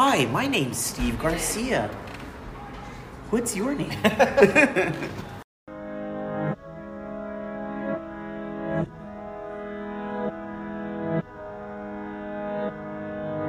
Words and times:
Hi, 0.00 0.26
my 0.26 0.46
name's 0.46 0.78
Steve 0.78 1.18
Garcia. 1.18 1.90
What's 3.30 3.56
your 3.56 3.74
name? 3.74 3.90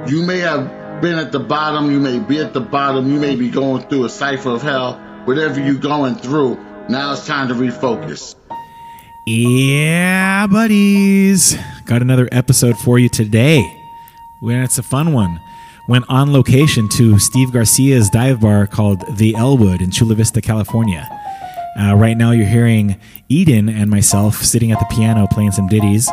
You 0.08 0.24
may 0.24 0.38
have 0.40 1.00
been 1.00 1.18
at 1.18 1.30
the 1.30 1.38
bottom, 1.38 1.88
you 1.88 2.00
may 2.00 2.18
be 2.18 2.40
at 2.40 2.52
the 2.52 2.60
bottom, 2.60 3.12
you 3.12 3.20
may 3.20 3.36
be 3.36 3.48
going 3.48 3.86
through 3.86 4.06
a 4.06 4.08
cipher 4.08 4.50
of 4.50 4.62
hell, 4.62 4.98
whatever 5.26 5.60
you're 5.60 5.74
going 5.74 6.16
through, 6.16 6.56
now 6.88 7.12
it's 7.12 7.26
time 7.26 7.46
to 7.46 7.54
refocus. 7.54 8.34
Yeah, 9.24 10.48
buddies. 10.48 11.56
Got 11.84 12.02
another 12.02 12.28
episode 12.32 12.76
for 12.78 12.98
you 12.98 13.08
today. 13.08 13.62
When 14.40 14.64
it's 14.64 14.78
a 14.78 14.82
fun 14.82 15.12
one. 15.12 15.38
Went 15.90 16.04
on 16.08 16.32
location 16.32 16.88
to 16.90 17.18
Steve 17.18 17.50
Garcia's 17.50 18.08
dive 18.10 18.40
bar 18.40 18.68
called 18.68 19.02
The 19.16 19.34
Elwood 19.34 19.82
in 19.82 19.90
Chula 19.90 20.14
Vista, 20.14 20.40
California. 20.40 21.04
Uh, 21.76 21.96
right 21.96 22.16
now, 22.16 22.30
you're 22.30 22.46
hearing 22.46 22.96
Eden 23.28 23.68
and 23.68 23.90
myself 23.90 24.36
sitting 24.36 24.70
at 24.70 24.78
the 24.78 24.86
piano 24.88 25.26
playing 25.26 25.50
some 25.50 25.66
ditties. 25.66 26.08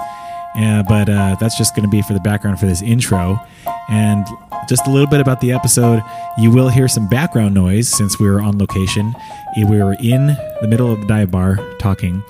Uh, 0.55 0.81
but 0.89 1.07
uh, 1.09 1.35
that's 1.39 1.59
just 1.59 1.75
going 1.75 1.83
to 1.83 1.91
be 1.91 2.01
for 2.01 2.13
the 2.13 2.19
background 2.21 2.59
for 2.59 2.65
this 2.65 2.81
intro. 2.81 3.39
And 3.87 4.25
just 4.67 4.87
a 4.87 4.89
little 4.89 5.05
bit 5.05 5.19
about 5.19 5.41
the 5.41 5.51
episode. 5.51 6.01
You 6.39 6.49
will 6.49 6.69
hear 6.69 6.87
some 6.87 7.07
background 7.07 7.53
noise 7.53 7.87
since 7.87 8.19
we 8.19 8.27
were 8.27 8.41
on 8.41 8.57
location. 8.57 9.13
We 9.57 9.77
were 9.77 9.95
in 10.01 10.35
the 10.59 10.67
middle 10.67 10.91
of 10.91 11.01
the 11.01 11.05
dive 11.05 11.29
bar 11.29 11.57
talking 11.77 12.23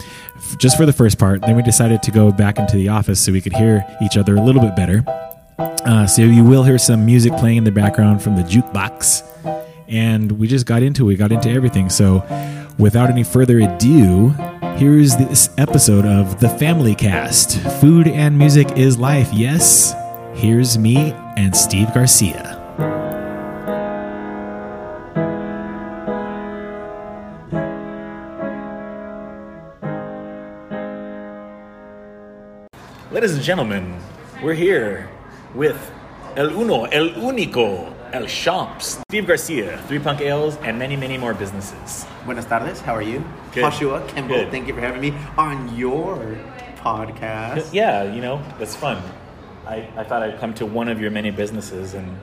just 0.57 0.75
for 0.75 0.85
the 0.85 0.91
first 0.91 1.17
part. 1.17 1.43
Then 1.43 1.55
we 1.55 1.63
decided 1.63 2.03
to 2.03 2.11
go 2.11 2.29
back 2.29 2.59
into 2.59 2.75
the 2.75 2.89
office 2.89 3.21
so 3.21 3.31
we 3.31 3.39
could 3.39 3.53
hear 3.53 3.85
each 4.01 4.17
other 4.17 4.35
a 4.35 4.41
little 4.41 4.61
bit 4.61 4.75
better. 4.75 5.05
Uh, 5.59 6.05
so 6.05 6.21
you 6.21 6.43
will 6.43 6.63
hear 6.63 6.77
some 6.77 7.05
music 7.05 7.33
playing 7.37 7.57
in 7.57 7.63
the 7.63 7.71
background 7.71 8.21
from 8.21 8.35
the 8.35 8.43
jukebox. 8.43 9.23
And 9.87 10.33
we 10.33 10.47
just 10.47 10.65
got 10.65 10.83
into 10.83 11.05
it. 11.05 11.07
We 11.07 11.15
got 11.15 11.31
into 11.31 11.49
everything. 11.49 11.89
So 11.89 12.23
without 12.77 13.09
any 13.09 13.23
further 13.23 13.59
ado, 13.59 14.29
here's 14.77 15.15
this 15.15 15.49
episode 15.57 16.05
of 16.05 16.39
The 16.39 16.49
Family 16.49 16.93
Cast. 16.93 17.59
Food 17.79 18.07
and 18.07 18.37
music 18.37 18.77
is 18.77 18.99
life, 18.99 19.33
yes? 19.33 19.95
Here's 20.35 20.77
me 20.77 21.13
and 21.37 21.55
Steve 21.55 21.91
Garcia. 21.93 22.53
Ladies 33.09 33.33
and 33.33 33.41
gentlemen, 33.41 33.99
we're 34.43 34.53
here 34.53 35.09
with 35.55 35.91
El 36.35 36.49
Uno, 36.49 36.85
El 36.85 37.09
Único, 37.15 37.93
El 38.13 38.27
Shamps, 38.27 38.99
Steve 39.09 39.25
Garcia, 39.27 39.77
Three 39.87 39.99
Punk 39.99 40.21
Ales, 40.21 40.57
and 40.63 40.77
many, 40.77 40.95
many 40.95 41.17
more 41.17 41.33
businesses. 41.33 42.05
Buenas 42.25 42.45
tardes, 42.45 42.79
how 42.81 42.93
are 42.93 43.01
you? 43.01 43.23
Good. 43.53 43.61
Joshua 43.61 44.05
Kimball, 44.07 44.37
Good. 44.37 44.51
thank 44.51 44.67
you 44.67 44.73
for 44.73 44.81
having 44.81 45.01
me 45.01 45.13
on 45.37 45.75
your 45.75 46.37
podcast. 46.77 47.73
Yeah, 47.73 48.03
you 48.03 48.21
know, 48.21 48.41
that's 48.59 48.75
fun. 48.75 49.01
I, 49.65 49.89
I 49.97 50.03
thought 50.03 50.23
I'd 50.23 50.39
come 50.39 50.53
to 50.55 50.65
one 50.65 50.87
of 50.87 51.01
your 51.01 51.11
many 51.11 51.31
businesses 51.31 51.93
and, 51.93 52.17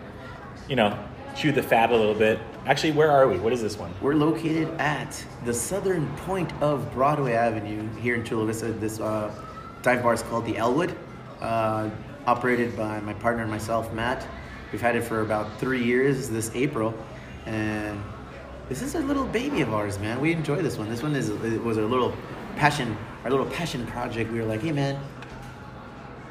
you 0.68 0.76
know, 0.76 0.96
chew 1.36 1.52
the 1.52 1.62
fat 1.62 1.90
a 1.90 1.96
little 1.96 2.14
bit. 2.14 2.38
Actually, 2.66 2.92
where 2.92 3.10
are 3.10 3.28
we? 3.28 3.38
What 3.38 3.52
is 3.52 3.60
this 3.60 3.76
one? 3.76 3.92
We're 4.00 4.14
located 4.14 4.68
at 4.78 5.22
the 5.44 5.52
southern 5.52 6.06
point 6.18 6.50
of 6.62 6.90
Broadway 6.92 7.32
Avenue 7.34 7.86
here 7.96 8.14
in 8.14 8.24
Chula 8.24 8.46
Vista. 8.46 8.72
This 8.72 9.00
uh, 9.00 9.34
dive 9.82 10.02
bar 10.02 10.14
is 10.14 10.22
called 10.22 10.46
the 10.46 10.56
Elwood, 10.56 10.96
uh, 11.40 11.90
operated 12.26 12.76
by 12.76 13.00
my 13.00 13.14
partner 13.14 13.42
and 13.42 13.50
myself, 13.50 13.92
Matt. 13.92 14.26
We've 14.72 14.80
had 14.80 14.96
it 14.96 15.02
for 15.02 15.20
about 15.20 15.58
three 15.58 15.82
years 15.82 16.28
this 16.28 16.50
April, 16.54 16.94
and 17.46 18.02
this 18.68 18.82
is 18.82 18.94
a 18.94 19.00
little 19.00 19.24
baby 19.26 19.60
of 19.60 19.72
ours, 19.72 19.98
man. 19.98 20.20
We 20.20 20.32
enjoy 20.32 20.62
this 20.62 20.76
one. 20.76 20.88
This 20.88 21.02
one 21.02 21.14
is 21.14 21.28
it 21.28 21.62
was 21.62 21.78
our 21.78 21.84
little 21.84 22.14
passion, 22.56 22.96
our 23.24 23.30
little 23.30 23.46
passion 23.46 23.86
project. 23.86 24.32
We 24.32 24.40
were 24.40 24.46
like, 24.46 24.62
hey, 24.62 24.72
man, 24.72 24.98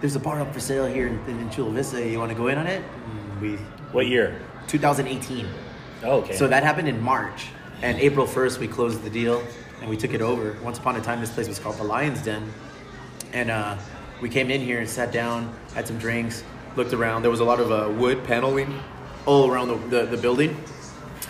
there's 0.02 0.16
a 0.16 0.20
bar 0.20 0.42
up 0.42 0.54
for 0.54 0.60
sale 0.60 0.86
here 0.86 1.08
in, 1.08 1.20
in 1.28 1.50
Chula 1.50 1.72
Vista. 1.72 2.06
You 2.06 2.20
want 2.20 2.32
to 2.32 2.38
go 2.38 2.48
in 2.48 2.58
on 2.58 2.68
it? 2.68 2.84
And 2.84 3.42
we 3.42 3.56
What 3.92 4.08
year? 4.08 4.40
2018. 4.68 5.48
Oh, 6.04 6.22
okay. 6.22 6.36
So 6.36 6.48
that 6.48 6.64
happened 6.64 6.90
in 6.90 7.02
March, 7.02 7.48
and 7.82 7.98
April 8.00 8.26
1st 8.26 8.60
we 8.60 8.68
closed 8.68 9.04
the 9.04 9.10
deal 9.10 9.42
and 9.80 9.90
we 9.90 9.98
took 9.98 10.14
it 10.14 10.22
over. 10.22 10.58
Once 10.64 10.78
upon 10.78 10.96
a 10.96 11.02
time, 11.02 11.20
this 11.20 11.32
place 11.32 11.48
was 11.48 11.60
called 11.60 11.78
the 11.78 11.84
Lion's 11.84 12.22
Den, 12.24 12.52
and 13.34 13.52
uh, 13.52 13.78
we 14.24 14.30
came 14.30 14.50
in 14.50 14.62
here 14.62 14.80
and 14.80 14.90
sat 14.90 15.12
down, 15.12 15.54
had 15.76 15.86
some 15.86 15.98
drinks, 16.00 16.46
looked 16.78 16.94
around. 16.94 17.24
There 17.24 17.30
was 17.30 17.42
a 17.42 17.44
lot 17.44 17.60
of 17.60 17.72
uh, 17.72 17.92
wood 18.00 18.24
paneling 18.24 18.80
all 19.26 19.52
around 19.52 19.68
the, 19.68 19.76
the, 19.76 20.06
the 20.06 20.18
building. 20.18 20.56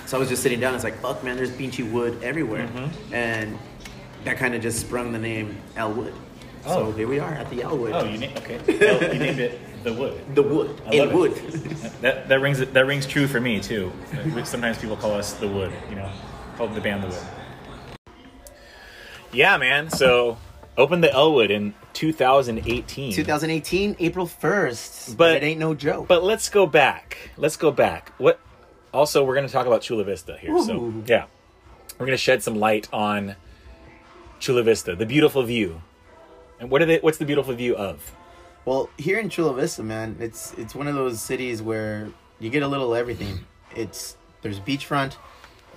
So 0.05 0.15
I 0.15 0.19
was 0.19 0.29
just 0.29 0.43
sitting 0.43 0.59
down. 0.59 0.75
It's 0.75 0.83
like, 0.83 0.97
fuck, 1.01 1.23
man, 1.23 1.35
there's 1.35 1.49
beachy 1.49 1.81
wood 1.81 2.21
everywhere, 2.21 2.69
and 3.11 3.57
that 4.25 4.37
kind 4.37 4.53
of 4.53 4.61
just 4.61 4.79
sprung 4.79 5.11
the 5.11 5.17
name 5.17 5.59
Elwood. 5.75 6.13
Oh. 6.65 6.91
So 6.91 6.91
here 6.91 7.07
we 7.07 7.17
are 7.17 7.33
at 7.33 7.49
the 7.49 7.63
Elwood. 7.63 7.93
oh, 7.93 8.05
you, 8.05 8.19
na- 8.19 8.37
okay. 8.37 8.59
Oh, 8.67 9.11
you 9.11 9.19
named 9.19 9.39
it 9.39 9.59
The 9.83 9.91
Wood. 9.91 10.35
the 10.35 10.43
wood. 10.43 10.79
I 10.85 10.97
love 10.97 11.11
Elwood. 11.11 11.31
That, 12.01 12.27
that 12.29 12.39
rings 12.41 12.59
that 12.59 12.85
rings 12.85 13.05
true 13.07 13.27
for 13.27 13.41
me 13.41 13.59
too. 13.59 13.91
Sometimes 14.43 14.77
people 14.77 14.97
call 14.97 15.13
us 15.13 15.33
the 15.33 15.47
Wood, 15.47 15.73
you 15.89 15.95
know, 15.95 16.11
called 16.57 16.75
the 16.75 16.81
band 16.81 17.03
the 17.03 17.07
Wood. 17.07 17.23
Yeah, 19.31 19.57
man. 19.57 19.89
So 19.89 20.37
opened 20.77 21.03
the 21.03 21.11
Elwood 21.11 21.49
in 21.49 21.73
2018. 21.93 23.13
2018, 23.13 23.95
April 23.99 24.25
1st. 24.27 25.17
But- 25.17 25.37
it 25.37 25.43
ain't 25.43 25.59
no 25.59 25.73
joke. 25.73 26.07
But 26.07 26.23
let's 26.23 26.49
go 26.49 26.65
back. 26.65 27.31
Let's 27.37 27.57
go 27.57 27.71
back. 27.71 28.11
What? 28.17 28.39
Also, 28.93 29.23
we're 29.23 29.35
going 29.35 29.47
to 29.47 29.51
talk 29.53 29.65
about 29.65 29.81
Chula 29.81 30.03
Vista 30.03 30.37
here. 30.37 30.57
So 30.63 30.93
yeah, 31.07 31.25
we're 31.93 32.05
going 32.05 32.11
to 32.11 32.17
shed 32.17 32.43
some 32.43 32.55
light 32.55 32.87
on 32.93 33.35
Chula 34.39 34.61
Vista, 34.63 34.95
the 34.95 35.05
beautiful 35.05 35.41
view. 35.43 35.81
And 36.59 36.69
what 36.69 36.81
are 36.81 36.85
they? 36.85 36.99
What's 36.99 37.17
the 37.17 37.25
beautiful 37.25 37.53
view 37.55 37.75
of? 37.75 38.11
Well, 38.65 38.89
here 38.97 39.19
in 39.19 39.29
Chula 39.29 39.53
Vista, 39.55 39.81
man, 39.83 40.17
it's 40.19 40.53
it's 40.57 40.75
one 40.75 40.87
of 40.87 40.93
those 40.95 41.19
cities 41.19 41.61
where 41.61 42.09
you 42.39 42.49
get 42.51 42.61
a 42.61 42.67
little 42.67 42.93
everything. 42.93 43.45
It's 43.75 44.15
there's 44.43 44.59
beachfront, 44.59 45.15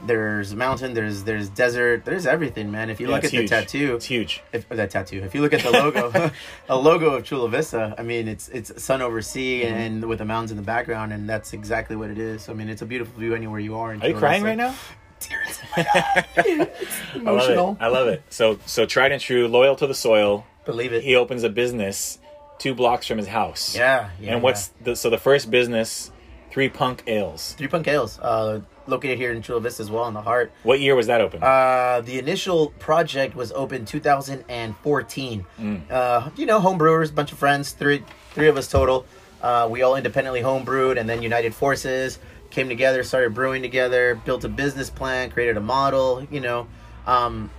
there's 0.05 0.55
mountain, 0.55 0.93
there's 0.95 1.25
there's 1.25 1.49
desert, 1.49 2.05
there's 2.05 2.27
everything, 2.27 2.71
man. 2.71 2.91
If 2.91 3.01
you 3.01 3.09
Yeah, 3.09 3.15
look 3.15 3.25
at 3.25 3.31
huge. 3.31 3.49
the 3.51 3.57
tattoo, 3.57 3.95
It's 3.97 4.05
huge. 4.05 4.43
If, 4.53 4.71
or 4.71 4.77
that 4.77 4.91
tattoo. 4.91 5.23
If 5.23 5.35
you 5.35 5.41
look 5.41 5.53
at 5.55 5.63
the 5.63 5.71
logo, 5.71 6.31
a 6.69 6.77
logo 6.77 7.15
of 7.15 7.25
Chula 7.25 7.49
Vista, 7.49 7.95
I 7.99 8.03
mean, 8.03 8.29
it's 8.29 8.49
it's 8.51 8.83
sun 8.83 9.01
over 9.03 9.23
sea 9.23 9.63
Mm-hmm. 9.65 9.75
and 9.77 10.05
with 10.09 10.19
the 10.19 10.25
mountains 10.25 10.51
in 10.51 10.57
the 10.57 10.63
background, 10.63 11.13
and 11.13 11.29
that's 11.29 11.53
exactly 11.53 11.97
what 11.97 12.11
it 12.11 12.19
is. 12.19 12.49
I 12.49 12.53
mean, 12.53 12.69
it's 12.69 12.83
a 12.83 12.87
beautiful 12.87 13.19
view 13.19 13.35
anywhere 13.35 13.61
you 13.61 13.77
are. 13.77 13.93
In 13.95 14.03
Are 14.03 14.07
you 14.09 14.13
Chula 14.13 14.21
crying 14.21 14.43
Vista. 14.43 14.49
right 14.49 14.57
now? 14.71 14.75
Tears 15.21 15.59
in 15.61 15.69
my 15.77 15.87
eye. 15.95 16.25
It's 16.37 16.97
I 17.15 17.19
love 17.19 17.27
emotional. 17.27 17.71
it. 17.73 17.77
I 17.85 17.89
love 17.89 18.09
it. 18.09 18.23
So 18.29 18.59
so 18.67 18.85
tried 18.85 19.13
and 19.13 19.21
true, 19.23 19.49
loyal 19.49 19.75
to 19.77 19.87
the 19.87 19.95
soil. 19.95 20.45
Believe 20.67 20.93
it. 20.93 21.05
He 21.05 21.15
opens 21.17 21.43
a 21.43 21.49
business 21.49 22.19
two 22.59 22.75
blocks 22.75 23.07
from 23.07 23.17
his 23.19 23.29
house. 23.29 23.75
Yeah, 23.77 24.11
yeah, 24.21 24.33
and 24.35 24.43
what's 24.43 24.69
the 24.83 24.95
so 24.97 25.09
the 25.11 25.19
first 25.19 25.51
business? 25.51 26.11
Three 26.57 26.71
Punk 26.71 27.03
Ales. 27.07 27.53
Three 27.59 27.69
Punk 27.69 27.87
Ales, 27.87 28.19
uh, 28.19 28.63
located 28.87 29.19
here 29.19 29.31
in 29.31 29.43
Chula 29.43 29.61
Vista 29.61 29.83
as 29.83 29.91
well, 29.91 30.09
in 30.09 30.15
the 30.15 30.23
heart. 30.23 30.51
What 30.63 30.81
year 30.81 30.95
was 30.95 31.07
that 31.07 31.21
open? 31.21 31.43
Uh, 31.43 32.01
the 32.03 32.19
initial 32.19 32.69
project 32.79 33.37
was 33.37 33.53
open 33.53 33.85
2014. 33.85 35.47
Uh, 35.91 36.31
you 36.35 36.47
know, 36.47 36.59
home 36.59 36.79
brewers, 36.79 37.11
bunch 37.11 37.31
of 37.31 37.37
friends, 37.37 37.73
three 37.73 38.03
three 38.31 38.49
of 38.49 38.57
us 38.57 38.71
total. 38.71 39.05
Uh, 39.43 39.69
we 39.71 39.83
all 39.83 39.97
independently 39.97 40.41
home 40.41 40.65
brewed, 40.65 40.97
and 40.97 41.07
then 41.07 41.21
united 41.21 41.55
forces, 41.55 42.19
came 42.49 42.71
together, 42.71 43.03
started 43.03 43.35
brewing 43.35 43.61
together, 43.61 44.15
built 44.25 44.43
a 44.45 44.49
business 44.49 44.89
plan, 44.89 45.31
created 45.31 45.59
a 45.59 45.61
model. 45.61 46.27
You 46.31 46.41
know, 46.41 46.69
um, 47.07 47.51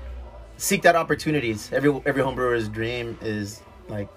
seeked 0.57 0.85
out 0.85 0.95
opportunities. 0.95 1.71
Every 1.71 2.01
every 2.07 2.23
home 2.23 2.33
brewer's 2.33 2.67
dream 2.67 3.15
is 3.21 3.61
like, 3.89 4.09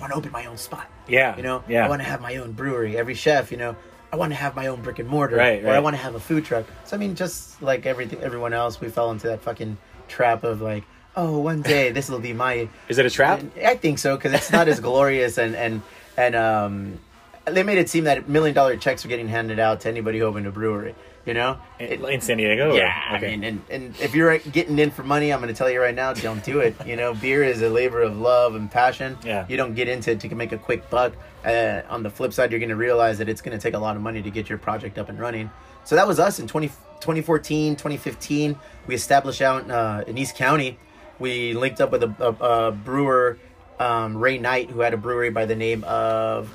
want 0.00 0.12
to 0.12 0.18
open 0.18 0.32
my 0.32 0.46
own 0.46 0.56
spot. 0.56 0.88
yeah. 1.06 1.36
You 1.36 1.42
know, 1.42 1.62
Yeah. 1.68 1.84
I 1.86 1.88
want 1.88 2.00
to 2.02 2.08
have 2.08 2.20
my 2.20 2.36
own 2.36 2.52
brewery. 2.52 2.96
Every 2.96 3.14
chef, 3.14 3.50
you 3.50 3.56
know, 3.58 3.76
I 4.12 4.16
want 4.16 4.32
to 4.32 4.36
have 4.36 4.56
my 4.56 4.66
own 4.66 4.82
brick 4.82 4.98
and 4.98 5.08
mortar, 5.08 5.36
Right, 5.36 5.62
right. 5.62 5.70
or 5.72 5.76
I 5.76 5.78
want 5.80 5.94
to 5.94 6.02
have 6.02 6.14
a 6.14 6.20
food 6.20 6.44
truck. 6.44 6.64
So 6.84 6.96
I 6.96 6.98
mean, 6.98 7.14
just 7.14 7.62
like 7.62 7.86
everything, 7.86 8.20
everyone 8.22 8.52
else, 8.52 8.80
we 8.80 8.88
fell 8.88 9.10
into 9.10 9.28
that 9.28 9.42
fucking 9.42 9.78
trap 10.08 10.42
of 10.42 10.60
like, 10.60 10.82
oh, 11.16 11.38
one 11.38 11.62
day 11.62 11.90
this 11.96 12.08
will 12.08 12.18
be 12.18 12.32
my. 12.32 12.68
Is 12.88 12.98
it 12.98 13.06
a 13.06 13.10
trap? 13.10 13.42
I 13.64 13.76
think 13.76 13.98
so 13.98 14.16
because 14.16 14.32
it's 14.32 14.50
not 14.50 14.66
as 14.68 14.80
glorious 14.88 15.38
and 15.38 15.54
and 15.54 15.82
and 16.16 16.34
um, 16.34 16.98
they 17.44 17.62
made 17.62 17.78
it 17.78 17.88
seem 17.88 18.04
that 18.04 18.28
million 18.28 18.54
dollar 18.54 18.76
checks 18.76 19.04
were 19.04 19.08
getting 19.08 19.28
handed 19.28 19.58
out 19.60 19.80
to 19.82 19.88
anybody 19.88 20.18
who 20.18 20.24
opened 20.24 20.46
a 20.46 20.50
brewery. 20.50 20.94
You 21.26 21.34
know, 21.34 21.58
In, 21.78 22.02
in 22.06 22.20
San 22.22 22.38
Diego? 22.38 22.74
yeah, 22.74 23.12
okay. 23.16 23.26
I 23.26 23.30
mean, 23.36 23.44
and, 23.44 23.62
and 23.70 24.00
if 24.00 24.14
you're 24.14 24.38
getting 24.38 24.78
in 24.78 24.90
for 24.90 25.02
money, 25.02 25.32
I'm 25.32 25.40
going 25.40 25.52
to 25.52 25.56
tell 25.58 25.68
you 25.70 25.78
right 25.80 25.94
now, 25.94 26.14
don't 26.14 26.42
do 26.42 26.60
it. 26.60 26.74
You 26.86 26.96
know, 26.96 27.12
beer 27.12 27.44
is 27.44 27.60
a 27.60 27.68
labor 27.68 28.00
of 28.00 28.16
love 28.16 28.54
and 28.54 28.70
passion. 28.70 29.18
Yeah. 29.22 29.44
You 29.46 29.58
don't 29.58 29.74
get 29.74 29.86
into 29.86 30.12
it 30.12 30.20
to 30.20 30.34
make 30.34 30.52
a 30.52 30.58
quick 30.58 30.88
buck. 30.88 31.12
Uh, 31.44 31.82
on 31.90 32.02
the 32.02 32.08
flip 32.10 32.32
side, 32.32 32.50
you're 32.50 32.58
going 32.60 32.70
to 32.70 32.76
realize 32.76 33.18
that 33.18 33.28
it's 33.28 33.42
going 33.42 33.56
to 33.56 33.62
take 33.62 33.74
a 33.74 33.78
lot 33.78 33.96
of 33.96 34.02
money 34.02 34.22
to 34.22 34.30
get 34.30 34.48
your 34.48 34.56
project 34.58 34.96
up 34.98 35.08
and 35.10 35.18
running. 35.18 35.50
So 35.84 35.94
that 35.94 36.08
was 36.08 36.18
us 36.18 36.38
in 36.38 36.46
20, 36.46 36.68
2014, 36.68 37.76
2015. 37.76 38.58
We 38.86 38.94
established 38.94 39.42
out 39.42 39.70
uh, 39.70 40.04
in 40.06 40.16
East 40.16 40.36
County. 40.36 40.78
We 41.18 41.52
linked 41.52 41.80
up 41.82 41.92
with 41.92 42.02
a, 42.02 42.14
a, 42.18 42.68
a 42.68 42.72
brewer, 42.72 43.38
um, 43.78 44.16
Ray 44.16 44.38
Knight, 44.38 44.70
who 44.70 44.80
had 44.80 44.94
a 44.94 44.98
brewery 44.98 45.30
by 45.30 45.44
the 45.44 45.54
name 45.56 45.84
of 45.84 46.48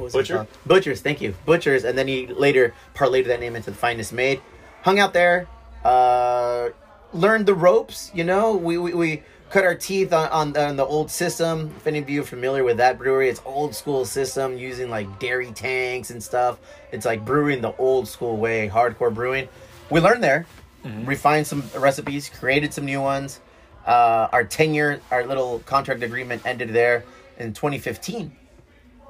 was 0.00 0.12
Butcher? 0.12 0.36
called? 0.36 0.48
Butchers, 0.66 1.00
thank 1.00 1.20
you. 1.20 1.34
Butchers, 1.44 1.84
and 1.84 1.96
then 1.96 2.08
he 2.08 2.26
later 2.26 2.74
parlayed 2.94 3.26
that 3.26 3.40
name 3.40 3.56
into 3.56 3.70
the 3.70 3.76
finest 3.76 4.12
made. 4.12 4.40
Hung 4.82 4.98
out 4.98 5.12
there, 5.12 5.46
uh, 5.84 6.70
learned 7.12 7.46
the 7.46 7.54
ropes. 7.54 8.10
You 8.14 8.24
know, 8.24 8.56
we 8.56 8.78
we, 8.78 8.94
we 8.94 9.22
cut 9.50 9.64
our 9.64 9.74
teeth 9.74 10.12
on, 10.12 10.28
on 10.28 10.56
on 10.56 10.76
the 10.76 10.84
old 10.84 11.10
system. 11.10 11.72
If 11.76 11.86
any 11.86 11.98
of 11.98 12.08
you 12.08 12.22
are 12.22 12.24
familiar 12.24 12.64
with 12.64 12.78
that 12.78 12.98
brewery, 12.98 13.28
it's 13.28 13.42
old 13.44 13.74
school 13.74 14.04
system 14.04 14.56
using 14.56 14.90
like 14.90 15.18
dairy 15.18 15.52
tanks 15.52 16.10
and 16.10 16.22
stuff. 16.22 16.58
It's 16.92 17.04
like 17.04 17.24
brewing 17.24 17.60
the 17.60 17.74
old 17.76 18.08
school 18.08 18.36
way, 18.36 18.68
hardcore 18.68 19.12
brewing. 19.12 19.48
We 19.90 20.00
learned 20.00 20.22
there, 20.22 20.46
refined 20.84 21.46
some 21.46 21.64
recipes, 21.76 22.28
created 22.28 22.72
some 22.72 22.84
new 22.84 23.00
ones. 23.00 23.40
Uh, 23.86 24.28
our 24.32 24.44
tenure, 24.44 25.00
our 25.10 25.26
little 25.26 25.58
contract 25.60 26.02
agreement 26.02 26.42
ended 26.46 26.68
there 26.68 27.04
in 27.38 27.52
2015 27.54 28.36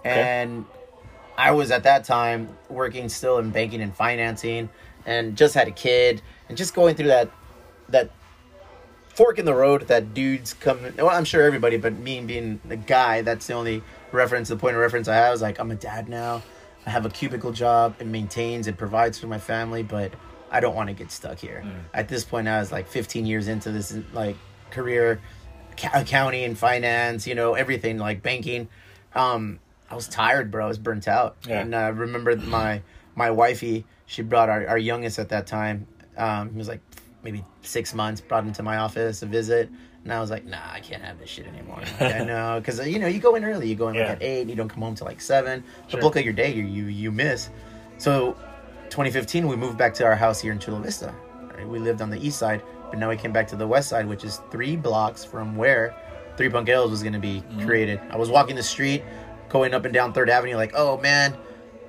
and 0.04 0.64
I 1.40 1.52
was 1.52 1.70
at 1.70 1.84
that 1.84 2.04
time 2.04 2.54
working 2.68 3.08
still 3.08 3.38
in 3.38 3.50
banking 3.50 3.80
and 3.80 3.96
financing, 3.96 4.68
and 5.06 5.36
just 5.38 5.54
had 5.54 5.68
a 5.68 5.70
kid, 5.70 6.20
and 6.50 6.58
just 6.58 6.74
going 6.74 6.96
through 6.96 7.06
that 7.08 7.30
that 7.88 8.10
fork 9.08 9.38
in 9.38 9.46
the 9.46 9.54
road 9.54 9.88
that 9.88 10.12
dudes 10.12 10.52
come. 10.52 10.80
Well, 10.98 11.08
I'm 11.08 11.24
sure 11.24 11.42
everybody, 11.42 11.78
but 11.78 11.94
me 11.98 12.20
being 12.20 12.60
the 12.66 12.76
guy, 12.76 13.22
that's 13.22 13.46
the 13.46 13.54
only 13.54 13.82
reference, 14.12 14.48
the 14.50 14.56
point 14.56 14.76
of 14.76 14.82
reference 14.82 15.08
I 15.08 15.14
have. 15.14 15.32
Is 15.32 15.40
like 15.40 15.58
I'm 15.58 15.70
a 15.70 15.76
dad 15.76 16.10
now. 16.10 16.42
I 16.84 16.90
have 16.90 17.06
a 17.06 17.10
cubicle 17.10 17.52
job. 17.52 17.96
and 18.00 18.12
maintains, 18.12 18.66
and 18.66 18.76
provides 18.76 19.18
for 19.18 19.26
my 19.26 19.38
family, 19.38 19.82
but 19.82 20.12
I 20.50 20.60
don't 20.60 20.74
want 20.74 20.88
to 20.88 20.94
get 20.94 21.10
stuck 21.10 21.38
here. 21.38 21.64
At 21.94 22.08
this 22.08 22.22
point, 22.22 22.48
I 22.48 22.60
was 22.60 22.70
like 22.70 22.86
15 22.86 23.24
years 23.24 23.48
into 23.48 23.72
this 23.72 23.96
like 24.12 24.36
career, 24.70 25.22
accounting 25.94 26.44
and 26.44 26.58
finance, 26.58 27.26
you 27.26 27.34
know, 27.34 27.54
everything 27.54 27.96
like 27.96 28.22
banking. 28.22 28.68
Um, 29.14 29.58
I 29.90 29.94
was 29.94 30.08
tired, 30.08 30.50
bro. 30.50 30.64
I 30.64 30.68
was 30.68 30.78
burnt 30.78 31.08
out. 31.08 31.36
Yeah. 31.46 31.60
And 31.60 31.74
uh, 31.74 31.78
I 31.78 31.88
remember 31.88 32.36
my 32.36 32.82
my 33.16 33.30
wifey. 33.30 33.84
She 34.06 34.22
brought 34.22 34.48
our, 34.48 34.66
our 34.66 34.78
youngest 34.78 35.18
at 35.18 35.28
that 35.30 35.46
time. 35.46 35.86
Um, 36.16 36.50
he 36.50 36.58
was 36.58 36.68
like 36.68 36.80
maybe 37.22 37.44
six 37.62 37.92
months. 37.92 38.20
Brought 38.20 38.44
him 38.44 38.52
to 38.54 38.62
my 38.62 38.78
office 38.78 39.20
to 39.20 39.26
visit, 39.26 39.68
and 40.04 40.12
I 40.12 40.20
was 40.20 40.30
like, 40.30 40.44
Nah, 40.44 40.58
I 40.70 40.80
can't 40.80 41.02
have 41.02 41.18
this 41.18 41.28
shit 41.28 41.46
anymore. 41.46 41.82
Like, 42.00 42.14
I 42.14 42.24
know, 42.24 42.60
because 42.60 42.80
uh, 42.80 42.84
you 42.84 42.98
know, 42.98 43.08
you 43.08 43.18
go 43.18 43.34
in 43.34 43.44
early. 43.44 43.68
You 43.68 43.74
go 43.74 43.88
in 43.88 43.96
Yeah. 43.96 44.02
like 44.02 44.10
at 44.12 44.22
eight. 44.22 44.48
You 44.48 44.54
don't 44.54 44.68
come 44.68 44.82
home 44.82 44.94
till 44.94 45.06
like 45.06 45.20
seven. 45.20 45.64
Sure. 45.88 45.98
The 45.98 46.02
bulk 46.02 46.16
of 46.16 46.24
your 46.24 46.34
day, 46.34 46.52
you 46.52 46.64
you 46.64 46.84
you 46.84 47.10
miss. 47.10 47.50
So, 47.98 48.32
2015, 48.90 49.46
we 49.46 49.56
moved 49.56 49.76
back 49.76 49.92
to 49.94 50.04
our 50.04 50.16
house 50.16 50.40
here 50.40 50.52
in 50.52 50.58
Chula 50.58 50.80
Vista. 50.80 51.14
Right? 51.54 51.68
We 51.68 51.78
lived 51.78 52.00
on 52.00 52.10
the 52.10 52.24
east 52.24 52.38
side, 52.38 52.62
but 52.88 52.98
now 52.98 53.08
we 53.10 53.16
came 53.16 53.32
back 53.32 53.46
to 53.48 53.56
the 53.56 53.66
west 53.66 53.88
side, 53.88 54.06
which 54.06 54.24
is 54.24 54.40
three 54.50 54.76
blocks 54.76 55.24
from 55.24 55.56
where 55.56 55.94
Three 56.40 56.48
Punk 56.48 56.70
Ales 56.70 56.90
was 56.90 57.02
going 57.02 57.12
to 57.12 57.18
be 57.18 57.42
mm-hmm. 57.42 57.66
created. 57.66 58.00
I 58.08 58.16
was 58.16 58.30
walking 58.30 58.56
the 58.56 58.62
street, 58.62 59.02
going 59.50 59.74
up 59.74 59.84
and 59.84 59.92
down 59.92 60.12
Third 60.12 60.30
Avenue, 60.30 60.56
like, 60.56 60.72
oh 60.74 60.96
man, 60.98 61.36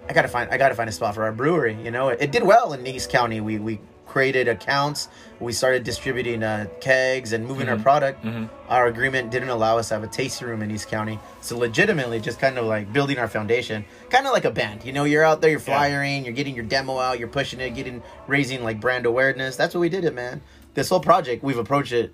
I 0.09 0.13
gotta 0.13 0.27
find 0.27 0.49
I 0.51 0.57
gotta 0.57 0.75
find 0.75 0.89
a 0.89 0.93
spot 0.93 1.15
for 1.15 1.23
our 1.23 1.31
brewery. 1.31 1.77
You 1.81 1.91
know, 1.91 2.09
it, 2.09 2.21
it 2.21 2.31
did 2.31 2.43
well 2.43 2.73
in 2.73 2.85
East 2.85 3.09
County. 3.09 3.39
We 3.39 3.57
we 3.59 3.79
created 4.07 4.49
accounts. 4.49 5.07
We 5.39 5.53
started 5.53 5.85
distributing 5.85 6.43
uh, 6.43 6.67
kegs 6.81 7.31
and 7.31 7.47
moving 7.47 7.69
our 7.69 7.77
product. 7.79 8.25
Our 8.67 8.87
agreement 8.87 9.31
didn't 9.31 9.47
allow 9.47 9.77
us 9.77 9.87
to 9.87 9.93
have 9.93 10.03
a 10.03 10.07
tasting 10.07 10.49
room 10.49 10.61
in 10.61 10.69
East 10.69 10.89
County, 10.89 11.17
so 11.39 11.57
legitimately 11.57 12.19
just 12.19 12.37
kind 12.37 12.57
of 12.57 12.65
like 12.65 12.91
building 12.91 13.17
our 13.19 13.29
foundation, 13.29 13.85
kind 14.09 14.27
of 14.27 14.33
like 14.33 14.43
a 14.43 14.51
band. 14.51 14.83
You 14.83 14.91
know, 14.91 15.05
you're 15.05 15.23
out 15.23 15.39
there, 15.39 15.49
you're 15.49 15.59
Yeah. 15.61 15.65
flyering, 15.77 16.25
you're 16.25 16.33
getting 16.33 16.55
your 16.55 16.65
demo 16.65 16.99
out, 16.99 17.19
you're 17.19 17.29
pushing 17.29 17.61
it, 17.61 17.69
getting 17.69 18.03
raising 18.27 18.65
like 18.65 18.81
brand 18.81 19.05
awareness. 19.05 19.55
That's 19.55 19.73
what 19.73 19.79
we 19.79 19.87
did, 19.89 20.03
it 20.03 20.13
man. 20.13 20.41
This 20.73 20.89
whole 20.89 20.99
project, 20.99 21.41
we've 21.41 21.57
approached 21.57 21.93
it 21.93 22.13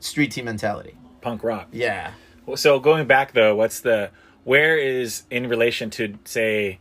street 0.00 0.32
team 0.32 0.46
mentality. 0.46 0.96
Punk 1.20 1.44
rock. 1.44 1.68
Yeah. 1.70 2.12
Well, 2.46 2.56
So 2.56 2.80
going 2.80 3.06
back 3.06 3.32
though, 3.32 3.54
what's 3.54 3.78
the 3.80 4.10
where 4.44 4.76
is 4.76 5.24
in 5.30 5.48
relation 5.48 5.90
to 5.90 6.18
say 6.24 6.78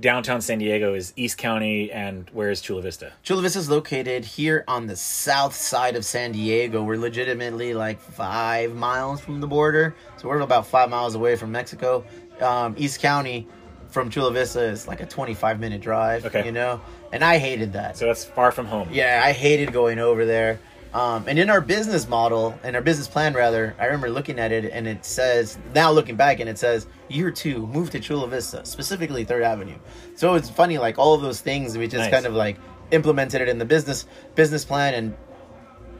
downtown 0.00 0.40
San 0.40 0.58
Diego 0.58 0.94
is 0.94 1.12
East 1.16 1.38
County 1.38 1.90
and 1.92 2.28
where 2.30 2.50
is 2.50 2.60
Chula 2.60 2.82
Vista? 2.82 3.12
Chula 3.22 3.42
Vista 3.42 3.60
is 3.60 3.70
located 3.70 4.24
here 4.24 4.64
on 4.66 4.86
the 4.86 4.96
south 4.96 5.54
side 5.54 5.94
of 5.96 6.04
San 6.04 6.32
Diego. 6.32 6.82
We're 6.82 6.98
legitimately 6.98 7.74
like 7.74 8.00
five 8.00 8.74
miles 8.74 9.20
from 9.20 9.40
the 9.40 9.46
border, 9.46 9.94
so 10.16 10.28
we're 10.28 10.40
about 10.40 10.66
five 10.66 10.90
miles 10.90 11.14
away 11.14 11.36
from 11.36 11.52
Mexico. 11.52 12.04
Um, 12.40 12.74
East 12.76 13.00
County 13.00 13.46
from 13.88 14.10
Chula 14.10 14.32
Vista 14.32 14.60
is 14.60 14.88
like 14.88 15.00
a 15.00 15.06
25 15.06 15.60
minute 15.60 15.80
drive. 15.80 16.26
Okay. 16.26 16.44
you 16.44 16.52
know, 16.52 16.80
and 17.12 17.22
I 17.22 17.38
hated 17.38 17.72
that. 17.74 17.96
So 17.96 18.06
that's 18.06 18.24
far 18.24 18.50
from 18.50 18.66
home. 18.66 18.88
Yeah, 18.90 19.22
I 19.24 19.30
hated 19.32 19.72
going 19.72 20.00
over 20.00 20.24
there. 20.24 20.58
Um, 20.92 21.24
and 21.26 21.38
in 21.40 21.50
our 21.50 21.60
business 21.60 22.08
model, 22.08 22.58
in 22.62 22.76
our 22.76 22.80
business 22.80 23.08
plan 23.08 23.34
rather, 23.34 23.74
I 23.80 23.86
remember 23.86 24.10
looking 24.10 24.38
at 24.38 24.52
it 24.52 24.70
and 24.72 24.86
it 24.86 25.04
says, 25.04 25.58
now 25.74 25.90
looking 25.90 26.14
back 26.14 26.38
and 26.38 26.48
it 26.48 26.56
says, 26.56 26.86
year 27.14 27.30
two, 27.30 27.66
moved 27.66 27.92
to 27.92 28.00
Chula 28.00 28.28
Vista, 28.28 28.64
specifically 28.64 29.24
Third 29.24 29.42
Avenue. 29.42 29.76
So 30.16 30.34
it's 30.34 30.50
funny, 30.50 30.78
like 30.78 30.98
all 30.98 31.14
of 31.14 31.22
those 31.22 31.40
things, 31.40 31.76
we 31.78 31.86
just 31.86 32.02
Nice. 32.04 32.10
kind 32.10 32.26
of 32.26 32.34
like 32.34 32.56
implemented 32.90 33.40
it 33.40 33.48
in 33.48 33.58
the 33.58 33.64
business 33.64 34.06
business 34.34 34.64
plan 34.64 34.94
and 34.94 35.16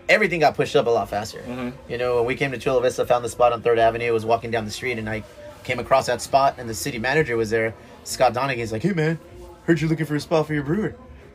everything 0.08 0.40
got 0.40 0.54
pushed 0.54 0.76
up 0.76 0.86
a 0.86 0.90
lot 0.90 1.08
faster. 1.08 1.42
You 1.88 1.98
know, 1.98 2.16
when 2.16 2.26
we 2.26 2.34
came 2.34 2.50
to 2.52 2.58
Chula 2.58 2.80
Vista, 2.82 3.06
found 3.06 3.24
the 3.24 3.28
spot 3.28 3.52
on 3.52 3.62
Third 3.62 3.78
Avenue, 3.78 4.12
was 4.12 4.24
walking 4.26 4.50
down 4.50 4.64
the 4.64 4.70
street, 4.70 4.98
and 4.98 5.08
I 5.08 5.22
came 5.64 5.78
across 5.78 6.06
that 6.06 6.20
spot, 6.20 6.56
and 6.58 6.68
the 6.68 6.74
city 6.74 6.98
manager 6.98 7.36
was 7.36 7.50
there. 7.50 7.74
Scott 8.04 8.34
Donaghy's 8.34 8.70
like, 8.72 8.82
"Hey 8.82 8.92
man, 8.92 9.18
heard 9.64 9.80
you're 9.80 9.88
looking 9.88 10.04
for 10.06 10.14
a 10.16 10.20
spot 10.20 10.46
for 10.46 10.52
your 10.54 10.62
brewer." 10.62 10.94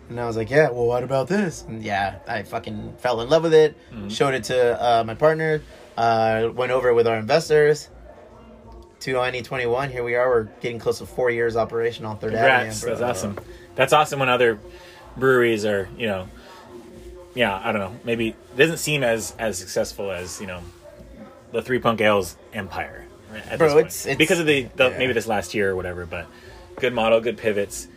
And 0.10 0.20
I 0.20 0.26
was 0.26 0.38
like, 0.38 0.50
"Yeah, 0.52 0.70
well, 0.70 0.86
what 0.86 1.04
about 1.04 1.28
this?" 1.28 1.64
And 1.68 1.84
yeah, 1.84 2.20
I 2.28 2.44
fucking 2.44 2.96
fell 3.00 3.22
in 3.22 3.30
love 3.30 3.44
with 3.44 3.54
it. 3.54 3.76
Showed 4.10 4.34
it 4.36 4.44
to 4.46 4.84
uh, 4.84 5.04
my 5.04 5.16
partner. 5.16 5.62
Uh, 5.98 6.50
went 6.54 6.72
over 6.72 6.94
with 6.94 7.08
our 7.08 7.18
investors. 7.18 7.90
2021, 9.00 9.90
here 9.92 10.04
we 10.04 10.16
are. 10.16 10.28
We're 10.30 10.44
getting 10.62 10.80
close 10.80 11.00
to 11.00 11.06
four 11.06 11.30
years 11.32 11.56
operational. 11.58 12.12
on 12.12 12.18
Third 12.20 12.34
Congrats. 12.34 12.84
Avenue. 12.84 12.98
That's 13.00 13.18
awesome. 13.18 13.40
That's 13.76 13.94
awesome 13.94 14.20
when 14.20 14.30
other 14.30 14.60
breweries 15.18 15.66
are, 15.66 15.88
you 15.98 16.08
know, 16.08 16.28
yeah, 17.34 17.60
I 17.64 17.72
don't 17.72 17.82
know. 17.82 18.00
Maybe 18.04 18.30
it 18.30 18.58
doesn't 18.58 18.78
seem 18.78 19.04
as 19.04 19.34
as 19.40 19.58
successful 19.58 20.12
as 20.12 20.42
you 20.42 20.48
know 20.48 20.62
the 21.52 21.62
Three 21.62 21.80
Punk 21.80 22.02
Ales 22.02 22.36
empire. 22.54 23.06
Right, 23.32 23.58
Bro, 23.58 23.78
it's- 23.78 24.06
it's- 24.06 24.18
because 24.18 24.40
of 24.40 24.48
the, 24.48 24.64
the 24.76 24.90
yeah. 24.90 24.98
maybe 24.98 25.14
this 25.14 25.28
last 25.28 25.54
year 25.54 25.70
or 25.72 25.76
whatever. 25.76 26.06
But 26.06 26.26
good 26.78 26.94
model, 26.94 27.22
good 27.22 27.38
pivots. 27.38 27.88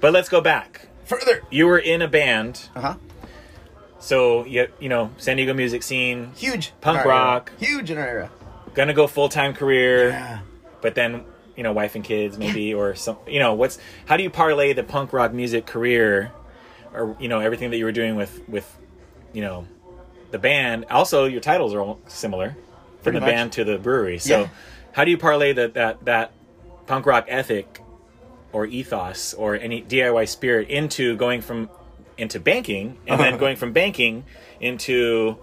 But 0.00 0.12
let's 0.12 0.28
go 0.28 0.40
back. 0.40 0.88
Further. 1.04 1.42
You 1.50 1.66
were 1.66 1.78
in 1.78 2.02
a 2.02 2.08
band, 2.08 2.68
Uh 2.74 2.80
huh. 2.80 2.94
so 4.00 4.44
you 4.44 4.66
you 4.80 4.88
know 4.88 5.10
San 5.18 5.36
Diego 5.36 5.54
music 5.54 5.82
scene, 5.82 6.32
Huge. 6.36 6.72
Punk 6.80 7.04
rock. 7.04 7.52
Huge 7.58 7.90
in 7.90 7.98
our 7.98 8.06
era. 8.06 8.30
gonna 8.74 8.92
go 8.94 9.06
full 9.06 9.28
time 9.28 9.54
career. 9.54 10.10
Yeah. 10.10 10.40
But 10.82 10.94
then 10.94 11.24
you 11.56 11.62
know 11.62 11.72
wife 11.72 11.94
and 11.94 12.04
kids 12.04 12.38
maybe 12.38 12.72
or 12.74 12.94
some 12.94 13.16
you 13.26 13.38
know 13.38 13.54
what's 13.54 13.78
how 14.06 14.16
do 14.16 14.22
you 14.22 14.30
parlay 14.30 14.72
the 14.72 14.82
punk 14.82 15.12
rock 15.12 15.32
music 15.32 15.66
career 15.66 16.32
or 16.94 17.16
you 17.20 17.28
know 17.28 17.40
everything 17.40 17.70
that 17.70 17.76
you 17.76 17.84
were 17.84 17.92
doing 17.92 18.16
with 18.16 18.40
with 18.48 18.78
you 19.32 19.42
know 19.42 19.66
the 20.30 20.38
band 20.38 20.86
also 20.90 21.24
your 21.26 21.40
titles 21.40 21.74
are 21.74 21.80
all 21.80 22.00
similar 22.06 22.50
from 22.50 23.02
Pretty 23.02 23.16
the 23.16 23.20
much. 23.26 23.30
band 23.30 23.52
to 23.52 23.64
the 23.64 23.78
brewery 23.78 24.18
so 24.18 24.42
Yeah. 24.42 24.48
how 24.92 25.04
do 25.04 25.10
you 25.10 25.18
parlay 25.18 25.52
that 25.52 25.74
that 25.74 26.04
that 26.04 26.32
punk 26.86 27.04
rock 27.06 27.26
ethic 27.28 27.80
or 28.52 28.66
ethos 28.66 29.34
or 29.34 29.54
any 29.56 29.82
DIY 29.82 30.28
spirit 30.28 30.68
into 30.68 31.16
going 31.16 31.40
from 31.40 31.68
into 32.16 32.40
banking 32.40 32.96
and 33.06 33.20
then 33.20 33.36
going 33.44 33.56
from 33.56 33.72
banking 33.72 34.24
into 34.60 35.36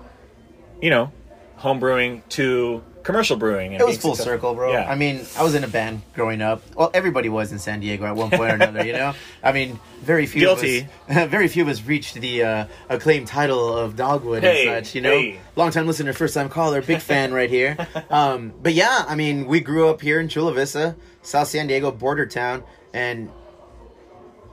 you 0.81 0.89
know 0.89 1.11
home 1.57 1.79
brewing 1.79 2.21
to 2.29 2.83
commercial 3.07 3.37
brewing 3.37 3.73
and 3.73 3.81
It 3.81 3.85
was 3.85 3.97
full 3.97 4.15
successful? 4.15 4.33
circle, 4.33 4.53
bro. 4.53 4.73
Yeah. 4.73 4.91
I 4.91 4.95
mean, 4.95 5.25
I 5.37 5.41
was 5.43 5.55
in 5.55 5.63
a 5.63 5.67
band 5.67 6.01
growing 6.13 6.41
up. 6.41 6.61
Well, 6.75 6.91
everybody 6.93 7.29
was 7.29 7.53
in 7.53 7.57
San 7.59 7.79
Diego 7.79 8.05
at 8.05 8.15
one 8.17 8.29
point 8.29 8.51
or 8.51 8.55
another, 8.61 8.85
you 8.85 8.91
know. 8.91 9.13
I 9.41 9.53
mean, 9.53 9.79
very 10.01 10.25
few 10.25 10.41
Guilty. 10.41 10.87
of 11.09 11.17
us, 11.17 11.29
very 11.29 11.47
few 11.47 11.63
of 11.63 11.69
us 11.69 11.81
reached 11.83 12.15
the 12.15 12.43
uh, 12.43 12.65
acclaimed 12.89 13.27
title 13.27 13.75
of 13.77 13.95
Dogwood 13.95 14.43
Hey, 14.43 14.67
and 14.67 14.85
such, 14.85 14.93
you 14.93 15.01
know. 15.01 15.11
hey. 15.11 15.39
Long 15.55 15.71
time 15.71 15.87
listener, 15.87 16.11
first 16.11 16.33
time 16.33 16.49
caller, 16.49 16.81
big 16.81 16.99
fan 16.99 17.33
right 17.33 17.49
here. 17.49 17.77
Um, 18.09 18.53
but 18.61 18.73
yeah, 18.73 19.05
I 19.07 19.15
mean, 19.15 19.47
we 19.47 19.59
grew 19.59 19.89
up 19.89 20.01
here 20.01 20.19
in 20.19 20.27
Chula 20.29 20.53
Vista, 20.53 20.95
South 21.21 21.47
San 21.47 21.67
Diego 21.67 21.91
border 21.91 22.25
town, 22.25 22.63
and 22.93 23.29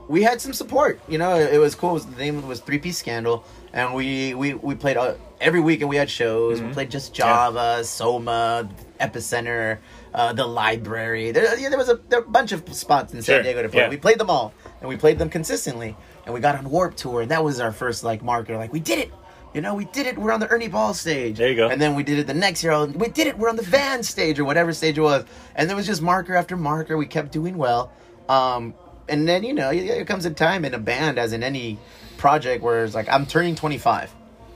we 0.08 0.22
had 0.22 0.40
some 0.40 0.52
support. 0.52 1.00
You 1.08 1.18
know, 1.18 1.36
it, 1.38 1.58
was 1.58 1.74
cool. 1.74 1.98
The 1.98 2.16
name 2.16 2.46
was 2.46 2.60
Three 2.60 2.78
Piece 2.78 2.98
Scandal, 2.98 3.44
and 3.74 3.92
we 3.92 4.34
we 4.34 4.54
we 4.54 4.74
played 4.76 4.96
uh, 4.96 5.14
every 5.40 5.60
weekend. 5.60 5.90
We 5.90 5.96
had 5.96 6.08
shows. 6.08 6.62
We 6.62 6.72
played 6.72 6.90
just 6.90 7.12
Java, 7.12 7.84
Soma, 7.84 8.70
Epicenter, 9.00 9.78
uh, 10.14 10.32
the 10.32 10.46
library. 10.46 11.32
There, 11.32 11.58
yeah, 11.58 11.68
there 11.68 11.78
was 11.78 11.88
a, 11.88 11.96
there 12.08 12.20
a 12.20 12.22
bunch 12.22 12.52
of 12.52 12.72
spots 12.72 13.12
in 13.12 13.20
Sure, 13.20 13.36
San 13.36 13.42
Diego 13.42 13.62
to 13.62 13.68
play. 13.68 13.80
yeah. 13.82 13.88
We 13.90 13.96
played 13.96 14.18
them 14.18 14.30
all, 14.30 14.54
and 14.80 14.88
we 14.88 14.96
played 14.96 15.18
them 15.18 15.28
consistently. 15.28 15.96
And 16.24 16.32
we 16.32 16.40
got 16.40 16.54
on 16.54 16.70
Warped 16.70 16.96
Tour, 16.96 17.22
and 17.22 17.30
that 17.32 17.42
was 17.42 17.58
our 17.60 17.72
first 17.72 18.04
like 18.04 18.22
marker. 18.22 18.56
Like 18.56 18.72
we 18.72 18.80
did 18.80 19.00
it. 19.00 19.12
You 19.52 19.60
know, 19.60 19.74
we 19.74 19.84
did 19.86 20.06
it. 20.06 20.16
We're 20.18 20.32
on 20.32 20.40
the 20.40 20.48
Ernie 20.48 20.68
Ball 20.68 20.94
stage. 20.94 21.38
There 21.38 21.48
you 21.48 21.56
go. 21.56 21.68
And 21.68 21.80
then 21.80 21.94
we 21.96 22.02
did 22.04 22.18
it 22.18 22.26
the 22.28 22.34
next 22.34 22.62
year. 22.64 22.86
We 22.86 23.08
did 23.08 23.26
it. 23.26 23.38
We're 23.38 23.48
on 23.48 23.56
the 23.56 23.62
van 23.62 24.02
stage 24.02 24.38
or 24.38 24.44
whatever 24.44 24.72
stage 24.72 24.98
it 24.98 25.00
was. 25.00 25.24
And 25.54 25.68
there 25.68 25.76
was 25.76 25.86
just 25.86 26.00
marker 26.00 26.34
after 26.34 26.56
marker. 26.56 26.96
We 26.96 27.06
kept 27.06 27.30
doing 27.32 27.56
well. 27.56 27.92
Um, 28.28 28.74
and 29.08 29.28
then 29.28 29.42
you 29.42 29.52
know, 29.52 29.70
it 29.70 30.06
comes 30.06 30.24
a 30.26 30.30
time 30.30 30.64
in 30.64 30.74
a 30.74 30.78
band, 30.78 31.18
as 31.18 31.32
in 31.32 31.42
any 31.42 31.78
project, 32.24 32.62
where 32.62 32.86
it's 32.86 32.94
like 32.94 33.06
I'm 33.10 33.26
turning 33.26 33.54
25. 33.54 34.10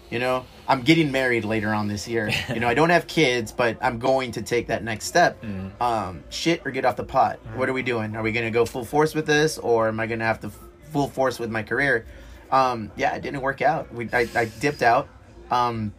You 0.08 0.18
know, 0.18 0.46
I'm 0.66 0.80
getting 0.80 1.12
married 1.12 1.44
later 1.44 1.74
on 1.74 1.86
this 1.86 2.08
year. 2.08 2.30
You 2.48 2.60
know, 2.60 2.68
I 2.68 2.72
don't 2.72 2.88
have 2.88 3.06
kids, 3.06 3.52
but 3.52 3.76
I'm 3.82 3.98
going 3.98 4.32
to 4.32 4.42
take 4.42 4.68
that 4.68 4.82
next 4.82 5.04
step. 5.04 5.42
Mm. 5.42 5.78
Um, 5.78 6.24
shit 6.30 6.62
or 6.64 6.70
get 6.70 6.86
off 6.86 6.96
the 6.96 7.04
pot. 7.04 7.38
What 7.56 7.68
are 7.68 7.74
we 7.74 7.82
doing? 7.82 8.16
Are 8.16 8.22
we 8.22 8.32
gonna 8.32 8.50
go 8.50 8.64
full 8.64 8.86
force 8.86 9.14
with 9.14 9.26
this, 9.26 9.58
or 9.58 9.88
am 9.88 10.00
I 10.00 10.06
gonna 10.06 10.24
have 10.24 10.40
to 10.40 10.46
f- 10.46 10.58
full 10.92 11.08
force 11.08 11.38
with 11.38 11.50
my 11.50 11.62
career? 11.62 12.06
Um, 12.50 12.90
yeah, 12.96 13.14
it 13.16 13.20
didn't 13.20 13.42
work 13.42 13.60
out. 13.60 13.92
We 13.92 14.08
I, 14.14 14.26
I 14.34 14.46
dipped 14.46 14.82
out. 14.82 15.06
Um, 15.50 15.92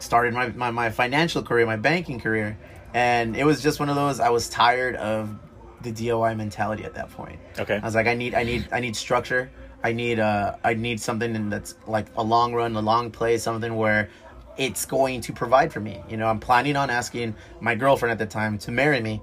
started 0.00 0.34
my, 0.34 0.48
my, 0.48 0.72
my 0.72 0.90
financial 0.90 1.44
career, 1.44 1.64
my 1.64 1.76
banking 1.76 2.18
career. 2.18 2.58
And 2.92 3.36
it 3.36 3.44
was 3.44 3.62
just 3.62 3.78
one 3.78 3.88
of 3.88 3.94
those 3.94 4.18
I 4.18 4.30
was 4.30 4.48
tired 4.48 4.96
of 4.96 5.38
the 5.82 5.92
DIY 5.92 6.36
mentality 6.36 6.84
at 6.84 6.94
that 6.94 7.10
point. 7.12 7.38
Okay. 7.56 7.78
I 7.80 7.84
was 7.84 7.94
like, 7.94 8.08
I 8.08 8.14
need 8.14 8.34
I 8.34 8.42
need 8.42 8.68
I 8.72 8.80
need 8.80 8.96
structure. 8.96 9.48
I 9.84 9.92
need 9.92 10.18
uh 10.20 10.56
I 10.62 10.74
need 10.74 11.00
something 11.00 11.50
that's 11.50 11.74
like 11.86 12.06
a 12.16 12.22
long 12.22 12.54
run, 12.54 12.76
a 12.76 12.80
long 12.80 13.10
play, 13.10 13.38
something 13.38 13.76
where 13.76 14.08
it's 14.56 14.84
going 14.84 15.20
to 15.22 15.32
provide 15.32 15.72
for 15.72 15.80
me. 15.80 16.02
You 16.08 16.16
know, 16.16 16.26
I'm 16.26 16.40
planning 16.40 16.76
on 16.76 16.90
asking 16.90 17.34
my 17.60 17.74
girlfriend 17.74 18.12
at 18.12 18.18
the 18.18 18.26
time 18.26 18.58
to 18.58 18.70
marry 18.70 19.00
me. 19.00 19.20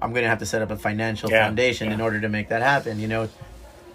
I'm 0.00 0.12
gonna 0.12 0.28
have 0.28 0.38
to 0.40 0.46
set 0.46 0.62
up 0.62 0.70
a 0.70 0.76
financial 0.76 1.30
Yeah, 1.30 1.46
foundation 1.46 1.90
in 1.92 2.00
order 2.00 2.20
to 2.20 2.28
make 2.28 2.48
that 2.48 2.62
happen. 2.62 2.98
You 2.98 3.08
know, 3.08 3.28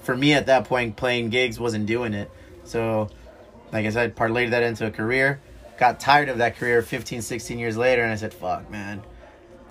for 0.02 0.16
me 0.16 0.34
at 0.34 0.46
that 0.48 0.66
point, 0.66 0.96
playing 0.96 1.30
gigs 1.30 1.60
wasn't 1.60 1.86
doing 1.86 2.14
it. 2.14 2.30
So, 2.64 3.10
like 3.72 3.86
I 3.86 3.90
said, 3.90 4.16
parlayed 4.16 4.52
that 4.52 4.64
into 4.64 4.86
a 4.86 4.92
career. 4.92 5.42
Got 5.78 6.00
tired 6.00 6.30
of 6.30 6.38
that 6.38 6.58
career 6.58 6.82
15, 6.82 7.22
16 7.22 7.60
years 7.60 7.78
later, 7.78 8.04
and 8.04 8.12
I 8.12 8.16
said, 8.16 8.34
"Fuck, 8.34 8.70
man." 8.70 9.04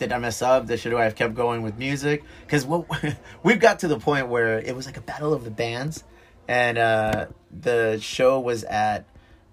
Did 0.01 0.13
I 0.13 0.19
mess 0.19 0.41
up? 0.43 0.67
Did 0.67 0.81
should 0.81 0.95
I 0.95 1.05
have 1.05 1.15
kept 1.15 1.35
going 1.35 1.61
with 1.63 1.77
music? 1.79 2.25
Because 2.47 2.65
what 2.67 2.87
we've 3.45 3.61
got 3.61 3.79
to 3.81 3.89
the 3.89 3.99
point 4.01 4.29
where 4.29 4.59
it 4.59 4.75
was 4.75 4.87
like 4.87 4.97
a 4.97 5.01
battle 5.03 5.33
of 5.35 5.45
the 5.45 5.51
bands, 5.51 6.03
and 6.49 6.79
uh, 6.79 7.27
the 7.51 7.99
show 8.01 8.41
was 8.41 8.65
at 8.65 9.05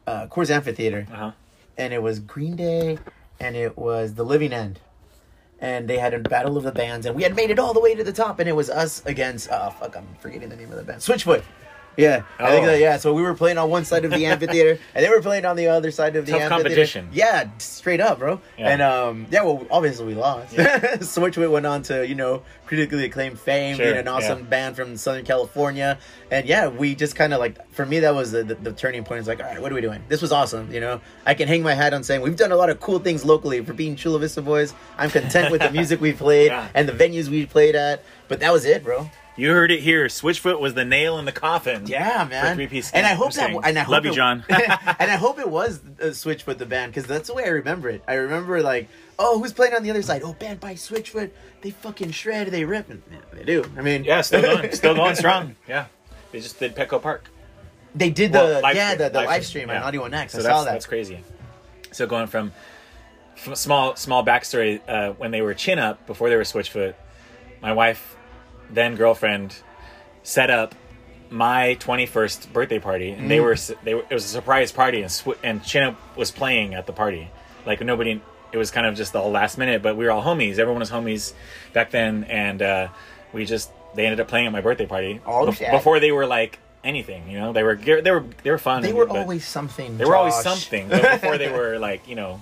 uh, 0.07 0.27
Coors 0.27 0.49
Amphitheater, 0.49 1.05
Uh-huh. 1.11 1.31
and 1.77 1.93
it 1.93 2.01
was 2.01 2.19
Green 2.21 2.55
Day, 2.55 2.97
and 3.41 3.55
it 3.57 3.77
was 3.77 4.13
The 4.13 4.23
Living 4.23 4.53
End, 4.53 4.79
and 5.59 5.87
they 5.89 5.97
had 5.97 6.13
a 6.13 6.19
battle 6.19 6.55
of 6.57 6.63
the 6.63 6.71
bands, 6.71 7.05
and 7.05 7.13
we 7.13 7.23
had 7.23 7.35
made 7.35 7.49
it 7.51 7.59
all 7.59 7.73
the 7.73 7.81
way 7.81 7.93
to 7.93 8.03
the 8.05 8.13
top, 8.13 8.39
and 8.39 8.47
it 8.47 8.53
was 8.55 8.69
us 8.69 9.05
against 9.05 9.49
oh 9.51 9.69
fuck, 9.77 9.97
I'm 9.97 10.07
forgetting 10.21 10.47
the 10.47 10.55
name 10.55 10.71
of 10.71 10.77
the 10.77 10.83
band, 10.83 11.01
Switchfoot. 11.01 11.43
Yeah, 11.97 12.21
I 12.39 12.51
think 12.51 12.63
Oh. 12.63 12.67
that, 12.67 12.79
yeah. 12.79 12.97
So 12.97 13.13
we 13.13 13.23
were 13.23 13.33
playing 13.33 13.57
on 13.57 13.69
one 13.71 13.83
side 13.83 14.05
of 14.05 14.11
the 14.11 14.25
amphitheater, 14.31 14.79
and 14.93 15.03
they 15.03 15.09
were 15.09 15.21
playing 15.21 15.45
on 15.45 15.55
the 15.55 15.67
other 15.67 15.89
side 15.91 16.15
of 16.15 16.25
the 16.27 16.33
Tough 16.33 16.41
amphitheater. 16.41 16.63
competition. 16.69 17.09
Yeah, 17.11 17.49
straight 17.57 17.99
up, 17.99 18.19
bro. 18.19 18.39
Yeah. 18.57 18.69
And 18.69 18.81
um, 18.83 19.25
yeah, 19.31 19.41
well, 19.43 19.65
obviously 19.71 20.05
we 20.05 20.13
lost. 20.15 20.55
Switchfoot 20.55 21.51
went 21.51 21.65
on 21.65 21.81
to 21.83 22.07
you 22.07 22.15
know 22.15 22.43
critically 22.65 23.05
acclaimed 23.05 23.39
fame, 23.39 23.75
Sure, 23.77 23.85
being 23.85 23.97
an 23.97 24.07
awesome 24.07 24.39
yeah. 24.39 24.45
band 24.45 24.75
from 24.75 24.95
Southern 24.97 25.25
California, 25.25 25.97
and 26.31 26.45
yeah, 26.47 26.67
we 26.67 26.95
just 26.95 27.15
kind 27.15 27.33
of 27.33 27.39
like 27.39 27.67
for 27.73 27.85
me 27.85 27.99
that 27.99 28.13
was 28.13 28.31
the, 28.31 28.43
the, 28.43 28.55
the 28.55 28.71
turning 28.73 29.03
point. 29.03 29.19
It's 29.19 29.27
like, 29.27 29.39
all 29.41 29.47
right, 29.49 29.61
what 29.61 29.71
are 29.71 29.75
we 29.75 29.81
doing? 29.81 30.03
This 30.07 30.21
was 30.21 30.31
awesome. 30.31 30.71
You 30.71 30.79
know, 30.79 31.01
I 31.25 31.33
can 31.33 31.47
hang 31.47 31.63
my 31.63 31.73
hat 31.73 31.93
on 31.93 32.03
saying 32.03 32.21
we've 32.21 32.35
done 32.35 32.51
a 32.51 32.55
lot 32.57 32.69
of 32.69 32.79
cool 32.79 32.99
things 32.99 33.25
locally 33.25 33.63
for 33.63 33.73
being 33.73 33.95
Chula 33.95 34.19
Vista 34.19 34.41
boys. 34.41 34.73
I'm 34.97 35.09
content 35.09 35.51
with 35.51 35.61
the 35.61 35.71
music 35.79 35.99
we 36.01 36.13
played 36.13 36.47
Yeah. 36.51 36.67
and 36.73 36.87
the 36.87 36.93
venues 36.93 37.27
we 37.27 37.45
played 37.45 37.75
at, 37.75 38.03
but 38.27 38.39
that 38.41 38.51
was 38.53 38.65
it, 38.65 38.83
bro. 38.83 39.09
You 39.37 39.51
heard 39.51 39.71
it 39.71 39.81
here. 39.81 40.07
Switchfoot 40.07 40.59
was 40.59 40.73
the 40.73 40.83
nail 40.83 41.19
in 41.19 41.25
the 41.25 41.31
coffin. 41.31 41.85
Yeah, 41.85 42.27
man. 42.29 42.55
three-piece 42.55 42.91
and 42.91 43.05
I 43.05 43.13
hope 43.13 43.33
that. 43.33 43.51
And 43.51 43.77
I 43.77 43.83
hope 43.83 43.91
love 43.91 44.05
you, 44.05 44.11
it- 44.11 44.15
John. 44.15 44.43
and 44.49 45.11
I 45.11 45.15
hope 45.15 45.39
it 45.39 45.47
was 45.47 45.79
Switchfoot 45.99 46.57
the 46.57 46.65
band 46.65 46.91
because 46.91 47.07
that's 47.07 47.27
the 47.27 47.35
way 47.35 47.43
I 47.45 47.49
remember 47.49 47.89
it. 47.89 48.01
I 48.07 48.15
remember 48.15 48.61
like, 48.61 48.89
oh, 49.19 49.39
who's 49.39 49.53
playing 49.53 49.75
on 49.75 49.83
the 49.83 49.91
other 49.91 50.01
side? 50.01 50.23
Oh, 50.23 50.33
band 50.33 50.59
by 50.59 50.73
Switchfoot. 50.73 51.29
They 51.61 51.69
fucking 51.69 52.11
shred. 52.11 52.47
They 52.47 52.65
rip. 52.65 52.89
And, 52.89 53.03
yeah, 53.11 53.19
they 53.31 53.43
do. 53.43 53.63
I 53.77 53.81
mean, 53.81 54.03
Yeah, 54.03 54.21
still 54.21 54.41
going, 54.41 54.71
still 54.73 54.95
going 54.95 55.15
strong. 55.15 55.55
Yeah, 55.67 55.85
they 56.31 56.39
just 56.39 56.59
did 56.59 56.75
Petco 56.75 56.99
Park. 57.01 57.29
They 57.93 58.09
did 58.09 58.31
the 58.33 58.39
Well, 58.39 58.75
yeah 58.75 58.89
stream, 58.93 58.97
the, 58.97 59.09
the 59.09 59.17
live 59.19 59.27
live 59.27 59.45
stream, 59.45 59.63
stream 59.65 59.69
on 59.69 59.75
yeah. 59.81 59.87
Audio 59.87 60.07
Next. 60.07 60.33
So 60.33 60.39
I 60.39 60.41
saw 60.41 60.63
that. 60.63 60.71
that's 60.73 60.85
crazy. 60.87 61.19
So 61.91 62.05
going 62.07 62.27
from, 62.27 62.51
from 63.35 63.53
small 63.55 63.95
small 63.95 64.25
backstory 64.25 64.81
uh, 64.87 65.13
when 65.13 65.29
they 65.31 65.41
were 65.41 65.53
chin 65.53 65.77
up 65.79 66.05
before 66.07 66.29
they 66.29 66.35
were 66.35 66.41
Switchfoot, 66.43 66.95
my 67.61 67.73
wife, 67.73 68.15
then 68.69 68.95
girlfriend, 68.95 69.55
set 70.23 70.49
up 70.49 70.75
my 71.29 71.75
21st 71.81 72.53
birthday 72.53 72.79
party 72.79 73.09
and 73.11 73.25
Mm. 73.25 73.27
they 73.29 73.39
were 73.41 73.55
they 73.83 73.93
were, 73.95 74.03
it 74.09 74.13
was 74.13 74.23
a 74.23 74.29
surprise 74.29 74.71
party 74.71 75.01
and 75.01 75.09
Swi 75.11 75.35
and 75.43 75.61
chin 75.63 75.95
was 76.15 76.31
playing 76.31 76.73
at 76.73 76.85
the 76.85 76.93
party 76.93 77.29
like 77.65 77.81
nobody 77.83 78.21
it 78.53 78.57
was 78.57 78.71
kind 78.71 78.87
of 78.87 78.95
just 78.95 79.11
the 79.11 79.19
whole 79.21 79.31
last 79.31 79.57
minute 79.57 79.81
but 79.81 79.97
we 79.97 80.05
were 80.05 80.11
all 80.11 80.23
homies 80.23 80.57
everyone 80.57 80.79
was 80.79 80.89
homies 80.89 81.33
back 81.73 81.91
then 81.91 82.23
and 82.29 82.61
uh, 82.61 82.87
we 83.33 83.43
just 83.43 83.69
they 83.93 84.05
ended 84.05 84.21
up 84.21 84.29
playing 84.29 84.45
at 84.45 84.53
my 84.53 84.61
birthday 84.61 84.85
party 84.85 85.19
Oh, 85.25 85.51
shit. 85.51 85.69
before 85.69 85.99
they 85.99 86.13
were 86.13 86.25
like 86.25 86.59
anything 86.81 87.29
you 87.29 87.37
know 87.37 87.51
they 87.51 87.63
were 87.63 87.75
they 87.75 88.11
were 88.11 88.23
they 88.43 88.49
were 88.51 88.57
fun 88.57 88.81
They 88.81 88.93
were 88.93 89.05
but- 89.05 89.17
always 89.17 89.45
something. 89.45 89.97
they 89.97 90.05
were 90.05 90.15
always 90.15 90.35
Josh. 90.35 90.43
something 90.45 90.87
but 90.87 91.01
before 91.19 91.37
they 91.37 91.51
were 91.59 91.77
like 91.77 92.07
you 92.07 92.15
know 92.15 92.39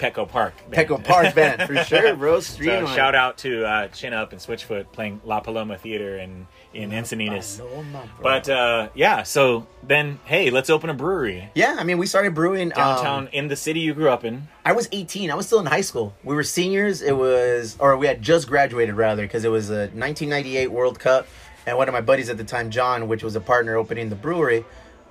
Petco 0.00 0.26
Park 0.28 0.54
band. 0.70 0.88
Petco 0.88 1.04
Park 1.04 1.34
band 1.36 1.62
for 1.62 1.76
sure, 1.84 2.16
bro. 2.16 2.40
so 2.40 2.86
shout 2.86 3.14
out 3.14 3.38
to 3.38 3.64
uh, 3.64 3.88
Chin 3.88 4.12
Up 4.12 4.32
and 4.32 4.40
Switchfoot 4.40 4.90
playing 4.92 5.20
La 5.24 5.40
Paloma 5.40 5.76
Theater 5.78 6.18
in 6.18 6.46
in 6.72 6.90
Encinitas. 6.90 7.58
Paloma. 7.58 8.08
But 8.22 8.48
uh, 8.48 8.88
yeah, 8.94 9.22
so 9.24 9.66
then 9.82 10.18
hey, 10.24 10.50
let's 10.50 10.70
open 10.70 10.88
a 10.90 10.94
brewery 10.94 11.50
yeah, 11.54 11.76
I 11.78 11.84
mean, 11.84 11.98
we 11.98 12.06
started 12.06 12.34
brewing 12.34 12.70
downtown 12.70 13.24
Um, 13.24 13.28
in 13.32 13.48
the 13.48 13.56
city 13.56 13.80
you 13.80 13.92
grew 13.94 14.08
up 14.08 14.24
in. 14.24 14.48
I 14.64 14.72
was 14.72 14.88
18. 14.92 15.30
I 15.30 15.34
was 15.34 15.46
still 15.46 15.58
in 15.60 15.66
high 15.66 15.80
school. 15.80 16.14
We 16.24 16.34
were 16.34 16.42
seniors. 16.44 17.02
It 17.02 17.16
was, 17.16 17.76
or 17.80 17.96
we 17.96 18.06
had 18.06 18.22
just 18.22 18.46
graduated 18.48 18.94
rather, 18.94 19.22
because 19.22 19.44
it 19.44 19.50
was 19.50 19.68
a 19.70 19.88
1998 19.92 20.68
World 20.70 20.98
Cup. 20.98 21.26
And 21.66 21.76
one 21.76 21.88
of 21.88 21.92
my 21.92 22.00
buddies 22.00 22.30
at 22.30 22.38
the 22.38 22.44
time, 22.44 22.70
John, 22.70 23.06
which 23.08 23.22
was 23.22 23.36
a 23.36 23.40
partner 23.40 23.76
opening 23.76 24.08
the 24.08 24.16
brewery, 24.16 24.64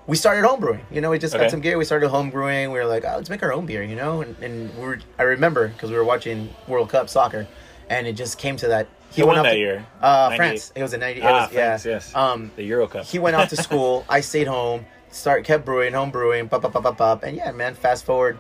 we 0.10 0.16
started 0.16 0.44
homebrewing. 0.44 0.82
You 0.92 1.02
know, 1.02 1.12
we 1.12 1.20
just 1.20 1.36
Okay. 1.36 1.44
got 1.44 1.52
some 1.52 1.60
gear. 1.62 1.78
We 1.78 1.86
started 1.86 2.10
homebrewing. 2.10 2.72
We 2.74 2.80
were 2.80 2.86
like, 2.86 3.06
oh, 3.06 3.14
let's 3.18 3.30
make 3.30 3.44
our 3.44 3.54
own 3.54 3.68
beer, 3.68 3.84
you 3.84 3.96
know? 3.96 4.22
And, 4.24 4.36
and 4.42 4.76
we 4.76 4.84
were, 4.84 5.00
I 5.20 5.24
remember, 5.24 5.68
because 5.68 5.92
we 5.92 5.98
were 5.98 6.04
watching 6.04 6.50
World 6.68 6.90
Cup 6.90 7.10
soccer, 7.10 7.46
and 7.90 8.08
it 8.08 8.14
just 8.14 8.40
came 8.40 8.58
to 8.58 8.68
that. 8.70 8.88
Who 9.16 9.28
won 9.28 9.38
off 9.38 9.46
that 9.46 9.52
to- 9.54 9.58
year? 9.60 9.86
Uh, 10.02 10.36
France. 10.36 10.72
It 10.76 10.82
was 10.82 10.94
a 10.94 10.98
90. 10.98 11.22
It 11.22 11.24
Ah, 11.24 11.44
was, 11.46 11.54
yeah. 11.54 11.68
France, 11.78 11.86
yes. 11.86 12.16
Um, 12.16 12.52
The 12.56 12.64
Euro 12.64 12.88
Cup. 12.88 13.06
he 13.06 13.20
went 13.20 13.36
off 13.36 13.50
to 13.50 13.56
school. 13.68 14.04
I 14.10 14.22
stayed 14.22 14.48
home. 14.48 14.86
Start 15.12 15.44
kept 15.46 15.64
brewing, 15.64 15.94
home 15.94 16.10
brewing, 16.12 16.50
pop, 16.50 16.64
pop, 16.64 16.74
pop, 16.74 16.84
pop, 16.84 16.98
pop, 16.98 17.24
and 17.24 17.38
yeah, 17.38 17.52
man. 17.52 17.74
Fast 17.76 18.04
forward 18.06 18.38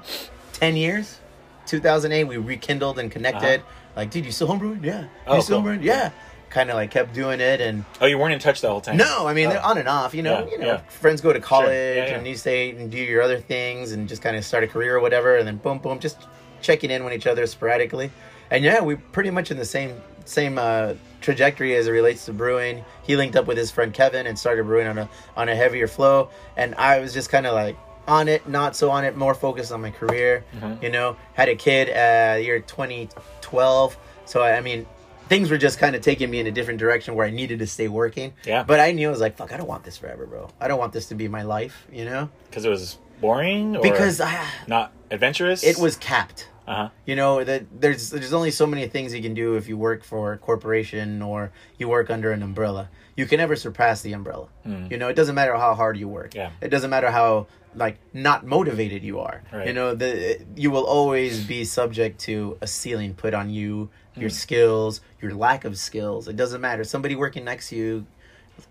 ten 0.53 0.75
years, 0.75 1.19
2008, 1.67 2.23
we 2.25 2.37
rekindled 2.37 2.97
and 2.99 3.11
connected. 3.11 3.61
Like, 3.95 4.11
dude, 4.11 4.25
you 4.25 4.31
still 4.31 4.47
homebrewing? 4.47 4.83
Yeah. 4.83 4.99
Uh-huh. 4.99 5.07
Oh, 5.27 5.35
you 5.37 5.41
still 5.41 5.57
cool. 5.57 5.61
home 5.69 5.77
brewing? 5.77 5.83
Yeah. 5.83 6.11
Kind 6.49 6.69
of 6.71 6.75
like 6.75 6.89
kept 6.91 7.13
doing 7.13 7.39
it, 7.41 7.61
and 7.61 7.85
Oh, 8.01 8.07
you 8.07 8.17
weren't 8.17 8.33
in 8.33 8.39
touch 8.39 8.61
the 8.61 8.69
whole 8.69 8.81
time. 8.81 8.97
no, 8.97 9.27
I 9.27 9.33
mean 9.33 9.47
Oh. 9.47 9.51
they're 9.51 9.61
on 9.65 9.77
and 9.77 9.87
off. 9.87 10.13
You 10.15 10.23
know, 10.23 10.45
Yeah, 10.45 10.51
you 10.51 10.57
know, 10.57 10.65
yeah. 10.67 10.77
friends 10.89 11.21
go 11.21 11.31
to 11.31 11.39
college 11.39 11.69
Yeah, 11.69 11.93
yeah. 12.07 12.15
and 12.15 12.25
you 12.27 12.35
stay 12.35 12.71
and 12.71 12.89
do 12.91 12.97
your 12.97 13.21
other 13.21 13.39
things 13.39 13.91
and 13.91 14.09
just 14.09 14.21
kind 14.23 14.35
of 14.35 14.43
start 14.43 14.63
a 14.63 14.67
career 14.67 14.95
or 14.95 14.99
whatever, 14.99 15.35
and 15.37 15.47
then 15.47 15.57
boom, 15.57 15.77
boom, 15.77 15.99
just 15.99 16.17
checking 16.61 16.89
in 16.91 17.03
with 17.03 17.13
each 17.13 17.27
other 17.27 17.45
sporadically. 17.45 18.09
And 18.49 18.63
yeah, 18.63 18.81
we 18.81 18.95
pretty 18.95 19.29
much 19.29 19.51
in 19.51 19.57
the 19.57 19.65
same 19.65 20.01
same 20.25 20.57
uh, 20.59 20.93
trajectory 21.21 21.75
as 21.75 21.87
it 21.87 21.91
relates 21.91 22.25
to 22.25 22.33
brewing. 22.33 22.83
He 23.03 23.15
linked 23.15 23.35
up 23.35 23.45
with 23.47 23.57
his 23.57 23.69
friend 23.71 23.93
Kevin 23.93 24.25
and 24.27 24.37
started 24.37 24.65
brewing 24.65 24.87
on 24.87 24.97
a 24.97 25.09
on 25.37 25.49
a 25.49 25.55
heavier 25.55 25.87
flow, 25.87 26.29
and 26.57 26.73
I 26.75 26.99
was 26.99 27.13
just 27.13 27.29
kind 27.29 27.45
of 27.45 27.53
like 27.53 27.77
on 28.07 28.27
it, 28.27 28.47
not 28.49 28.75
so 28.75 28.89
on 28.89 29.05
it, 29.05 29.15
more 29.15 29.35
focused 29.35 29.71
on 29.71 29.81
my 29.81 29.91
career. 29.91 30.43
Mm-hmm. 30.55 30.83
You 30.83 30.89
know, 30.89 31.15
had 31.33 31.47
a 31.49 31.55
kid 31.55 31.89
uh, 31.89 32.37
year 32.39 32.59
2012, 32.59 33.97
so 34.25 34.41
I 34.41 34.61
mean. 34.61 34.85
Things 35.29 35.49
were 35.51 35.57
just 35.57 35.79
kind 35.79 35.95
of 35.95 36.01
taking 36.01 36.29
me 36.29 36.39
in 36.39 36.47
a 36.47 36.51
different 36.51 36.79
direction 36.79 37.15
where 37.15 37.25
I 37.25 37.29
needed 37.29 37.59
to 37.59 37.67
stay 37.67 37.87
working. 37.87 38.33
Yeah. 38.45 38.63
But 38.63 38.79
I 38.79 38.91
knew 38.91 39.07
I 39.07 39.11
was 39.11 39.19
like, 39.21 39.37
fuck, 39.37 39.53
I 39.53 39.57
don't 39.57 39.67
want 39.67 39.83
this 39.83 39.97
forever, 39.97 40.25
bro. 40.25 40.49
I 40.59 40.67
don't 40.67 40.79
want 40.79 40.91
this 40.93 41.07
to 41.09 41.15
be 41.15 41.27
my 41.27 41.43
life, 41.43 41.85
you 41.91 42.03
know? 42.05 42.29
because 42.49 42.65
it 42.65 42.69
was 42.69 42.97
boring 43.21 43.75
or 43.77 43.81
Because 43.81 44.19
I, 44.19 44.43
not 44.67 44.91
adventurous. 45.11 45.63
it 45.63 45.77
was 45.77 45.95
capped. 45.95 46.49
Uh 46.67 46.75
huh. 46.75 46.89
You 47.05 47.15
know 47.15 47.43
that 47.43 47.65
there's 47.81 48.11
there's 48.11 48.31
only 48.33 48.51
so 48.51 48.67
many 48.67 48.87
things 48.87 49.11
you 49.13 49.23
can 49.23 49.33
do 49.33 49.55
if 49.55 49.67
you 49.67 49.75
work 49.75 50.03
for 50.03 50.33
a 50.33 50.37
corporation 50.37 51.21
or 51.23 51.51
you 51.79 51.87
work 51.89 52.11
under 52.11 52.31
an 52.31 52.43
umbrella. 52.43 52.89
You 53.15 53.25
can 53.25 53.37
never 53.39 53.55
surpass 53.55 54.01
the 54.01 54.13
umbrella. 54.13 54.47
You 54.65 54.97
know, 54.97 55.09
it 55.09 55.15
doesn't 55.15 55.33
matter 55.35 55.55
how 55.57 55.73
hard 55.73 55.97
you 55.97 56.07
work. 56.07 56.35
Yeah. 56.35 56.51
It 56.61 56.69
doesn't 56.69 56.89
matter 56.91 57.09
how 57.11 57.47
like 57.75 57.99
not 58.13 58.45
motivated 58.45 59.03
you 59.03 59.19
are. 59.19 59.43
Right. 59.51 59.67
You 59.67 59.73
know, 59.73 59.95
the 59.95 60.43
you 60.55 60.71
will 60.71 60.85
always 60.85 61.43
be 61.43 61.65
subject 61.65 62.19
to 62.21 62.57
a 62.61 62.67
ceiling 62.67 63.13
put 63.13 63.33
on 63.33 63.49
you, 63.49 63.89
your 64.15 64.29
hmm. 64.29 64.33
skills, 64.33 65.01
your 65.21 65.33
lack 65.33 65.65
of 65.65 65.77
skills. 65.77 66.27
It 66.27 66.35
doesn't 66.35 66.61
matter. 66.61 66.83
Somebody 66.83 67.15
working 67.15 67.45
next 67.45 67.69
to 67.69 67.75
you 67.75 68.05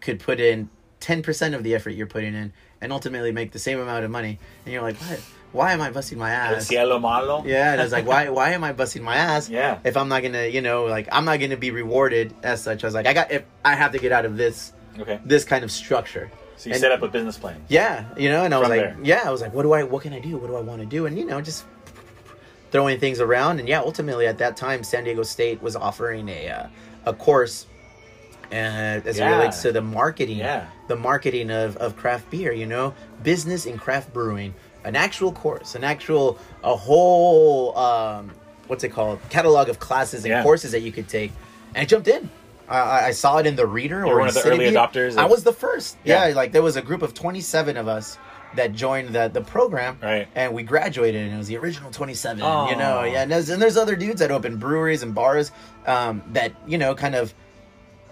could 0.00 0.20
put 0.20 0.40
in 0.40 0.68
10% 1.00 1.54
of 1.54 1.62
the 1.62 1.74
effort 1.74 1.90
you're 1.90 2.06
putting 2.06 2.34
in 2.34 2.52
and 2.80 2.92
ultimately 2.92 3.32
make 3.32 3.52
the 3.52 3.58
same 3.58 3.80
amount 3.80 4.04
of 4.04 4.10
money. 4.10 4.38
And 4.64 4.72
you're 4.72 4.82
like, 4.82 4.96
what? 4.96 5.20
Why 5.50 5.72
am 5.72 5.80
I 5.80 5.90
busting 5.90 6.18
my 6.18 6.30
El 6.30 6.56
ass? 6.56 6.66
cielo 6.66 6.98
malo. 6.98 7.42
Yeah, 7.46 7.72
and 7.72 7.80
it's 7.80 7.90
like, 7.92 8.06
why 8.06 8.28
why 8.38 8.50
am 8.50 8.64
I 8.64 8.72
busting 8.72 9.02
my 9.02 9.16
ass? 9.16 9.48
Yeah. 9.48 9.78
If 9.82 9.96
I'm 9.96 10.08
not 10.08 10.22
gonna, 10.22 10.46
you 10.46 10.60
know, 10.60 10.84
like 10.84 11.08
I'm 11.10 11.24
not 11.24 11.40
gonna 11.40 11.56
be 11.56 11.70
rewarded 11.70 12.34
as 12.42 12.62
such. 12.62 12.84
I 12.84 12.86
was 12.86 12.94
like, 12.94 13.06
I 13.06 13.14
got 13.14 13.32
if 13.32 13.44
I 13.64 13.74
have 13.74 13.92
to 13.92 13.98
get 13.98 14.12
out 14.12 14.26
of 14.26 14.36
this 14.36 14.72
Okay. 14.98 15.20
this 15.24 15.44
kind 15.44 15.64
of 15.64 15.70
structure. 15.70 16.30
So 16.58 16.68
you 16.68 16.74
And- 16.74 16.80
set 16.80 16.92
up 16.92 17.02
a 17.02 17.08
business 17.08 17.38
plan. 17.38 17.62
Yeah, 17.68 18.04
you 18.16 18.28
know, 18.30 18.44
and 18.44 18.52
I 18.52 18.58
was 18.58 18.68
like, 18.68 18.80
there. 18.80 18.96
yeah, 19.02 19.22
I 19.24 19.30
was 19.30 19.40
like, 19.40 19.54
what 19.54 19.62
do 19.62 19.72
I, 19.72 19.84
what 19.84 20.02
can 20.02 20.12
I 20.12 20.18
do? 20.18 20.36
What 20.36 20.48
do 20.48 20.56
I 20.56 20.60
want 20.60 20.80
to 20.80 20.86
do? 20.86 21.06
And 21.06 21.16
you 21.18 21.24
know, 21.24 21.40
just 21.40 21.64
throwing 22.70 22.98
things 22.98 23.20
around. 23.20 23.60
And 23.60 23.68
yeah, 23.68 23.80
ultimately 23.80 24.26
at 24.26 24.38
that 24.38 24.56
time, 24.56 24.82
San 24.84 25.04
Diego 25.04 25.22
State 25.22 25.62
was 25.62 25.76
offering 25.76 26.28
a 26.28 26.48
uh, 26.50 26.66
a 27.06 27.12
course 27.14 27.66
uh, 28.50 28.54
as 28.54 29.18
Yeah. 29.18 29.30
it 29.30 29.36
relates 29.36 29.62
to 29.62 29.72
the 29.72 29.80
marketing, 29.80 30.38
Yeah. 30.38 30.66
the 30.88 30.96
marketing 30.96 31.50
of, 31.50 31.76
of 31.78 31.96
craft 31.96 32.28
beer. 32.30 32.52
You 32.52 32.66
know, 32.66 32.92
business 33.22 33.64
in 33.66 33.78
craft 33.78 34.12
brewing, 34.12 34.52
an 34.84 34.96
actual 34.96 35.32
course, 35.32 35.74
an 35.76 35.84
actual 35.84 36.38
a 36.64 36.74
whole 36.74 37.76
um, 37.78 38.30
what's 38.66 38.84
it 38.84 38.88
called 38.90 39.20
catalog 39.30 39.68
of 39.68 39.78
classes 39.78 40.24
and 40.24 40.30
Yeah. 40.32 40.42
courses 40.42 40.72
that 40.72 40.80
you 40.80 40.92
could 40.92 41.08
take. 41.08 41.30
And 41.74 41.82
I 41.82 41.84
jumped 41.84 42.08
in. 42.08 42.28
I- 42.68 42.78
I, 42.80 43.06
I 43.06 43.10
saw 43.12 43.38
it 43.38 43.46
in 43.46 43.56
the 43.56 43.66
reader 43.66 44.02
or 44.04 44.06
were 44.06 44.12
in 44.12 44.18
one 44.18 44.28
of 44.28 44.34
the 44.34 44.40
City 44.40 44.54
early 44.56 44.68
View. 44.70 44.76
adopters 44.78 45.16
I 45.16 45.24
was 45.26 45.44
the 45.44 45.52
first. 45.52 45.96
Yeah. 46.04 46.28
Yeah. 46.28 46.34
like 46.34 46.52
there 46.52 46.62
was 46.62 46.76
a 46.76 46.82
group 46.82 47.02
of 47.02 47.14
twenty 47.14 47.40
seven 47.40 47.76
of 47.76 47.88
us 47.88 48.18
that 48.54 48.72
joined 48.72 49.10
the 49.14 49.28
the 49.28 49.42
program, 49.42 49.98
Right. 50.02 50.26
And 50.34 50.54
we 50.54 50.62
graduated, 50.62 51.22
and 51.22 51.34
it 51.34 51.36
was 51.38 51.48
the 51.48 51.56
original 51.58 51.90
twenty 51.90 52.14
seven. 52.14 52.42
Oh. 52.42 52.70
You 52.70 52.76
know, 52.76 53.04
yeah. 53.04 53.22
And 53.22 53.30
there's, 53.30 53.50
and 53.50 53.60
there's 53.60 53.76
other 53.76 53.94
dudes 53.96 54.20
that 54.20 54.30
opened 54.30 54.58
breweries 54.60 55.02
and 55.02 55.14
bars 55.14 55.52
um, 55.86 56.22
that 56.32 56.52
you 56.66 56.78
know 56.78 56.94
kind 56.94 57.14
of 57.14 57.34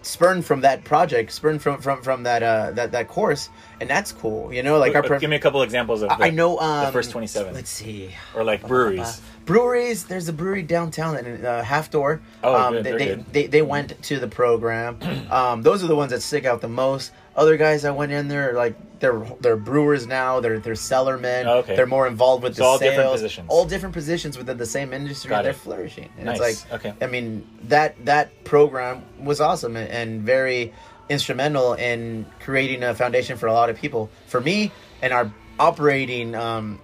spurned 0.03 0.45
from 0.45 0.61
that 0.61 0.85
project, 0.85 1.33
spurned 1.33 1.61
from 1.63 1.81
from 1.81 2.03
from 2.03 2.23
that 2.25 2.43
uh 2.43 2.71
that 2.73 2.93
that 2.93 3.09
course, 3.09 3.49
and 3.81 3.89
that's 3.91 4.13
cool. 4.13 4.53
You 4.53 4.63
know, 4.63 4.79
like 4.79 4.95
our 4.95 5.03
pre- 5.03 5.19
give 5.19 5.31
me 5.31 5.37
a 5.37 5.41
couple 5.41 5.63
examples 5.63 6.03
of. 6.03 6.11
The, 6.11 6.23
I 6.25 6.31
know 6.31 6.59
um, 6.61 6.85
the 6.87 6.93
first 6.93 7.11
twenty-seven, 7.11 7.55
Let's 7.55 7.71
see. 7.71 8.11
or 8.35 8.45
like 8.45 8.67
breweries. 8.67 9.21
Breweries. 9.47 10.05
There's 10.05 10.29
a 10.29 10.33
brewery 10.33 10.63
downtown, 10.63 11.17
in 11.17 11.45
uh, 11.47 11.63
Half 11.63 11.91
Door. 11.91 12.21
Oh, 12.43 12.55
um, 12.55 12.75
good, 12.75 12.85
they, 12.85 12.93
they, 12.93 13.07
good. 13.07 13.33
they 13.33 13.47
they 13.47 13.63
went 13.63 14.03
to 14.05 14.19
the 14.19 14.29
program. 14.29 14.99
um, 15.31 15.63
those 15.63 15.83
are 15.83 15.87
the 15.87 15.97
ones 15.97 16.11
that 16.11 16.21
stick 16.21 16.45
out 16.45 16.61
the 16.61 16.69
most. 16.69 17.13
Other 17.37 17.57
guys 17.57 17.83
that 17.83 17.95
went 17.97 18.13
in 18.13 18.29
there, 18.29 18.55
like 18.55 18.75
they're 18.99 19.25
they're 19.41 19.57
brewers 19.57 20.07
now. 20.07 20.41
They're 20.41 20.59
they're 20.59 20.75
cellarmen. 20.75 21.47
Oh, 21.47 21.59
okay. 21.59 21.77
They're 21.77 21.87
more 21.87 22.07
involved 22.07 22.43
with 22.43 22.57
So 22.57 22.63
the 22.63 22.69
all 22.69 22.79
sales. 22.79 22.91
different 22.93 23.13
positions. 23.13 23.47
All 23.51 23.65
different 23.67 23.93
positions 23.95 24.37
within 24.39 24.57
the 24.59 24.67
same 24.67 24.93
industry. 24.93 25.29
Got 25.31 25.43
they're 25.43 25.53
it. 25.53 25.57
flourishing, 25.57 26.09
and 26.17 26.27
Nice. 26.27 26.41
it's 26.41 26.71
like 26.71 26.85
Okay. 26.85 26.95
I 27.05 27.07
mean 27.09 27.47
that 27.65 28.05
that 28.07 28.45
program 28.45 29.03
was 29.21 29.41
awesome 29.41 29.77
and, 29.77 29.89
and 29.91 30.23
very 30.23 30.73
instrumental 31.09 31.75
in 31.75 32.27
creating 32.41 32.83
a 32.83 32.95
foundation 32.95 33.37
for 33.37 33.47
a 33.47 33.53
lot 33.53 33.71
of 33.71 33.77
people. 33.77 34.11
For 34.27 34.41
me, 34.41 34.73
and 35.03 35.13
our 35.13 35.31
operating 35.61 36.35
um, 36.35 36.81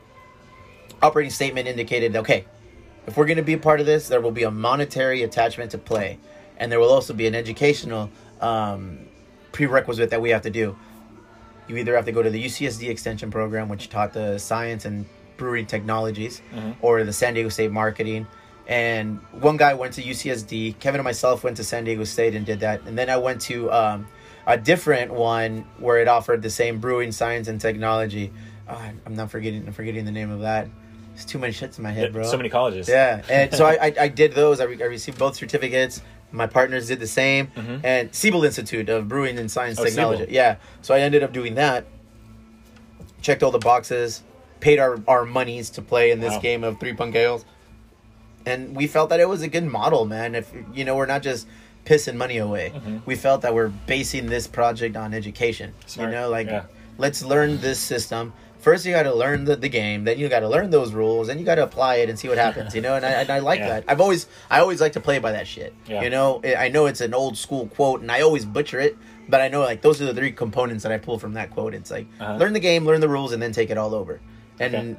operating 1.01 1.31
statement 1.31 1.67
indicated 1.67 2.15
okay, 2.17 2.45
if 3.07 3.17
we're 3.17 3.27
going 3.27 3.37
to 3.37 3.43
be 3.43 3.55
a 3.55 3.59
part 3.59 3.81
of 3.81 3.87
this, 3.87 4.09
there 4.09 4.21
will 4.21 4.31
be 4.31 4.45
a 4.45 4.51
monetary 4.51 5.23
attachment 5.23 5.71
to 5.73 5.79
play, 5.79 6.19
and 6.57 6.71
there 6.71 6.79
will 6.81 6.93
also 6.93 7.13
be 7.15 7.27
an 7.27 7.35
educational 7.35 8.11
um, 8.41 9.01
prerequisite 9.53 10.11
that 10.11 10.21
we 10.21 10.31
have 10.31 10.43
to 10.43 10.51
do. 10.51 10.77
You 11.69 11.77
either 11.77 11.95
have 11.97 12.05
to 12.07 12.13
go 12.13 12.23
to 12.23 12.31
the 12.31 12.45
UCSD 12.45 12.89
extension 12.89 13.31
program, 13.31 13.69
which 13.69 13.89
taught 13.89 14.13
the 14.13 14.39
science 14.39 14.85
and 14.85 15.07
brewing 15.37 15.67
technologies, 15.67 16.43
or 16.81 17.05
the 17.05 17.13
San 17.13 17.35
Diego 17.35 17.49
State 17.49 17.73
marketing. 17.73 18.27
And 18.67 19.19
one 19.33 19.57
guy 19.57 19.75
went 19.75 19.95
to 19.95 20.03
UCSD. 20.03 20.79
Kevin 20.79 21.01
and 21.01 21.05
myself 21.05 21.43
went 21.43 21.57
to 21.57 21.65
San 21.65 21.85
Diego 21.85 22.05
State 22.05 22.35
and 22.35 22.47
did 22.47 22.61
that. 22.61 22.83
And 22.83 22.97
then 22.97 23.11
I 23.11 23.17
went 23.17 23.41
to 23.43 23.71
um, 23.73 24.07
a 24.47 24.57
different 24.57 25.13
one 25.13 25.67
where 25.79 25.99
it 25.99 26.09
offered 26.09 26.43
the 26.43 26.51
same 26.51 26.79
brewing 26.79 27.13
science 27.13 27.49
and 27.49 27.61
technology. 27.61 28.33
Uh, 28.69 28.91
I'm 29.05 29.15
not 29.15 29.31
forgetting. 29.31 29.67
I'm 29.67 29.73
forgetting 29.73 30.05
the 30.05 30.13
name 30.13 30.31
of 30.31 30.41
that. 30.41 30.69
There's 31.15 31.25
too 31.25 31.39
many 31.39 31.53
shits 31.53 31.77
in 31.79 31.85
my 31.85 31.91
head, 31.93 32.13
bro. 32.13 32.23
So 32.25 32.37
many 32.37 32.49
colleges. 32.49 32.89
Yeah, 32.89 33.23
and 33.31 33.55
so 33.55 33.67
I, 33.67 33.73
I, 33.87 33.95
I 34.01 34.09
did 34.09 34.33
those. 34.33 34.61
I, 34.61 34.65
re- 34.65 34.83
I 34.83 34.87
received 34.87 35.19
both 35.19 35.37
certificates. 35.37 36.01
My 36.31 36.47
partners 36.47 36.89
did 36.89 36.99
the 37.01 37.07
same. 37.07 37.51
And 37.85 38.15
Siebel 38.15 38.45
Institute 38.45 38.89
of 38.89 39.07
Brewing 39.09 39.39
and 39.39 39.51
Science 39.51 39.79
Mm-hmm. 39.79 39.87
Oh, 39.87 39.91
Technology. 39.91 40.19
Siebel. 40.23 40.35
Yeah, 40.35 40.57
so 40.81 40.95
I 40.95 41.01
ended 41.01 41.23
up 41.23 41.33
doing 41.33 41.55
that. 41.57 41.85
Checked 43.21 43.43
all 43.43 43.51
the 43.51 43.59
boxes, 43.59 44.23
paid 44.61 44.79
our, 44.79 44.99
our 45.07 45.25
monies 45.25 45.71
to 45.71 45.83
play 45.83 46.11
in 46.11 46.21
this 46.21 46.33
Wow. 46.33 46.41
game 46.41 46.65
of 46.65 46.81
three 46.81 46.93
punk 46.95 47.15
ales, 47.15 47.45
and 48.47 48.75
we 48.75 48.87
felt 48.89 49.11
that 49.11 49.21
it 49.21 49.29
was 49.29 49.43
a 49.43 49.49
good 49.49 49.65
model, 49.65 50.07
man. 50.07 50.35
If 50.35 50.53
you 50.75 50.85
know, 50.85 50.97
we're 50.97 51.07
not 51.07 51.23
just 51.23 51.47
pissing 51.85 52.15
money 52.17 52.39
away. 52.39 52.73
We 53.07 53.15
felt 53.15 53.43
that 53.43 53.55
we're 53.55 53.69
basing 53.69 54.27
this 54.27 54.47
project 54.49 54.97
on 54.97 55.15
education. 55.15 55.71
Mm-hmm. 55.71 55.89
Smart. 55.89 56.11
You 56.11 56.17
know, 56.17 56.29
like 56.31 56.47
Yeah. 56.49 56.65
let's 56.99 57.23
learn 57.23 57.61
this 57.61 57.79
system. 57.79 58.33
First, 58.63 58.87
you 58.87 58.93
got 58.93 59.03
to 59.03 59.15
learn 59.15 59.45
the, 59.45 59.57
the 59.57 59.69
game. 59.69 60.05
Then 60.05 60.19
you 60.19 60.29
got 60.29 60.41
to 60.41 60.49
learn 60.49 60.71
those 60.71 60.93
rules. 60.93 61.27
Then 61.27 61.39
you 61.39 61.45
got 61.45 61.57
to 61.57 61.65
apply 61.65 61.97
it 61.97 62.09
and 62.09 62.19
see 62.19 62.29
what 62.29 62.39
happens. 62.47 62.75
You 62.75 62.81
know, 62.81 62.95
and 62.95 63.05
I, 63.05 63.11
and 63.11 63.29
I 63.31 63.41
like 63.41 63.59
Yeah. 63.61 63.69
that. 63.69 63.85
I've 63.89 64.01
always 64.01 64.27
I 64.49 64.61
always 64.61 64.81
like 64.81 64.93
to 64.93 65.01
play 65.01 65.19
by 65.19 65.33
that 65.33 65.47
shit. 65.47 65.75
Yeah. 65.87 66.03
You 66.03 66.11
know, 66.11 66.41
I 66.45 66.69
know 66.69 66.87
it's 66.87 67.01
an 67.01 67.13
old 67.13 67.37
school 67.37 67.67
quote, 67.67 68.01
and 68.01 68.11
I 68.11 68.21
always 68.23 68.45
butcher 68.45 68.81
it. 68.81 68.97
But 69.29 69.41
I 69.41 69.49
know 69.49 69.61
like 69.61 69.83
those 69.83 70.01
are 70.01 70.07
the 70.07 70.15
three 70.15 70.33
components 70.33 70.83
that 70.85 70.93
I 70.93 70.99
pull 70.99 71.19
from 71.19 71.35
that 71.35 71.51
quote. 71.51 71.75
It's 71.75 71.91
like 71.91 72.07
Uh-huh. 72.21 72.37
learn 72.37 72.53
the 72.55 72.61
game, 72.61 72.87
learn 72.87 73.01
the 73.01 73.09
rules, 73.09 73.33
and 73.33 73.43
then 73.43 73.53
take 73.53 73.71
it 73.71 73.77
all 73.79 73.95
over. 73.95 74.21
And 74.61 74.75
Okay. 74.75 74.97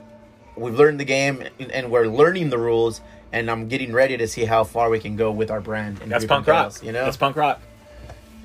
we've 0.58 0.76
learned 0.76 1.00
the 1.00 1.06
game, 1.06 1.42
and- 1.60 1.72
and 1.72 1.90
we're 1.92 2.06
learning 2.08 2.50
the 2.50 2.58
rules. 2.58 3.02
And 3.32 3.50
I'm 3.50 3.68
getting 3.68 3.92
ready 3.94 4.16
to 4.18 4.28
see 4.28 4.46
how 4.46 4.64
far 4.64 4.90
we 4.92 5.00
can 5.00 5.16
go 5.16 5.32
with 5.32 5.50
our 5.50 5.60
brand. 5.62 5.98
That's 6.06 6.24
punk 6.26 6.46
rock. 6.46 6.74
You 6.84 6.92
know, 6.92 7.06
That's 7.06 7.18
punk 7.18 7.36
rock. 7.36 7.62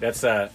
That's 0.00 0.22
uh. 0.24 0.48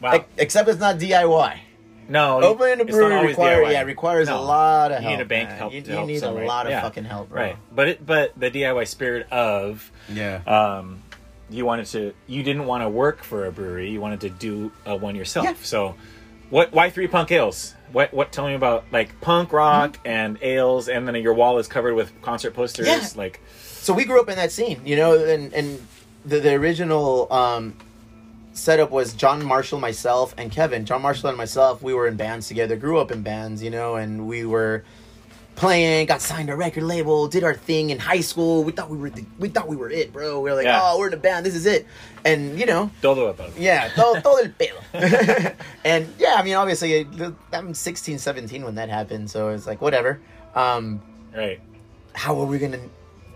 Wow. 0.00 0.12
Ex- 0.12 0.26
except 0.36 0.68
it's 0.68 0.78
not 0.78 0.98
DIY. 0.98 1.58
No. 2.08 2.40
Opening 2.42 2.80
a 2.80 2.82
it's 2.84 2.92
not 2.92 2.96
brewery 2.98 3.14
always 3.16 3.28
require, 3.30 3.62
DIY. 3.64 3.72
yeah, 3.72 3.82
requires 3.82 4.28
No. 4.28 4.40
a 4.40 4.42
lot 4.42 4.92
of 4.92 4.98
help. 5.00 5.10
You 5.10 5.16
need 5.16 5.22
a 5.22 5.26
bank 5.26 5.48
man. 5.50 5.58
help. 5.58 5.72
You, 5.72 5.82
to 5.82 5.88
you 5.88 5.94
help 5.96 6.06
need 6.06 6.18
some, 6.20 6.36
a 6.36 6.44
lot 6.44 6.66
of 6.66 6.70
Yeah. 6.70 6.82
fucking 6.82 7.04
help, 7.04 7.28
bro. 7.30 7.40
Right. 7.42 7.56
But 7.74 7.88
it, 7.88 8.06
but 8.06 8.32
the 8.38 8.50
DIY 8.50 8.86
spirit 8.88 9.26
of 9.32 9.90
Yeah. 10.08 10.40
um, 10.46 11.02
you 11.50 11.64
wanted 11.64 11.86
to 11.86 12.12
you 12.26 12.42
didn't 12.42 12.66
want 12.66 12.82
to 12.82 12.88
work 12.88 13.22
for 13.22 13.46
a 13.46 13.52
brewery 13.52 13.88
you 13.90 14.00
wanted 14.00 14.20
to 14.22 14.30
do 14.30 14.72
uh, 14.84 14.96
one 14.96 15.14
yourself 15.14 15.46
Yeah. 15.46 15.54
so 15.62 15.94
what 16.50 16.72
why 16.72 16.90
three 16.90 17.06
punk 17.06 17.30
ales 17.30 17.72
what 17.92 18.12
what 18.12 18.32
tell 18.32 18.48
me 18.48 18.54
about 18.54 18.84
like 18.90 19.20
punk 19.20 19.52
rock 19.52 19.92
Mm-hmm. 19.98 20.08
and 20.08 20.38
ales 20.42 20.88
and 20.88 21.06
then 21.06 21.14
your 21.16 21.34
wall 21.34 21.58
is 21.58 21.68
covered 21.68 21.94
with 21.94 22.10
concert 22.20 22.52
posters 22.52 22.88
Yeah. 22.88 23.06
like 23.14 23.40
so 23.62 23.92
we 23.94 24.04
grew 24.04 24.20
up 24.20 24.28
in 24.28 24.34
that 24.34 24.50
scene, 24.50 24.80
you 24.84 24.96
know, 24.96 25.16
and 25.24 25.52
and 25.54 25.86
the, 26.24 26.40
the 26.40 26.54
original 26.54 27.32
um, 27.32 27.76
setup 28.56 28.90
was 28.90 29.12
John 29.14 29.44
Marshall, 29.44 29.78
myself, 29.78 30.34
and 30.38 30.50
Kevin. 30.50 30.84
John 30.84 31.02
Marshall 31.02 31.28
and 31.28 31.38
myself, 31.38 31.82
we 31.82 31.94
were 31.94 32.06
in 32.06 32.16
bands 32.16 32.48
together, 32.48 32.76
grew 32.76 32.98
up 32.98 33.10
in 33.12 33.22
bands, 33.22 33.62
you 33.62 33.70
know, 33.70 33.96
and 33.96 34.26
we 34.26 34.44
were 34.46 34.84
playing, 35.54 36.06
got 36.06 36.20
signed 36.20 36.48
to 36.48 36.54
a 36.54 36.56
record 36.56 36.82
label, 36.82 37.28
did 37.28 37.42
our 37.44 37.54
thing 37.54 37.90
in 37.90 37.98
high 37.98 38.20
school. 38.20 38.64
We 38.64 38.72
thought 38.72 38.90
we 38.90 38.96
were 38.98 39.10
the, 39.10 39.24
we 39.38 39.48
thought 39.48 39.68
we 39.68 39.76
were 39.76 39.90
it, 39.90 40.12
bro. 40.12 40.40
We 40.40 40.50
were 40.50 40.56
like, 40.56 40.64
Yeah. 40.64 40.80
oh, 40.82 40.98
we're 40.98 41.08
in 41.08 41.14
a 41.14 41.18
band, 41.18 41.46
this 41.46 41.54
is 41.54 41.66
it, 41.66 41.86
and 42.24 42.58
you 42.58 42.66
know. 42.66 42.90
todo 43.02 43.26
about 43.26 43.56
Yeah, 43.58 43.88
todo, 43.94 44.20
todo 44.20 44.38
el 44.42 44.50
pelo. 44.50 44.80
and 45.84 46.12
yeah, 46.18 46.34
I 46.36 46.42
mean, 46.42 46.54
obviously, 46.54 47.06
I'm 47.52 47.72
16, 47.74 48.18
17 48.18 48.64
when 48.64 48.74
that 48.74 48.88
happened, 48.90 49.30
so 49.30 49.50
it's 49.50 49.66
like, 49.66 49.80
whatever. 49.80 50.20
Um, 50.54 51.02
right 51.34 51.60
how 52.14 52.40
are 52.40 52.46
we 52.46 52.58
gonna 52.58 52.80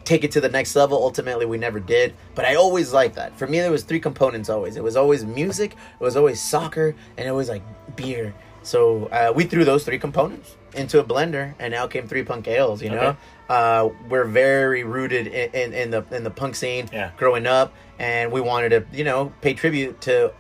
take 0.05 0.25
it 0.25 0.31
to 0.33 0.41
the 0.41 0.49
next 0.49 0.75
level. 0.77 0.99
Ultimately 1.03 1.47
we 1.47 1.59
never 1.59 1.81
did. 1.81 2.15
But 2.35 2.45
i 2.45 2.55
always 2.55 2.93
liked 2.93 3.15
that. 3.17 3.37
For 3.39 3.47
me 3.47 3.59
there 3.61 3.71
was 3.71 3.83
three 3.85 4.01
components 4.01 4.49
always. 4.49 4.77
It 4.77 4.83
was 4.83 4.97
always 4.97 5.25
music 5.25 5.73
it 5.73 6.03
was 6.03 6.17
always 6.17 6.41
soccer 6.41 6.95
and 7.17 7.29
it 7.29 7.33
was 7.33 7.49
like 7.49 7.63
beer. 7.97 8.35
So 8.63 9.07
uh, 9.07 9.33
we 9.35 9.45
threw 9.45 9.65
those 9.65 9.85
three 9.85 9.99
components 9.99 10.57
into 10.75 11.01
a 11.01 11.05
blender 11.05 11.55
and 11.59 11.75
out 11.75 11.91
came 11.91 12.07
three 12.07 12.23
punk 12.23 12.47
ales 12.47 12.83
you 12.83 12.91
know? 12.91 13.01
Okay. 13.09 13.19
uh, 13.49 13.89
we're 14.09 14.25
very 14.27 14.85
rooted 14.85 15.27
in, 15.29 15.51
in, 15.53 15.73
in 15.73 15.91
the 15.91 16.05
in 16.13 16.23
the 16.25 16.31
punk 16.31 16.55
scene 16.55 16.89
Yeah. 16.93 17.11
growing 17.17 17.47
up 17.47 17.73
and 17.99 18.31
we 18.31 18.41
wanted 18.41 18.69
to 18.71 18.85
you 18.97 19.05
know 19.05 19.33
pay 19.41 19.55
tribute 19.55 20.01
to 20.03 20.33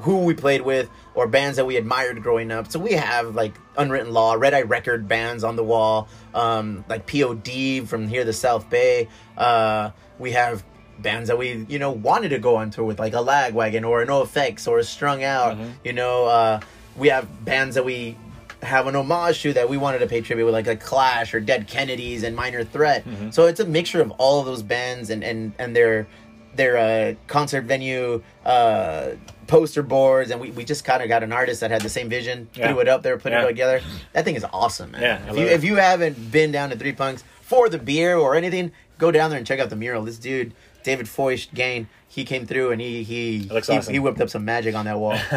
who 0.00 0.24
we 0.24 0.34
played 0.34 0.62
with 0.62 0.88
or 1.16 1.26
bands 1.26 1.56
that 1.56 1.64
we 1.64 1.76
admired 1.76 2.22
growing 2.22 2.52
up. 2.52 2.70
So 2.70 2.78
we 2.78 2.92
have 2.92 3.34
like 3.34 3.54
Unwritten 3.76 4.12
Law, 4.12 4.34
Red 4.34 4.54
Eye 4.54 4.62
Record 4.62 5.08
bands 5.08 5.42
on 5.42 5.56
the 5.56 5.64
wall, 5.64 6.08
um, 6.34 6.84
like 6.88 7.06
POD 7.10 7.88
from 7.88 8.06
here, 8.06 8.22
the 8.22 8.34
South 8.34 8.68
Bay. 8.70 9.08
Uh, 9.36 9.90
we 10.18 10.32
have 10.32 10.62
bands 10.98 11.28
that 11.28 11.36
we 11.36 11.66
you 11.68 11.78
know 11.78 11.90
wanted 11.90 12.28
to 12.28 12.38
go 12.38 12.56
on 12.56 12.70
tour 12.70 12.84
with, 12.84 12.98
like 13.00 13.14
a 13.14 13.16
Lagwagon 13.16 13.86
or 13.88 14.02
a 14.02 14.06
NOFX 14.06 14.68
or 14.68 14.78
a 14.78 14.84
Strung 14.84 15.24
Out. 15.24 15.56
You 15.84 15.94
know, 15.94 16.26
uh, 16.26 16.60
we 16.96 17.08
have 17.08 17.44
bands 17.44 17.74
that 17.74 17.84
we 17.84 18.16
have 18.62 18.86
an 18.86 18.96
homage 18.96 19.42
to 19.42 19.52
that 19.54 19.68
we 19.68 19.76
wanted 19.76 19.98
to 20.00 20.06
pay 20.06 20.20
tribute 20.20 20.44
with, 20.44 20.54
like 20.54 20.66
a 20.66 20.76
Clash 20.76 21.34
or 21.34 21.40
Dead 21.40 21.66
Kennedys 21.66 22.22
and 22.24 22.34
Minor 22.36 22.64
Threat. 22.64 23.04
So 23.30 23.46
it's 23.46 23.60
a 23.60 23.66
mixture 23.66 24.00
of 24.02 24.10
all 24.12 24.40
of 24.40 24.46
those 24.46 24.62
bands 24.62 25.08
and 25.10 25.24
and 25.24 25.52
and 25.58 25.74
their 25.74 26.06
their 26.54 26.76
uh, 26.76 27.14
concert 27.26 27.64
venue 27.64 28.22
uh, 28.46 29.10
poster 29.46 29.82
boards, 29.82 30.30
and 30.30 30.40
we, 30.40 30.50
we 30.50 30.64
just 30.64 30.84
kind 30.84 31.02
of 31.02 31.08
got 31.08 31.22
an 31.22 31.32
artist 31.32 31.60
that 31.60 31.70
had 31.70 31.82
the 31.82 31.88
same 31.88 32.08
vision, 32.08 32.48
Yeah. 32.54 32.68
threw 32.68 32.80
it 32.80 32.88
up 32.88 33.02
there, 33.02 33.16
put 33.18 33.32
Yeah. 33.32 33.44
it 33.44 33.46
together. 33.48 33.80
That 34.12 34.24
thing 34.24 34.34
is 34.34 34.44
awesome, 34.52 34.92
man. 34.92 35.02
Yeah, 35.02 35.30
if 35.30 35.36
you 35.38 35.46
it. 35.46 35.52
if 35.52 35.64
you 35.64 35.76
haven't 35.76 36.30
been 36.32 36.52
down 36.52 36.70
to 36.70 36.76
Three 36.76 36.92
Punks 36.92 37.24
for 37.40 37.68
the 37.68 37.78
beer 37.78 38.16
or 38.16 38.34
anything, 38.34 38.72
go 38.98 39.10
down 39.10 39.30
there 39.30 39.38
and 39.38 39.46
check 39.46 39.60
out 39.60 39.70
the 39.70 39.76
mural. 39.76 40.02
This 40.02 40.18
dude, 40.18 40.52
David 40.82 41.08
Foyst 41.08 41.54
Gain, 41.54 41.88
he 42.08 42.24
came 42.24 42.46
through 42.46 42.72
and 42.72 42.80
he 42.80 43.02
he 43.02 43.40
looks 43.50 43.68
he, 43.68 43.76
awesome. 43.76 43.92
he 43.92 43.98
whipped 43.98 44.20
up 44.20 44.30
some 44.30 44.44
magic 44.44 44.74
on 44.74 44.84
that 44.86 44.98
wall. 44.98 45.18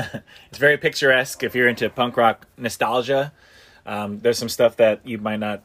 it's 0.50 0.58
very 0.58 0.78
picturesque 0.78 1.44
if 1.44 1.54
you're 1.56 1.68
into 1.68 1.90
punk 1.90 2.16
rock 2.18 2.48
nostalgia 2.58 3.32
um, 3.86 4.20
there's 4.20 4.38
some 4.38 4.50
stuff 4.50 4.76
that 4.78 5.02
you 5.06 5.18
might 5.18 5.40
not 5.40 5.64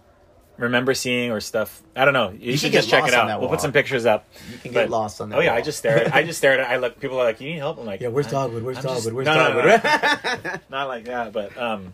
remember 0.56 0.94
seeing 0.94 1.30
or 1.30 1.40
stuff 1.40 1.82
i 1.96 2.04
don't 2.04 2.14
know 2.14 2.30
you, 2.30 2.50
can 2.52 2.56
should 2.56 2.72
just 2.72 2.88
check 2.88 3.06
it 3.08 3.14
out 3.14 3.40
we'll 3.40 3.48
put 3.48 3.60
some 3.60 3.72
pictures 3.72 4.06
up 4.06 4.26
You 4.52 4.58
can 4.58 4.72
get 4.72 4.90
lost 4.90 5.20
on 5.20 5.28
that 5.30 5.38
oh 5.38 5.40
yeah 5.40 5.54
i 5.54 5.60
just 5.60 5.78
stare 5.78 6.04
at 6.04 6.14
i 6.14 6.22
just 6.22 6.38
stare 6.38 6.52
at 6.54 6.60
it 6.60 6.66
i 6.72 6.76
look 6.76 7.00
people 7.00 7.18
are 7.18 7.24
like 7.24 7.40
you 7.40 7.48
need 7.50 7.58
help 7.58 7.78
i'm 7.78 7.86
like 7.86 8.00
yeah, 8.00 8.08
where's 8.08 8.26
"I- 8.28 8.30
Dogwood? 8.30 8.62
Where's 8.62 8.78
I'm 8.78 8.82
just- 8.84 9.04
Dogwood? 9.04 9.14
Where's 9.14 9.26
no, 9.26 9.34
no, 9.34 9.52
no, 9.54 9.76
Dogwood? 9.78 10.44
no. 10.44 10.50
not 10.78 10.88
like 10.88 11.04
that 11.06 11.32
but 11.32 11.56
um 11.58 11.92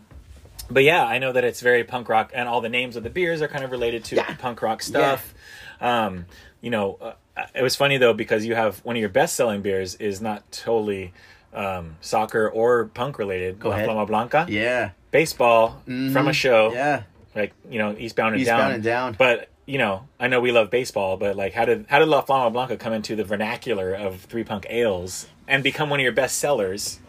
but 0.69 0.83
yeah 0.83 1.03
i 1.05 1.17
know 1.17 1.31
that 1.31 1.43
it's 1.43 1.61
very 1.61 1.83
punk 1.83 2.07
rock 2.09 2.31
and 2.35 2.47
all 2.47 2.61
the 2.61 2.69
names 2.69 2.95
of 2.95 3.03
the 3.03 3.09
beers 3.09 3.41
are 3.41 3.47
kind 3.47 3.63
of 3.63 3.71
related 3.71 4.03
to 4.05 4.15
Yeah. 4.17 4.35
punk 4.35 4.61
rock 4.61 4.81
stuff 4.83 5.33
um 5.79 6.25
you 6.61 6.69
know 6.69 6.97
uh, 7.01 7.13
it 7.55 7.63
was 7.63 7.75
funny 7.75 7.97
though 7.97 8.13
because 8.13 8.45
you 8.45 8.53
have 8.55 8.77
one 8.85 8.95
of 8.95 8.99
your 8.99 9.09
best 9.09 9.35
selling 9.35 9.61
beers 9.61 9.95
is 9.95 10.21
not 10.21 10.49
totally 10.51 11.13
um, 11.53 11.95
soccer 11.99 12.47
or 12.49 12.85
punk 12.85 13.17
related. 13.19 13.59
Go 13.59 13.69
La 13.69 13.75
ahead. 13.75 13.89
Flama 13.89 14.07
Blanca. 14.07 14.45
Yeah. 14.47 14.91
Baseball 15.11 15.81
from 15.85 16.27
a 16.29 16.33
show. 16.33 16.71
Yeah. 16.71 17.03
Like 17.35 17.53
you 17.69 17.79
know, 17.79 17.95
Eastbound 17.97 18.35
and 18.35 18.43
down. 18.45 18.59
Eastbound 18.59 18.69
Down. 18.69 18.71
and 18.73 18.83
Down. 18.83 19.15
But 19.17 19.49
you 19.65 19.77
know, 19.77 20.07
I 20.19 20.27
know 20.27 20.41
we 20.41 20.51
love 20.51 20.69
baseball, 20.69 21.17
but 21.17 21.35
like, 21.35 21.53
how 21.53 21.65
did 21.65 21.85
how 21.87 21.99
did 21.99 22.07
La 22.07 22.23
Flama 22.23 22.51
Blanca 22.51 22.77
come 22.77 22.93
into 22.93 23.15
the 23.15 23.23
vernacular 23.23 23.93
of 23.93 24.21
three 24.21 24.43
punk 24.43 24.65
ales 24.69 25.27
and 25.47 25.63
become 25.63 25.89
one 25.89 25.99
of 25.99 26.03
your 26.03 26.11
best 26.13 26.37
sellers? 26.39 26.99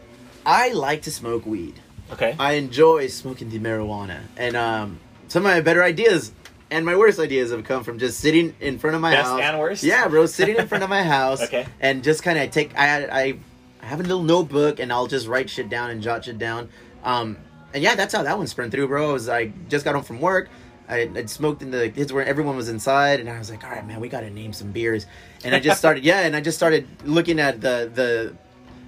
I 0.44 0.72
like 0.72 1.02
to 1.02 1.10
smoke 1.10 1.46
weed. 1.46 1.80
Okay. 2.12 2.36
I 2.38 2.54
enjoy 2.54 3.06
smoking 3.08 3.48
the 3.50 3.58
marijuana, 3.58 4.20
and 4.36 4.54
um, 4.56 5.00
some 5.28 5.46
of 5.46 5.52
my 5.52 5.60
better 5.60 5.82
ideas 5.82 6.32
and 6.70 6.84
my 6.86 6.96
worst 6.96 7.18
ideas 7.18 7.50
have 7.50 7.64
come 7.64 7.84
from 7.84 7.98
just 7.98 8.18
sitting 8.20 8.54
in 8.60 8.78
front 8.78 8.96
of 8.96 9.02
my 9.02 9.12
Best 9.12 9.28
house. 9.28 9.40
and 9.40 9.58
worst? 9.58 9.82
Yeah, 9.82 10.08
bro, 10.08 10.26
sitting 10.26 10.56
in 10.56 10.66
front 10.68 10.84
of 10.84 10.90
my 10.90 11.02
house. 11.16 11.42
Okay. 11.42 11.66
And 11.80 12.02
just 12.04 12.22
kind 12.22 12.38
of 12.38 12.50
take. 12.50 12.76
I 12.78 13.04
I, 13.04 13.34
I 13.82 13.86
have 13.86 14.00
a 14.00 14.02
little 14.02 14.22
notebook, 14.22 14.78
and 14.78 14.92
I'll 14.92 15.06
just 15.06 15.26
write 15.26 15.48
shit 15.50 15.68
down 15.68 15.90
and 15.90 16.02
jot 16.02 16.24
shit 16.26 16.38
down. 16.38 16.68
Um, 17.02 17.36
and 17.74 17.82
yeah, 17.82 17.94
that's 17.94 18.14
how 18.14 18.22
that 18.22 18.36
one 18.38 18.46
spurned 18.46 18.72
through, 18.72 18.88
bro. 18.88 19.10
I 19.10 19.12
was 19.12 19.28
I 19.28 19.52
just 19.68 19.84
got 19.84 19.94
home 19.94 20.04
from 20.04 20.20
work. 20.20 20.48
I 20.88 21.02
I'd 21.02 21.30
smoked 21.30 21.62
in 21.62 21.70
the 21.70 21.88
kids 21.90 22.12
where 22.12 22.24
everyone 22.24 22.56
was 22.56 22.68
inside, 22.68 23.20
and 23.20 23.28
I 23.30 23.38
was 23.38 23.50
like, 23.50 23.64
all 23.64 23.70
right, 23.70 23.86
man, 23.86 24.00
we 24.00 24.08
got 24.08 24.20
to 24.20 24.30
name 24.30 24.52
some 24.52 24.72
beers. 24.72 25.06
And 25.44 25.54
I 25.54 25.60
just 25.60 25.78
started, 25.84 26.04
yeah, 26.04 26.20
and 26.20 26.34
I 26.36 26.40
just 26.40 26.56
started 26.56 26.86
looking 27.04 27.38
at 27.40 27.60
the 27.60 27.90
the 27.92 28.34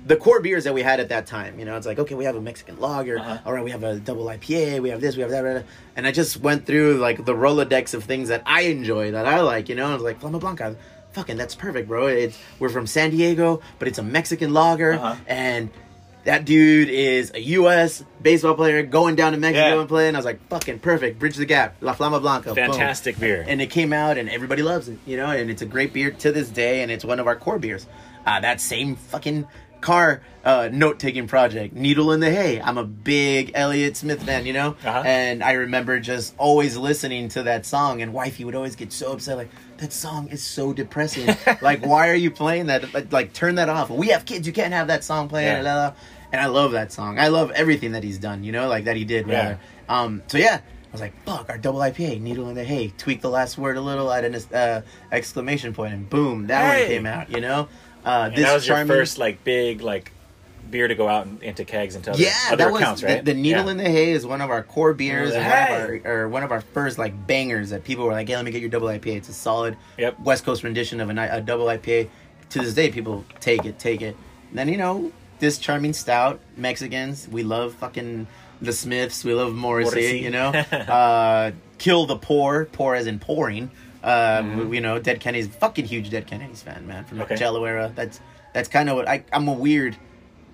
the 0.06 0.16
core 0.16 0.40
beers 0.40 0.64
that 0.64 0.74
we 0.74 0.82
had 0.82 1.00
at 1.00 1.08
that 1.08 1.26
time. 1.26 1.58
You 1.58 1.64
know, 1.64 1.76
it's 1.78 1.86
like, 1.86 1.98
okay, 1.98 2.14
we 2.14 2.24
have 2.26 2.36
a 2.36 2.40
Mexican 2.40 2.78
lager. 2.78 3.18
Uh-huh. 3.18 3.38
All 3.46 3.54
right, 3.54 3.64
we 3.64 3.70
have 3.70 3.84
a 3.84 3.98
double 3.98 4.26
IPA. 4.26 4.80
We 4.82 4.90
have 4.90 5.00
this, 5.00 5.16
we 5.16 5.22
have 5.22 5.30
that. 5.30 5.42
blah, 5.42 5.52
blah. 5.54 5.62
And 5.96 6.06
I 6.06 6.12
just 6.12 6.40
went 6.40 6.66
through 6.66 6.96
like 6.98 7.24
the 7.24 7.32
Rolodex 7.34 7.94
of 7.94 8.04
things 8.04 8.28
that 8.28 8.42
I 8.44 8.62
enjoy, 8.62 9.12
that 9.12 9.24
I 9.24 9.40
like. 9.40 9.70
You 9.70 9.76
know, 9.76 9.86
I 9.90 9.94
was 9.94 10.02
like, 10.02 10.20
Flama 10.20 10.38
Blanca, 10.40 10.76
fucking, 11.12 11.38
that's 11.38 11.54
perfect, 11.54 11.88
bro. 11.88 12.08
It's 12.08 12.38
we're 12.58 12.68
from 12.68 12.86
San 12.86 13.12
Diego, 13.12 13.62
but 13.78 13.88
it's 13.88 13.98
a 13.98 14.02
Mexican 14.02 14.52
lager, 14.52 14.92
Uh-huh. 14.94 15.14
and 15.26 15.70
that 16.24 16.44
dude 16.44 16.88
is 16.88 17.30
a 17.34 17.40
U.S. 17.40 18.02
baseball 18.22 18.54
player 18.54 18.82
going 18.82 19.14
down 19.14 19.32
to 19.32 19.38
Mexico 19.38 19.74
Yeah. 19.74 19.80
and 19.80 19.88
playing. 19.88 20.14
I 20.14 20.18
was 20.18 20.24
like, 20.24 20.46
fucking 20.48 20.78
perfect, 20.78 21.18
bridge 21.18 21.36
the 21.36 21.44
gap, 21.44 21.76
La 21.80 21.94
Flama 21.94 22.20
Blanca, 22.20 22.54
boom 22.54 22.70
Fantastic 22.70 23.18
beer. 23.18 23.44
and 23.46 23.60
it 23.60 23.70
came 23.70 23.92
out 23.92 24.16
and 24.18 24.28
everybody 24.30 24.62
loves 24.62 24.88
it 24.88 24.98
you 25.06 25.16
know 25.16 25.26
and 25.30 25.50
it's 25.50 25.62
a 25.62 25.66
great 25.66 25.92
beer 25.92 26.10
to 26.10 26.32
this 26.32 26.48
day 26.48 26.82
and 26.82 26.90
it's 26.90 27.04
one 27.04 27.20
of 27.20 27.26
our 27.26 27.36
core 27.36 27.58
beers 27.58 27.86
uh, 28.26 28.40
that 28.40 28.60
same 28.60 28.96
fucking 28.96 29.46
car 29.80 30.22
uh, 30.46 30.70
note-taking 30.72 31.26
project 31.26 31.74
needle 31.74 32.10
in 32.12 32.20
the 32.20 32.30
hay 32.30 32.58
i'm 32.60 32.78
a 32.78 32.84
big 32.84 33.50
elliott 33.54 33.96
smith 33.98 34.22
fan 34.22 34.46
you 34.46 34.52
know 34.54 34.76
Uh-huh. 34.82 35.02
and 35.04 35.42
i 35.44 35.52
remember 35.52 36.00
just 36.00 36.34
always 36.38 36.74
listening 36.76 37.28
to 37.30 37.42
that 37.42 37.66
song 37.66 38.00
and 38.00 38.14
wifey 38.14 38.44
would 38.46 38.54
always 38.54 38.76
get 38.76 38.92
so 38.92 39.12
upset 39.12 39.36
like 39.36 39.50
that 39.84 39.92
song 39.92 40.28
is 40.28 40.42
so 40.42 40.72
depressing 40.72 41.26
like 41.60 41.84
why 41.84 42.08
are 42.08 42.14
you 42.14 42.30
playing 42.30 42.66
that 42.66 42.92
like, 42.94 43.12
like 43.12 43.32
turn 43.34 43.56
that 43.56 43.68
off 43.68 43.90
we 43.90 44.08
have 44.08 44.24
kids 44.24 44.46
you 44.46 44.52
can't 44.52 44.72
have 44.72 44.86
that 44.86 45.04
song 45.04 45.28
playing 45.28 45.48
Yeah. 45.56 45.60
blah, 45.62 45.90
blah. 45.90 45.96
and 46.32 46.40
i 46.40 46.46
love 46.46 46.72
that 46.72 46.90
song 46.90 47.18
i 47.18 47.28
love 47.28 47.50
everything 47.50 47.92
that 47.92 48.02
he's 48.02 48.16
done 48.18 48.42
you 48.44 48.50
know 48.52 48.66
like 48.68 48.84
that 48.84 48.96
he 48.96 49.04
did 49.04 49.26
Yeah. 49.26 49.34
rather 49.42 49.58
um, 49.86 50.22
so 50.28 50.38
yeah, 50.38 50.60
I 50.64 50.92
was 50.92 51.02
like, 51.02 51.12
"Fuck, 51.26 51.50
our 51.50 51.58
double 51.58 51.80
IPA, 51.80 52.18
needle 52.22 52.48
in 52.48 52.54
the 52.54 52.64
hay." 52.64 52.90
Tweak 52.96 53.20
the 53.20 53.28
last 53.28 53.58
word 53.58 53.76
a 53.76 53.82
little, 53.82 54.10
add 54.10 54.24
an 54.24 54.34
uh, 54.54 54.80
exclamation 55.12 55.74
point, 55.74 55.92
and 55.92 56.08
boom, 56.08 56.46
that 56.46 56.62
Hey! 56.72 56.80
one 56.80 56.88
came 56.88 57.04
out. 57.06 57.28
You 57.30 57.42
know, 57.42 57.68
uh, 58.02 58.30
and 58.32 58.42
that 58.42 58.54
was 58.54 58.66
your 58.66 58.82
first 58.86 59.18
like 59.18 59.44
big 59.44 59.82
like 59.82 60.10
beer 60.74 60.88
to 60.88 60.94
go 60.94 61.08
out 61.08 61.24
and, 61.26 61.42
into 61.42 61.64
kegs 61.64 61.94
and 61.94 62.06
other, 62.08 62.20
yeah, 62.20 62.32
other 62.48 62.56
that 62.56 62.72
was 62.72 62.82
accounts, 62.82 63.00
the, 63.00 63.06
right? 63.06 63.24
the 63.24 63.32
needle 63.34 63.64
Yeah. 63.66 63.70
in 63.70 63.76
the 63.78 63.84
hay 63.88 64.10
is 64.12 64.26
one 64.26 64.40
of 64.40 64.50
our 64.50 64.62
core 64.62 64.92
beers, 64.92 65.30
Needle 65.30 65.42
in 65.42 65.46
and 65.46 65.52
the 65.52 65.54
one 65.54 65.92
of 65.94 66.04
our 66.06 66.12
or 66.22 66.28
one 66.28 66.42
of 66.42 66.52
our 66.52 66.60
first 66.60 66.98
like 66.98 67.26
bangers 67.26 67.70
that 67.70 67.84
people 67.84 68.04
were 68.04 68.12
like, 68.12 68.28
"Hey, 68.28 68.36
let 68.36 68.44
me 68.44 68.50
get 68.50 68.60
your 68.60 68.70
double 68.70 68.88
IPA." 68.88 69.16
It's 69.18 69.28
a 69.28 69.32
solid 69.32 69.76
Yep. 69.98 70.20
West 70.20 70.44
Coast 70.44 70.62
rendition 70.64 71.00
of 71.00 71.08
a, 71.10 71.28
a 71.32 71.40
double 71.40 71.66
IPA. 71.66 72.08
To 72.50 72.58
this 72.60 72.74
day, 72.74 72.90
people 72.90 73.24
take 73.40 73.64
it, 73.64 73.78
take 73.78 74.02
it. 74.02 74.16
And 74.50 74.58
then 74.58 74.68
you 74.68 74.76
know 74.76 75.10
this 75.38 75.58
charming 75.58 75.92
stout 75.92 76.40
Mexicans, 76.56 77.26
we 77.28 77.42
love 77.42 77.74
fucking 77.74 78.26
the 78.62 78.72
Smiths, 78.72 79.24
we 79.24 79.34
love 79.34 79.52
Morrissey, 79.54 79.90
Morrissey. 79.96 80.18
you 80.20 80.30
know. 80.30 80.48
uh, 80.88 81.50
kill 81.78 82.06
the 82.06 82.16
poor, 82.16 82.66
poor 82.66 82.94
as 82.94 83.06
in 83.06 83.18
pouring. 83.18 83.70
Uh, 84.02 84.42
You 84.70 84.80
know, 84.80 84.98
Dead 84.98 85.18
Kennedys, 85.20 85.48
fucking 85.48 85.86
huge 85.86 86.10
Dead 86.10 86.26
Kennedys 86.26 86.62
fan, 86.62 86.86
man, 86.86 87.04
from 87.04 87.18
the 87.18 87.24
Mm-hmm. 87.24 87.32
Okay. 87.32 87.38
Jello 87.40 87.64
era. 87.64 87.90
That's 87.94 88.20
that's 88.52 88.68
kind 88.68 88.88
of 88.90 88.96
what 88.96 89.08
I. 89.08 89.24
I'm 89.32 89.48
a 89.48 89.52
weird 89.52 89.96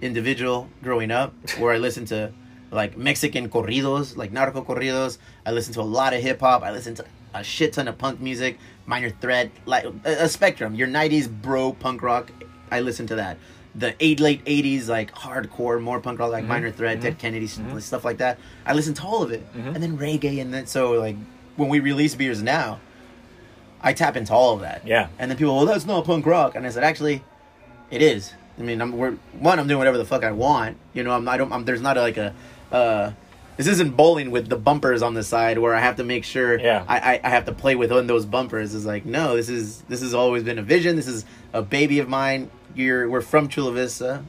individual 0.03 0.69
growing 0.83 1.11
up 1.11 1.35
where 1.59 1.73
I 1.73 1.79
listen 1.79 2.05
to 2.07 2.33
like 2.71 2.97
Mexican 2.97 3.49
corridos, 3.49 4.17
like 4.17 4.33
narco 4.33 4.63
corridos. 4.63 5.19
I 5.45 5.53
listen 5.53 5.75
to 5.75 5.81
a 5.81 5.83
lot 5.83 6.15
of 6.15 6.23
hip 6.23 6.41
hop. 6.41 6.63
I 6.63 6.71
listen 6.71 6.95
to 6.97 7.05
a 7.35 7.45
shit 7.45 7.73
ton 7.73 7.89
of 7.89 7.99
punk 7.99 8.21
music, 8.21 8.59
Minor 8.87 9.11
Threat, 9.11 9.51
like 9.67 9.85
a, 9.85 9.93
a 10.05 10.29
spectrum. 10.29 10.75
Your 10.75 10.89
'90s 10.89 11.29
bro 11.31 11.73
punk 11.73 12.03
rock. 12.03 12.31
I 12.71 12.81
listen 12.81 13.07
to 13.09 13.17
that. 13.17 13.39
The 13.75 13.95
eight 14.01 14.21
late 14.21 14.45
'80s 14.45 14.89
like 14.89 15.13
hardcore, 15.15 15.81
more 15.81 16.01
punk 16.01 16.19
rock 16.19 16.31
like 16.31 16.43
mm-hmm. 16.43 16.53
Minor 16.53 16.71
Threat, 16.71 17.01
Dead 17.01 17.13
mm-hmm. 17.13 17.21
Kennedys, 17.21 17.59
mm-hmm. 17.59 17.79
stuff 17.79 18.05
like 18.05 18.19
that. 18.19 18.39
I 18.67 18.75
listen 18.75 18.95
to 18.95 19.03
all 19.03 19.23
of 19.23 19.33
it, 19.33 19.45
and 19.55 19.77
then 19.77 19.99
reggae, 19.99 20.41
and 20.41 20.53
then 20.53 20.67
so 20.67 20.93
like 20.93 21.17
when 21.57 21.69
we 21.69 21.81
release 21.81 22.15
beers 22.15 22.43
now, 22.43 22.81
I 23.81 23.93
tap 23.93 24.17
into 24.17 24.33
all 24.33 24.55
of 24.55 24.61
that. 24.61 24.87
Yeah. 24.87 25.09
And 25.19 25.31
then 25.31 25.39
people, 25.39 25.57
well, 25.57 25.67
that's 25.67 25.87
not 25.87 26.05
punk 26.05 26.27
rock, 26.27 26.55
and 26.55 26.67
I 26.67 26.71
said, 26.71 26.85
actually, 26.85 27.23
it 27.91 28.03
is. 28.03 28.33
I 28.59 28.63
mean, 28.63 28.81
I'm 28.83 28.93
we're, 28.97 29.13
one. 29.39 29.59
I'm 29.59 29.67
doing 29.67 29.79
whatever 29.79 29.99
the 29.99 30.05
fuck 30.05 30.23
I 30.25 30.33
want. 30.33 30.77
You 30.93 31.03
know, 31.03 31.13
I'm. 31.13 31.29
I 31.29 31.37
don't. 31.37 31.53
I'm, 31.53 31.65
there's 31.65 31.81
not 31.81 31.97
like 31.97 32.17
a. 32.17 32.35
Uh, 32.71 33.13
this 33.57 33.67
isn't 33.67 33.97
bowling 33.97 34.31
with 34.31 34.49
the 34.49 34.57
bumpers 34.57 35.03
on 35.03 35.15
the 35.15 35.23
side 35.23 35.59
where 35.59 35.75
I 35.75 35.81
have 35.81 35.97
to 35.97 36.05
make 36.05 36.25
sure. 36.25 36.59
Yeah. 36.59 36.85
I, 36.89 36.99
I, 37.15 37.21
I 37.25 37.29
have 37.31 37.45
to 37.47 37.53
play 37.53 37.75
within 37.75 38.07
those 38.07 38.25
bumpers. 38.27 38.75
It's 38.75 38.85
like 38.85 39.05
no. 39.07 39.37
This 39.37 39.49
is 39.49 39.81
this 39.83 40.01
has 40.03 40.15
always 40.15 40.43
been 40.45 40.59
a 40.59 40.63
vision. 40.63 40.97
This 40.97 41.07
is 41.09 41.25
a 41.53 41.63
baby 41.63 41.99
of 42.01 42.09
mine. 42.09 42.51
You're 42.75 43.09
we're 43.09 43.21
from 43.23 43.49
Chula 43.49 43.73
Vista. 43.73 44.25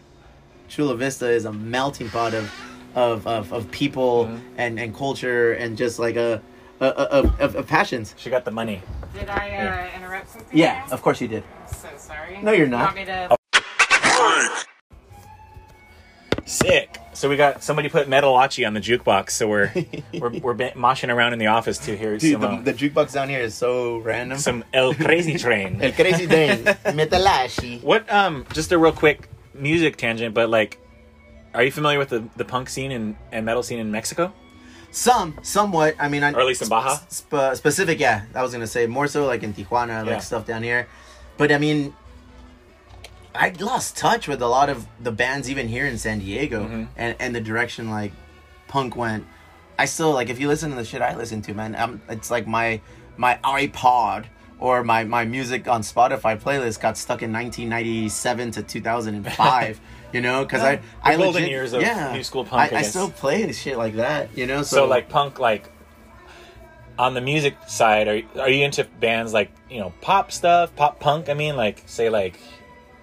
Chula 0.70 0.96
Vista 0.96 1.30
is 1.30 1.46
a 1.46 1.52
melting 1.54 2.10
pot 2.10 2.34
of 2.34 2.52
of 2.96 3.26
of, 3.28 3.52
of 3.54 3.72
people 3.72 4.26
Mm-hmm. 4.26 4.38
and 4.58 4.80
and 4.80 4.96
culture 4.96 5.54
and 5.54 5.78
just 5.78 6.00
like 6.00 6.16
a. 6.16 6.42
a- 6.80 6.86
a- 6.86 6.88
Of, 7.20 7.40
of, 7.40 7.56
of 7.56 7.68
passions. 7.68 8.16
She 8.18 8.30
got 8.32 8.44
the 8.44 8.52
money. 8.52 8.82
Did 9.14 9.30
I 9.30 9.50
uh, 9.94 9.98
interrupt 9.98 10.30
something? 10.30 10.58
Yeah, 10.58 10.86
there? 10.86 10.94
of 10.96 11.02
course 11.04 11.22
you 11.22 11.28
did. 11.28 11.44
I'm 11.68 11.74
so 11.74 11.90
sorry. 11.98 12.42
No, 12.42 12.52
you're 12.54 12.66
You 12.66 12.72
not. 12.72 13.38
Sick. 16.46 16.98
So 17.14 17.30
we 17.30 17.36
got 17.38 17.64
somebody 17.64 17.88
put 17.88 18.08
Metalachi 18.10 18.66
on 18.66 18.74
the 18.74 18.80
jukebox, 18.80 19.32
so 19.32 19.48
we're 19.48 19.72
we're 20.14 20.30
we're 20.40 20.56
moshing 20.56 21.14
around 21.14 21.34
in 21.34 21.40
the 21.40 21.48
office 21.48 21.78
to 21.80 21.96
hear 21.96 22.18
Dude, 22.18 22.34
some 22.34 22.42
the, 22.42 22.48
uh, 22.48 22.62
the 22.62 22.74
jukebox 22.74 23.14
down 23.14 23.30
here 23.30 23.40
is 23.42 23.54
so 23.54 23.98
random. 23.98 24.38
some 24.38 24.64
El 24.74 24.94
Crazy 24.94 25.38
Train. 25.38 25.80
El 25.82 25.92
crazy 25.92 26.26
thing, 26.26 26.64
Metalachi. 26.86 27.84
What 27.84 28.12
um 28.12 28.46
just 28.54 28.72
a 28.72 28.78
real 28.78 28.92
quick 28.92 29.30
music 29.54 29.98
tangent, 29.98 30.34
but 30.34 30.50
like 30.50 30.80
are 31.54 31.64
you 31.64 31.72
familiar 31.72 32.00
with 32.00 32.10
the, 32.10 32.24
the 32.38 32.46
punk 32.46 32.70
scene 32.70 32.92
and, 32.94 33.16
and 33.32 33.46
metal 33.46 33.62
scene 33.62 33.78
in 33.80 33.92
Mexico? 33.92 34.34
Some, 34.92 35.38
somewhat. 35.42 35.96
I 36.00 36.08
mean, 36.08 36.24
I, 36.24 36.32
Or 36.32 36.40
at 36.40 36.46
least 36.46 36.62
in 36.62 36.70
Baja? 36.70 36.96
Sp- 37.12 37.56
specific, 37.56 38.00
yeah. 38.00 38.24
I 38.34 38.42
was 38.42 38.54
gonna 38.54 38.68
say 38.68 38.88
more 38.88 39.08
so 39.08 39.26
like 39.26 39.44
in 39.44 39.54
Tijuana, 39.54 40.00
like 40.02 40.08
Yeah. 40.08 40.18
stuff 40.20 40.46
down 40.48 40.64
here. 40.64 40.88
But 41.38 41.52
I 41.52 41.58
mean, 41.58 41.94
I 43.34 43.54
lost 43.60 43.98
touch 43.98 44.28
with 44.28 44.42
a 44.42 44.48
lot 44.48 44.70
of 44.70 44.86
the 45.00 45.12
bands 45.12 45.50
even 45.50 45.68
here 45.68 45.86
in 45.86 45.98
San 45.98 46.20
Diego, 46.20 46.64
Mm-hmm. 46.66 46.84
and 46.98 47.16
and 47.20 47.36
the 47.36 47.42
direction 47.42 47.90
like 47.90 48.12
punk 48.68 48.96
went. 48.96 49.26
I 49.80 49.86
still 49.86 50.12
like 50.12 50.30
if 50.30 50.40
you 50.40 50.48
listen 50.48 50.70
to 50.72 50.76
the 50.76 50.86
shit 50.86 51.02
I 51.02 51.16
listen 51.16 51.42
to, 51.44 51.54
man. 51.54 51.76
Um, 51.76 52.02
it's 52.10 52.30
like 52.30 52.46
my 52.48 52.82
my 53.18 53.40
iPod 53.44 54.26
or 54.60 54.84
my 54.84 55.04
my 55.06 55.26
music 55.26 55.68
on 55.68 55.82
Spotify 55.82 56.40
playlist 56.40 56.80
got 56.82 56.98
stuck 56.98 57.22
in 57.24 57.32
1997 57.34 58.52
to 58.52 58.64
2005. 58.64 59.82
you 60.14 60.22
know, 60.22 60.44
because 60.44 60.62
I 60.62 60.82
I 61.02 61.16
golden 61.16 61.34
legit, 61.36 61.50
years 61.50 61.74
of 61.74 61.82
yeah, 61.82 62.12
new 62.14 62.24
school 62.24 62.44
punk, 62.46 62.74
I 62.74 62.76
I, 62.76 62.80
I 62.80 62.82
still 62.84 63.10
play 63.10 63.50
shit 63.54 63.78
like 63.78 63.96
that. 63.96 64.38
You 64.38 64.46
know, 64.46 64.62
so, 64.62 64.76
So 64.78 64.86
like 64.86 65.10
punk 65.10 65.40
like 65.40 65.70
on 67.00 67.14
the 67.14 67.22
music 67.22 67.56
side, 67.68 68.08
are 68.08 68.22
are 68.42 68.50
you 68.50 68.64
into 68.66 68.84
bands 69.00 69.34
like, 69.34 69.52
you 69.70 69.80
know, 69.80 69.94
pop 70.02 70.32
stuff, 70.32 70.76
pop 70.76 71.00
punk, 71.00 71.30
I 71.30 71.34
mean, 71.34 71.56
like 71.56 71.82
say 71.88 72.10
like 72.10 72.40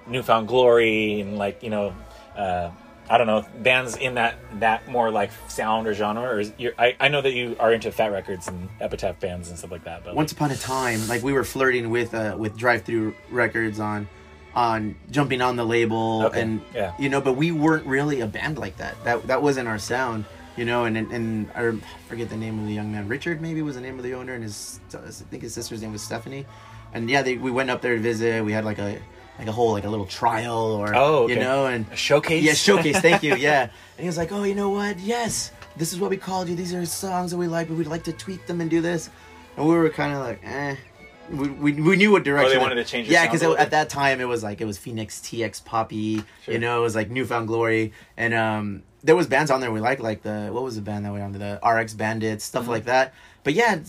Newfound 0.08 0.48
Glory 0.48 1.20
and 1.20 1.38
like, 1.38 1.62
you 1.62 1.70
know, 1.70 1.94
uh 2.36 2.70
I 3.10 3.16
don't 3.16 3.26
know, 3.26 3.44
bands 3.62 3.96
in 3.96 4.14
that 4.14 4.36
that 4.60 4.86
more 4.88 5.10
like 5.10 5.30
sound 5.48 5.86
or 5.86 5.94
genre 5.94 6.22
or 6.22 6.40
is 6.40 6.52
you're, 6.58 6.74
I, 6.78 6.94
I 7.00 7.08
know 7.08 7.22
that 7.22 7.32
you 7.32 7.56
are 7.58 7.72
into 7.72 7.90
Fat 7.90 8.12
Wreck 8.12 8.26
Chords 8.26 8.48
and 8.48 8.68
Epitaph 8.80 9.18
bands 9.18 9.48
and 9.48 9.58
stuff 9.58 9.70
like 9.70 9.84
that, 9.84 10.04
but 10.04 10.14
once 10.14 10.32
upon 10.32 10.50
a 10.50 10.56
time 10.56 11.06
like 11.08 11.22
we 11.22 11.32
were 11.32 11.44
flirting 11.44 11.90
with 11.90 12.14
uh 12.14 12.36
with 12.38 12.56
drive 12.56 12.82
through 12.82 13.14
records 13.30 13.80
on 13.80 14.08
on 14.54 14.94
jumping 15.10 15.40
on 15.40 15.56
the 15.56 15.64
label 15.64 16.24
Okay, 16.26 16.40
and 16.42 16.60
yeah. 16.74 16.92
you 16.98 17.08
know 17.08 17.20
but 17.20 17.34
we 17.34 17.50
weren't 17.50 17.86
really 17.86 18.20
a 18.20 18.26
band 18.26 18.58
like 18.58 18.76
that. 18.76 19.02
That 19.04 19.26
that 19.26 19.40
wasn't 19.40 19.68
our 19.68 19.78
sound 19.78 20.26
you 20.56 20.66
know 20.66 20.84
and 20.84 20.96
and, 20.96 21.10
and 21.10 21.50
I 21.54 21.78
forget 22.08 22.28
the 22.28 22.36
name 22.36 22.58
of 22.58 22.66
the 22.66 22.74
young 22.74 22.92
man. 22.92 23.08
Richard 23.08 23.40
maybe 23.40 23.62
was 23.62 23.76
the 23.76 23.80
name 23.80 23.96
of 23.96 24.04
the 24.04 24.14
owner 24.14 24.34
and 24.34 24.42
his 24.42 24.80
I 24.92 24.98
think 24.98 25.42
his 25.44 25.54
sister's 25.54 25.80
name 25.80 25.92
was 25.92 26.02
Stephanie. 26.02 26.44
And 26.92 27.08
yeah 27.08 27.22
they, 27.22 27.36
we 27.38 27.50
went 27.50 27.70
up 27.70 27.80
there 27.80 27.94
to 27.94 28.00
visit. 28.02 28.44
We 28.44 28.52
had 28.52 28.66
like 28.66 28.78
a 28.78 28.98
like 29.38 29.46
a 29.48 29.52
whole 29.52 29.72
like 29.72 29.84
a 29.84 29.88
little 29.88 30.06
trial 30.06 30.56
or 30.58 30.94
Oh, 30.94 31.24
okay. 31.24 31.34
you 31.34 31.40
know 31.40 31.66
and 31.66 31.86
A 31.92 31.96
showcase? 31.96 32.42
yeah 32.42 32.54
showcase 32.54 32.98
thank 33.00 33.22
you 33.22 33.36
yeah 33.36 33.62
and 33.96 34.00
he 34.00 34.06
was 34.06 34.16
like 34.16 34.32
oh 34.32 34.42
you 34.44 34.54
know 34.54 34.70
what 34.70 34.98
yes 34.98 35.52
this 35.76 35.92
is 35.92 36.00
what 36.00 36.10
we 36.10 36.16
called 36.16 36.48
you 36.48 36.56
these 36.56 36.74
are 36.74 36.84
songs 36.86 37.30
that 37.30 37.36
we 37.36 37.46
like 37.46 37.68
but 37.68 37.76
we'd 37.76 37.86
like 37.86 38.02
to 38.04 38.12
tweak 38.12 38.46
them 38.46 38.60
and 38.60 38.68
do 38.70 38.80
this 38.80 39.10
and 39.56 39.66
we 39.66 39.74
were 39.74 39.88
kind 39.90 40.12
of 40.12 40.20
like 40.20 40.40
eh 40.44 40.76
we, 41.30 41.48
we, 41.50 41.72
we 41.74 41.96
knew 41.96 42.10
what 42.10 42.24
direction. 42.24 42.52
Oh, 42.52 42.54
they 42.54 42.58
wanted 42.58 42.76
to 42.76 42.84
change 42.84 43.06
Yeah, 43.06 43.26
because 43.26 43.42
at 43.42 43.70
that 43.72 43.90
time 43.90 44.18
it 44.18 44.24
was 44.24 44.42
like 44.42 44.62
it 44.62 44.64
was 44.64 44.78
Phoenix 44.78 45.20
TX 45.20 45.62
Poppy. 45.62 46.24
Sure. 46.42 46.54
You 46.54 46.58
know, 46.58 46.78
it 46.78 46.82
was 46.82 46.94
like 46.94 47.10
Newfound 47.10 47.48
Glory, 47.48 47.92
and 48.16 48.32
um, 48.32 48.82
there 49.04 49.14
was 49.14 49.26
bands 49.26 49.50
on 49.50 49.60
there 49.60 49.70
we 49.70 49.78
liked, 49.80 50.00
like 50.00 50.22
the 50.22 50.48
what 50.50 50.62
was 50.62 50.76
the 50.76 50.80
band 50.80 51.04
that 51.04 51.12
we 51.12 51.20
on 51.20 51.32
the 51.32 51.60
RX 51.62 51.92
Bandits, 51.92 52.44
stuff 52.46 52.62
Mm-hmm. 52.62 52.70
like 52.70 52.84
that. 52.86 53.12
But 53.44 53.52
yeah, 53.52 53.80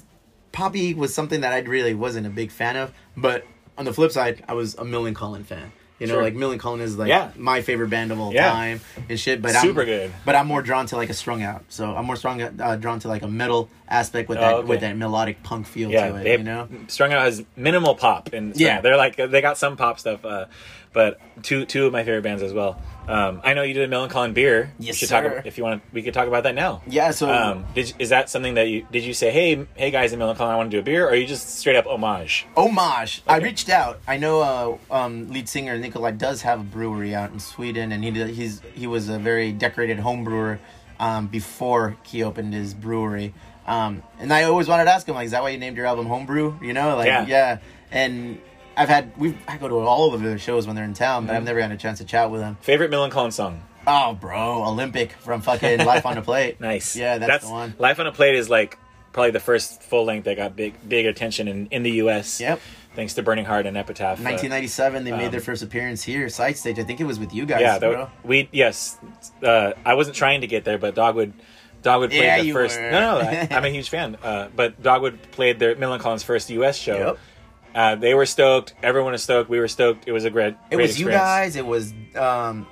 Poppy 0.52 0.94
was 0.94 1.14
something 1.16 1.40
that 1.40 1.54
I 1.54 1.60
really 1.60 1.94
wasn't 1.94 2.28
a 2.28 2.30
big 2.30 2.52
fan 2.52 2.76
of. 2.76 2.92
But 3.16 3.46
on 3.80 3.86
the 3.86 3.94
flip 3.94 4.12
side, 4.12 4.44
I 4.48 4.54
was 4.54 4.76
a 4.76 4.84
Millencolin 4.84 5.46
fan. 5.46 5.72
You 6.00 6.08
know, 6.08 6.14
Sure. 6.14 6.24
like 6.24 6.34
Millencolin 6.36 6.80
is 6.80 6.98
like 6.98 7.10
Yeah. 7.10 7.32
my 7.36 7.62
favorite 7.62 7.90
band 7.90 8.12
of 8.14 8.20
all 8.22 8.34
Yeah. 8.34 8.52
time 8.52 8.80
and 9.10 9.20
shit. 9.20 9.42
But 9.42 9.52
Super 9.52 9.82
I'm, 9.82 9.86
good. 9.86 10.12
But 10.24 10.36
I'm 10.36 10.48
more 10.48 10.62
drawn 10.62 10.86
to 10.88 10.96
like 10.96 11.10
a 11.10 11.14
strung 11.14 11.44
out. 11.44 11.64
So 11.70 11.94
I'm 11.94 12.06
more 12.06 12.16
strong 12.16 12.42
uh, 12.42 12.76
drawn 12.78 13.00
to 13.02 13.10
like 13.10 13.22
a 13.22 13.28
metal 13.28 13.70
aspect 13.90 14.30
with 14.30 14.38
Oh, 14.38 14.42
that 14.42 14.54
okay. 14.56 14.68
with 14.68 14.80
that 14.82 14.96
melodic 14.96 15.44
punk 15.44 15.66
feel 15.68 15.92
Yeah, 15.92 16.10
to 16.10 16.16
it. 16.18 16.24
they 16.24 16.38
you 16.38 16.44
know. 16.44 16.70
Strung 16.88 17.12
Out 17.12 17.24
has 17.24 17.44
minimal 17.58 17.96
pop, 17.96 18.30
and 18.32 18.56
Yeah. 18.56 18.76
yeah, 18.76 18.82
they're 18.82 18.96
like 18.98 19.18
they 19.18 19.42
got 19.42 19.58
some 19.58 19.76
pop 19.76 20.00
stuff, 20.00 20.24
uh, 20.24 20.46
but 20.94 21.20
two 21.44 21.66
two 21.66 21.86
of 21.86 21.94
my 21.94 22.04
favorite 22.04 22.24
bands 22.24 22.42
as 22.44 22.54
well. 22.54 22.82
Um, 23.08 23.42
I 23.44 23.56
know 23.56 23.64
you 23.64 23.74
did 23.74 23.92
a 23.92 23.96
Millencolin 23.96 24.36
beer. 24.36 24.72
Yes, 24.78 25.00
sir. 25.00 25.26
About- 25.26 25.46
if 25.48 25.58
you 25.58 25.64
want, 25.64 25.82
we 25.92 26.04
could 26.04 26.14
talk 26.14 26.28
about 26.28 26.44
that 26.44 26.54
now. 26.54 26.82
Yeah. 26.88 27.10
So 27.12 27.28
Um, 27.30 27.66
did 27.74 27.94
is 27.98 28.10
that 28.10 28.30
something 28.30 28.54
that 28.56 28.68
you 28.68 28.86
did 28.92 29.04
you 29.04 29.14
say? 29.14 29.32
Hey, 29.32 29.66
hey 29.76 29.90
guys 29.92 30.14
in 30.14 30.20
Millencolin, 30.20 30.50
I 30.50 30.56
want 30.58 30.70
to 30.70 30.78
do 30.78 30.80
a 30.80 30.84
beer, 30.84 31.06
or 31.06 31.12
are 31.12 31.16
you 31.16 31.26
just 31.26 31.58
straight 31.58 31.76
up 31.76 31.86
homage? 31.88 32.46
homage. 32.56 33.24
I 33.28 33.38
reached 33.38 33.70
out. 33.70 34.00
I 34.08 34.18
know 34.18 34.80
uh, 34.92 34.96
um, 34.96 35.32
lead 35.32 35.50
singer 35.50 35.78
Nikolai 35.78 36.12
does 36.12 36.44
have 36.44 36.60
a 36.60 36.64
brewery 36.64 37.16
out 37.16 37.32
in 37.32 37.40
Sweden, 37.40 37.92
and 37.92 38.04
he 38.04 38.12
did, 38.12 38.30
he's 38.30 38.62
he 38.76 38.86
was 38.86 39.10
a 39.10 39.18
very 39.18 39.52
decorated 39.52 40.00
home 40.00 40.24
brewer 40.24 40.60
um, 41.00 41.28
before 41.28 41.98
he 42.04 42.24
opened 42.24 42.54
his 42.54 42.74
brewery. 42.76 43.34
Um, 43.66 44.02
and 44.20 44.34
I 44.34 44.44
always 44.44 44.68
wanted 44.68 44.86
to 44.86 44.92
ask 44.92 45.08
him, 45.08 45.14
like, 45.16 45.26
is 45.26 45.32
that 45.32 45.44
why 45.44 45.50
you 45.50 45.60
named 45.60 45.78
your 45.78 45.86
album 45.86 46.08
Homebrew? 46.08 46.58
You 46.62 46.74
know, 46.74 46.96
like, 46.96 47.06
Yeah. 47.08 47.26
yeah. 47.28 47.58
And 47.92 48.40
I've 48.80 48.88
had 48.88 49.16
we 49.18 49.38
I 49.46 49.58
go 49.58 49.68
to 49.68 49.76
all 49.80 50.14
of 50.14 50.22
their 50.22 50.40
shows 50.40 50.66
when 50.66 50.76
they're 50.76 50.86
in 50.86 50.94
town, 50.94 51.28
but 51.28 51.36
I've 51.36 51.44
never 51.44 51.62
had 51.62 51.72
a 51.72 51.78
chance 51.78 51.98
to 51.98 52.06
chat 52.06 52.32
with 52.32 52.40
them. 52.40 52.58
Favorite 52.62 52.90
Millencolin 52.90 53.34
song? 53.34 53.62
Oh, 53.86 54.14
bro, 54.14 54.64
Olympic 54.64 55.12
from 55.14 55.42
fucking 55.42 55.86
Life 55.86 56.06
on 56.06 56.16
the 56.16 56.22
Plate. 56.22 56.62
Nice. 56.62 56.96
Yeah, 56.96 57.18
that's, 57.18 57.46
the 57.46 57.52
one. 57.52 57.74
Life 57.78 58.00
on 58.00 58.08
a 58.08 58.12
Plate 58.14 58.36
is 58.36 58.50
like 58.50 58.78
probably 59.12 59.32
the 59.32 59.40
first 59.42 59.84
full 59.84 60.06
length 60.06 60.26
that 60.26 60.38
got 60.38 60.56
big 60.56 60.76
big 60.88 61.06
attention 61.06 61.50
in, 61.50 61.68
in 61.68 61.84
the 61.84 61.92
U.S. 62.04 62.40
Yep. 62.40 62.62
Thanks 62.96 63.16
to 63.16 63.24
Burning 63.24 63.46
Heart 63.46 63.66
and 63.66 63.78
Epitaph. 63.78 64.20
uh, 64.20 64.24
1997, 64.24 65.04
they 65.04 65.12
made 65.12 65.26
um, 65.26 65.32
their 65.32 65.42
first 65.42 65.62
appearance 65.62 66.02
here, 66.02 66.28
side 66.30 66.58
stage. 66.58 66.80
I 66.80 66.84
think 66.84 67.02
it 67.02 67.06
was 67.06 67.20
with 67.20 67.34
you 67.34 67.46
guys, 67.46 67.62
yeah, 67.62 67.78
that, 67.80 68.10
we 68.24 68.48
yes. 68.52 68.98
Uh, 69.44 69.74
I 69.86 69.94
wasn't 69.94 70.16
trying 70.16 70.42
to 70.42 70.48
get 70.48 70.64
there, 70.64 70.78
but 70.78 70.96
Dogwood 70.96 71.34
Dogwood 71.82 72.10
played 72.12 72.24
Yeah, 72.24 72.42
the 72.42 72.52
first. 72.52 72.80
were. 72.80 72.92
No, 72.92 73.00
no, 73.00 73.20
I, 73.20 73.48
I'm 73.52 73.66
a 73.66 73.70
huge 73.70 73.90
fan. 73.90 74.18
Uh, 74.22 74.50
but 74.56 74.82
Dogwood 74.82 75.20
played 75.32 75.60
their 75.60 75.76
Millencolin's 75.76 76.24
first 76.24 76.50
U.S. 76.50 76.78
show. 76.78 76.98
Yep. 76.98 77.18
Uh, 77.76 77.96
they 77.96 78.14
were 78.14 78.26
stoked. 78.26 78.74
Everyone 78.82 79.12
was 79.12 79.24
stoked. 79.24 79.50
We 79.50 79.60
were 79.60 79.68
stoked. 79.68 80.08
It 80.08 80.12
was 80.12 80.26
a 80.26 80.30
great. 80.30 80.56
It 80.72 80.76
great 80.76 80.88
was 80.88 81.00
you 81.00 81.10
guys. 81.10 81.56
It 81.56 81.66
was 81.66 81.94
um, 82.16 82.66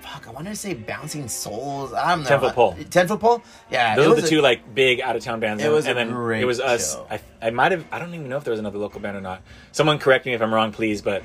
fuck. 0.00 0.26
I 0.26 0.30
wanted 0.30 0.50
to 0.50 0.56
say 0.56 0.74
Bouncing 0.74 1.28
Souls. 1.28 1.92
I 1.92 2.10
don't 2.10 2.22
know. 2.22 2.28
Ten 2.28 2.40
Foot 2.40 2.54
Pole. 2.54 2.76
Ten 2.90 3.06
Foot 3.08 3.20
Pole. 3.20 3.42
Yeah, 3.70 3.96
Those 3.96 4.18
are 4.18 4.20
the 4.20 4.26
a- 4.26 4.30
two 4.30 4.40
like 4.40 4.74
big 4.74 5.00
out 5.00 5.14
of 5.16 5.22
town 5.22 5.40
bands. 5.40 5.62
It 5.62 5.70
was 5.70 5.86
and 5.86 5.96
then 5.98 6.10
great 6.10 6.42
it 6.42 6.46
was 6.46 6.60
us. 6.60 6.94
show. 6.94 7.06
I, 7.10 7.20
I 7.42 7.50
might 7.50 7.72
have. 7.72 7.84
I 7.92 7.98
don't 7.98 8.14
even 8.14 8.28
know 8.28 8.36
if 8.38 8.44
there 8.44 8.52
was 8.52 8.60
another 8.60 8.78
local 8.78 9.00
band 9.00 9.16
or 9.16 9.20
not. 9.20 9.42
Someone 9.72 9.98
correct 9.98 10.24
me 10.26 10.32
if 10.32 10.40
I'm 10.40 10.52
wrong, 10.54 10.72
please. 10.72 11.02
But 11.02 11.22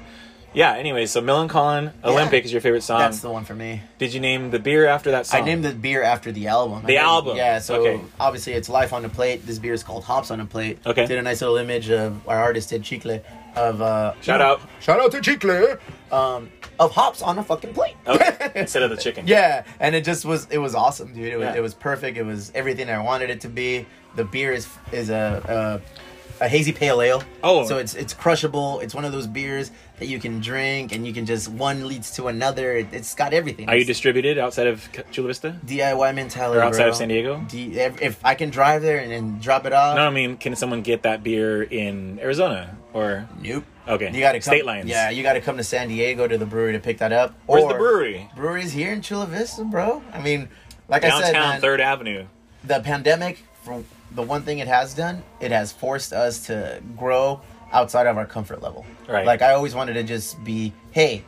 yeah. 0.54 0.74
Anyway, 0.74 1.06
so 1.06 1.22
Millencolin 1.22 1.92
Olympic 2.04 2.46
is 2.46 2.52
your 2.52 2.62
favorite 2.62 2.84
song. 2.84 3.00
That's 3.00 3.20
the 3.22 3.30
one 3.30 3.46
for 3.46 3.56
me. 3.56 3.82
Did 3.98 4.14
you 4.14 4.20
name 4.20 4.52
the 4.52 4.60
beer 4.60 4.88
after 4.88 5.12
that 5.12 5.26
song? 5.26 5.42
I 5.42 5.46
named 5.46 5.64
the 5.66 5.74
beer 5.74 6.04
after 6.04 6.32
the 6.32 6.48
album. 6.48 6.84
The 6.86 6.98
I 6.98 7.02
named- 7.02 7.08
album. 7.08 7.38
Yeah. 7.38 7.60
So 7.60 7.76
Okay. 7.82 8.02
obviously 8.20 8.54
it's 8.54 8.70
Life 8.70 8.94
on 8.94 9.02
the 9.04 9.10
Plate. 9.10 9.46
This 9.46 9.60
beer 9.60 9.74
is 9.74 9.84
called 9.84 10.04
Hops 10.04 10.32
on 10.32 10.40
a 10.40 10.46
Plate. 10.46 10.80
Okay. 10.86 11.06
Did 11.06 11.18
a 11.20 11.22
nice 11.22 11.42
little 11.42 11.58
image 11.58 11.90
of 11.90 12.28
our 12.28 12.40
artist 12.40 12.70
did 12.70 12.84
Chicle 12.84 13.22
of 13.56 13.82
uh. 13.82 14.14
Shout 14.22 14.42
out. 14.42 14.62
Shout 14.80 15.00
out 15.00 15.12
to 15.12 15.22
Chicle. 15.22 15.78
Um, 16.12 16.50
of 16.80 16.92
hops 16.92 17.22
on 17.22 17.38
a 17.38 17.44
fucking 17.44 17.74
plate. 17.74 17.96
Okay. 18.08 18.52
Instead 18.56 18.84
of 18.84 18.90
the 18.90 18.96
chicken. 18.98 19.28
Yeah, 19.28 19.64
and 19.82 19.94
it 19.96 20.04
just 20.06 20.24
was 20.26 20.48
it 20.50 20.58
was 20.58 20.74
awesome, 20.74 21.14
dude. 21.14 21.26
It 21.34 21.38
was, 21.38 21.44
Yeah. 21.46 21.56
it 21.58 21.62
was 21.62 21.74
perfect. 21.74 22.18
It 22.18 22.24
was 22.24 22.52
everything 22.56 22.90
I 22.90 23.04
wanted 23.04 23.30
it 23.30 23.42
to 23.42 23.50
be. 23.50 23.86
The 24.16 24.24
beer 24.24 24.52
is 24.54 24.68
is 24.94 25.10
a 25.10 25.82
a, 25.84 26.09
a 26.42 26.48
hazy 26.48 26.72
pale 26.72 27.02
ale. 27.02 27.24
Oh. 27.44 27.66
so 27.66 27.78
it's 27.78 27.94
it's 27.96 28.14
crushable. 28.14 28.80
It's 28.80 28.94
one 28.96 29.06
of 29.06 29.12
those 29.12 29.28
beers 29.28 29.72
that 30.00 30.08
you 30.08 30.20
can 30.20 30.40
drink 30.40 30.94
and 30.94 31.06
you 31.06 31.12
can 31.14 31.26
just 31.26 31.50
one 31.50 31.88
leads 31.88 32.12
to 32.12 32.28
another. 32.28 32.78
It, 32.78 32.88
it's 32.94 33.14
got 33.16 33.34
everything. 33.34 33.68
Are 33.68 33.76
you 33.76 33.84
distributed 33.86 34.38
outside 34.38 34.68
of 34.68 34.88
Chula 35.12 35.28
Vista? 35.28 35.60
DIY 35.66 36.16
mentality 36.16 36.60
Or 36.60 36.64
outside 36.64 36.84
bro. 36.84 36.90
of 36.90 36.96
San 36.96 37.08
Diego? 37.10 37.46
D, 37.50 37.78
if, 37.80 38.02
if 38.02 38.26
I 38.26 38.36
can 38.36 38.50
drive 38.50 38.82
there 38.82 39.00
and, 39.00 39.12
and 39.12 39.42
drop 39.42 39.66
it 39.66 39.74
off. 39.74 39.96
No, 39.98 40.08
I 40.08 40.10
mean, 40.10 40.38
can 40.38 40.56
someone 40.56 40.82
get 40.82 41.04
that 41.04 41.24
beer 41.24 41.64
in 41.64 42.20
Arizona 42.20 42.78
or 42.94 43.28
Nope. 43.42 43.66
okay? 43.88 44.12
You 44.14 44.20
got 44.22 44.32
to 44.32 44.40
come. 44.40 44.54
state 44.54 44.66
lines. 44.66 44.88
Yeah, 44.90 45.10
you 45.10 45.22
got 45.24 45.34
to 45.34 45.42
come 45.42 45.58
to 45.58 45.64
San 45.64 45.90
Diego 45.90 46.28
to 46.28 46.38
the 46.38 46.46
brewery 46.46 46.72
to 46.74 46.80
pick 46.80 47.00
that 47.00 47.12
up. 47.12 47.36
Where's 47.46 47.64
Or 47.66 47.74
the 47.74 47.78
brewery? 47.78 48.30
Brewery's 48.36 48.72
here 48.72 48.94
in 48.94 49.02
Chula 49.02 49.26
Vista, 49.28 49.66
bro. 49.66 50.02
I 50.14 50.22
mean, 50.22 50.48
like 50.88 51.04
I 51.04 51.10
Downtown 51.10 51.24
said, 51.26 51.34
man, 51.34 51.62
Third 51.62 51.82
Avenue. 51.82 52.26
the 52.64 52.80
pandemic 52.80 53.44
for 53.64 53.84
the 54.12 54.22
one 54.24 54.42
thing 54.44 54.60
it 54.60 54.68
has 54.68 54.94
done 54.94 55.24
it 55.40 55.52
has 55.52 55.72
forced 55.72 56.14
us 56.14 56.46
to 56.48 56.82
grow 56.98 57.42
outside 57.72 58.08
of 58.08 58.18
our 58.18 58.26
comfort 58.26 58.62
level 58.62 58.86
Right. 59.08 59.26
like 59.26 59.42
i 59.42 59.54
always 59.54 59.76
wanted 59.76 59.94
to 59.94 60.04
just 60.04 60.44
be 60.44 60.74
hey 60.92 61.24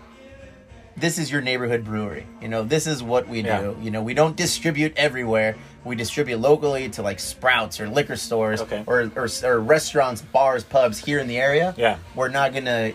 this 0.98 1.18
is 1.18 1.32
your 1.32 1.42
neighborhood 1.42 1.84
brewery 1.86 2.26
you 2.42 2.48
know 2.48 2.64
this 2.64 2.86
is 2.88 3.02
what 3.02 3.28
we 3.28 3.42
do 3.42 3.48
Yeah. 3.48 3.74
you 3.82 3.92
know 3.92 4.02
we 4.04 4.14
don't 4.14 4.36
distribute 4.36 4.94
everywhere 4.98 5.56
we 5.84 5.96
distribute 5.96 6.38
locally 6.40 6.90
to 6.90 7.02
like 7.02 7.20
sprouts 7.20 7.80
or 7.80 7.88
liquor 7.88 8.16
stores 8.16 8.62
Okay. 8.62 8.84
or, 8.88 9.12
or, 9.16 9.28
or 9.44 9.60
restaurants 9.60 10.22
bars 10.22 10.64
pubs 10.64 10.98
here 11.00 11.20
in 11.20 11.28
the 11.28 11.38
area 11.38 11.74
Yeah. 11.78 11.98
we're 12.16 12.30
not 12.30 12.54
gonna 12.54 12.94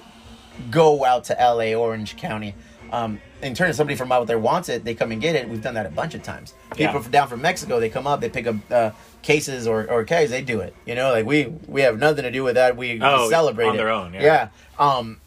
go 0.70 1.05
out 1.05 1.25
to 1.25 1.37
la 1.38 1.72
orange 1.75 2.16
county 2.16 2.55
um, 2.92 3.20
in 3.42 3.55
turn, 3.55 3.68
if 3.70 3.77
somebody 3.77 3.96
from 3.96 4.11
out 4.12 4.27
there 4.27 4.38
wants 4.38 4.68
it, 4.68 4.85
they 4.85 4.94
come 4.94 5.12
and 5.12 5.20
get 5.20 5.35
it. 5.37 5.49
We've 5.49 5.62
done 5.62 5.75
that 5.75 5.87
a 5.87 5.90
bunch 5.90 6.14
of 6.14 6.22
times. 6.22 6.55
People 6.72 6.94
Yeah. 6.94 7.01
from 7.01 7.12
down 7.12 7.29
from 7.29 7.42
Mexico, 7.42 7.79
they 7.81 7.88
come 7.90 8.07
up, 8.07 8.20
they 8.20 8.29
pick 8.31 8.46
up 8.46 8.57
uh, 8.70 8.90
cases 9.22 9.66
or, 9.66 9.88
or 9.90 10.05
kegs, 10.05 10.31
they 10.31 10.42
do 10.42 10.61
it. 10.61 10.75
You 10.87 10.94
know, 10.94 11.11
like 11.11 11.27
we 11.27 11.46
we 11.66 11.83
have 11.83 11.99
nothing 11.99 12.22
to 12.25 12.31
do 12.31 12.42
with 12.44 12.55
that. 12.55 12.77
We, 12.77 12.94
we 12.94 13.01
Oh, 13.03 13.29
celebrate 13.31 13.66
on 13.68 13.75
it. 13.75 13.79
their 13.79 13.90
own, 13.90 14.14
yeah. 14.14 14.49
Um, 14.79 15.20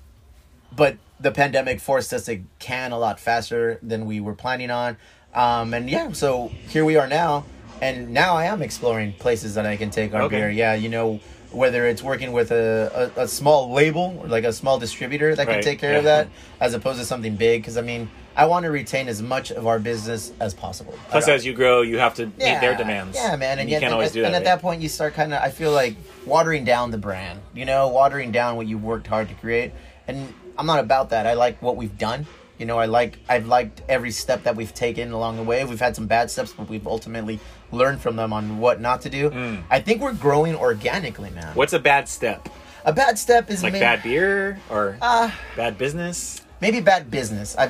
but 0.75 0.97
the 1.19 1.31
pandemic 1.31 1.79
forced 1.79 2.13
us 2.13 2.25
to 2.25 2.41
can 2.59 2.91
a 2.91 2.97
lot 2.99 3.19
faster 3.19 3.77
than 3.83 4.05
we 4.05 4.19
were 4.19 4.35
planning 4.35 4.71
on. 4.71 4.97
Um, 5.33 5.73
and 5.73 5.89
yeah, 5.89 6.11
so 6.13 6.47
here 6.69 6.85
we 6.85 6.95
are 6.97 7.07
now, 7.07 7.45
and 7.81 8.09
now 8.09 8.35
I 8.35 8.45
am 8.45 8.61
exploring 8.61 9.13
places 9.13 9.55
that 9.55 9.65
I 9.65 9.75
can 9.77 9.89
take 9.91 10.13
our 10.13 10.23
Okay. 10.23 10.37
beer. 10.37 10.49
Yeah, 10.49 10.73
you 10.73 10.89
know, 10.89 11.19
whether 11.51 11.87
it's 11.87 12.03
working 12.03 12.31
with 12.31 12.51
a, 12.51 13.11
a, 13.15 13.23
a 13.23 13.27
small 13.27 13.71
label 13.71 14.17
or 14.21 14.27
like 14.27 14.43
a 14.43 14.53
small 14.53 14.79
distributor 14.79 15.35
that 15.35 15.47
can 15.47 15.61
take 15.63 15.79
care 15.79 15.97
of 15.97 16.03
that, 16.03 16.27
as 16.59 16.73
opposed 16.73 16.99
to 16.99 17.05
something 17.05 17.35
big. 17.35 17.61
Because 17.61 17.77
I 17.77 17.81
mean, 17.81 18.09
I 18.35 18.45
want 18.45 18.63
to 18.65 18.71
retain 18.71 19.07
as 19.07 19.21
much 19.21 19.51
of 19.51 19.67
our 19.67 19.79
business 19.79 20.31
as 20.39 20.53
possible. 20.53 20.93
Plus, 21.09 21.27
as 21.27 21.45
you 21.45 21.53
grow, 21.53 21.81
you 21.81 21.97
have 21.97 22.15
to 22.15 22.27
meet 22.27 22.37
their 22.37 22.75
demands. 22.75 23.17
yeah, 23.17 23.35
man, 23.35 23.59
and, 23.59 23.69
you 23.69 23.73
yet, 23.73 23.81
can't 23.81 23.91
and, 23.91 23.93
always 23.93 24.09
at- 24.09 24.13
do 24.13 24.21
that. 24.21 24.27
and 24.27 24.35
at 24.35 24.39
right? 24.39 24.45
that 24.45 24.61
point, 24.61 24.81
you 24.81 24.89
start 24.89 25.13
kind 25.13 25.33
of. 25.33 25.41
I 25.41 25.49
feel 25.49 25.71
like 25.71 25.95
watering 26.25 26.65
down 26.65 26.91
the 26.91 26.97
brand. 26.97 27.41
You 27.53 27.65
know, 27.65 27.87
watering 27.89 28.31
down 28.31 28.55
what 28.55 28.67
you've 28.67 28.83
worked 28.83 29.07
hard 29.07 29.29
to 29.29 29.35
create. 29.35 29.73
And 30.07 30.33
I'm 30.57 30.65
not 30.65 30.79
about 30.79 31.11
that. 31.11 31.25
I 31.27 31.33
like 31.33 31.61
what 31.61 31.75
we've 31.77 31.97
done. 31.97 32.27
You 32.59 32.65
know, 32.65 32.77
I 32.77 32.85
like 32.85 33.17
I've 33.29 33.47
liked 33.47 33.81
every 33.89 34.11
step 34.11 34.43
that 34.43 34.55
we've 34.55 34.73
taken 34.73 35.11
along 35.13 35.37
the 35.37 35.43
way. 35.43 35.63
We've 35.63 35.79
had 35.79 35.95
some 35.95 36.05
bad 36.07 36.29
steps, 36.29 36.53
but 36.53 36.69
we've 36.69 36.85
ultimately 36.85 37.39
learned 37.71 38.01
from 38.01 38.17
them 38.17 38.33
on 38.33 38.59
what 38.59 38.81
not 38.81 39.01
to 39.01 39.09
do. 39.09 39.29
Mm. 39.31 39.63
I 39.71 39.79
think 39.79 40.01
we're 40.01 40.13
growing 40.13 40.55
organically, 40.55 41.29
man. 41.31 41.55
What's 41.55 41.73
a 41.73 41.79
bad 41.79 42.07
step? 42.09 42.49
A 42.85 42.91
bad 42.93 43.17
step 43.17 43.49
is 43.49 43.63
Like 43.63 43.73
may- 43.73 43.79
bad 43.79 44.03
beer 44.03 44.59
or 44.69 44.97
Uh, 45.01 45.31
bad 45.55 45.77
business? 45.77 46.41
maybe 46.59 46.81
bad 46.81 47.09
business. 47.09 47.55
I 47.57 47.69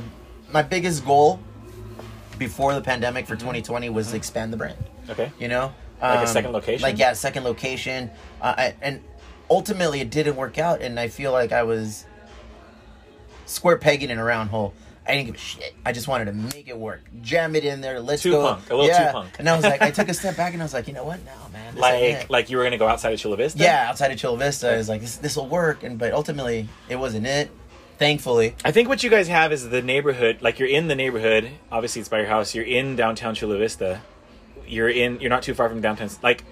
my 0.51 0.63
biggest 0.63 1.05
goal 1.05 1.39
before 2.39 2.73
the 2.73 2.81
pandemic 2.81 3.27
for 3.27 3.35
2020 3.35 3.89
was 3.89 4.09
to 4.11 4.15
expand 4.15 4.51
the 4.51 4.57
brand. 4.57 4.77
Okay. 5.09 5.31
You 5.39 5.47
know, 5.49 5.71
Like 6.01 6.19
a 6.19 6.21
Um, 6.21 6.27
second 6.27 6.51
location? 6.53 6.81
Like 6.81 6.97
yeah, 6.97 7.13
second 7.13 7.43
location. 7.43 8.09
Uh, 8.41 8.53
I, 8.57 8.73
and 8.81 9.01
ultimately, 9.51 9.99
it 10.01 10.09
didn't 10.09 10.37
work 10.37 10.57
out, 10.57 10.81
and 10.81 10.97
I 10.99 11.09
feel 11.09 11.31
like 11.33 11.51
I 11.51 11.61
was 11.63 12.05
square 13.49 13.77
pegging 13.77 14.09
in 14.09 14.19
a 14.19 14.23
round 14.23 14.49
hole. 14.49 14.73
I 15.09 15.13
didn't 15.13 15.25
give 15.25 15.35
a 15.35 15.39
shit. 15.39 15.73
I 15.83 15.91
just 15.91 16.07
wanted 16.07 16.25
to 16.25 16.33
make 16.33 16.67
it 16.67 16.77
work, 16.77 17.01
jam 17.21 17.55
it 17.55 17.65
in 17.65 17.81
there. 17.81 17.99
Let's 17.99 18.21
Too 18.21 18.31
go. 18.31 18.43
punk, 18.43 18.69
a 18.69 18.75
little 18.75 18.95
too 18.95 19.01
yeah. 19.01 19.11
punk. 19.11 19.31
And 19.39 19.49
I 19.49 19.55
was 19.55 19.65
like, 19.65 19.81
I 19.81 19.89
took 19.89 20.07
a 20.07 20.13
step 20.13 20.37
back, 20.37 20.53
and 20.53 20.61
I 20.61 20.65
was 20.65 20.73
like, 20.73 20.87
you 20.87 20.93
know 20.93 21.03
what? 21.03 21.19
No, 21.25 21.31
man. 21.51 21.75
Like 21.75 22.29
like 22.29 22.49
you 22.51 22.57
were 22.57 22.63
gonna 22.63 22.77
go 22.77 22.87
outside 22.87 23.13
of 23.13 23.19
Chula 23.19 23.35
Vista? 23.35 23.57
yeah, 23.57 23.89
outside 23.89 24.11
of 24.11 24.19
Chula 24.19 24.37
Vista, 24.37 24.71
I 24.71 24.77
was 24.77 24.87
like, 24.87 25.01
this 25.01 25.15
this 25.17 25.35
will 25.35 25.47
work, 25.47 25.81
and 25.83 25.97
but 25.97 26.13
ultimately, 26.13 26.69
it 26.89 26.97
wasn't 26.97 27.25
it. 27.25 27.49
Thankfully, 27.97 28.55
I 28.63 28.71
think 28.71 28.87
what 28.87 29.03
you 29.03 29.09
guys 29.09 29.27
have 29.27 29.51
is 29.51 29.67
the 29.69 29.81
neighborhood. 29.81 30.41
Like 30.41 30.59
you're 30.59 30.69
in 30.69 30.87
the 30.87 30.95
neighborhood. 30.95 31.49
Obviously, 31.71 32.01
it's 32.01 32.09
by 32.09 32.19
your 32.19 32.27
house. 32.27 32.53
You're 32.53 32.65
in 32.65 32.95
downtown 32.95 33.33
Chula 33.33 33.57
Vista. 33.57 34.01
You're 34.67 34.89
in. 34.89 35.19
You're 35.19 35.31
not 35.31 35.41
too 35.41 35.55
far 35.55 35.69
from 35.69 35.81
downtown. 35.81 36.09
Like 36.21 36.43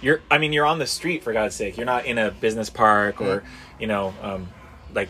you're. 0.00 0.20
I 0.30 0.38
mean, 0.38 0.52
you're 0.52 0.64
on 0.64 0.78
the 0.78 0.86
street 0.86 1.24
for 1.24 1.32
God's 1.32 1.56
sake. 1.56 1.76
You're 1.76 1.86
not 1.86 2.06
in 2.06 2.18
a 2.18 2.30
business 2.30 2.70
park 2.70 3.20
or 3.20 3.42
you 3.80 3.88
know, 3.88 4.14
um, 4.22 4.48
like. 4.94 5.08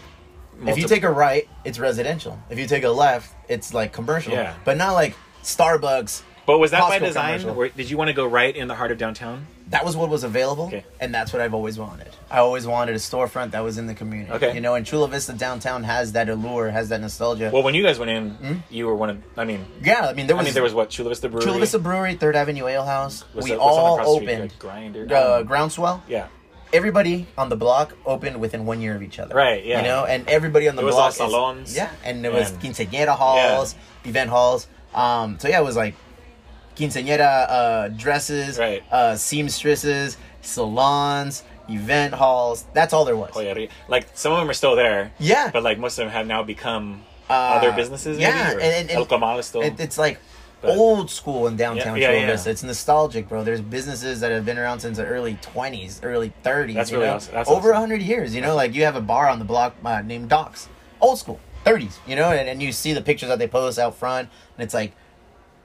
If 0.67 0.79
you 0.79 0.87
take 0.89 1.03
a 1.03 1.11
right, 1.11 1.49
it's 1.65 1.79
residential. 1.79 2.39
If 2.51 2.59
you 2.59 2.67
take 2.67 2.85
a 2.85 2.91
left, 2.91 3.35
it's 3.49 3.75
like 3.75 3.93
commercial. 3.93 4.33
Yeah. 4.33 4.55
But 4.65 4.77
not 4.77 4.93
like 4.93 5.15
Starbucks. 5.43 6.23
But 6.47 6.59
was 6.59 6.71
that 6.71 6.81
by 6.81 6.99
Costco 6.99 7.05
design? 7.05 7.41
commercial. 7.41 7.61
Or 7.63 7.69
did 7.69 7.91
you 7.91 7.97
want 7.97 8.09
to 8.09 8.15
go 8.15 8.25
right 8.27 8.55
in 8.55 8.69
the 8.69 8.75
heart 8.75 8.91
of 8.93 8.99
downtown? 8.99 9.47
that 9.71 9.85
was 9.85 9.97
what 9.97 10.09
was 10.09 10.23
available, 10.23 10.67
Okay. 10.67 10.85
and 11.01 11.13
that's 11.13 11.33
what 11.33 11.43
I've 11.43 11.53
always 11.53 11.77
wanted. 11.77 12.07
I 12.31 12.39
always 12.39 12.69
wanted 12.69 12.95
a 12.95 12.99
storefront 12.99 13.51
that 13.51 13.65
was 13.65 13.79
in 13.79 13.89
the 13.89 13.95
community. 13.95 14.31
Okay. 14.31 14.55
you 14.55 14.61
know, 14.61 14.75
and 14.77 14.87
Chula 14.87 15.09
Vista 15.09 15.33
downtown 15.33 15.83
has 15.83 16.13
that 16.13 16.29
allure, 16.29 16.71
has 16.71 16.89
that 16.91 17.01
nostalgia. 17.01 17.51
Well, 17.53 17.65
when 17.65 17.75
you 17.75 17.83
guys 17.83 17.99
went 17.99 18.13
in, 18.13 18.63
you 18.71 18.87
were 18.87 18.95
one 18.95 19.11
of. 19.11 19.19
I 19.37 19.45
mean, 19.45 19.67
yeah, 19.83 20.07
I 20.07 20.13
mean 20.13 20.29
there 20.29 20.37
I 20.37 20.39
was, 20.39 20.45
mean, 20.45 20.55
there 20.55 20.63
was 20.63 20.73
what 20.73 20.91
Chula 20.91 21.09
Vista 21.09 21.29
Brewery. 21.29 21.45
Chula 21.47 21.59
Vista 21.59 21.81
Brewery, 21.81 22.15
Third 22.15 22.37
Avenue 22.37 22.69
Ale 22.69 22.85
House. 22.85 23.25
We 23.35 23.51
the- 23.51 23.59
what's 23.59 23.61
on 23.61 23.61
all 23.61 23.95
across 23.95 24.07
the 24.07 24.15
street? 24.15 24.29
opened. 24.29 24.41
Like 24.53 24.59
Grinder. 24.61 25.03
Uh, 25.13 25.43
Groundswell. 25.43 26.01
yeah. 26.07 26.29
Everybody 26.73 27.27
on 27.39 27.49
the 27.49 27.57
block 27.57 27.95
opened 28.05 28.41
within 28.41 28.67
one 28.67 28.81
year 28.81 28.95
of 28.95 29.03
each 29.03 29.19
other. 29.19 29.35
Right, 29.35 29.65
yeah. 29.65 29.79
You 29.79 29.85
know, 29.85 30.05
and 30.05 30.29
everybody 30.29 30.69
on 30.69 30.77
the 30.77 30.83
was 30.85 30.95
block. 30.95 31.05
all 31.21 31.27
is- 31.27 31.33
salons. 31.33 31.77
yeah, 31.77 31.91
and 32.05 32.25
there 32.25 32.33
was 32.33 32.51
quinceañera 32.53 33.17
halls, 33.17 33.75
event 34.05 34.31
halls. 34.31 34.67
Um, 34.95 35.39
so 35.39 35.49
yeah, 35.49 35.61
it 35.61 35.65
was 35.65 35.77
like 35.77 35.95
quinceañera 36.77 37.47
uh, 37.49 37.89
dresses, 37.89 38.59
Right. 38.59 38.83
uh, 38.91 39.17
seamstresses, 39.17 40.17
salons, 40.43 41.45
event 41.69 42.15
halls. 42.15 42.65
That's 42.75 42.93
all 42.93 43.05
there 43.05 43.17
was. 43.17 43.31
Yeah. 43.41 43.67
Like 43.89 44.09
some 44.15 44.33
of 44.33 44.39
them 44.39 44.51
are 44.51 44.55
still 44.55 44.77
there. 44.77 45.13
Yeah. 45.19 45.51
But 45.53 45.63
like 45.63 45.79
most 45.79 45.99
of 45.99 46.05
them 46.07 46.13
have 46.13 46.27
now 46.27 46.43
become 46.43 47.03
Uh, 47.31 47.33
other 47.33 47.73
businesses. 47.73 48.19
yeah, 48.19 48.31
Maybe, 48.31 48.57
or 48.57 48.61
and- 48.61 48.63
and- 48.63 48.91
and- 48.91 48.99
El 48.99 49.07
Comal 49.07 49.39
is 49.39 49.47
still. 49.47 49.63
It, 49.63 49.81
it's 49.81 49.99
like 49.99 50.19
But- 50.63 50.77
old 50.77 51.11
school 51.11 51.47
in 51.47 51.57
downtown 51.57 51.97
Yeah, 51.99 52.13
yeah, 52.13 52.21
yeah. 52.21 52.27
Vista. 52.29 52.51
It's 52.51 52.63
nostalgic, 52.63 53.29
bro. 53.29 53.45
There's 53.45 53.61
businesses 53.61 54.21
that 54.21 54.33
have 54.33 54.45
been 54.47 54.59
around 54.59 54.81
since 54.81 54.97
the 54.97 55.05
early 55.05 55.35
20s, 55.43 56.01
early 56.03 56.33
30s. 56.43 56.75
That's 56.75 56.91
you 56.91 56.97
really 56.97 57.09
know? 57.09 57.15
awesome. 57.17 57.35
That's 57.35 57.51
Over 57.51 57.71
awesome. 57.75 57.83
100 57.91 58.03
years. 58.03 58.35
You 58.35 58.41
know, 58.41 58.55
like 58.57 58.75
you 58.75 58.85
have 58.85 58.97
a 58.97 59.01
bar 59.01 59.29
on 59.29 59.39
the 59.39 59.45
block 59.45 59.75
uh, 59.85 60.01
named 60.03 60.29
Doc's. 60.31 60.69
Old 61.01 61.19
school, 61.19 61.39
30s. 61.65 61.99
You 62.07 62.17
know, 62.17 62.31
and, 62.33 62.49
and 62.49 62.63
you 62.63 62.73
see 62.73 62.93
the 62.95 63.03
pictures 63.03 63.29
that 63.29 63.39
they 63.39 63.47
post 63.49 63.79
out 63.79 63.95
front, 63.97 64.31
and 64.57 64.65
it's 64.65 64.73
like 64.75 64.93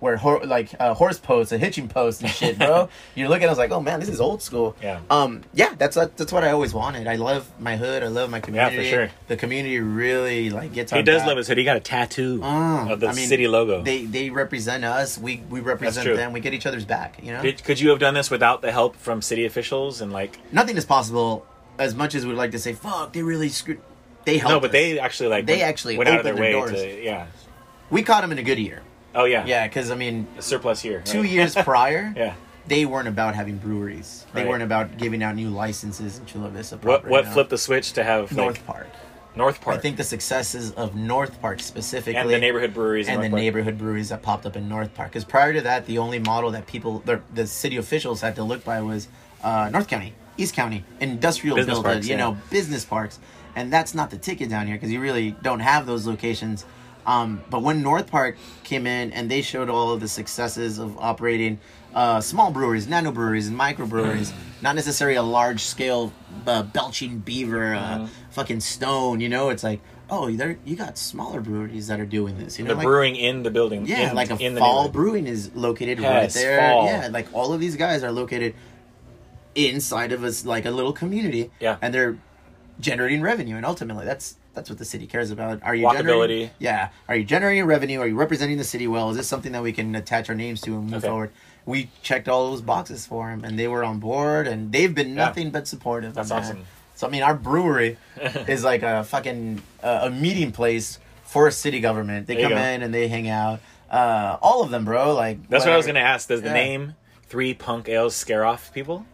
where 0.01 0.17
hor- 0.17 0.43
like 0.45 0.73
uh, 0.79 0.93
horse 0.93 1.17
posts, 1.19 1.53
a 1.53 1.57
hitching 1.57 1.87
post 1.87 2.21
and 2.21 2.29
shit, 2.31 2.57
bro. 2.57 2.89
you 3.15 3.29
look 3.29 3.37
at 3.37 3.43
it, 3.43 3.47
I 3.47 3.49
was 3.51 3.57
like, 3.57 3.71
oh 3.71 3.79
man, 3.79 3.99
this 4.01 4.09
is 4.09 4.19
old 4.19 4.41
school. 4.41 4.75
Yeah. 4.83 4.99
Um. 5.09 5.43
Yeah. 5.53 5.73
That's 5.77 5.95
what, 5.95 6.17
that's 6.17 6.33
what 6.33 6.43
I 6.43 6.51
always 6.51 6.73
wanted. 6.73 7.07
I 7.07 7.15
love 7.15 7.49
my 7.59 7.77
hood. 7.77 8.03
I 8.03 8.07
love 8.07 8.29
my 8.29 8.39
community. 8.41 8.75
Yeah, 8.77 8.81
for 8.83 8.89
sure. 8.89 9.09
The 9.29 9.37
community 9.37 9.79
really 9.79 10.49
like 10.49 10.73
gets. 10.73 10.91
he 10.91 11.01
does 11.03 11.21
back. 11.21 11.27
love 11.27 11.37
his 11.37 11.47
hood. 11.47 11.57
He 11.57 11.63
got 11.63 11.77
a 11.77 11.81
tattoo 11.81 12.39
Mm, 12.41 12.91
of 12.91 12.99
the 12.99 13.07
I 13.07 13.13
mean, 13.13 13.27
city 13.29 13.47
logo. 13.47 13.81
They 13.83 14.03
they 14.05 14.29
represent 14.31 14.83
us. 14.83 15.17
We 15.17 15.43
we 15.49 15.59
represent 15.61 16.05
them. 16.17 16.33
We 16.33 16.39
get 16.41 16.53
each 16.53 16.65
other's 16.65 16.83
back. 16.85 17.23
You 17.23 17.31
know, 17.33 17.41
Did, 17.43 17.63
could 17.63 17.79
you 17.79 17.91
have 17.91 17.99
done 17.99 18.13
this 18.15 18.29
without 18.29 18.61
the 18.61 18.71
help 18.71 18.95
from 18.97 19.21
city 19.21 19.45
officials 19.45 20.01
and 20.01 20.11
like? 20.11 20.37
nothing 20.51 20.75
is 20.77 20.83
possible. 20.85 21.45
As 21.79 21.95
much 21.95 22.15
as 22.15 22.25
we'd 22.25 22.33
like 22.35 22.51
to 22.51 22.59
say, 22.59 22.73
"Fuck," 22.73 23.13
they 23.13 23.21
really 23.23 23.49
screwed. 23.49 23.79
They 24.25 24.37
helped. 24.39 24.51
No, 24.51 24.59
but 24.59 24.69
us. 24.69 24.73
they 24.73 24.99
actually 24.99 25.29
like 25.29 25.45
They 25.45 25.53
went- 25.57 25.63
actually 25.63 25.97
went 25.97 26.09
out 26.09 26.17
of 26.19 26.23
their 26.23 26.33
opened 26.33 26.45
way 26.45 26.51
doors. 26.51 26.71
to 26.73 27.03
yeah. 27.03 27.27
we 27.89 28.03
caught 28.03 28.21
them 28.21 28.31
in 28.31 28.37
a 28.39 28.43
good 28.43 28.59
year. 28.59 28.81
Oh 29.13 29.25
yeah. 29.25 29.45
Yeah, 29.45 29.67
because 29.67 29.91
I 29.91 29.95
mean, 29.95 30.27
A 30.37 30.41
surplus 30.41 30.83
year. 30.85 31.01
two 31.03 31.23
years 31.23 31.53
prior, 31.63 32.13
Yeah. 32.15 32.33
they 32.67 32.85
weren't 32.85 33.07
about 33.07 33.35
having 33.35 33.57
breweries. 33.57 34.25
They 34.33 34.41
Right. 34.41 34.49
weren't 34.49 34.63
about 34.63 34.97
giving 34.97 35.21
out 35.23 35.35
new 35.35 35.49
licenses 35.49 36.17
in 36.19 36.25
Chula 36.25 36.49
Vista. 36.49 36.77
What 36.77 37.07
what 37.07 37.27
flipped 37.27 37.49
the 37.49 37.57
switch 37.57 37.93
to 37.93 38.03
have 38.03 38.31
North 38.31 38.57
like, 38.57 38.65
Park? 38.65 38.87
North 39.35 39.61
Park? 39.61 39.77
I 39.77 39.79
think 39.79 39.95
the 39.97 40.03
successes 40.03 40.71
of 40.73 40.93
North 40.95 41.39
Park 41.41 41.61
specifically, 41.61 42.19
and 42.19 42.29
the 42.29 42.37
neighborhood 42.37 42.73
breweries 42.73 43.07
in 43.07 43.13
and 43.15 43.23
the 43.23 43.29
Park. 43.29 43.39
neighborhood 43.41 43.77
breweries 43.77 44.09
that 44.09 44.21
popped 44.21 44.45
up 44.45 44.55
in 44.57 44.67
North 44.67 44.93
Park. 44.93 45.09
Because 45.11 45.23
prior 45.23 45.53
to 45.53 45.61
that, 45.61 45.85
the 45.85 45.97
only 45.99 46.19
model 46.19 46.51
that 46.51 46.67
people, 46.67 46.99
the, 47.05 47.21
the 47.33 47.47
city 47.47 47.77
officials 47.77 48.19
had 48.19 48.35
to 48.35 48.43
look 48.43 48.63
by 48.65 48.81
was 48.81 49.07
uh, 49.41 49.69
North 49.71 49.87
County, 49.87 50.13
East 50.37 50.53
County, 50.53 50.83
industrial 50.99 51.55
Business 51.55 51.75
buildings, 51.75 51.93
parks, 51.95 52.07
you 52.07 52.15
yeah. 52.15 52.19
know, 52.31 52.37
business 52.49 52.83
parks, 52.83 53.19
and 53.55 53.71
that's 53.71 53.93
not 53.93 54.09
the 54.09 54.17
ticket 54.17 54.49
down 54.49 54.67
here 54.67 54.75
because 54.75 54.91
you 54.91 54.99
really 54.99 55.31
don't 55.41 55.61
have 55.61 55.85
those 55.85 56.05
locations. 56.05 56.65
Um, 57.05 57.41
but 57.49 57.61
when 57.61 57.81
North 57.81 58.07
Park 58.11 58.37
came 58.63 58.85
in 58.85 59.11
and 59.11 59.29
they 59.29 59.41
showed 59.41 59.69
all 59.69 59.91
of 59.91 59.99
the 60.01 60.07
successes 60.07 60.77
of 60.79 60.97
operating 60.97 61.59
uh, 61.95 62.21
small 62.21 62.51
breweries, 62.51 62.87
nano 62.87 63.11
breweries, 63.11 63.47
and 63.47 63.57
micro 63.57 63.85
microbreweries, 63.85 64.31
not 64.61 64.75
necessarily 64.75 65.17
a 65.17 65.23
large 65.23 65.61
scale 65.61 66.13
uh, 66.47 66.63
belching 66.63 67.17
beaver, 67.19 67.73
uh, 67.75 67.79
Mm-hmm. 67.99 68.05
fucking 68.31 68.59
stone. 68.61 69.19
You 69.19 69.27
know, 69.29 69.49
it's 69.49 69.63
like, 69.63 69.81
oh, 70.09 70.31
there 70.31 70.57
you 70.63 70.75
got 70.75 70.97
smaller 70.97 71.41
breweries 71.41 71.87
that 71.87 71.99
are 71.99 72.05
doing 72.05 72.37
this. 72.37 72.57
You 72.59 72.65
know, 72.65 72.69
the 72.69 72.75
like, 72.75 72.85
brewing 72.85 73.15
in 73.15 73.43
the 73.43 73.51
building. 73.51 73.85
yeah, 73.87 74.09
in, 74.11 74.15
like 74.15 74.29
a 74.29 74.37
in 74.37 74.55
fall 74.57 74.87
brewing 74.89 75.27
is 75.27 75.51
located 75.55 75.99
Yes, 75.99 76.35
right 76.35 76.41
there. 76.41 76.59
Fall. 76.71 76.85
Yeah, 76.85 77.07
like 77.11 77.27
all 77.33 77.51
of 77.51 77.59
these 77.59 77.75
guys 77.75 78.03
are 78.03 78.11
located 78.11 78.53
inside 79.55 80.11
of 80.11 80.23
us, 80.23 80.45
like 80.45 80.65
a 80.65 80.71
little 80.71 80.93
community. 80.93 81.51
Yeah. 81.59 81.77
and 81.81 81.93
they're 81.93 82.17
generating 82.79 83.21
revenue, 83.21 83.55
and 83.57 83.65
ultimately, 83.65 84.05
that's 84.05 84.35
that's 84.53 84.69
what 84.69 84.77
the 84.79 84.85
city 84.85 85.07
cares 85.07 85.31
about. 85.31 85.63
Are 85.63 85.73
you 85.75 85.85
Walkability. 85.87 85.97
generating? 85.97 86.49
Yeah, 86.59 86.89
are 87.07 87.15
you 87.15 87.23
generating 87.23 87.65
revenue? 87.65 87.99
Are 87.99 88.07
you 88.07 88.15
representing 88.15 88.57
the 88.57 88.63
city 88.63 88.87
well? 88.87 89.09
Is 89.11 89.17
this 89.17 89.27
something 89.27 89.51
that 89.53 89.63
we 89.63 89.71
can 89.71 89.95
attach 89.95 90.29
our 90.29 90.35
names 90.35 90.61
to 90.61 90.75
and 90.75 90.85
move 90.85 90.95
Okay. 91.03 91.07
forward? 91.07 91.31
We 91.65 91.89
checked 92.01 92.27
all 92.27 92.49
those 92.51 92.61
boxes 92.61 93.05
for 93.05 93.29
them, 93.29 93.43
and 93.43 93.57
they 93.57 93.67
were 93.67 93.83
on 93.83 93.99
board, 93.99 94.47
and 94.47 94.71
they've 94.71 94.93
been 94.93 95.09
Yeah. 95.09 95.25
nothing 95.25 95.51
but 95.51 95.67
supportive. 95.67 96.13
That's 96.15 96.31
on 96.31 96.41
that. 96.41 96.45
awesome. 96.47 96.65
So 96.95 97.07
I 97.07 97.09
mean, 97.09 97.23
our 97.23 97.35
brewery 97.35 97.97
is 98.47 98.63
like 98.63 98.83
a 98.83 99.03
fucking 99.03 99.61
uh, 99.83 99.99
a 100.03 100.09
meeting 100.09 100.51
place 100.51 100.99
for 101.23 101.49
city 101.51 101.79
government. 101.79 102.27
They 102.27 102.35
There 102.35 102.49
come 102.49 102.57
in 102.57 102.81
and 102.83 102.93
they 102.93 103.07
hang 103.07 103.29
out. 103.29 103.59
Uh, 103.89 104.37
all 104.41 104.63
of 104.63 104.69
them, 104.71 104.85
bro. 104.85 105.13
Like 105.13 105.47
That's 105.49 105.65
what 105.65 105.73
I 105.73 105.77
was 105.77 105.85
gonna 105.87 105.99
ask. 105.99 106.27
Does 106.27 106.41
the 106.41 106.51
name 106.51 106.95
Three 107.27 107.53
Punk 107.53 107.87
Ales 107.89 108.15
scare 108.15 108.43
off 108.45 108.73
people? 108.73 109.05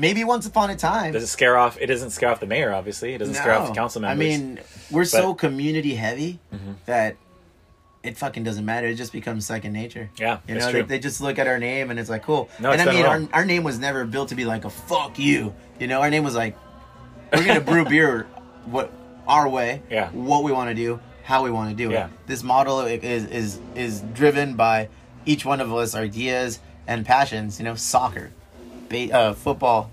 Maybe 0.00 0.24
once 0.24 0.46
upon 0.46 0.70
a 0.70 0.76
time. 0.76 1.12
Does 1.12 1.22
it 1.22 1.26
scare 1.28 1.56
off? 1.58 1.78
It 1.80 1.86
doesn't 1.86 2.10
scare 2.10 2.30
off 2.30 2.40
the 2.40 2.46
mayor, 2.46 2.72
obviously. 2.72 3.12
It 3.14 3.18
doesn't 3.18 3.34
scare 3.34 3.52
off 3.54 3.68
the 3.68 3.74
council 3.74 4.00
members. 4.00 4.24
I 4.24 4.28
mean, 4.28 4.60
we're 4.90 5.04
so 5.04 5.18
But- 5.18 5.26
Mm-hmm. 5.28 5.46
community 5.46 5.94
heavy 5.94 6.38
that 6.86 7.16
it 8.02 8.16
fucking 8.16 8.42
doesn't 8.44 8.64
matter. 8.64 8.86
It 8.86 8.94
just 8.94 9.12
becomes 9.12 9.44
second 9.44 9.74
nature. 9.74 10.08
Yeah, 10.16 10.38
you 10.48 10.54
know, 10.54 10.72
they, 10.72 10.80
they 10.82 10.98
just 10.98 11.20
look 11.20 11.38
at 11.38 11.46
our 11.46 11.58
name 11.58 11.90
and 11.90 12.00
it's 12.00 12.08
like 12.08 12.22
cool. 12.22 12.48
No, 12.58 12.70
and 12.72 12.80
I 12.80 12.90
mean, 12.92 13.04
our, 13.04 13.28
our 13.34 13.44
name 13.44 13.62
was 13.62 13.78
never 13.78 14.06
built 14.06 14.30
to 14.30 14.34
be 14.34 14.46
like 14.46 14.64
a 14.64 14.70
fuck 14.70 15.18
you. 15.18 15.54
You 15.78 15.86
know, 15.86 16.00
our 16.00 16.08
name 16.08 16.24
was 16.24 16.34
like 16.34 16.56
we're 17.32 17.44
gonna 17.44 17.60
brew 17.60 17.84
beer 17.94 18.26
what 18.64 18.90
our 19.28 19.48
way. 19.50 19.82
Yeah. 19.90 20.08
What 20.12 20.44
we 20.44 20.50
want 20.50 20.70
to 20.70 20.74
do, 20.74 20.98
how 21.24 21.44
we 21.44 21.50
want 21.50 21.70
to 21.70 21.76
do 21.76 21.92
Yeah. 21.92 22.06
it. 22.06 22.12
This 22.26 22.42
model 22.42 22.80
is 22.80 23.26
is 23.26 23.60
is 23.74 24.00
driven 24.14 24.54
by 24.54 24.88
each 25.26 25.44
one 25.44 25.60
of 25.60 25.70
us 25.70 25.94
ideas 25.94 26.58
and 26.86 27.04
passions. 27.04 27.58
You 27.58 27.66
know, 27.66 27.74
soccer, 27.74 28.30
ba- 28.90 29.10
uh, 29.16 29.32
football. 29.32 29.90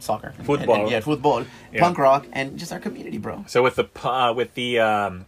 Soccer, 0.00 0.28
And- 0.28 0.36
and- 0.38 0.46
Football. 0.46 0.90
yeah, 0.90 1.00
football, 1.00 1.44
Yeah. 1.72 1.80
punk 1.80 1.98
rock, 1.98 2.24
and 2.32 2.56
just 2.56 2.72
our 2.72 2.78
community, 2.78 3.18
bro. 3.18 3.44
so 3.48 3.62
with 3.64 3.74
the 3.76 3.86
uh, 4.08 4.32
with 4.32 4.54
the 4.54 4.78
um, 4.78 5.26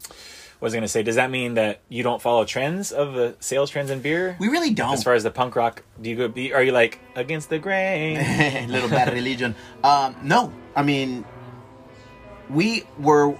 what 0.61 0.67
was 0.67 0.75
I 0.75 0.77
gonna 0.77 0.87
say? 0.87 1.03
Does 1.03 1.17
that 1.17 1.29
mean 1.29 1.55
that 1.55 1.81
you 1.89 2.05
don't 2.05 2.23
follow 2.23 2.45
trends 2.45 2.93
of 2.93 3.15
the 3.15 3.35
sales 3.41 3.69
trends 3.71 3.91
in 3.91 3.99
beer? 4.01 4.37
We 4.39 4.47
really 4.49 4.71
don't. 4.73 4.93
as 4.93 5.03
far 5.03 5.15
as 5.15 5.25
the 5.25 5.31
punk 5.33 5.57
rock, 5.57 5.83
do 6.01 6.09
you 6.09 6.15
go? 6.15 6.29
Be, 6.29 6.53
are 6.53 6.63
you 6.63 6.71
like 6.71 7.01
against 7.17 7.51
the 7.51 7.59
grain? 7.59 8.69
little 8.71 8.89
bad 8.89 9.13
religion. 9.21 9.57
Um, 9.83 10.15
no, 10.23 10.53
I 10.77 10.83
mean, 10.85 11.25
we 12.49 12.85
were 12.99 13.37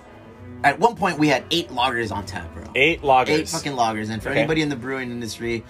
at 0.65 0.81
one 0.81 0.97
point 0.97 1.19
we 1.19 1.29
had 1.29 1.45
eight 1.53 1.69
lagers 1.69 2.11
on 2.11 2.27
tap, 2.27 2.53
bro. 2.55 2.65
Eight 2.75 3.03
lagers. 3.03 3.29
Eight 3.29 3.49
fucking 3.49 3.73
lagers, 3.73 4.11
and 4.11 4.21
for 4.23 4.31
Okay. 4.31 4.41
anybody 4.41 4.63
in 4.63 4.69
the 4.69 4.77
brewing 4.77 5.11
industry. 5.13 5.63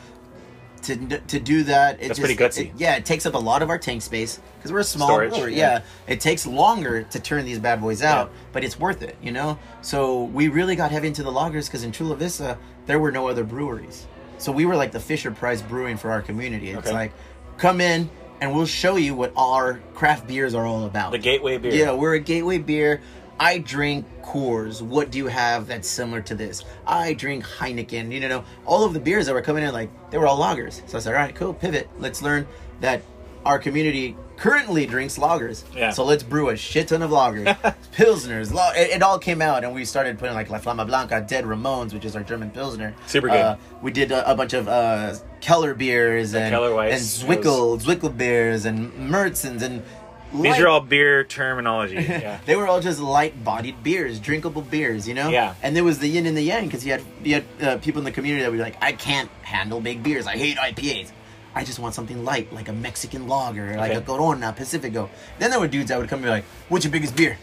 To, 0.83 0.97
to 1.19 1.39
do 1.39 1.65
that, 1.65 1.97
it 1.97 2.09
That's 2.09 2.19
just, 2.19 2.21
pretty 2.21 2.37
gutsy. 2.37 2.71
it- 2.71 2.73
yeah, 2.79 2.97
it 2.97 3.05
takes 3.05 3.27
up 3.27 3.35
a 3.35 3.39
lot 3.39 3.63
of 3.63 3.69
our 3.69 3.79
tank 3.79 4.01
space 4.03 4.41
because 4.57 4.73
we're 4.73 4.81
a 4.81 4.85
small 4.85 5.09
Storage, 5.09 5.31
brewery. 5.33 5.55
yeah. 5.57 5.75
Yeah. 6.07 6.13
it 6.15 6.21
takes 6.21 6.47
longer 6.47 7.03
to 7.03 7.21
turn 7.21 7.45
these 7.45 7.59
bad 7.59 7.81
boys 7.81 8.03
out, 8.03 8.31
Yeah. 8.33 8.39
but 8.53 8.65
it's 8.65 8.79
worth 8.79 9.03
it, 9.03 9.17
you 9.23 9.31
know. 9.31 9.59
So 9.83 10.25
we 10.25 10.49
really 10.49 10.77
got 10.77 10.91
heavy 10.91 11.09
into 11.09 11.23
the 11.23 11.31
lagers 11.33 11.67
because 11.67 11.85
in 11.85 11.93
Chula 11.93 12.17
Vista 12.17 12.57
there 12.87 12.99
were 12.99 13.13
no 13.13 13.29
other 13.29 13.45
breweries, 13.45 14.07
so 14.39 14.51
we 14.53 14.65
were 14.65 14.75
like 14.75 14.93
the 14.93 15.01
Fisher 15.01 15.31
Price 15.31 15.61
brewing 15.61 15.97
for 15.99 16.11
our 16.11 16.23
community. 16.23 16.71
It's 16.71 16.87
Okay. 16.89 16.93
like, 16.97 17.13
come 17.59 17.81
in 17.83 18.09
and 18.41 18.55
we'll 18.55 18.65
show 18.65 18.97
you 18.97 19.15
what 19.15 19.33
our 19.37 19.81
craft 19.95 20.27
beers 20.27 20.55
are 20.55 20.65
all 20.65 20.87
about. 20.87 21.13
the 21.13 21.19
gateway 21.19 21.59
beer. 21.59 21.73
Yeah, 21.75 21.93
we're 21.93 22.15
a 22.15 22.19
gateway 22.21 22.57
beer. 22.57 23.03
I 23.41 23.57
drink 23.57 24.05
Coors. 24.23 24.83
What 24.83 25.11
do 25.11 25.17
you 25.17 25.27
have 25.27 25.67
that's 25.67 25.89
similar 25.89 26.21
to 26.21 26.35
this? 26.35 26.63
I 26.87 27.15
drink 27.15 27.43
Heineken. 27.43 28.13
You 28.13 28.21
know, 28.21 28.45
all 28.67 28.85
of 28.85 28.93
the 28.93 29.01
beers 29.01 29.27
that 29.27 29.33
were 29.33 29.41
coming 29.41 29.65
in, 29.65 29.73
like 29.73 29.89
they 30.11 30.19
were 30.19 30.27
all 30.27 30.39
lagers. 30.39 30.87
So 30.87 30.99
I 30.99 31.01
said, 31.01 31.15
all 31.15 31.21
right, 31.21 31.35
cool, 31.35 31.55
pivot. 31.55 31.89
Let's 31.99 32.21
learn 32.21 32.47
that 32.83 33.03
our 33.47 33.59
community 33.59 34.15
currently 34.37 34.85
drinks 34.85 35.17
lagers. 35.17 35.65
Yeah. 35.75 35.89
So 35.89 36.05
let's 36.05 36.23
brew 36.23 36.51
a 36.51 36.57
shit 36.57 36.89
ton 36.89 37.01
of 37.01 37.11
lagers, 37.11 37.57
pilsners. 37.97 38.53
It, 38.77 38.91
it 38.97 39.03
all 39.03 39.19
came 39.19 39.41
out, 39.41 39.65
and 39.65 39.75
we 39.75 39.87
started 39.87 40.19
putting 40.19 40.35
like 40.35 40.51
La 40.51 40.59
Flama 40.59 40.87
Blanca, 40.87 41.25
Dead 41.27 41.45
Ramones, 41.45 41.95
which 41.95 42.05
is 42.05 42.15
our 42.15 42.23
German 42.23 42.51
pilsner. 42.51 42.95
Super 43.07 43.29
good. 43.29 43.37
Uh, 43.37 43.57
we 43.81 43.91
did 43.91 44.13
a, 44.13 44.31
a 44.31 44.35
bunch 44.35 44.53
of 44.53 44.69
uh, 44.69 45.15
Keller 45.41 45.73
beers 45.73 46.35
and 46.35 46.51
Keller 46.53 46.75
Weiss 46.75 47.25
and 47.25 47.31
Zwickel, 47.31 47.81
Zwickel 47.81 48.15
beers 48.15 48.67
and 48.67 48.93
Märzens 48.93 49.63
and. 49.63 49.83
These 50.33 50.43
light- 50.53 50.61
are 50.63 50.69
all 50.69 50.81
beer 50.81 51.25
terminology. 51.25 51.95
Yeah. 52.09 52.39
they 52.47 52.55
were 52.57 52.67
all 52.69 52.81
just 52.81 53.01
light-bodied 53.01 53.83
beers, 53.83 54.21
drinkable 54.21 54.63
beers, 54.63 55.09
you 55.09 55.15
know. 55.15 55.29
Yeah. 55.29 55.55
And 55.63 55.75
there 55.75 55.83
was 55.85 55.99
the 55.99 56.07
yin 56.09 56.27
and 56.27 56.37
the 56.37 56.43
yang 56.43 56.67
because 56.67 56.85
you 56.87 56.93
had 56.93 57.03
you 57.25 57.35
had 57.35 57.45
uh, 57.63 57.77
people 57.79 57.99
in 58.01 58.05
the 58.05 58.13
community 58.13 58.43
that 58.45 58.51
were 58.53 58.59
like, 58.59 58.77
I 58.83 58.93
can't 58.93 59.31
handle 59.43 59.81
big 59.81 60.03
beers. 60.03 60.27
I 60.27 60.37
hate 60.37 60.57
IPAs. 60.57 61.11
I 61.53 61.65
just 61.65 61.81
want 61.81 61.95
something 61.97 62.25
light, 62.25 62.53
like 62.53 62.69
a 62.69 62.73
Mexican 62.73 63.27
lager, 63.27 63.77
like 63.77 63.93
a 63.93 63.97
Okay. 63.97 64.07
Corona, 64.07 64.53
Pacifico. 64.53 65.11
Then 65.41 65.51
there 65.51 65.59
were 65.59 65.67
dudes 65.67 65.89
that 65.89 65.99
would 65.99 66.09
come 66.09 66.19
and 66.19 66.27
be 66.27 66.31
like, 66.31 66.45
"What's 66.69 66.85
your 66.85 66.93
biggest 66.93 67.17
beer? 67.17 67.39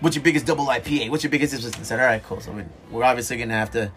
What's 0.00 0.14
your 0.14 0.22
biggest 0.22 0.46
double 0.46 0.66
IPA? 0.66 1.10
What's 1.10 1.24
your 1.24 1.32
biggest?" 1.32 1.52
this?" 1.52 1.64
And 1.64 1.74
I 1.74 1.82
said, 1.82 1.98
"All 1.98 2.06
right, 2.06 2.22
cool. 2.22 2.40
So 2.40 2.52
we- 2.52 2.62
we're 2.92 3.02
obviously 3.02 3.36
gonna 3.36 3.54
have 3.54 3.72
to 3.72 3.90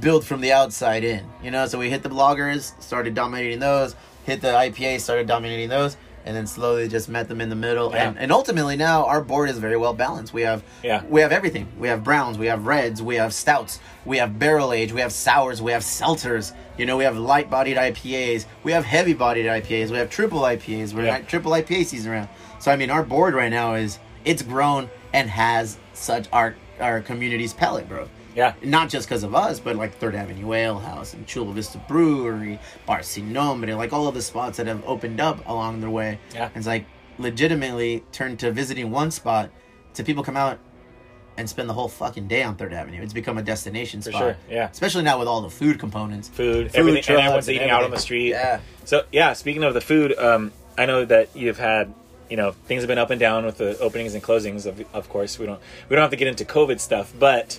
build 0.00 0.24
from 0.24 0.40
the 0.40 0.52
outside 0.52 1.02
in, 1.02 1.24
you 1.42 1.50
know. 1.50 1.66
So 1.66 1.78
we 1.80 1.90
hit 1.90 2.02
the 2.04 2.08
lagers, 2.10 2.80
started 2.80 3.14
dominating 3.14 3.58
those. 3.58 3.96
Hit 4.24 4.40
the 4.40 4.52
IPA, 4.54 5.00
started 5.00 5.26
dominating 5.26 5.68
those. 5.68 5.96
And 6.24 6.34
then 6.36 6.46
slowly 6.46 6.88
just 6.88 7.08
met 7.08 7.28
them 7.28 7.40
in 7.40 7.48
the 7.50 7.56
middle. 7.56 7.90
Yeah. 7.90 8.08
And, 8.08 8.18
and 8.18 8.32
ultimately 8.32 8.76
now 8.76 9.04
our 9.06 9.20
board 9.20 9.50
is 9.50 9.58
very 9.58 9.76
well 9.76 9.92
balanced. 9.94 10.32
We 10.32 10.42
have 10.42 10.62
Yeah. 10.82 11.02
we 11.08 11.20
have 11.20 11.32
everything. 11.32 11.68
We 11.78 11.88
have 11.88 12.02
browns, 12.02 12.38
we 12.38 12.46
have 12.46 12.66
reds, 12.66 13.02
we 13.02 13.16
have 13.16 13.34
stouts, 13.34 13.78
we 14.04 14.18
have 14.18 14.38
barrel 14.38 14.72
age, 14.72 14.92
we 14.92 15.00
have 15.00 15.12
sours, 15.12 15.60
we 15.60 15.72
have 15.72 15.82
seltzers. 15.82 16.52
You 16.78 16.86
know, 16.86 16.96
we 16.96 17.04
have 17.04 17.16
light 17.16 17.50
bodied 17.50 17.76
IPAs, 17.76 18.46
we 18.62 18.72
have 18.72 18.84
heavy 18.84 19.14
bodied 19.14 19.46
IPAs, 19.46 19.90
we 19.90 19.98
have 19.98 20.10
triple 20.10 20.40
IPAs. 20.40 20.92
We're 20.94 21.04
Yeah. 21.04 21.18
triple 21.18 21.52
IPA 21.52 21.84
season 21.84 22.12
around. 22.12 22.28
So 22.58 22.70
I 22.72 22.76
mean, 22.76 22.90
our 22.90 23.02
board 23.02 23.34
right 23.34 23.50
now 23.50 23.74
is 23.74 23.98
it's 24.24 24.42
grown 24.42 24.90
and 25.12 25.28
has 25.30 25.78
such 25.92 26.26
our 26.32 26.54
our 26.80 27.00
community's 27.00 27.52
pellet, 27.52 27.88
bro. 27.88 28.08
Yeah. 28.34 28.54
Not 28.62 28.88
just 28.88 29.08
because 29.08 29.22
of 29.22 29.34
us, 29.34 29.60
but 29.60 29.76
like 29.76 29.94
Third 29.98 30.14
Avenue 30.14 30.52
Ale 30.52 30.78
House 30.78 31.14
and 31.14 31.26
Chula 31.26 31.52
Vista 31.52 31.78
Brewery, 31.88 32.58
Bar 32.86 33.02
Sin 33.02 33.32
Nombre, 33.32 33.76
like 33.76 33.92
all 33.92 34.08
of 34.08 34.14
the 34.14 34.22
spots 34.22 34.56
that 34.58 34.66
have 34.66 34.82
opened 34.86 35.20
up 35.20 35.46
along 35.48 35.80
their 35.80 35.90
way. 35.90 36.18
Yeah. 36.34 36.50
It's 36.54 36.66
like 36.66 36.86
legitimately 37.18 38.02
turned 38.12 38.38
to 38.40 38.50
visiting 38.52 38.90
one 38.90 39.10
spot 39.10 39.50
to 39.94 40.04
people 40.04 40.22
come 40.24 40.36
out 40.36 40.58
and 41.36 41.48
spend 41.50 41.68
the 41.68 41.72
whole 41.72 41.88
fucking 41.88 42.28
day 42.28 42.42
on 42.42 42.54
Third 42.56 42.72
Avenue. 42.72 43.02
It's 43.02 43.12
become 43.12 43.38
a 43.38 43.42
destination 43.42 44.00
For 44.02 44.10
spot. 44.10 44.20
sure, 44.20 44.36
yeah. 44.48 44.68
Especially 44.70 45.02
now 45.02 45.18
with 45.18 45.26
all 45.26 45.40
the 45.40 45.50
food 45.50 45.78
components. 45.80 46.28
food, 46.28 46.70
Food 46.70 46.78
everything, 46.78 47.04
and 47.08 47.18
everyone's 47.24 47.48
and 47.48 47.56
eating 47.56 47.70
out 47.70 47.82
on 47.82 47.90
the 47.90 47.98
street. 47.98 48.28
Yeah. 48.30 48.60
So 48.84 49.04
yeah, 49.10 49.32
speaking 49.32 49.64
of 49.64 49.74
the 49.74 49.80
food, 49.80 50.16
um, 50.18 50.52
I 50.78 50.86
know 50.86 51.04
that 51.04 51.30
you've 51.34 51.58
had, 51.58 51.92
you 52.30 52.36
know, 52.36 52.52
things 52.52 52.82
have 52.82 52.88
been 52.88 52.98
up 52.98 53.10
and 53.10 53.18
down 53.18 53.44
with 53.44 53.58
the 53.58 53.76
openings 53.78 54.14
and 54.14 54.22
closings. 54.22 54.64
Of, 54.66 54.84
of 54.94 55.08
course, 55.08 55.38
we 55.38 55.46
don't 55.46 55.60
we 55.88 55.96
don't 55.96 56.02
have 56.02 56.10
to 56.10 56.16
get 56.16 56.28
into 56.28 56.44
COVID 56.44 56.78
stuff, 56.78 57.12
but 57.18 57.58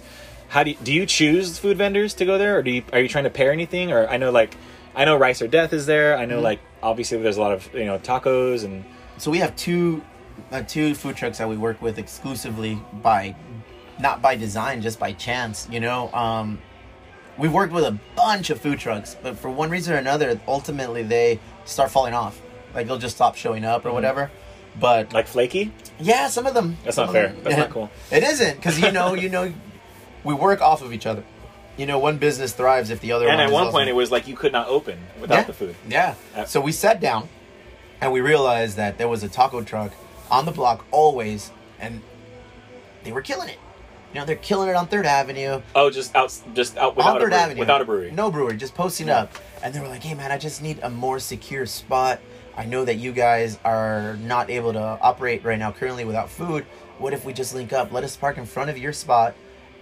how 0.50 0.64
do 0.64 0.72
you, 0.72 0.78
do 0.84 0.94
you 0.94 1.06
choose 1.06 1.58
food 1.58 1.78
vendors 1.78 2.14
to 2.16 2.26
go 2.26 2.38
there, 2.38 2.58
or 2.58 2.64
do 2.64 2.72
you 2.72 2.84
are 2.94 3.00
you 3.00 3.08
trying 3.10 3.24
to 3.26 3.30
pair 3.30 3.52
anything? 3.52 3.92
Or 3.92 4.08
I 4.08 4.18
know 4.18 4.32
like 4.32 4.56
I 4.96 5.06
know 5.06 5.16
Rice 5.18 5.42
or 5.42 5.48
Death 5.48 5.74
is 5.74 5.86
there. 5.86 6.18
I 6.18 6.26
know 6.26 6.36
Mm-hmm. 6.36 6.44
like 6.44 6.60
obviously 6.84 7.18
there's 7.18 7.38
a 7.38 7.42
lot 7.42 7.52
of 7.52 7.74
you 7.74 7.86
know 7.86 7.98
tacos 8.00 8.64
and 8.64 8.86
so 9.18 9.32
we 9.32 9.40
have 9.40 9.56
two 9.56 10.04
uh, 10.52 10.62
two 10.64 10.94
food 10.96 11.16
trucks 11.16 11.38
that 11.40 11.50
we 11.50 11.58
work 11.58 11.82
with 11.82 11.98
exclusively 11.98 12.80
by 13.02 13.36
not 14.00 14.22
by 14.22 14.36
design 14.36 14.82
just 14.82 15.00
by 15.00 15.12
chance 15.14 15.68
you 15.72 15.80
know 15.80 16.12
um 16.14 16.60
we've 17.38 17.54
worked 17.54 17.74
with 17.74 17.86
a 17.86 17.98
bunch 18.16 18.50
of 18.50 18.60
food 18.62 18.78
trucks 18.78 19.16
but 19.24 19.38
for 19.38 19.50
one 19.50 19.70
reason 19.70 19.94
or 19.94 19.98
another 19.98 20.40
ultimately 20.48 21.02
they 21.02 21.40
start 21.64 21.90
falling 21.90 22.14
off 22.14 22.40
like 22.76 22.86
they'll 22.88 22.98
just 23.00 23.16
stop 23.16 23.36
showing 23.36 23.64
up 23.66 23.86
or 23.86 23.92
whatever 23.94 24.30
but 24.80 25.12
like 25.14 25.26
flaky. 25.28 25.72
yeah 26.00 26.28
some 26.28 26.46
of 26.46 26.54
them 26.54 26.74
Mm-hmm. 26.74 26.84
That's 26.84 26.98
not 26.98 27.12
fair. 27.14 27.30
them- 27.30 27.44
That's 27.44 27.58
not 27.58 27.70
cool. 27.72 27.90
it 28.12 28.22
isn't 28.24 28.58
because 28.58 28.80
you 28.80 28.92
know 28.92 29.14
you 29.16 29.30
know 29.30 29.52
we 30.26 30.34
work 30.34 30.60
off 30.60 30.82
of 30.82 30.92
each 30.92 31.06
other 31.06 31.24
you 31.78 31.86
know 31.86 32.00
one 32.00 32.18
business 32.18 32.54
thrives 32.54 32.90
if 32.90 33.00
the 33.02 33.12
other 33.12 33.28
And 33.28 33.38
one 33.38 33.48
at 33.48 33.52
one 33.52 33.72
point 33.72 33.90
it 33.90 33.96
was 33.96 34.12
like 34.12 34.28
you 34.28 34.36
could 34.36 34.52
not 34.52 34.68
open 34.68 34.98
without 35.20 35.36
yeah. 35.36 35.44
the 35.44 35.54
food. 35.54 35.76
Yeah. 35.88 36.16
Yeah. 36.36 36.46
So 36.46 36.62
we 36.62 36.72
sat 36.72 37.00
down 37.00 37.28
and 38.02 38.12
we 38.12 38.22
realized 38.22 38.78
that 38.78 38.98
there 38.98 39.08
was 39.08 39.24
a 39.24 39.30
taco 39.30 39.62
truck 39.64 39.92
on 40.32 40.46
the 40.46 40.52
block 40.52 40.86
always 40.92 41.52
and 41.80 42.02
they 43.04 43.12
were 43.12 43.22
killing 43.22 43.50
it. 43.50 43.60
You 44.14 44.22
know, 44.22 44.26
they're 44.26 44.38
killing 44.38 44.70
it 44.70 44.76
on 44.76 44.88
Third 44.88 45.06
Avenue. 45.06 45.62
Oh, 45.76 45.90
just 45.90 46.16
out, 46.16 46.34
just 46.54 46.78
out 46.78 46.92
on 46.92 46.96
without 46.96 47.18
a 47.18 47.20
brewery, 47.20 47.34
Avenue. 47.34 47.60
without 47.60 47.82
a 47.82 47.86
brewery. 47.86 48.12
No 48.12 48.32
brewery, 48.32 48.56
just 48.56 48.74
posting 48.74 49.10
up. 49.10 49.34
And 49.62 49.74
they 49.74 49.82
were 49.82 49.90
like, 49.90 50.04
hey 50.04 50.14
man, 50.14 50.32
I 50.32 50.38
just 50.38 50.62
need 50.62 50.80
a 50.82 50.90
more 50.90 51.20
secure 51.20 51.66
spot. 51.66 52.22
I 52.56 52.64
know 52.64 52.86
that 52.86 52.96
you 52.96 53.12
guys 53.12 53.60
are 53.66 54.16
not 54.22 54.50
able 54.50 54.72
to 54.72 54.80
operate 54.80 55.44
right 55.44 55.60
now 55.60 55.74
currently 55.74 56.06
without 56.06 56.30
food. 56.30 56.66
What 57.00 57.12
if 57.12 57.26
we 57.26 57.34
just 57.34 57.54
link 57.54 57.74
up? 57.74 57.92
Let 57.92 58.06
us 58.06 58.16
park 58.16 58.38
in 58.38 58.46
front 58.46 58.70
of 58.70 58.78
your 58.78 58.94
spot 58.94 59.36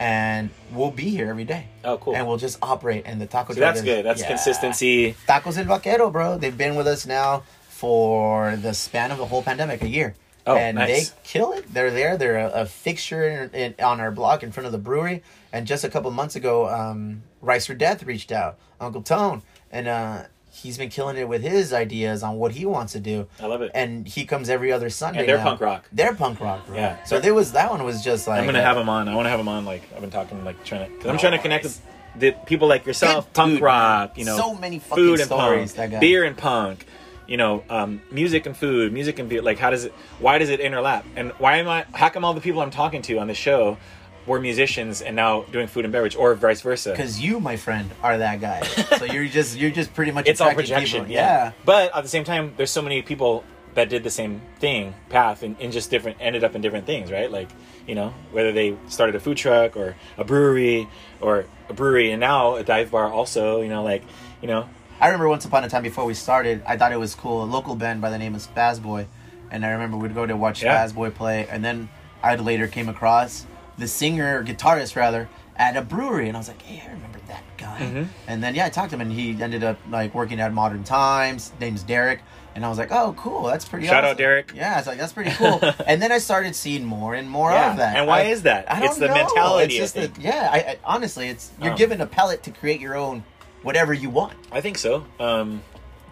and 0.03 0.49
we'll 0.73 0.91
be 0.91 1.09
here 1.09 1.29
every 1.29 1.45
day. 1.45 1.67
Oh, 1.85 1.97
cool. 1.97 2.13
And 2.13 2.27
we'll 2.27 2.37
just 2.37 2.57
operate 2.61 3.03
and 3.05 3.21
the 3.21 3.25
taco 3.25 3.53
See, 3.53 3.61
that's 3.61 3.81
good. 3.81 4.03
That's 4.03 4.21
Yeah. 4.21 4.27
consistency. 4.27 5.15
Tacos 5.27 5.57
El 5.57 5.63
Vaquero, 5.63 6.11
bro. 6.11 6.37
They've 6.37 6.57
been 6.57 6.75
with 6.75 6.87
us 6.87 7.05
now 7.05 7.43
for 7.69 8.57
the 8.57 8.73
span 8.73 9.11
of 9.11 9.17
the 9.17 9.25
whole 9.25 9.41
pandemic, 9.41 9.81
a 9.81 9.87
year. 9.87 10.15
Oh, 10.45 10.57
and 10.57 10.75
nice. 10.77 11.09
they 11.11 11.15
kill 11.23 11.53
it. 11.53 11.73
They're 11.73 11.89
there. 11.89 12.17
They're 12.17 12.37
a, 12.37 12.49
a 12.49 12.65
fixture 12.65 13.23
in, 13.23 13.49
in, 13.51 13.75
on 13.81 14.01
our 14.01 14.11
block 14.11 14.43
in 14.43 14.51
front 14.51 14.65
of 14.65 14.73
the 14.73 14.77
brewery. 14.77 15.23
And 15.53 15.65
just 15.65 15.85
a 15.85 15.89
couple 15.89 16.11
months 16.11 16.35
ago, 16.35 16.67
um, 16.67 17.23
Rice 17.41 17.65
for 17.67 17.73
Death 17.73 18.03
reached 18.03 18.33
out, 18.33 18.59
Uncle 18.81 19.03
Tone, 19.03 19.41
and 19.71 19.87
uh, 19.87 20.23
he's 20.63 20.77
been 20.77 20.89
killing 20.89 21.17
it 21.17 21.27
with 21.27 21.43
his 21.43 21.73
ideas 21.73 22.23
on 22.23 22.37
what 22.37 22.53
he 22.53 22.65
wants 22.65 22.93
to 22.93 22.99
do. 22.99 23.27
I 23.39 23.45
love 23.47 23.61
it. 23.61 23.71
And 23.75 24.07
he 24.07 24.25
comes 24.25 24.49
every 24.49 24.71
other 24.71 24.89
Sunday. 24.89 25.19
And 25.19 25.29
they're 25.29 25.37
now. 25.37 25.43
punk 25.43 25.61
rock. 25.61 25.85
They're 25.91 26.15
punk 26.15 26.39
rock, 26.39 26.65
bro. 26.65 26.75
Yeah. 26.75 27.03
So 27.03 27.19
there 27.19 27.33
was 27.33 27.51
that 27.51 27.69
one 27.69 27.83
was 27.83 28.01
just 28.03 28.27
like 28.27 28.39
I'm 28.39 28.45
gonna 28.45 28.59
uh, 28.59 28.63
have 28.63 28.77
him 28.77 28.87
on. 28.89 29.09
I 29.09 29.15
want 29.15 29.25
to 29.25 29.29
have 29.29 29.39
him 29.39 29.49
on. 29.49 29.65
Like 29.65 29.83
I've 29.93 30.01
been 30.01 30.09
talking, 30.09 30.43
like 30.45 30.63
trying 30.63 30.89
to, 30.89 30.97
cause 30.97 31.07
I'm 31.07 31.17
trying 31.17 31.33
to 31.33 31.39
connect 31.39 31.65
with 31.65 31.81
the 32.15 32.31
people 32.45 32.67
like 32.67 32.85
yourself, 32.85 33.25
Good 33.25 33.33
punk 33.33 33.53
dude, 33.55 33.61
rock. 33.61 34.17
You 34.17 34.25
know, 34.25 34.37
So 34.37 34.55
many 34.55 34.79
fucking 34.79 35.03
food 35.03 35.19
and 35.19 35.27
stories, 35.27 35.73
punk, 35.73 35.99
beer 35.99 36.23
and 36.23 36.37
punk. 36.37 36.85
You 37.27 37.37
know, 37.37 37.63
um, 37.69 38.01
music 38.11 38.45
and 38.45 38.55
food, 38.55 38.91
music 38.91 39.17
and 39.17 39.29
beer. 39.29 39.41
Like, 39.41 39.57
how 39.57 39.69
does 39.69 39.85
it? 39.85 39.93
Why 40.19 40.37
does 40.37 40.49
it 40.49 40.59
interlap? 40.59 41.03
And 41.15 41.31
why 41.33 41.57
am 41.57 41.67
I? 41.67 41.85
How 41.93 42.09
come 42.09 42.23
all 42.23 42.33
the 42.33 42.41
people 42.41 42.61
I'm 42.61 42.71
talking 42.71 43.01
to 43.03 43.17
on 43.17 43.27
the 43.27 43.33
show 43.33 43.77
were 44.25 44.39
musicians 44.39 45.01
and 45.01 45.15
now 45.15 45.43
doing 45.51 45.67
food 45.67 45.85
and 45.85 45.91
beverage, 45.91 46.15
or 46.15 46.33
vice 46.35 46.61
versa? 46.61 46.91
Because 46.91 47.19
you, 47.19 47.39
my 47.39 47.57
friend, 47.57 47.89
are 48.01 48.17
that 48.17 48.39
guy. 48.41 48.61
so 48.63 49.05
you're 49.05 49.25
just 49.27 49.57
you're 49.57 49.71
just 49.71 49.93
pretty 49.93 50.11
much 50.11 50.27
it's 50.29 50.41
all 50.41 50.53
projection. 50.53 51.01
people. 51.01 51.13
Yeah. 51.13 51.51
But 51.65 51.95
at 51.95 52.03
the 52.03 52.09
same 52.09 52.23
time, 52.23 52.53
there's 52.57 52.71
so 52.71 52.81
many 52.81 53.01
people 53.01 53.43
that 53.73 53.89
did 53.89 54.03
the 54.03 54.09
same 54.11 54.39
thing, 54.59 54.93
path, 55.09 55.41
and, 55.41 55.55
and 55.59 55.73
just 55.73 55.89
different, 55.89 56.17
ended 56.19 56.43
up 56.43 56.53
in 56.53 56.61
different 56.61 56.85
things, 56.85 57.11
right? 57.11 57.31
Like, 57.31 57.49
you 57.87 57.95
know, 57.95 58.13
whether 58.31 58.51
they 58.51 58.77
started 58.87 59.15
a 59.15 59.19
food 59.19 59.35
truck 59.35 59.75
or 59.75 59.95
a 60.15 60.23
brewery 60.23 60.87
or 61.19 61.45
a 61.69 61.73
brewery, 61.73 62.11
and 62.11 62.19
now 62.19 62.55
a 62.55 62.63
dive 62.63 62.91
bar 62.91 63.11
also, 63.11 63.61
you 63.61 63.69
know, 63.69 63.81
like, 63.83 64.03
you 64.43 64.47
know, 64.47 64.69
I 65.01 65.07
remember 65.07 65.27
once 65.27 65.43
upon 65.45 65.63
a 65.63 65.69
time 65.69 65.81
before 65.81 66.05
we 66.05 66.13
started, 66.13 66.61
I 66.67 66.77
thought 66.77 66.91
it 66.91 66.99
was 66.99 67.15
cool. 67.15 67.43
A 67.43 67.45
local 67.45 67.75
band 67.75 67.99
by 67.99 68.11
the 68.11 68.19
name 68.19 68.35
of 68.35 68.41
Spaz 68.47 68.79
Boy, 68.81 69.07
and 69.49 69.65
I 69.65 69.71
remember 69.71 69.97
we'd 69.97 70.13
go 70.13 70.25
to 70.27 70.37
watch 70.37 70.61
Yeah. 70.61 70.85
Spaz 70.85 70.93
Boy 70.93 71.09
play, 71.09 71.47
and 71.49 71.65
then 71.65 71.89
I 72.21 72.35
later 72.35 72.67
came 72.67 72.87
across 72.89 73.45
the 73.77 73.87
singer, 73.87 74.39
or 74.39 74.43
guitarist 74.43 74.95
rather, 74.95 75.29
at 75.55 75.75
a 75.77 75.81
brewery, 75.81 76.27
and 76.27 76.35
I 76.37 76.39
was 76.39 76.47
like, 76.47 76.61
hey, 76.61 76.81
I 76.87 76.91
remember 76.93 77.19
that 77.27 77.43
guy. 77.57 77.79
Mm-hmm. 77.79 78.03
And 78.27 78.43
then 78.43 78.55
yeah, 78.55 78.65
I 78.65 78.69
talked 78.69 78.89
to 78.91 78.95
him, 78.95 79.01
and 79.01 79.11
he 79.11 79.41
ended 79.41 79.63
up 79.63 79.77
like 79.89 80.13
working 80.13 80.39
at 80.39 80.53
Modern 80.53 80.83
Times. 80.83 81.51
Name's 81.59 81.83
Derek. 81.83 82.19
And 82.55 82.63
I 82.63 82.69
was 82.69 82.77
like, 82.77 82.91
"Oh, 82.91 83.15
cool! 83.17 83.45
That's 83.45 83.65
pretty." 83.65 83.87
Shout 83.87 84.03
out. 84.03 84.15
Derek. 84.15 84.51
Yeah, 84.53 84.77
it's 84.77 84.85
like 84.85 84.99
that's 84.99 85.11
pretty 85.11 85.31
cool. 85.31 85.59
and 85.87 85.99
then 85.99 86.11
I 86.11 86.19
started 86.19 86.53
seeing 86.55 86.85
more 86.85 87.15
and 87.15 87.27
more 87.27 87.49
Yeah, 87.49 87.71
of 87.71 87.77
that. 87.77 87.97
and 87.97 88.05
why 88.07 88.19
I- 88.19 88.23
is 88.25 88.43
that? 88.43 88.71
I 88.71 88.79
don't 88.79 88.89
It's 88.89 88.99
the 88.99 89.07
know. 89.07 89.15
mentality, 89.15 89.75
It's 89.77 89.93
just 89.93 90.13
the- 90.15 90.21
yeah. 90.21 90.49
I, 90.51 90.57
I 90.57 90.77
honestly, 90.85 91.29
it's 91.29 91.49
you're 91.59 91.73
Oh. 91.73 91.75
given 91.75 91.99
a 91.99 92.05
palette 92.05 92.43
to 92.43 92.51
create 92.51 92.79
your 92.79 92.95
own 92.95 93.23
whatever 93.63 93.91
you 93.91 94.11
want. 94.11 94.37
I 94.51 94.61
think 94.61 94.77
so. 94.77 95.03
Um, 95.19 95.63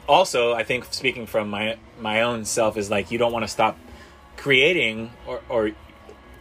also, 0.09 0.53
I 0.55 0.64
think 0.64 0.86
speaking 0.91 1.28
from 1.28 1.47
my 1.51 1.78
my 1.99 2.24
own 2.24 2.43
self 2.43 2.76
is 2.76 2.89
like 2.89 3.12
you 3.12 3.20
don't 3.20 3.32
want 3.32 3.43
to 3.43 3.47
stop 3.47 3.78
creating, 4.38 5.12
or, 5.28 5.41
or 5.47 5.72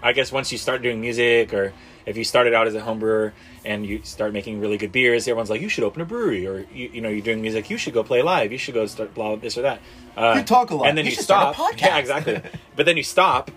I 0.03 0.13
guess 0.13 0.33
once 0.33 0.51
you 0.53 0.59
start 0.59 0.83
doing 0.83 1.01
music, 1.01 1.53
or 1.53 1.73
if 2.07 2.17
you 2.17 2.25
started 2.25 2.55
out 2.55 2.67
as 2.67 2.75
a 2.75 2.81
home 2.81 2.99
brewer 2.99 3.33
and 3.65 3.85
you 3.87 4.01
start 4.03 4.33
making 4.33 4.61
really 4.61 4.79
good 4.79 4.93
beers, 4.93 5.29
everyone's 5.29 5.51
like, 5.51 5.61
you 5.61 5.69
should 5.69 5.85
open 5.85 6.01
a 6.03 6.05
brewery, 6.07 6.47
or 6.47 6.67
you, 6.73 6.89
you 6.95 7.01
know, 7.01 7.09
you're 7.09 7.21
doing 7.23 7.41
music, 7.43 7.69
you 7.71 7.77
should 7.77 7.93
go 7.95 8.03
play 8.03 8.23
live, 8.23 8.51
you 8.53 8.59
should 8.59 8.75
go 8.75 8.87
start 8.87 9.13
blah 9.15 9.37
this 9.37 9.59
or 9.59 9.63
that. 9.63 9.81
Uh, 10.17 10.35
You 10.39 10.43
talk 10.45 10.71
a 10.71 10.75
lot. 10.77 10.89
and 10.89 10.97
then 10.97 11.05
You 11.05 11.11
you, 11.13 11.17
stop. 11.19 11.55
a 11.59 11.61
podcast. 11.61 11.81
Yeah, 11.81 11.99
exactly. 11.99 12.41
but 12.77 12.87
then 12.87 12.97
you 12.97 13.03
stop, 13.03 13.51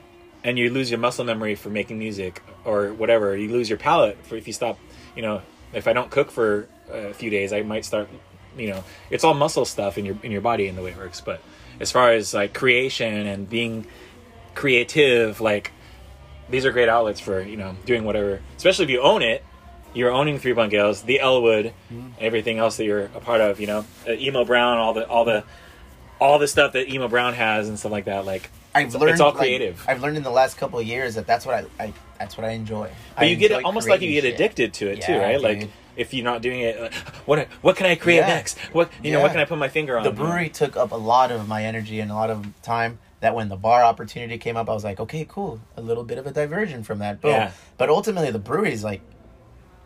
and 0.44 0.60
you 0.60 0.70
lose 0.70 0.92
your 0.92 1.00
muscle 1.00 1.24
memory 1.24 1.56
for 1.56 1.70
making 1.70 1.98
music 1.98 2.42
or 2.66 2.92
whatever. 2.94 3.36
You 3.38 3.50
lose 3.50 3.70
your 3.70 3.78
palate 3.80 4.18
for 4.26 4.36
if 4.36 4.46
you 4.46 4.52
stop. 4.54 4.78
You 5.16 5.22
know, 5.22 5.42
if 5.72 5.88
I 5.88 5.94
don't 5.94 6.12
cook 6.12 6.30
for 6.32 6.68
a 6.92 7.14
few 7.14 7.30
days, 7.30 7.54
I 7.54 7.62
might 7.62 7.86
start. 7.86 8.10
You 8.58 8.70
know, 8.72 8.84
it's 9.10 9.24
all 9.24 9.34
muscle 9.34 9.64
stuff 9.66 9.98
in 9.98 10.04
your 10.06 10.18
in 10.22 10.32
your 10.32 10.42
body 10.42 10.68
and 10.68 10.78
the 10.78 10.82
way 10.84 10.92
it 10.92 10.98
works. 10.98 11.22
But 11.22 11.42
as 11.80 11.92
far 11.92 12.12
as 12.12 12.34
like 12.34 12.54
creation 12.54 13.26
and 13.26 13.50
being 13.50 13.88
creative, 14.54 15.40
like 15.42 15.72
these 16.50 16.66
are 16.66 16.72
great 16.72 16.90
outlets 16.90 17.20
for 17.20 17.42
you 17.42 17.58
know 17.58 17.76
doing 17.86 18.04
whatever. 18.04 18.42
Especially 18.58 18.86
if 18.86 18.92
you 18.92 19.02
own 19.02 19.22
it, 19.22 19.44
you're 19.94 20.12
owning 20.12 20.40
Three 20.40 20.54
Ales, 20.54 21.04
the 21.04 21.20
Elwood, 21.20 21.74
Mm-hmm. 21.92 22.10
everything 22.20 22.58
else 22.60 22.78
that 22.78 22.86
you're 22.86 23.06
a 23.06 23.20
part 23.20 23.42
of. 23.42 23.60
You 23.60 23.68
know, 23.68 23.86
uh, 24.08 24.12
Emo 24.14 24.46
Brown, 24.46 24.78
all 24.78 24.94
the 24.94 25.08
all 25.08 25.26
the 25.26 25.44
all 26.20 26.40
the 26.40 26.48
stuff 26.48 26.74
that 26.74 26.88
Emo 26.90 27.08
Brown 27.08 27.34
has 27.34 27.68
and 27.70 27.78
stuff 27.78 27.92
like 27.92 28.06
that. 28.06 28.26
Like 28.26 28.50
I've 28.76 28.88
it's, 28.88 28.96
learned 28.96 29.12
it's 29.12 29.22
all 29.22 29.30
like, 29.30 29.38
creative. 29.40 29.84
I've 29.88 30.02
learned 30.02 30.18
in 30.18 30.24
the 30.24 30.32
last 30.32 30.58
couple 30.58 30.80
of 30.80 30.86
years 30.86 31.16
that 31.16 31.28
that's 31.28 31.46
what 31.46 31.56
I, 31.80 31.84
I 31.84 31.94
that's 32.20 32.38
what 32.38 32.46
I 32.46 32.52
enjoy. 32.52 32.90
but 33.16 33.24
I 33.26 33.28
you 33.28 33.36
get 33.36 33.52
it 33.52 33.64
almost 33.66 33.88
like 33.88 34.02
you 34.02 34.12
get 34.12 34.24
shit. 34.24 34.36
addicted 34.36 34.74
to 34.76 34.88
it 34.92 35.02
too, 35.02 35.18
right? 35.18 35.34
dude. 35.34 35.44
Like 35.44 35.70
if 35.96 36.12
you're 36.12 36.24
not 36.24 36.42
doing 36.42 36.62
it, 36.62 36.82
like, 36.82 36.94
what 37.28 37.48
what 37.62 37.76
can 37.76 37.86
I 37.86 37.96
create 37.96 38.18
Yeah. 38.20 38.28
next? 38.28 38.58
What 38.72 38.90
you 39.04 39.12
know? 39.12 39.22
What 39.22 39.32
can 39.32 39.40
I 39.42 39.46
put 39.46 39.58
my 39.60 39.70
finger 39.70 39.98
on? 39.98 40.04
the 40.04 40.12
brewery 40.12 40.50
took 40.50 40.76
up 40.76 40.92
a 40.92 40.96
lot 40.96 41.32
of 41.32 41.48
my 41.48 41.64
energy 41.66 42.00
and 42.00 42.10
a 42.10 42.16
lot 42.16 42.30
of 42.32 42.48
time. 42.64 42.98
That 43.24 43.36
when 43.36 43.48
the 43.48 43.56
bar 43.56 43.84
opportunity 43.86 44.38
came 44.38 44.58
up, 44.58 44.70
I 44.70 44.74
was 44.74 44.84
like, 44.84 45.00
okay, 45.00 45.26
cool, 45.28 45.62
a 45.78 45.82
little 45.82 46.04
bit 46.04 46.18
of 46.18 46.28
a 46.28 46.32
diversion 46.32 46.84
from 46.84 47.00
that. 47.00 47.22
Boom. 47.22 47.32
Yeah. 47.32 47.52
But 47.78 47.88
ultimately, 47.90 48.32
the 48.32 48.38
brewery 48.38 48.74
is 48.74 48.84
like, 48.84 49.00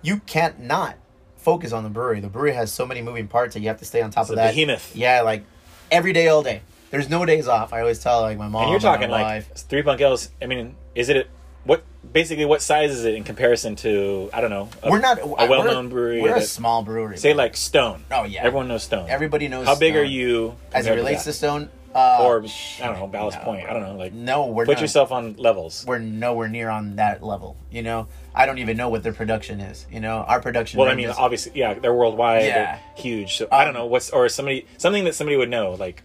you 0.02 0.22
can't 0.26 0.60
not 0.60 0.96
focus 1.36 1.72
on 1.72 1.84
the 1.84 1.90
brewery. 1.92 2.20
The 2.20 2.30
brewery 2.30 2.54
has 2.54 2.72
so 2.72 2.84
many 2.84 3.00
moving 3.04 3.28
parts 3.28 3.54
that 3.54 3.60
you 3.60 3.68
have 3.68 3.78
to 3.78 3.86
stay 3.86 4.02
on 4.02 4.10
top 4.10 4.24
It's 4.24 4.32
of 4.32 4.38
that. 4.38 4.56
behemoth. 4.56 4.96
Yeah, 4.96 5.22
like 5.22 5.44
every 5.92 6.14
day, 6.14 6.28
all 6.30 6.42
day. 6.42 6.62
There's 6.90 7.12
no 7.12 7.26
days 7.26 7.48
off. 7.48 7.74
I 7.74 7.82
always 7.82 8.00
tell 8.00 8.22
like 8.22 8.40
my 8.40 8.48
mom 8.48 8.64
and 8.64 8.72
you're 8.72 8.80
talking 8.80 9.12
like 9.12 9.24
wife. 9.24 9.52
Three 9.56 9.84
Punk 9.84 10.02
Ales. 10.02 10.32
I 10.42 10.48
mean, 10.48 10.76
is 10.96 11.10
it 11.10 11.30
what 11.64 11.84
basically 12.12 12.46
what 12.46 12.64
size 12.64 12.90
is 12.90 13.06
it 13.06 13.14
in 13.14 13.24
comparison 13.24 13.76
to 13.78 14.32
I 14.34 14.42
don't 14.42 14.50
know? 14.50 14.68
A, 14.82 14.90
we're 14.90 15.00
not 15.00 15.22
a 15.22 15.28
we're 15.28 15.48
well-known 15.48 15.90
brewery. 15.90 16.22
We're 16.22 16.38
a 16.38 16.42
small 16.42 16.82
brewery. 16.82 17.18
say 17.18 17.34
bro. 17.34 17.44
like 17.44 17.56
Stone. 17.56 18.04
Oh, 18.10 18.24
yeah. 18.24 18.42
everyone 18.44 18.68
knows 18.68 18.84
Stone. 18.84 19.10
Everybody 19.10 19.48
knows 19.48 19.68
How 19.68 19.76
big 19.76 19.96
are 19.96 20.04
you 20.04 20.56
as 20.74 20.88
it 20.88 20.92
relates 20.92 21.24
to 21.26 21.30
that? 21.30 21.34
Stone. 21.34 21.70
Uh, 21.98 22.20
or 22.24 22.44
I 22.44 22.86
don't 22.86 23.00
know 23.00 23.08
Ballast 23.08 23.40
no. 23.40 23.44
Point. 23.46 23.68
I 23.68 23.74
don't 23.74 23.82
know. 23.82 23.96
Like 23.96 24.14
No, 24.14 24.46
we're 24.48 24.66
put 24.66 24.74
not. 24.74 24.82
yourself 24.82 25.12
on 25.12 25.34
levels. 25.38 25.84
We're 25.88 25.98
nowhere 25.98 26.48
near 26.48 26.70
on 26.70 26.98
that 26.98 27.24
level. 27.24 27.58
You 27.72 27.82
know, 27.82 28.08
I 28.36 28.46
don't 28.46 28.60
even 28.60 28.78
know 28.78 28.90
what 28.90 29.02
their 29.02 29.14
production 29.14 29.60
is. 29.62 29.88
You 29.92 30.00
know, 30.00 30.18
our 30.18 30.40
production. 30.40 30.80
Well, 30.80 30.88
I 30.90 30.94
mean, 30.94 31.08
ranges- 31.08 31.18
obviously, 31.20 31.54
yeah, 31.56 31.74
they're 31.74 31.94
worldwide, 31.96 32.46
Yeah. 32.46 32.54
they're 32.54 32.80
huge. 32.98 33.38
So 33.38 33.48
I 33.52 33.66
don't 33.66 33.76
Um, 33.76 33.82
know 33.82 33.86
what's 33.88 34.12
or 34.12 34.30
somebody 34.30 34.68
something 34.78 35.06
that 35.06 35.16
somebody 35.16 35.38
would 35.38 35.50
know. 35.50 35.72
Like, 35.72 36.04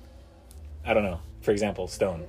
I 0.86 0.94
don't 0.94 1.04
know. 1.04 1.20
For 1.42 1.50
example, 1.50 1.88
Stone, 1.88 2.24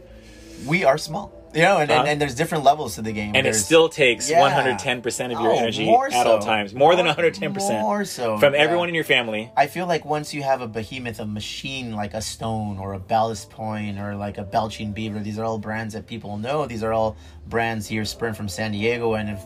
we 0.68 0.84
are 0.84 0.98
small. 0.98 1.32
You 1.54 1.62
know, 1.62 1.78
and, 1.78 1.92
and, 1.92 2.08
and 2.08 2.22
there's 2.22 2.36
different 2.36 2.64
levels 2.64 2.96
to 2.96 3.02
the 3.02 3.12
game. 3.12 3.36
and 3.36 3.46
it 3.46 3.54
still 3.54 3.88
takes 3.90 4.30
Yeah. 4.30 4.42
110 4.42 5.02
percent 5.02 5.32
of 5.34 5.40
your 5.40 5.52
Oh, 5.52 5.58
energy 5.58 5.88
at 5.90 6.26
all 6.28 6.40
times, 6.40 6.74
more 6.74 6.96
than 6.96 7.06
110 7.06 7.54
percent 7.54 7.82
more 7.82 8.06
so, 8.06 8.38
from 8.38 8.54
yeah. 8.54 8.60
everyone 8.62 8.90
in 8.90 8.96
your 8.96 9.04
family. 9.04 9.52
I 9.56 9.68
feel 9.68 9.86
like 9.86 10.04
once 10.06 10.34
you 10.34 10.42
have 10.44 10.62
a 10.62 10.68
behemoth, 10.68 11.20
a 11.20 11.26
machine 11.26 11.94
like 11.96 12.14
a 12.14 12.22
Stone 12.22 12.80
or 12.80 12.94
a 12.94 13.00
Ballast 13.00 13.50
Point 13.50 14.00
or 14.00 14.16
like 14.16 14.38
a 14.38 14.44
Belching 14.44 14.94
Beaver, 14.94 15.20
these 15.20 15.38
are 15.38 15.46
all 15.46 15.60
brands 15.60 15.94
that 15.94 16.08
people 16.08 16.38
know. 16.38 16.66
These 16.66 16.84
are 16.84 16.92
all 16.94 17.16
brands 17.48 17.88
here 17.88 18.06
spurned 18.06 18.36
from 18.36 18.50
San 18.50 18.72
Diego 18.72 19.14
and 19.14 19.30
have 19.30 19.46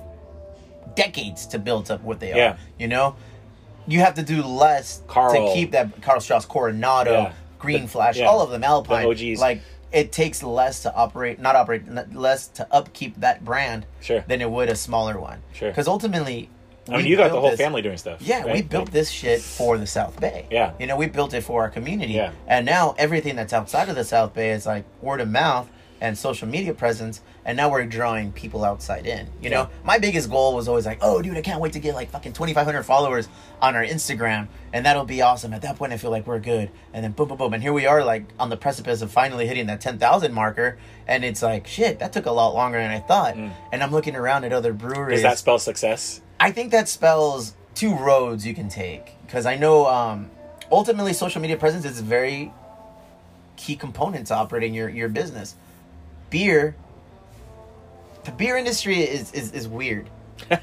decades 0.96 1.46
to 1.48 1.60
build 1.60 1.92
up 1.92 2.02
what 2.04 2.20
they 2.20 2.30
Yeah. 2.36 2.52
are. 2.54 2.58
You 2.80 2.88
know, 2.88 3.16
you 3.88 4.00
have 4.00 4.16
to 4.16 4.24
do 4.24 4.44
less 4.44 5.02
Karl. 5.08 5.34
to 5.48 5.54
keep 5.54 5.72
that 5.72 6.02
Karl 6.02 6.20
Strauss, 6.20 6.46
Coronado. 6.46 7.32
Green 7.60 7.84
The- 7.84 7.88
Flash, 7.88 8.20
all 8.22 8.42
of 8.42 8.52
them, 8.52 8.64
Alpine. 8.64 9.04
The 9.04 9.10
OGs. 9.34 9.40
Like 9.42 9.62
it 9.98 10.12
takes 10.12 10.44
less 10.44 10.84
to 10.84 10.94
operate, 10.94 11.40
not 11.40 11.56
operate, 11.56 11.84
less 12.14 12.48
to 12.50 12.68
upkeep 12.72 13.16
that 13.20 13.44
brand 13.44 13.86
Sure. 14.00 14.24
than 14.28 14.42
it 14.42 14.50
would 14.52 14.70
a 14.70 14.76
smaller 14.76 15.20
one. 15.20 15.42
Sure. 15.54 15.70
Because 15.70 15.88
ultimately, 15.88 16.50
I 16.88 16.98
mean, 16.98 17.08
you 17.08 17.18
got 17.18 17.32
the 17.32 17.40
whole 17.42 17.50
this- 17.50 17.60
family 17.60 17.82
doing 17.82 17.98
stuff. 17.98 18.22
yeah, 18.22 18.46
we 18.46 18.62
built 18.62 18.86
Like, 18.86 18.94
this 18.94 19.10
shit 19.10 19.42
for 19.42 19.78
the 19.80 19.88
South 19.88 20.20
Bay. 20.20 20.46
Yeah. 20.52 20.74
You 20.80 20.86
know, 20.86 20.96
we 20.96 21.08
built 21.08 21.34
it 21.34 21.42
for 21.42 21.64
our 21.64 21.70
community. 21.70 22.14
Yeah. 22.14 22.32
And 22.48 22.66
now 22.66 22.94
everything 23.00 23.36
that's 23.36 23.54
outside 23.54 23.90
of 23.90 23.96
the 23.96 24.06
South 24.06 24.34
Bay 24.36 24.52
is 24.52 24.68
like 24.68 24.86
word 25.02 25.20
of 25.20 25.28
mouth 25.30 25.68
and 26.00 26.16
social 26.16 26.48
media 26.48 26.76
presence. 26.76 27.22
And 27.48 27.56
now 27.56 27.72
we're 27.72 27.86
drawing 27.86 28.34
people 28.34 28.66
outside 28.66 29.08
in. 29.08 29.26
You 29.42 29.50
know, 29.50 29.70
my 29.86 29.98
biggest 30.00 30.30
goal 30.30 30.54
was 30.54 30.68
always 30.68 30.86
like, 30.86 31.00
oh, 31.02 31.22
dude, 31.22 31.38
I 31.38 31.42
can't 31.42 31.62
wait 31.62 31.74
to 31.74 31.80
get 31.80 31.96
like 31.96 32.12
fucking 32.12 32.34
2,500 32.34 32.84
followers 32.84 33.30
on 33.62 33.74
our 33.74 33.86
Instagram. 33.86 34.50
And 34.74 34.86
that'll 34.86 35.06
be 35.06 35.22
awesome. 35.22 35.54
At 35.54 35.62
that 35.62 35.78
point, 35.78 35.94
I 35.94 35.98
feel 35.98 36.12
like 36.12 36.28
we're 36.28 36.42
good. 36.42 36.70
And 36.94 37.06
then 37.06 37.14
boom, 37.14 37.30
boom, 37.30 37.38
boom. 37.38 37.54
And 37.54 37.64
here 37.64 37.72
we 37.72 37.86
are, 37.86 38.04
like 38.04 38.26
on 38.38 38.50
the 38.50 38.58
precipice 38.58 39.02
of 39.02 39.12
finally 39.12 39.48
hitting 39.48 39.68
that 39.68 39.80
10,000 39.80 40.34
marker. 40.34 40.78
And 41.08 41.24
it's 41.24 41.42
like, 41.42 41.68
shit, 41.68 42.00
that 42.00 42.12
took 42.12 42.26
a 42.26 42.32
lot 42.32 42.54
longer 42.54 42.80
than 42.80 42.92
I 42.92 43.00
thought. 43.00 43.36
And 43.36 43.82
I'm 43.82 43.92
looking 43.92 44.18
around 44.18 44.44
at 44.44 44.52
other 44.52 44.74
breweries. 44.74 45.22
Does 45.22 45.24
that 45.24 45.38
spell 45.38 45.58
success? 45.58 46.22
I 46.42 46.52
think 46.52 46.72
that 46.72 46.90
spells 46.90 47.56
two 47.76 47.96
roads 47.96 48.46
you 48.46 48.54
can 48.54 48.68
take 48.68 49.16
because 49.26 49.46
I 49.46 49.56
know 49.56 49.86
um, 49.88 50.30
ultimately 50.72 51.14
social 51.14 51.42
media 51.42 51.56
presence 51.56 51.86
is 51.86 52.00
a 52.00 52.04
very 52.04 52.52
key 53.56 53.76
component 53.76 54.28
to 54.28 54.36
operating 54.36 54.74
your, 54.74 54.90
your 54.90 55.10
business. 55.10 55.56
Beer, 56.30 56.76
the 58.28 58.32
beer 58.34 58.56
industry 58.58 59.00
is, 59.00 59.32
is, 59.34 59.52
is 59.54 59.68
weird. 59.68 60.10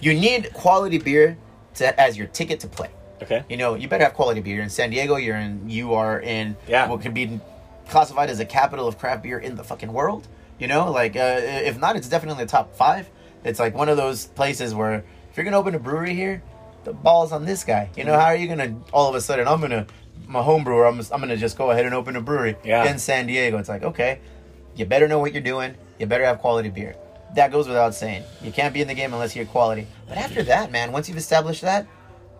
you 0.01 0.15
need 0.29 0.53
quality 0.53 0.99
beer 0.99 1.37
to 1.75 2.01
as 2.01 2.17
your 2.17 2.29
ticket 2.29 2.61
to 2.61 2.69
play. 2.69 2.91
Okay. 3.23 3.43
You 3.49 3.57
know, 3.57 3.75
you 3.75 3.89
better 3.89 4.05
have 4.05 4.15
quality 4.15 4.41
beer. 4.41 4.63
In 4.63 4.71
San 4.71 4.91
Diego, 4.91 5.17
you're 5.17 5.37
in 5.37 5.69
you 5.69 5.95
are 5.95 6.21
in 6.21 6.57
Yeah. 6.69 6.89
what 6.89 7.01
could 7.01 7.15
be 7.15 7.41
classified 7.89 8.31
as 8.31 8.39
a 8.41 8.45
capital 8.45 8.87
of 8.87 8.99
craft 8.99 9.23
beer 9.25 9.39
in 9.39 9.57
the 9.57 9.65
fucking 9.65 9.93
world. 9.93 10.29
You 10.59 10.69
know, 10.69 10.91
like 10.93 11.17
uh, 11.17 11.41
if 11.43 11.79
not, 11.79 11.97
it's 11.97 12.09
definitely 12.09 12.45
the 12.45 12.51
top 12.51 12.77
five. 12.77 13.09
It's 13.43 13.59
like 13.59 13.75
one 13.75 13.89
of 13.89 13.97
those 13.97 14.27
places 14.27 14.75
where 14.75 15.05
if 15.31 15.37
you're 15.37 15.45
gonna 15.45 15.59
open 15.59 15.75
a 15.75 15.79
brewery 15.81 16.15
here, 16.15 16.43
the 16.85 16.93
ball's 16.93 17.33
on 17.33 17.45
this 17.45 17.65
guy. 17.65 17.91
You 17.97 18.05
know, 18.05 18.13
how 18.19 18.27
are 18.27 18.37
you 18.37 18.47
gonna 18.47 18.77
all 18.93 19.09
of 19.09 19.15
a 19.17 19.21
sudden 19.21 19.49
I'm 19.49 19.61
gonna 19.61 19.87
my 20.29 20.43
home 20.43 20.65
brewer, 20.65 20.87
I'm, 20.87 20.99
I'm 21.13 21.21
gonna 21.21 21.37
just 21.37 21.57
go 21.59 21.71
ahead 21.71 21.85
and 21.87 21.95
open 21.95 22.15
a 22.17 22.21
brewery 22.21 22.57
Yeah. 22.65 22.91
in 22.91 22.99
San 22.99 23.27
Diego. 23.27 23.59
It's 23.59 23.69
like 23.69 23.83
okay, 23.83 24.21
you 24.77 24.85
better 24.87 25.09
know 25.09 25.19
what 25.19 25.33
you're 25.33 25.43
doing. 25.43 25.75
You 25.99 26.07
better 26.07 26.25
have 26.25 26.39
quality 26.41 26.69
beer. 26.71 26.97
That 27.35 27.51
goes 27.53 27.67
without 27.67 27.95
saying. 27.95 28.23
You 28.43 28.53
can't 28.53 28.73
be 28.73 28.81
in 28.81 28.89
the 28.89 28.95
game 28.95 29.13
unless 29.13 29.35
you're 29.35 29.45
quality. 29.47 29.87
But 30.09 30.19
after 30.19 30.43
that, 30.45 30.71
man, 30.71 30.93
once 30.93 31.09
you've 31.09 31.19
established 31.19 31.63
that, 31.63 31.87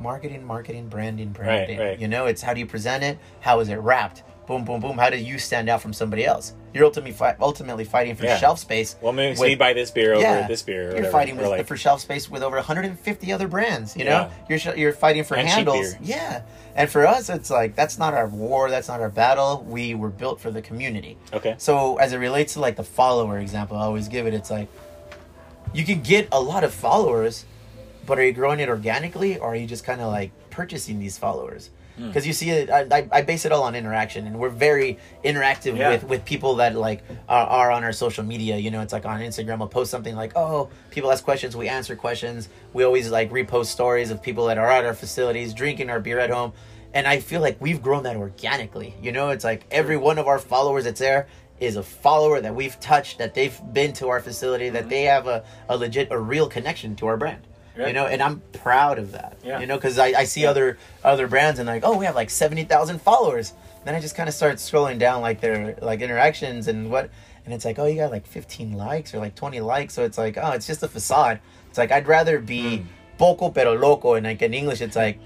marketing, 0.01 0.45
marketing, 0.45 0.89
branding, 0.89 1.31
branding. 1.31 1.79
right. 1.79 1.99
You 1.99 2.09
know, 2.09 2.27
it's 2.27 2.43
how 2.43 2.55
do 2.55 2.61
you 2.61 2.67
present 2.67 3.03
it? 3.05 3.19
How 3.41 3.61
is 3.61 3.69
it 3.69 3.77
wrapped? 3.77 4.23
Boom, 4.47 4.63
boom, 4.65 4.79
boom. 4.79 4.99
How 4.99 5.09
do 5.09 5.17
you 5.17 5.39
stand 5.39 5.71
out 5.71 5.81
from 5.81 5.95
somebody 5.95 6.27
else? 6.27 6.53
You're 6.75 6.85
ultimately 6.85 7.13
fi- 7.13 7.35
ultimately 7.41 7.85
fighting 7.85 8.15
for 8.15 8.27
Yeah. 8.27 8.37
shelf 8.37 8.59
space. 8.59 8.95
Well, 9.01 9.15
maybe 9.15 9.31
with- 9.31 9.41
we 9.41 9.55
buy 9.55 9.73
this 9.73 9.91
beer 9.91 10.13
over 10.13 10.21
yeah, 10.23 10.47
this 10.47 10.61
beer. 10.61 10.83
You're 10.83 10.95
whatever. 10.97 11.11
fighting 11.13 11.37
with, 11.39 11.47
like, 11.47 11.67
for 11.67 11.79
shelf 11.79 12.03
space 12.03 12.29
with 12.31 12.43
over 12.43 12.57
150 12.59 13.33
other 13.33 13.49
brands. 13.49 13.97
You 13.97 14.05
know, 14.05 14.11
Yeah. 14.11 14.31
you're 14.51 14.59
sh- 14.59 14.77
you're 14.77 14.93
fighting 14.93 15.25
for 15.25 15.35
And 15.37 15.49
handles. 15.49 15.95
Yeah, 16.03 16.43
and 16.77 16.91
for 16.91 17.07
us, 17.07 17.31
it's 17.31 17.49
like 17.49 17.75
that's 17.75 17.97
not 17.99 18.13
our 18.13 18.27
war. 18.27 18.69
That's 18.69 18.89
not 18.89 19.01
our 19.01 19.09
battle. 19.09 19.65
We 19.67 19.95
were 19.95 20.11
built 20.11 20.41
for 20.41 20.51
the 20.51 20.61
community. 20.61 21.17
Okay. 21.33 21.55
So 21.57 21.97
as 21.97 22.13
it 22.13 22.19
relates 22.19 22.53
to 22.55 22.61
like 22.61 22.77
the 22.77 22.85
follower 22.85 23.39
example, 23.39 23.79
I 23.79 23.85
always 23.85 24.09
give 24.09 24.27
it. 24.27 24.35
It's 24.35 24.51
like 24.51 24.69
you 25.75 25.85
can 25.85 26.01
get 26.03 26.29
a 26.33 26.41
lot 26.41 26.65
of 26.65 26.73
followers, 26.73 27.45
but 28.07 28.19
are 28.19 28.25
you 28.25 28.33
growing 28.33 28.61
it 28.61 28.69
organically, 28.69 29.39
or 29.39 29.49
are 29.53 29.57
you 29.57 29.67
just 29.67 29.85
kind 29.85 30.01
of 30.01 30.09
like 30.09 30.31
purchasing 30.51 30.99
these 30.99 31.19
followers? 31.19 31.71
Hmm. 31.97 32.09
Because 32.09 32.27
you 32.27 32.33
see 32.33 32.51
it, 32.51 32.71
I, 32.71 32.81
I, 32.91 33.09
I 33.13 33.23
base 33.23 33.45
it 33.45 33.53
all 33.53 33.63
on 33.63 33.75
interaction, 33.75 34.27
and 34.27 34.39
we're 34.39 34.49
very 34.49 34.99
interactive 35.25 35.77
Yeah. 35.77 35.91
with 35.91 36.05
with 36.05 36.25
people 36.25 36.57
that 36.57 36.75
like 36.75 37.03
are, 37.29 37.47
are 37.47 37.71
on 37.71 37.85
our 37.85 37.93
social 37.93 38.25
media. 38.25 38.57
You 38.57 38.71
know, 38.71 38.81
it's 38.83 38.93
like 38.93 39.07
on 39.07 39.21
Instagram, 39.21 39.59
we'll 39.59 39.69
post 39.69 39.91
something 39.91 40.17
like, 40.17 40.33
"Oh, 40.37 40.71
people 40.91 41.11
ask 41.13 41.23
questions, 41.25 41.57
we 41.57 41.69
answer 41.69 41.95
questions." 41.97 42.49
We 42.73 42.85
always 42.85 43.11
like 43.11 43.31
repost 43.31 43.67
stories 43.67 44.11
of 44.11 44.21
people 44.23 44.47
that 44.47 44.59
are 44.59 44.69
at 44.69 44.85
our 44.85 44.95
facilities 44.95 45.55
drinking 45.55 45.89
our 45.91 46.01
beer 46.01 46.19
at 46.19 46.31
home, 46.31 46.53
and 46.95 47.07
I 47.07 47.21
feel 47.21 47.41
like 47.41 47.57
we've 47.61 47.81
grown 47.81 48.03
that 48.05 48.17
organically. 48.17 48.95
You 49.01 49.13
know, 49.13 49.31
it's 49.31 49.45
like 49.45 49.65
every 49.71 49.97
one 49.97 50.19
of 50.19 50.27
our 50.27 50.39
followers 50.41 50.85
that's 50.85 51.01
there 51.01 51.29
is 51.61 51.77
a 51.77 51.83
follower 51.83 52.41
that 52.41 52.55
we've 52.55 52.79
touched, 52.81 53.19
that 53.19 53.35
they've 53.35 53.59
been 53.73 53.93
to 53.95 54.09
our 54.09 54.21
facility, 54.21 54.69
that 54.71 54.89
they 54.89 55.03
have 55.03 55.27
a, 55.27 55.45
a 55.69 55.77
legit, 55.77 56.09
a 56.11 56.19
real 56.19 56.49
connection 56.49 56.97
to 56.97 57.07
our 57.07 57.17
brand. 57.17 57.47
You 57.77 57.93
know, 57.93 58.07
and 58.07 58.23
I'm 58.23 58.41
proud 58.53 59.01
of 59.01 59.11
that. 59.13 59.37
Yeah. 59.43 59.59
You 59.59 59.67
know, 59.67 59.75
because 59.77 59.99
I, 59.99 60.07
I 60.07 60.25
see 60.25 60.47
other 60.47 60.79
other 61.03 61.27
brands 61.27 61.59
and 61.59 61.67
like, 61.67 61.83
oh, 61.85 61.99
we 61.99 62.05
have 62.05 62.15
like 62.15 62.31
seventy 62.31 62.63
thousand 62.63 63.01
followers. 63.03 63.53
Then 63.85 63.97
I 63.97 64.01
just 64.01 64.15
kind 64.15 64.29
of 64.29 64.35
start 64.35 64.59
scrolling 64.59 64.99
down 65.01 65.23
like 65.23 65.41
their 65.41 65.77
like 65.83 66.01
interactions 66.01 66.69
and 66.69 66.89
what, 66.89 67.11
and 67.45 67.53
it's 67.53 67.65
like, 67.65 67.81
oh, 67.81 67.87
you 67.87 67.97
got 67.97 68.13
like 68.13 68.29
fifteen 68.29 68.75
likes 68.75 69.13
or 69.13 69.19
like 69.19 69.35
twenty 69.35 69.61
likes. 69.61 69.93
So 69.93 70.05
it's 70.05 70.17
like, 70.17 70.39
oh, 70.41 70.53
it's 70.53 70.69
just 70.69 70.85
a 70.85 70.89
facade. 70.89 71.41
It's 71.69 71.77
like 71.77 71.91
I'd 71.91 72.07
rather 72.07 72.39
be 72.39 72.79
Hmm. 72.79 72.87
poco 73.19 73.51
pero 73.51 73.73
loco, 73.73 74.15
and 74.15 74.25
like 74.25 74.41
in 74.41 74.55
English, 74.55 74.81
it's 74.81 74.95
like 74.95 75.19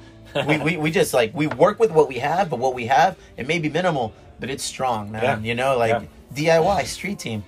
we, 0.46 0.56
we 0.56 0.76
we 0.78 0.90
just 0.90 1.12
like 1.12 1.34
we 1.34 1.48
work 1.48 1.78
with 1.78 1.90
what 1.90 2.08
we 2.08 2.18
have, 2.18 2.48
but 2.48 2.58
what 2.58 2.72
we 2.74 2.86
have 2.86 3.18
it 3.36 3.46
may 3.46 3.58
be 3.58 3.68
minimal, 3.68 4.14
but 4.40 4.48
it's 4.48 4.64
strong, 4.64 5.12
man. 5.12 5.22
Yeah. 5.22 5.38
You 5.48 5.54
know, 5.54 5.76
like 5.76 6.08
DIY 6.34 6.84
street 6.86 7.18
team. 7.18 7.44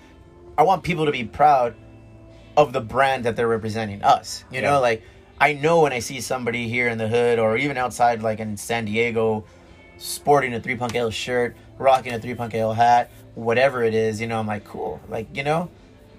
I 0.59 0.63
want 0.63 0.83
people 0.83 1.07
to 1.07 1.13
be 1.13 1.25
proud 1.25 1.75
of 2.57 2.73
the 2.73 2.81
brand 2.81 3.25
that 3.25 3.37
they're 3.37 3.49
representing 3.49 4.03
us. 4.03 4.45
You 4.51 4.61
Yeah. 4.61 4.71
know, 4.73 4.81
like 4.81 5.03
I 5.41 5.55
know 5.55 5.81
when 5.81 5.93
I 5.93 6.01
see 6.01 6.21
somebody 6.21 6.69
here 6.69 6.89
in 6.89 6.99
the 6.99 7.09
hood 7.09 7.39
or 7.39 7.57
even 7.57 7.77
outside, 7.79 8.23
like 8.23 8.41
in 8.41 8.57
San 8.57 8.85
Diego, 8.85 9.45
sporting 9.99 10.53
a 10.55 10.61
Three 10.61 10.77
Punk 10.77 10.95
Ale 10.95 11.11
shirt, 11.11 11.57
rocking 11.79 12.13
a 12.13 12.19
Three 12.19 12.35
Punk 12.35 12.55
Ale 12.55 12.73
hat, 12.75 13.11
whatever 13.35 13.83
it 13.83 13.95
is, 13.95 14.21
you 14.21 14.27
know, 14.27 14.39
I'm 14.39 14.47
like, 14.47 14.65
cool. 14.65 15.01
Like, 15.09 15.35
you 15.35 15.43
know, 15.43 15.71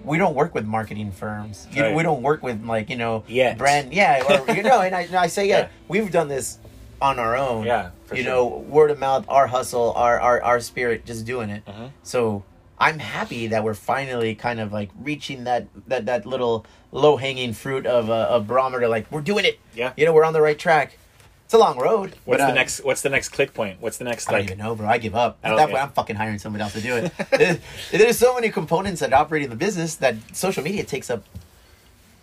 we 0.04 0.18
don't 0.18 0.34
work 0.34 0.54
with 0.54 0.64
marketing 0.64 1.12
firms. 1.12 1.68
You 1.70 1.82
Right. 1.84 1.94
we 1.94 2.02
don't 2.02 2.22
work 2.22 2.42
with 2.42 2.64
like, 2.64 2.90
you 2.90 2.96
know, 2.96 3.22
Yet. 3.28 3.58
brand. 3.58 3.92
Yeah, 3.92 4.22
or 4.48 4.52
you 4.54 4.62
know, 4.64 4.80
and 4.80 4.94
I, 4.94 5.02
and 5.02 5.14
I 5.14 5.28
say, 5.28 5.48
yeah, 5.48 5.58
Yeah. 5.58 5.68
we've 5.86 6.10
done 6.10 6.26
this 6.28 6.58
on 7.00 7.20
our 7.20 7.36
own. 7.36 7.64
Yeah, 7.66 7.90
you 8.12 8.22
sure. 8.22 8.24
know, 8.32 8.46
word 8.46 8.90
of 8.90 8.98
mouth, 8.98 9.24
our 9.28 9.46
hustle, 9.46 9.92
our 9.94 10.18
our, 10.18 10.42
our 10.42 10.58
spirit, 10.58 11.04
just 11.04 11.24
doing 11.24 11.50
it. 11.50 11.62
Uh-huh. 11.66 11.88
So 12.02 12.42
I'm 12.82 12.98
happy 12.98 13.46
that 13.48 13.62
we're 13.62 13.74
finally 13.74 14.34
kind 14.34 14.58
of 14.60 14.72
like 14.72 14.90
reaching 15.00 15.44
that 15.44 15.68
that 15.86 16.06
that 16.06 16.26
little 16.26 16.66
low 16.90 17.16
hanging 17.16 17.52
fruit 17.52 17.86
of 17.86 18.08
a 18.08 18.12
of 18.12 18.46
barometer. 18.46 18.88
Like 18.88 19.10
we're 19.10 19.20
doing 19.20 19.44
it. 19.44 19.60
Yeah. 19.74 19.92
You 19.96 20.04
know, 20.04 20.12
we're 20.12 20.24
on 20.24 20.32
the 20.32 20.42
right 20.42 20.58
track. 20.58 20.98
It's 21.44 21.54
a 21.54 21.58
long 21.58 21.78
road. 21.78 22.16
What's 22.24 22.40
but, 22.40 22.46
the 22.46 22.52
uh, 22.52 22.54
next? 22.54 22.82
What's 22.82 23.02
the 23.02 23.10
next 23.10 23.28
click 23.28 23.52
point? 23.54 23.80
What's 23.80 23.98
the 23.98 24.04
next 24.04 24.28
I 24.28 24.32
don't 24.32 24.44
even 24.44 24.58
know, 24.58 24.74
bro. 24.74 24.88
I 24.88 24.98
give 24.98 25.14
up. 25.14 25.38
I 25.44 25.46
At 25.46 25.50
don't- 25.50 25.58
that 25.58 25.68
point. 25.70 25.82
I'm 25.82 25.90
fucking 25.90 26.16
hiring 26.16 26.38
somebody 26.38 26.62
else 26.62 26.72
to 26.72 26.80
do 26.80 26.96
it. 26.96 27.12
There- 27.30 27.58
There's 27.90 28.18
so 28.18 28.34
many 28.34 28.48
components 28.50 29.00
that 29.00 29.12
operate 29.12 29.42
in 29.42 29.50
the 29.50 29.56
business 29.56 29.96
that 29.96 30.16
social 30.32 30.64
media 30.64 30.82
takes 30.82 31.10
up 31.10 31.24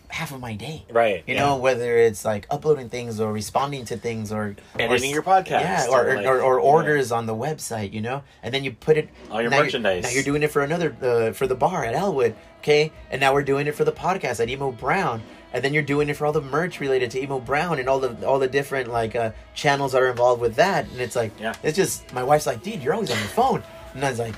half 0.10 0.32
of 0.32 0.40
my 0.40 0.56
day. 0.56 0.86
Right, 0.90 1.24
You 1.28 1.36
yeah. 1.36 1.46
know, 1.46 1.58
whether 1.58 1.98
it's 1.98 2.26
like 2.26 2.48
uploading 2.50 2.90
things 2.90 3.20
or 3.20 3.32
responding 3.32 3.86
to 3.86 3.98
things 3.98 4.32
or 4.32 4.56
Editing 4.78 5.12
or, 5.12 5.14
your 5.14 5.24
podcast, 5.24 5.50
Yeah, 5.62 5.88
or, 5.90 6.10
or 6.10 6.16
like- 6.16 6.26
or, 6.26 6.42
or 6.42 6.58
yeah. 6.60 6.66
orders 6.66 7.12
on 7.12 7.26
the 7.28 7.36
website. 7.36 7.94
You 7.94 8.02
know, 8.02 8.24
and 8.44 8.54
then 8.54 8.64
you 8.64 8.72
put 8.72 8.98
it 8.98 9.10
All 9.32 9.42
your 9.42 9.50
now 9.52 9.58
you're- 9.58 9.68
merchandise. 9.68 10.04
now 10.04 10.10
you're 10.10 10.24
doing 10.24 10.44
it 10.44 10.52
for 10.52 10.62
another 10.64 10.96
uh, 11.02 11.32
for 11.34 11.48
the 11.48 11.56
bar 11.56 11.86
at 11.86 11.94
Elwood. 11.94 12.36
Okay, 12.60 12.92
and 13.10 13.22
now 13.22 13.34
we're 13.34 13.44
doing 13.44 13.68
it 13.68 13.76
for 13.76 13.86
the 13.86 13.92
podcast 13.92 14.40
at 14.42 14.50
Emo 14.50 14.72
Brown. 14.72 15.22
And 15.52 15.64
then 15.64 15.74
you're 15.74 15.82
doing 15.82 16.10
it 16.10 16.16
for 16.18 16.28
all 16.28 16.32
the 16.32 16.42
merch 16.42 16.80
related 16.80 17.10
to 17.12 17.22
Emo 17.24 17.40
Brown 17.40 17.80
and 17.80 17.90
all 17.90 18.00
the 18.00 18.28
all 18.28 18.38
the 18.38 18.48
different 18.48 18.90
like 18.92 19.16
uh, 19.16 19.32
channels 19.56 19.94
that 19.94 20.02
are 20.02 20.10
involved 20.10 20.42
with 20.42 20.56
that. 20.56 20.88
And 20.92 21.00
it's 21.02 21.16
like, 21.16 21.32
Yeah. 21.40 21.54
it's 21.64 21.76
just 21.76 22.12
my 22.14 22.24
wife's 22.24 22.46
like, 22.46 22.62
dude, 22.62 22.84
you're 22.84 22.94
always 22.94 23.10
on 23.10 23.18
your 23.18 23.28
phone, 23.30 23.64
and 23.96 24.04
I 24.06 24.10
was 24.12 24.20
like, 24.20 24.36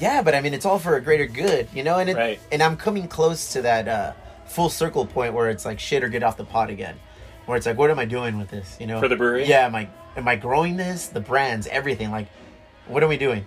yeah, 0.00 0.22
but 0.22 0.34
I 0.34 0.40
mean, 0.40 0.52
it's 0.54 0.64
all 0.66 0.80
for 0.80 0.96
a 0.96 1.00
greater 1.00 1.26
good, 1.26 1.68
you 1.72 1.84
know. 1.84 1.98
And 1.98 2.10
it, 2.10 2.16
Right. 2.16 2.40
and 2.50 2.62
I'm 2.64 2.76
coming 2.76 3.06
close 3.06 3.52
to 3.52 3.62
that 3.62 3.86
uh, 3.86 4.12
full 4.54 4.68
circle 4.70 5.04
point 5.04 5.34
where 5.34 5.50
it's 5.50 5.64
like 5.64 5.80
shit 5.80 6.04
or 6.04 6.08
get 6.08 6.22
off 6.22 6.36
the 6.36 6.44
pot 6.44 6.70
again, 6.70 6.94
where 7.46 7.56
it's 7.56 7.66
like, 7.66 7.76
what 7.76 7.90
am 7.90 7.98
I 7.98 8.04
doing 8.04 8.38
with 8.38 8.48
this, 8.50 8.76
you 8.80 8.86
know? 8.86 9.00
For 9.00 9.08
the 9.08 9.16
brewery? 9.16 9.44
Yeah, 9.46 9.66
am 9.66 9.74
I 9.74 9.88
am 10.16 10.28
I 10.28 10.36
growing 10.36 10.76
this? 10.76 11.08
The 11.08 11.20
brands, 11.20 11.66
everything, 11.66 12.10
like, 12.10 12.28
what 12.86 13.02
are 13.02 13.08
we 13.08 13.16
doing? 13.16 13.44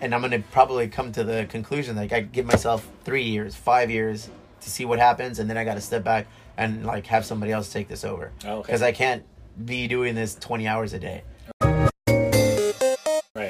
and 0.00 0.14
I'm 0.14 0.20
gonna 0.20 0.38
probably 0.52 0.86
come 0.86 1.10
to 1.12 1.24
the 1.24 1.46
conclusion 1.48 1.96
like 1.96 2.12
I 2.12 2.20
give 2.20 2.46
myself 2.46 2.88
three 3.02 3.24
years, 3.24 3.56
five 3.56 3.90
years 3.90 4.30
to 4.60 4.70
see 4.70 4.84
what 4.84 5.00
happens, 5.00 5.40
and 5.40 5.50
then 5.50 5.56
I 5.58 5.64
got 5.64 5.74
to 5.74 5.80
step 5.80 6.04
back 6.04 6.28
and 6.56 6.86
like 6.86 7.06
have 7.06 7.24
somebody 7.26 7.50
else 7.50 7.72
take 7.72 7.88
this 7.88 8.04
over 8.04 8.30
Oh, 8.44 8.58
okay. 8.58 8.62
because 8.66 8.82
I 8.82 8.92
can't 8.92 9.24
be 9.64 9.88
doing 9.88 10.14
this 10.14 10.36
20 10.36 10.68
hours 10.68 10.92
a 10.92 11.00
day. 11.00 11.24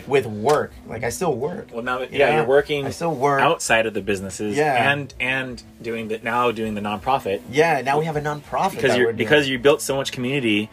With 0.08 0.26
work. 0.26 0.72
Like 0.86 1.04
I 1.04 1.10
still 1.10 1.34
work. 1.34 1.68
Well, 1.72 1.82
now 1.82 1.98
that 1.98 2.12
yeah, 2.12 2.30
know? 2.30 2.36
you're 2.38 2.46
working 2.46 2.86
I 2.86 2.90
still 2.90 3.14
work. 3.14 3.40
outside 3.40 3.86
of 3.86 3.94
the 3.94 4.00
businesses, 4.00 4.56
Yeah. 4.56 4.90
and 4.92 5.12
and 5.20 5.62
doing 5.82 6.08
the 6.08 6.18
now 6.18 6.50
doing 6.50 6.74
the 6.74 6.80
nonprofit 6.80 7.42
Yeah, 7.50 7.82
now 7.82 7.98
we 7.98 8.06
have 8.06 8.16
a 8.16 8.20
nonprofit 8.20 8.72
because 8.76 8.96
you're 8.96 9.12
because 9.12 9.48
you 9.48 9.58
built 9.58 9.82
so 9.82 9.94
much 9.96 10.10
community 10.12 10.70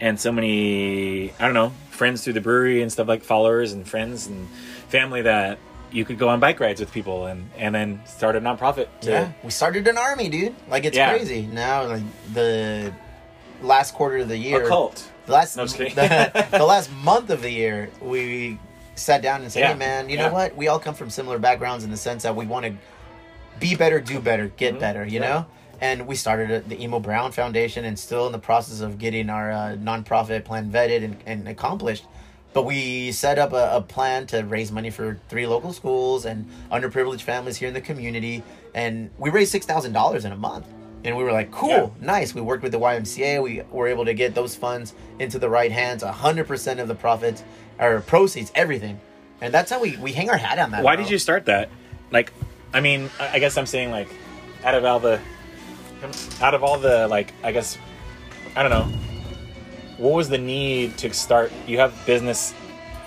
and 0.00 0.18
so 0.20 0.32
many 0.32 1.30
I 1.38 1.44
don't 1.44 1.54
know 1.54 1.72
friends 1.90 2.24
through 2.24 2.32
the 2.32 2.40
brewery 2.40 2.82
and 2.82 2.90
stuff 2.92 3.06
like 3.06 3.22
followers 3.22 3.72
and 3.72 3.86
friends 3.88 4.26
and 4.26 4.48
family 4.88 5.22
that 5.22 5.58
you 5.92 6.04
could 6.04 6.18
go 6.18 6.28
on 6.28 6.40
bike 6.40 6.58
rides 6.58 6.80
with 6.80 6.90
people 6.92 7.26
and 7.26 7.48
and 7.58 7.74
then 7.74 8.00
start 8.06 8.34
a 8.34 8.40
nonprofit. 8.40 8.88
To, 9.02 9.10
Yeah, 9.10 9.32
we 9.44 9.50
started 9.50 9.86
an 9.88 9.98
army, 9.98 10.28
dude. 10.28 10.54
Like 10.68 10.84
it's 10.84 10.96
Yeah. 10.96 11.10
crazy. 11.10 11.42
Now, 11.46 11.84
like 11.86 12.02
the 12.32 12.92
last 13.62 13.94
quarter 13.94 14.18
of 14.18 14.28
the 14.28 14.36
year, 14.36 14.64
A 14.64 14.68
cult. 14.68 15.08
The 15.26 15.32
last, 15.32 15.56
No, 15.56 15.66
the, 15.66 16.46
the 16.50 16.64
last 16.64 16.90
month 17.04 17.30
of 17.30 17.42
the 17.42 17.50
year, 17.50 17.90
we 18.00 18.58
sat 18.94 19.22
down 19.22 19.42
and 19.42 19.50
said, 19.52 19.60
Yeah. 19.60 19.72
"Hey, 19.72 19.78
man, 19.78 20.08
you 20.08 20.16
Yeah. 20.16 20.28
know 20.28 20.32
what? 20.34 20.56
We 20.56 20.68
all 20.68 20.78
come 20.78 20.94
from 20.94 21.10
similar 21.10 21.38
backgrounds 21.38 21.84
in 21.84 21.90
the 21.90 21.96
sense 21.96 22.22
that 22.24 22.36
we 22.36 22.46
want 22.46 22.66
to 22.66 22.74
be 23.60 23.74
better, 23.74 24.00
do 24.00 24.20
better, 24.20 24.48
get 24.56 24.78
better. 24.78 25.04
You 25.04 25.20
Mm-hmm. 25.20 25.22
Yeah. 25.24 25.28
know." 25.40 25.46
And 25.80 26.06
we 26.06 26.14
started 26.14 26.68
the 26.68 26.80
Emo 26.80 27.00
Brown 27.00 27.32
Foundation, 27.32 27.84
and 27.84 27.98
still 27.98 28.26
in 28.26 28.32
the 28.32 28.38
process 28.38 28.80
of 28.80 28.98
getting 28.98 29.28
our 29.28 29.50
uh, 29.50 29.56
nonprofit 29.76 30.44
plan 30.44 30.70
vetted 30.70 31.02
and, 31.02 31.16
and 31.26 31.48
accomplished. 31.48 32.04
But 32.52 32.66
we 32.66 33.10
set 33.12 33.38
up 33.38 33.52
a, 33.52 33.76
a 33.76 33.80
plan 33.80 34.26
to 34.28 34.42
raise 34.42 34.70
money 34.70 34.90
for 34.90 35.18
three 35.28 35.46
local 35.46 35.72
schools 35.72 36.24
and 36.26 36.48
underprivileged 36.70 37.22
families 37.22 37.56
here 37.56 37.66
in 37.68 37.74
the 37.74 37.80
community, 37.80 38.42
and 38.74 39.10
we 39.18 39.30
raised 39.30 39.50
six 39.50 39.66
thousand 39.66 39.92
dollars 39.92 40.24
in 40.24 40.32
a 40.32 40.36
month. 40.36 40.66
And 41.04 41.16
we 41.16 41.24
were 41.24 41.32
like, 41.32 41.50
"Cool, 41.50 41.92
nice." 42.00 42.32
We 42.32 42.42
worked 42.42 42.62
with 42.62 42.70
the 42.70 42.78
YMCA. 42.78 43.42
We 43.42 43.62
were 43.72 43.88
able 43.88 44.04
to 44.04 44.14
get 44.14 44.36
those 44.36 44.54
funds 44.54 44.94
into 45.18 45.40
the 45.40 45.48
right 45.48 45.72
hands. 45.72 46.04
hundred 46.04 46.46
percent 46.46 46.78
of 46.78 46.86
the 46.86 46.94
profits 46.94 47.42
or 47.78 48.00
proceeds, 48.00 48.52
everything, 48.54 49.00
and 49.40 49.52
that's 49.52 49.70
how 49.70 49.80
we 49.80 49.96
we 49.96 50.12
hang 50.12 50.30
our 50.30 50.36
hat 50.36 50.58
on 50.58 50.70
that. 50.70 50.82
Why 50.82 50.96
bro. 50.96 51.04
did 51.04 51.10
you 51.10 51.18
start 51.18 51.46
that? 51.46 51.70
Like, 52.10 52.32
I 52.72 52.80
mean, 52.80 53.10
I 53.18 53.38
guess 53.38 53.56
I'm 53.56 53.66
saying 53.66 53.90
like, 53.90 54.08
out 54.64 54.74
of 54.74 54.84
all 54.84 55.00
the, 55.00 55.20
out 56.40 56.54
of 56.54 56.62
all 56.62 56.78
the 56.78 57.08
like, 57.08 57.32
I 57.42 57.52
guess, 57.52 57.78
I 58.54 58.62
don't 58.62 58.70
know, 58.70 58.98
what 59.98 60.14
was 60.14 60.28
the 60.28 60.38
need 60.38 60.98
to 60.98 61.12
start? 61.12 61.52
You 61.66 61.78
have 61.78 61.94
business, 62.06 62.54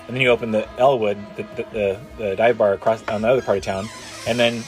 and 0.06 0.16
then 0.16 0.20
you 0.20 0.28
open 0.30 0.50
the 0.50 0.68
Elwood, 0.78 1.18
the 1.36 1.42
the, 1.42 1.62
the, 1.72 2.00
the 2.18 2.36
dive 2.36 2.58
bar 2.58 2.72
across 2.72 3.06
on 3.08 3.22
the 3.22 3.28
other 3.28 3.42
part 3.42 3.58
of 3.58 3.64
town, 3.64 3.88
and 4.26 4.38
then 4.38 4.62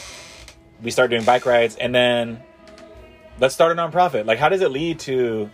we 0.82 0.90
start 0.90 1.10
doing 1.10 1.24
bike 1.24 1.46
rides, 1.46 1.76
and 1.76 1.94
then 1.94 2.40
let's 3.40 3.54
start 3.54 3.76
a 3.76 3.80
nonprofit. 3.80 4.26
Like, 4.26 4.38
how 4.38 4.48
does 4.48 4.62
it 4.62 4.70
lead 4.70 5.00
to? 5.00 5.50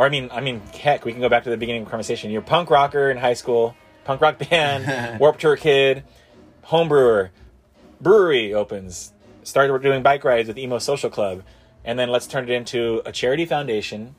Or 0.00 0.06
I 0.06 0.08
mean, 0.08 0.30
I 0.32 0.40
mean, 0.40 0.62
heck, 0.72 1.04
we 1.04 1.12
can 1.12 1.20
go 1.20 1.28
back 1.28 1.44
to 1.44 1.50
the 1.50 1.58
beginning 1.58 1.82
of 1.82 1.88
the 1.88 1.90
conversation. 1.90 2.30
You're 2.30 2.40
punk 2.40 2.70
rocker 2.70 3.10
in 3.10 3.18
high 3.18 3.34
school, 3.34 3.76
punk 4.04 4.22
rock 4.22 4.38
band, 4.38 5.20
Warped 5.20 5.42
Tour 5.42 5.58
kid, 5.58 6.04
home 6.62 6.88
brewer, 6.88 7.32
brewery 8.00 8.54
opens, 8.54 9.12
started 9.42 9.82
doing 9.82 10.02
bike 10.02 10.24
rides 10.24 10.48
with 10.48 10.56
Emo 10.56 10.78
Social 10.78 11.10
Club, 11.10 11.42
and 11.84 11.98
then 11.98 12.08
let's 12.08 12.26
turn 12.26 12.44
it 12.44 12.50
into 12.50 13.02
a 13.04 13.12
charity 13.12 13.44
foundation. 13.44 14.14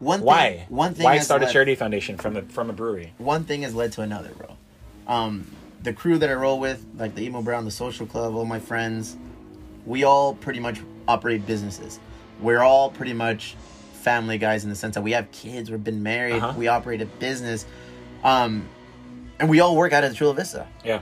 One 0.00 0.18
thing, 0.18 0.26
Why? 0.26 0.66
One 0.68 0.92
thing. 0.92 1.04
Why 1.04 1.18
start 1.18 1.44
a 1.44 1.46
charity 1.46 1.76
foundation 1.76 2.16
from 2.16 2.36
a 2.36 2.42
from 2.42 2.68
a 2.68 2.72
brewery? 2.72 3.12
One 3.18 3.44
thing 3.44 3.62
has 3.62 3.76
led 3.76 3.92
to 3.92 4.00
another, 4.00 4.30
bro. 4.30 4.56
Um, 5.06 5.46
the 5.84 5.92
crew 5.92 6.18
that 6.18 6.28
I 6.28 6.34
roll 6.34 6.58
with, 6.58 6.84
like 6.96 7.14
the 7.14 7.22
Emo 7.22 7.42
Brown, 7.42 7.64
the 7.64 7.70
Social 7.70 8.06
Club, 8.06 8.34
all 8.34 8.44
my 8.44 8.58
friends, 8.58 9.16
we 9.86 10.02
all 10.02 10.34
pretty 10.34 10.58
much 10.58 10.80
operate 11.06 11.46
businesses. 11.46 12.00
We're 12.40 12.62
all 12.62 12.90
pretty 12.90 13.12
much 13.12 13.54
family 14.08 14.38
guys 14.38 14.64
in 14.64 14.70
the 14.70 14.76
sense 14.76 14.94
that 14.94 15.02
we 15.02 15.12
have 15.12 15.30
kids, 15.32 15.70
we've 15.70 15.84
been 15.84 16.02
married, 16.02 16.42
Uh-huh. 16.42 16.54
we 16.56 16.66
operate 16.66 17.02
a 17.02 17.06
business, 17.26 17.66
um, 18.24 18.66
and 19.38 19.50
we 19.50 19.60
all 19.60 19.76
work 19.76 19.92
out 19.92 20.02
of 20.02 20.16
Chula 20.16 20.32
Vista. 20.34 20.66
Yeah, 20.82 21.00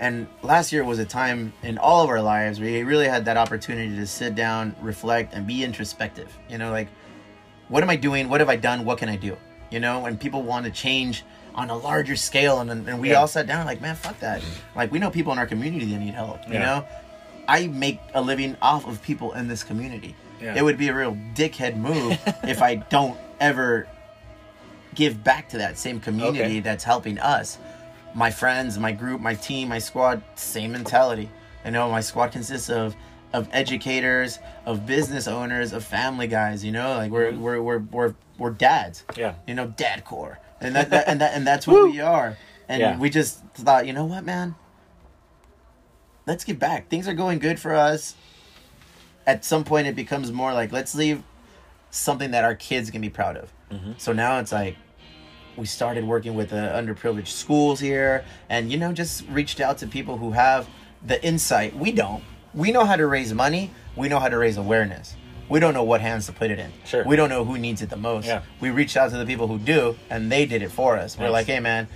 And 0.00 0.26
last 0.42 0.72
year 0.72 0.82
was 0.82 0.98
a 0.98 1.04
time 1.04 1.52
in 1.62 1.78
all 1.78 2.02
of 2.02 2.10
our 2.10 2.20
lives 2.20 2.58
where 2.58 2.72
we 2.72 2.82
really 2.82 3.06
had 3.06 3.24
that 3.26 3.36
opportunity 3.36 3.94
to 3.96 4.06
sit 4.06 4.34
down, 4.34 4.74
reflect, 4.82 5.32
and 5.32 5.46
be 5.46 5.62
introspective. 5.62 6.28
You 6.50 6.58
know, 6.58 6.72
like, 6.72 6.88
what 7.68 7.82
am 7.84 7.90
I 7.90 7.96
doing? 7.96 8.28
What 8.28 8.40
have 8.40 8.48
I 8.50 8.56
done? 8.56 8.84
What 8.84 8.98
can 8.98 9.08
I 9.08 9.14
do? 9.16 9.36
You 9.70 9.78
know, 9.78 10.06
and 10.06 10.18
people 10.18 10.42
want 10.42 10.66
to 10.66 10.72
change 10.72 11.22
on 11.54 11.70
a 11.70 11.76
larger 11.76 12.16
scale. 12.16 12.58
And, 12.60 12.68
and 12.88 13.00
we 13.00 13.10
Yeah. 13.12 13.20
all 13.20 13.28
sat 13.28 13.46
down, 13.46 13.64
like, 13.66 13.80
man, 13.80 13.94
fuck 13.94 14.18
that. 14.18 14.42
Like, 14.74 14.90
we 14.90 14.98
know 14.98 15.10
people 15.10 15.32
in 15.32 15.38
our 15.38 15.46
community 15.46 15.86
that 15.92 16.00
need 16.00 16.14
help. 16.14 16.40
You 16.48 16.54
Yeah. 16.54 16.66
know, 16.66 16.84
I 17.46 17.68
make 17.68 18.00
a 18.12 18.20
living 18.20 18.56
off 18.60 18.86
of 18.88 19.00
people 19.02 19.32
in 19.38 19.46
this 19.46 19.62
community. 19.62 20.16
Yeah. 20.44 20.54
It 20.56 20.62
would 20.62 20.76
be 20.76 20.88
a 20.88 20.94
real 20.94 21.16
dickhead 21.34 21.76
move 21.76 22.18
if 22.44 22.60
I 22.60 22.74
don't 22.76 23.18
ever 23.40 23.88
give 24.94 25.24
back 25.24 25.48
to 25.50 25.58
that 25.58 25.78
same 25.78 26.00
community 26.00 26.44
Okay. 26.44 26.60
that's 26.60 26.84
helping 26.84 27.18
us. 27.18 27.58
My 28.14 28.30
friends, 28.30 28.78
my 28.78 28.92
group, 28.92 29.20
my 29.20 29.34
team, 29.34 29.68
my 29.70 29.78
squad, 29.78 30.22
same 30.36 30.72
mentality. 30.72 31.30
I 31.64 31.70
know 31.70 31.90
my 31.90 32.00
squad 32.00 32.32
consists 32.32 32.70
of 32.70 32.94
of 33.32 33.48
educators, 33.52 34.38
of 34.64 34.86
business 34.86 35.26
owners, 35.26 35.72
of 35.72 35.82
family 35.82 36.28
guys. 36.28 36.64
You 36.64 36.70
know, 36.72 36.96
like 36.96 37.10
we're 37.10 37.32
mm-hmm. 37.32 37.40
we're 37.40 37.60
we're 37.62 37.78
we're, 37.78 38.14
we're 38.38 38.50
dads. 38.50 39.02
Yeah. 39.16 39.34
You 39.48 39.54
know, 39.54 39.66
dad 39.66 40.04
core, 40.04 40.38
and 40.60 40.76
that, 40.76 40.90
that 40.94 41.08
and 41.08 41.20
that 41.20 41.34
and 41.34 41.46
that's 41.46 41.66
what 41.66 41.90
we 41.90 42.00
are. 42.00 42.36
And 42.68 42.80
Yeah. 42.80 42.98
we 42.98 43.10
just 43.10 43.40
thought, 43.54 43.86
you 43.86 43.92
know 43.92 44.04
what, 44.04 44.24
man? 44.24 44.54
Let's 46.26 46.44
give 46.44 46.58
back. 46.58 46.88
Things 46.88 47.08
are 47.08 47.14
going 47.14 47.38
good 47.38 47.58
for 47.58 47.74
us. 47.74 48.14
At 49.26 49.44
some 49.44 49.64
point, 49.64 49.86
it 49.86 49.96
becomes 49.96 50.32
more 50.32 50.52
like 50.52 50.72
let's 50.72 50.94
leave 50.94 51.22
something 51.90 52.32
that 52.32 52.44
our 52.44 52.54
kids 52.54 52.90
can 52.90 53.00
be 53.00 53.10
proud 53.10 53.36
of. 53.36 53.52
Mm-hmm. 53.70 53.92
So 53.98 54.12
now 54.12 54.38
it's 54.38 54.52
like 54.52 54.76
we 55.56 55.66
started 55.66 56.04
working 56.04 56.34
with 56.34 56.50
the 56.50 56.56
underprivileged 56.56 57.28
schools 57.28 57.78
here 57.78 58.24
and 58.48 58.72
you 58.72 58.78
know 58.78 58.92
just 58.92 59.26
reached 59.28 59.60
out 59.60 59.78
to 59.78 59.86
people 59.86 60.16
who 60.18 60.32
have 60.32 60.68
the 61.04 61.24
insight. 61.24 61.76
We 61.76 61.92
don't. 61.92 62.22
We 62.52 62.72
know 62.72 62.84
how 62.84 62.96
to 62.96 63.06
raise 63.06 63.32
money. 63.32 63.70
We 63.96 64.08
know 64.08 64.18
how 64.18 64.28
to 64.28 64.38
raise 64.38 64.56
awareness. 64.56 65.14
We 65.48 65.60
don't 65.60 65.74
know 65.74 65.82
what 65.84 66.00
hands 66.00 66.26
to 66.26 66.32
put 66.32 66.50
it 66.50 66.58
in. 66.58 66.72
Sure. 66.84 67.04
we 67.04 67.16
don't 67.16 67.28
know 67.28 67.44
who 67.44 67.58
needs 67.58 67.82
it 67.82 67.90
the 67.90 67.96
most. 67.96 68.26
Yeah. 68.26 68.42
we 68.60 68.70
reached 68.70 68.96
out 68.96 69.10
to 69.10 69.18
the 69.18 69.26
people 69.26 69.46
who 69.46 69.58
do 69.58 69.96
and 70.10 70.32
they 70.32 70.46
did 70.46 70.62
it 70.62 70.70
for 70.70 70.96
us. 70.96 71.18
We're 71.18 71.30
like 71.30 71.46
hey 71.46 71.60
man 71.60 71.88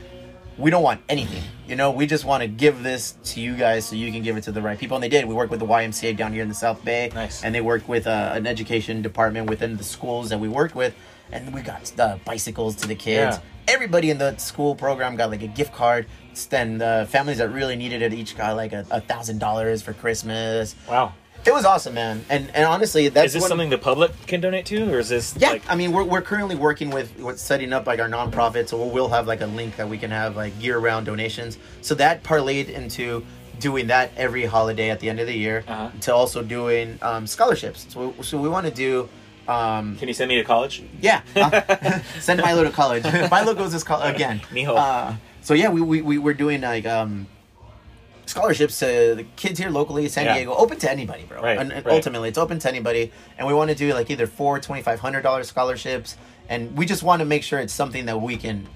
we 0.58 0.70
don't 0.70 0.82
want 0.82 1.00
anything 1.08 1.42
you 1.66 1.76
know 1.76 1.90
we 1.90 2.06
just 2.06 2.24
want 2.24 2.42
to 2.42 2.48
give 2.48 2.82
this 2.82 3.12
to 3.24 3.40
you 3.40 3.54
guys 3.56 3.84
so 3.86 3.94
you 3.96 4.10
can 4.12 4.22
give 4.22 4.36
it 4.36 4.42
to 4.42 4.52
the 4.52 4.60
right 4.60 4.78
people 4.78 4.96
and 4.96 5.04
they 5.04 5.08
did 5.08 5.24
we 5.24 5.34
worked 5.34 5.50
with 5.50 5.60
the 5.60 5.66
ymca 5.66 6.16
down 6.16 6.32
here 6.32 6.42
in 6.42 6.48
the 6.48 6.54
south 6.54 6.84
bay 6.84 7.10
Nice. 7.14 7.44
and 7.44 7.54
they 7.54 7.60
worked 7.60 7.88
with 7.88 8.06
uh, 8.06 8.32
an 8.34 8.46
education 8.46 9.00
department 9.02 9.48
within 9.48 9.76
the 9.76 9.84
schools 9.84 10.28
that 10.30 10.38
we 10.40 10.48
worked 10.48 10.74
with 10.74 10.94
and 11.30 11.52
we 11.54 11.62
got 11.62 11.84
the 11.96 12.18
bicycles 12.24 12.74
to 12.76 12.88
the 12.88 12.94
kids 12.94 13.36
Yeah. 13.36 13.42
everybody 13.74 14.10
in 14.10 14.18
the 14.18 14.36
school 14.36 14.74
program 14.74 15.16
got 15.16 15.30
like 15.30 15.42
a 15.42 15.46
gift 15.48 15.72
card 15.74 16.06
then 16.50 16.78
the 16.78 17.06
families 17.10 17.38
that 17.38 17.48
really 17.50 17.74
needed 17.74 18.00
it 18.00 18.12
each 18.14 18.36
got 18.36 18.54
like 18.56 18.72
a 18.72 18.86
a 18.90 19.00
thousand 19.00 19.38
dollars 19.38 19.82
for 19.82 19.92
christmas 19.92 20.74
wow. 20.88 21.12
It 21.46 21.52
was 21.52 21.64
awesome 21.64 21.94
man 21.94 22.24
and 22.28 22.50
and 22.54 22.64
honestly 22.64 23.08
that's 23.08 23.26
Is 23.28 23.32
this 23.34 23.40
one- 23.42 23.48
something 23.48 23.70
the 23.70 23.78
public 23.78 24.10
can 24.26 24.40
donate 24.40 24.66
to, 24.66 24.92
or 24.92 24.98
is 24.98 25.08
this 25.08 25.34
yeah, 25.38 25.50
like 25.50 25.62
I 25.68 25.74
mean, 25.76 25.92
we're, 25.92 26.04
we're 26.04 26.22
currently 26.22 26.56
working 26.56 26.90
with, 26.90 27.16
with 27.18 27.38
setting 27.38 27.72
up 27.72 27.86
like 27.86 28.00
our 28.00 28.08
nonprofit, 28.08 28.68
so 28.68 28.76
we'll, 28.76 28.90
we'll 28.90 29.08
have 29.08 29.26
like 29.26 29.40
a 29.40 29.46
link 29.46 29.76
that 29.76 29.88
we 29.88 29.96
can 29.98 30.10
have 30.10 30.36
like 30.36 30.52
year 30.62 30.78
round 30.78 31.06
donations. 31.06 31.58
So 31.80 31.94
that 31.96 32.22
parlayed 32.22 32.68
into 32.68 33.24
doing 33.60 33.86
that 33.88 34.10
every 34.16 34.44
holiday 34.44 34.90
at 34.90 35.00
the 35.00 35.08
end 35.08 35.18
of 35.20 35.26
the 35.26 35.34
year, 35.34 35.64
Uh-huh. 35.66 35.90
to 36.02 36.14
also 36.14 36.42
doing 36.42 36.98
um, 37.02 37.26
scholarships. 37.26 37.86
So 37.88 38.08
we, 38.16 38.22
so 38.22 38.38
we 38.40 38.48
want 38.48 38.66
to 38.66 38.72
do, 38.72 39.08
um, 39.48 39.96
Can 39.96 40.06
you 40.08 40.14
send 40.14 40.28
me 40.28 40.36
to 40.36 40.44
college? 40.44 40.82
yeah, 41.00 41.22
uh, 41.34 41.98
send 42.20 42.40
Milo 42.40 42.64
to 42.64 42.70
college. 42.70 43.04
Milo 43.30 43.54
goes 43.54 43.74
to 43.78 43.84
college 43.84 44.14
again. 44.14 44.40
Mijo. 44.52 44.76
Uh, 44.76 45.14
so 45.42 45.54
yeah, 45.54 45.70
we, 45.70 45.80
we, 45.80 46.02
we 46.02 46.18
we're 46.18 46.34
doing 46.34 46.60
like 46.60 46.86
um, 46.86 47.26
scholarships 48.28 48.78
to 48.80 49.14
the 49.16 49.24
kids 49.36 49.58
here 49.58 49.70
locally, 49.70 50.08
San 50.08 50.26
Yeah. 50.26 50.34
Diego, 50.34 50.54
open 50.54 50.78
to 50.78 50.90
anybody, 50.90 51.24
bro. 51.24 51.42
Right, 51.42 51.58
and 51.58 51.70
right. 51.72 51.86
ultimately, 51.86 52.28
it's 52.28 52.38
open 52.38 52.58
to 52.60 52.68
anybody, 52.68 53.12
and 53.36 53.46
we 53.46 53.54
want 53.54 53.70
to 53.70 53.76
do 53.76 53.92
like 53.94 54.10
either 54.10 54.26
four 54.26 54.60
twenty 54.60 54.82
five 54.82 55.00
hundred 55.00 55.22
dollars 55.22 55.48
scholarships, 55.48 56.16
and 56.48 56.76
we 56.76 56.86
just 56.86 57.02
want 57.02 57.20
to 57.20 57.26
make 57.26 57.42
sure 57.42 57.58
it's 57.58 57.72
something 57.72 58.06
that 58.06 58.20
we 58.20 58.36
can 58.36 58.66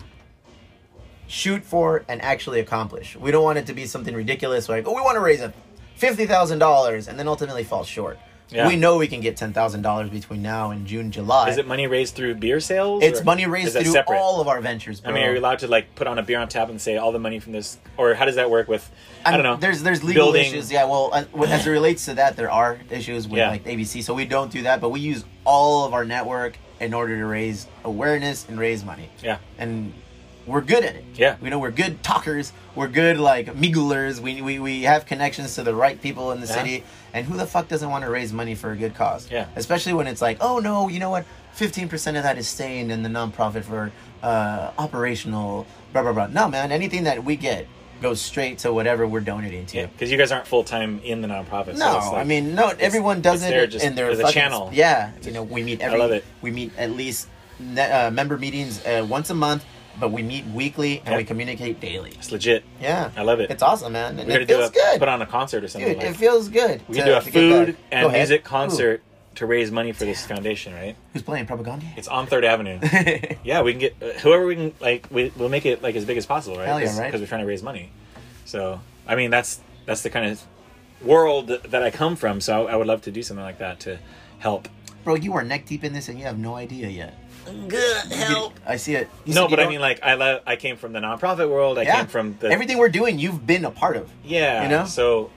shoot 1.26 1.64
for 1.64 2.04
and 2.08 2.20
actually 2.22 2.60
accomplish. 2.60 3.16
We 3.16 3.30
don't 3.30 3.44
want 3.44 3.58
it 3.58 3.66
to 3.66 3.72
be 3.72 3.86
something 3.86 4.14
ridiculous 4.14 4.68
like, 4.68 4.86
oh, 4.86 4.94
we 4.94 5.00
want 5.00 5.16
to 5.16 5.20
raise 5.20 5.40
a 5.40 5.52
fifty 5.96 6.26
thousand 6.26 6.58
dollars, 6.58 7.08
and 7.08 7.18
then 7.18 7.28
ultimately 7.28 7.64
fall 7.64 7.84
short. 7.84 8.18
Yeah. 8.52 8.68
We 8.68 8.76
know 8.76 8.98
we 8.98 9.08
can 9.08 9.20
get 9.20 9.36
ten 9.36 9.52
thousand 9.52 9.82
dollars 9.82 10.10
between 10.10 10.42
now 10.42 10.70
and 10.70 10.86
June, 10.86 11.10
July. 11.10 11.48
Is 11.50 11.56
it 11.58 11.66
money 11.66 11.86
raised 11.86 12.14
through 12.14 12.34
beer 12.34 12.60
sales? 12.60 13.02
It's 13.02 13.24
money 13.24 13.46
raised 13.46 13.72
through 13.72 13.84
separate? 13.84 14.16
all 14.18 14.40
of 14.40 14.48
our 14.48 14.60
ventures, 14.60 15.00
bro. 15.00 15.10
I 15.10 15.14
mean, 15.14 15.24
are 15.24 15.32
you 15.32 15.38
allowed 15.40 15.60
to 15.60 15.68
like 15.68 15.94
put 15.94 16.06
on 16.06 16.18
a 16.18 16.22
beer 16.22 16.38
on 16.38 16.48
tap 16.48 16.68
and 16.68 16.80
say 16.80 16.96
all 16.96 17.12
the 17.12 17.18
money 17.18 17.38
from 17.40 17.52
this, 17.52 17.78
or 17.96 18.14
how 18.14 18.24
does 18.26 18.36
that 18.36 18.50
work 18.50 18.68
with? 18.68 18.90
I, 19.24 19.30
mean, 19.30 19.42
don't 19.42 19.54
know. 19.54 19.56
There's 19.60 19.82
there's 19.82 20.04
legal 20.04 20.26
building- 20.26 20.46
issues. 20.52 20.70
Yeah, 20.70 20.84
well, 20.84 21.10
uh, 21.12 21.24
as 21.46 21.66
it 21.66 21.70
relates 21.70 22.04
to 22.06 22.14
that, 22.14 22.36
there 22.36 22.50
are 22.50 22.78
issues 22.90 23.26
with 23.26 23.38
Yeah. 23.38 23.50
like 23.50 23.64
ABC, 23.64 24.02
so 24.02 24.12
we 24.14 24.24
don't 24.26 24.50
do 24.52 24.62
that. 24.62 24.80
But 24.80 24.90
we 24.90 25.00
use 25.00 25.24
all 25.44 25.84
of 25.86 25.94
our 25.94 26.04
network 26.04 26.56
in 26.80 26.92
order 26.94 27.16
to 27.16 27.24
raise 27.26 27.66
awareness 27.84 28.46
and 28.48 28.58
raise 28.58 28.84
money. 28.84 29.08
Yeah. 29.22 29.38
And 29.58 29.92
we're 30.46 30.60
good 30.60 30.84
at 30.84 30.96
it. 30.96 31.04
Yeah. 31.14 31.36
We 31.40 31.50
know, 31.50 31.60
we're 31.60 31.70
good 31.70 32.02
talkers. 32.02 32.52
We're 32.74 32.88
good 32.88 33.18
like 33.18 33.46
migglers. 33.54 34.18
We, 34.18 34.42
we 34.42 34.58
we 34.58 34.82
have 34.82 35.06
connections 35.06 35.54
to 35.54 35.62
the 35.62 35.74
right 35.74 36.00
people 36.02 36.32
in 36.32 36.40
the 36.40 36.46
Yeah. 36.48 36.52
city. 36.54 36.84
And 37.14 37.26
who 37.26 37.36
the 37.36 37.46
fuck 37.46 37.68
doesn't 37.68 37.88
want 37.90 38.04
to 38.04 38.10
raise 38.10 38.32
money 38.32 38.54
for 38.54 38.72
a 38.72 38.76
good 38.76 38.94
cause? 38.94 39.30
Yeah. 39.30 39.46
Especially 39.56 39.92
when 39.92 40.06
it's 40.06 40.22
like, 40.22 40.38
oh 40.40 40.58
no, 40.58 40.88
you 40.88 40.98
know 40.98 41.10
what? 41.10 41.24
Fifteen 41.52 41.88
percent 41.88 42.16
of 42.16 42.22
that 42.22 42.38
is 42.38 42.48
staying 42.48 42.90
in 42.90 43.02
the 43.02 43.08
nonprofit 43.10 43.64
for 43.64 43.92
uh, 44.22 44.70
operational 44.78 45.66
blah 45.92 46.02
blah 46.02 46.12
blah. 46.12 46.26
No, 46.28 46.48
man. 46.48 46.72
Anything 46.72 47.04
that 47.04 47.22
we 47.24 47.36
get 47.36 47.66
goes 48.00 48.20
straight 48.20 48.58
to 48.58 48.72
whatever 48.72 49.06
we're 49.06 49.20
donating 49.20 49.64
to. 49.66 49.76
Yeah, 49.76 49.86
because 49.86 50.10
you 50.10 50.18
guys 50.18 50.32
aren't 50.32 50.46
full 50.46 50.64
time 50.64 51.00
in 51.04 51.20
the 51.20 51.28
nonprofit. 51.28 51.76
No, 51.78 51.92
so 51.92 51.96
it's 51.98 52.06
like, 52.06 52.14
I 52.16 52.24
mean, 52.24 52.54
no. 52.54 52.68
Everyone 52.80 53.20
does 53.20 53.42
it 53.44 53.70
just 53.70 53.84
in 53.84 53.94
their 53.94 54.14
fucking- 54.16 54.32
channel. 54.32 54.70
Yeah, 54.72 55.12
you 55.22 55.30
know, 55.32 55.42
we 55.42 55.62
meet 55.62 55.80
every. 55.80 55.98
love 55.98 56.10
it. 56.12 56.24
We 56.40 56.50
meet 56.50 56.72
at 56.78 56.90
least 56.90 57.28
ne- 57.60 57.90
uh, 57.90 58.10
member 58.10 58.38
meetings 58.38 58.84
uh, 58.84 59.06
once 59.08 59.30
a 59.30 59.34
month, 59.34 59.64
but 60.00 60.10
we 60.10 60.22
meet 60.22 60.44
weekly 60.46 60.98
and 61.00 61.08
Yeah. 61.08 61.16
we 61.18 61.24
communicate 61.24 61.80
daily. 61.80 62.10
it's 62.10 62.32
legit. 62.32 62.64
Yeah, 62.80 63.10
I 63.16 63.22
love 63.22 63.40
it. 63.40 63.50
It's 63.50 63.62
awesome, 63.62 63.92
man, 63.92 64.18
and 64.18 64.28
We 64.28 64.34
it 64.34 64.48
feels 64.48 64.70
a 64.70 64.72
good. 64.72 64.98
put 64.98 65.08
on 65.08 65.22
a 65.22 65.26
concert 65.26 65.64
or 65.64 65.68
something. 65.68 65.88
Dude, 65.94 65.98
like, 65.98 66.06
it 66.08 66.16
feels 66.16 66.48
good. 66.48 66.82
we 66.88 66.96
to- 66.96 67.02
can 67.02 67.08
do 67.08 67.16
a 67.16 67.20
food 67.20 67.76
and 67.90 68.12
music 68.12 68.40
Ooh, 68.42 68.48
concert 68.48 69.02
to 69.36 69.46
raise 69.46 69.70
money 69.70 69.92
for 69.92 70.04
this 70.04 70.24
foundation, 70.26 70.74
right? 70.74 70.94
who's 71.12 71.22
playing 71.22 71.46
propaganda? 71.46 71.86
It's 71.96 72.08
on 72.08 72.26
Third 72.26 72.44
Avenue. 72.44 72.78
yeah, 73.44 73.62
we 73.62 73.72
can 73.72 73.80
get 73.80 73.96
uh, 74.02 74.18
whoever 74.20 74.46
we 74.46 74.56
can 74.56 74.74
like. 74.80 75.06
We, 75.10 75.32
we'll 75.36 75.48
make 75.48 75.64
it 75.66 75.82
like 75.82 75.96
as 75.96 76.04
big 76.04 76.16
as 76.18 76.26
possible, 76.26 76.56
right? 76.58 76.66
Hell 76.66 76.80
yeah, 76.80 76.98
right. 76.98 77.06
Because 77.06 77.20
we're 77.20 77.26
trying 77.28 77.40
to 77.40 77.46
raise 77.46 77.62
money. 77.62 77.90
So 78.44 78.80
I 79.06 79.14
mean, 79.16 79.30
that's 79.30 79.60
that's 79.86 80.02
the 80.02 80.10
kind 80.10 80.30
of 80.30 80.42
world 81.00 81.48
that 81.48 81.82
I 81.82 81.90
come 81.90 82.16
from. 82.16 82.40
So 82.40 82.66
I, 82.66 82.72
I 82.72 82.76
would 82.76 82.86
love 82.86 83.02
to 83.02 83.10
do 83.10 83.22
something 83.22 83.44
like 83.44 83.58
that 83.58 83.80
to 83.80 83.98
help. 84.38 84.68
Bro, 85.04 85.16
you 85.16 85.32
are 85.34 85.42
neck 85.42 85.66
deep 85.66 85.82
in 85.82 85.92
this 85.92 86.08
and 86.08 86.18
you 86.18 86.24
have 86.26 86.38
no 86.38 86.54
idea 86.54 86.88
yet. 86.88 87.14
Good 87.68 88.04
You- 88.10 88.52
I 88.66 88.76
see 88.76 88.94
it. 88.94 89.08
You 89.24 89.34
No, 89.34 89.42
said 89.48 89.50
but 89.50 89.60
I 89.60 89.68
mean, 89.68 89.80
like 89.80 90.02
I 90.02 90.14
love. 90.14 90.42
I 90.46 90.56
came 90.56 90.76
from 90.76 90.92
the 90.92 91.00
nonprofit 91.00 91.48
world. 91.48 91.78
I 91.78 91.82
yeah, 91.82 91.96
came 91.96 92.06
from 92.06 92.36
the 92.40 92.50
everything 92.50 92.78
we're 92.78 92.88
doing. 92.88 93.18
You've 93.18 93.46
been 93.46 93.64
a 93.64 93.70
part 93.70 93.96
of. 93.96 94.10
Yeah, 94.24 94.62
You 94.62 94.68
know? 94.68 94.84
So 94.84 95.30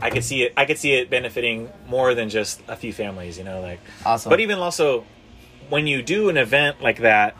I 0.00 0.10
could 0.10 0.24
see 0.24 0.42
it. 0.44 0.52
I 0.56 0.64
could 0.64 0.78
see 0.78 0.94
it 0.94 1.10
benefiting 1.10 1.70
more 1.88 2.14
than 2.14 2.28
just 2.28 2.60
a 2.68 2.76
few 2.76 2.92
families. 2.92 3.36
You 3.38 3.44
know, 3.44 3.60
like 3.60 3.80
Awesome. 4.04 4.30
But 4.30 4.40
even 4.40 4.58
also, 4.58 5.04
when 5.68 5.86
you 5.86 6.02
do 6.02 6.28
an 6.28 6.36
event 6.36 6.80
like 6.82 6.98
that, 7.00 7.36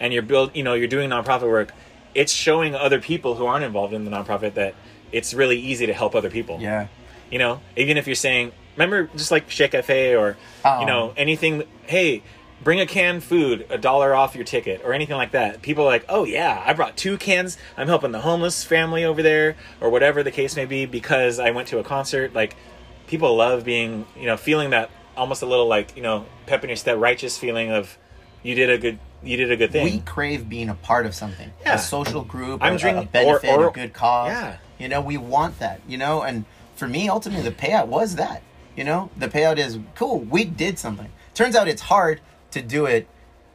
and 0.00 0.12
you're 0.12 0.22
build, 0.22 0.54
you 0.54 0.62
know, 0.62 0.74
you're 0.74 0.86
doing 0.88 1.10
nonprofit 1.10 1.48
work, 1.48 1.72
it's 2.14 2.32
showing 2.32 2.74
other 2.74 3.00
people 3.00 3.34
who 3.34 3.46
aren't 3.46 3.64
involved 3.64 3.92
in 3.94 4.04
the 4.04 4.10
nonprofit 4.10 4.54
that 4.54 4.74
it's 5.12 5.34
really 5.34 5.58
easy 5.58 5.86
to 5.86 5.92
help 5.92 6.14
other 6.14 6.30
people. 6.30 6.58
Yeah. 6.60 6.86
You 7.30 7.38
know, 7.38 7.60
even 7.76 7.96
if 7.96 8.06
you're 8.06 8.16
saying, 8.16 8.52
remember, 8.76 9.10
just 9.16 9.30
like 9.30 9.50
Shake 9.50 9.72
Cafe 9.72 10.14
or 10.14 10.36
Oh. 10.64 10.68
you 10.76 10.80
uh-uh. 10.80 10.84
know 10.86 11.14
anything. 11.16 11.64
Hey. 11.86 12.22
Bring 12.62 12.80
a 12.80 12.86
canned 12.86 13.22
food, 13.22 13.66
a 13.70 13.78
dollar 13.78 14.14
off 14.14 14.34
your 14.34 14.44
ticket, 14.44 14.82
or 14.84 14.92
anything 14.92 15.16
like 15.16 15.30
that. 15.30 15.62
People 15.62 15.84
are 15.84 15.88
like, 15.88 16.04
oh 16.08 16.24
yeah, 16.24 16.62
I 16.66 16.72
brought 16.72 16.96
two 16.96 17.16
cans. 17.16 17.56
I'm 17.76 17.86
helping 17.86 18.10
the 18.10 18.20
homeless 18.20 18.64
family 18.64 19.04
over 19.04 19.22
there, 19.22 19.56
or 19.80 19.90
whatever 19.90 20.22
the 20.22 20.32
case 20.32 20.56
may 20.56 20.64
be, 20.64 20.84
because 20.84 21.38
I 21.38 21.52
went 21.52 21.68
to 21.68 21.78
a 21.78 21.84
concert. 21.84 22.34
Like, 22.34 22.56
people 23.06 23.36
love 23.36 23.64
being, 23.64 24.06
you 24.18 24.26
know, 24.26 24.36
feeling 24.36 24.70
that 24.70 24.90
almost 25.16 25.42
a 25.42 25.46
little 25.46 25.66
like, 25.68 25.96
you 25.96 26.02
know, 26.02 26.26
pep 26.46 26.64
in 26.64 26.70
your 26.70 26.76
step, 26.76 26.98
righteous 26.98 27.38
feeling 27.38 27.70
of 27.70 27.96
you 28.42 28.54
did 28.56 28.70
a 28.70 28.78
good, 28.78 28.98
you 29.22 29.36
did 29.36 29.50
a 29.52 29.56
good 29.56 29.70
thing. 29.72 29.84
We 29.84 30.00
crave 30.00 30.48
being 30.48 30.68
a 30.68 30.74
part 30.74 31.06
of 31.06 31.14
something, 31.14 31.50
Yeah. 31.62 31.74
a 31.74 31.78
social 31.78 32.22
group, 32.22 32.62
I'm 32.62 32.74
a, 32.74 32.78
drinking- 32.78 33.04
a 33.04 33.06
benefit, 33.06 33.50
or- 33.50 33.64
or- 33.66 33.68
a 33.68 33.72
good 33.72 33.92
cause. 33.92 34.30
Yeah. 34.30 34.56
you 34.78 34.88
know, 34.88 35.00
we 35.00 35.16
want 35.16 35.58
that. 35.60 35.80
You 35.88 35.96
know, 35.98 36.22
and 36.22 36.44
for 36.76 36.86
me, 36.88 37.08
ultimately, 37.08 37.48
the 37.48 37.54
payout 37.54 37.86
was 37.86 38.16
that. 38.16 38.42
You 38.76 38.84
know, 38.84 39.10
the 39.16 39.26
payout 39.28 39.58
is 39.58 39.78
cool. 39.96 40.20
We 40.20 40.44
did 40.44 40.78
something. 40.78 41.10
Turns 41.34 41.56
out 41.56 41.66
it's 41.68 41.82
hard 41.82 42.20
to 42.52 42.62
do 42.62 42.86
it 42.86 43.08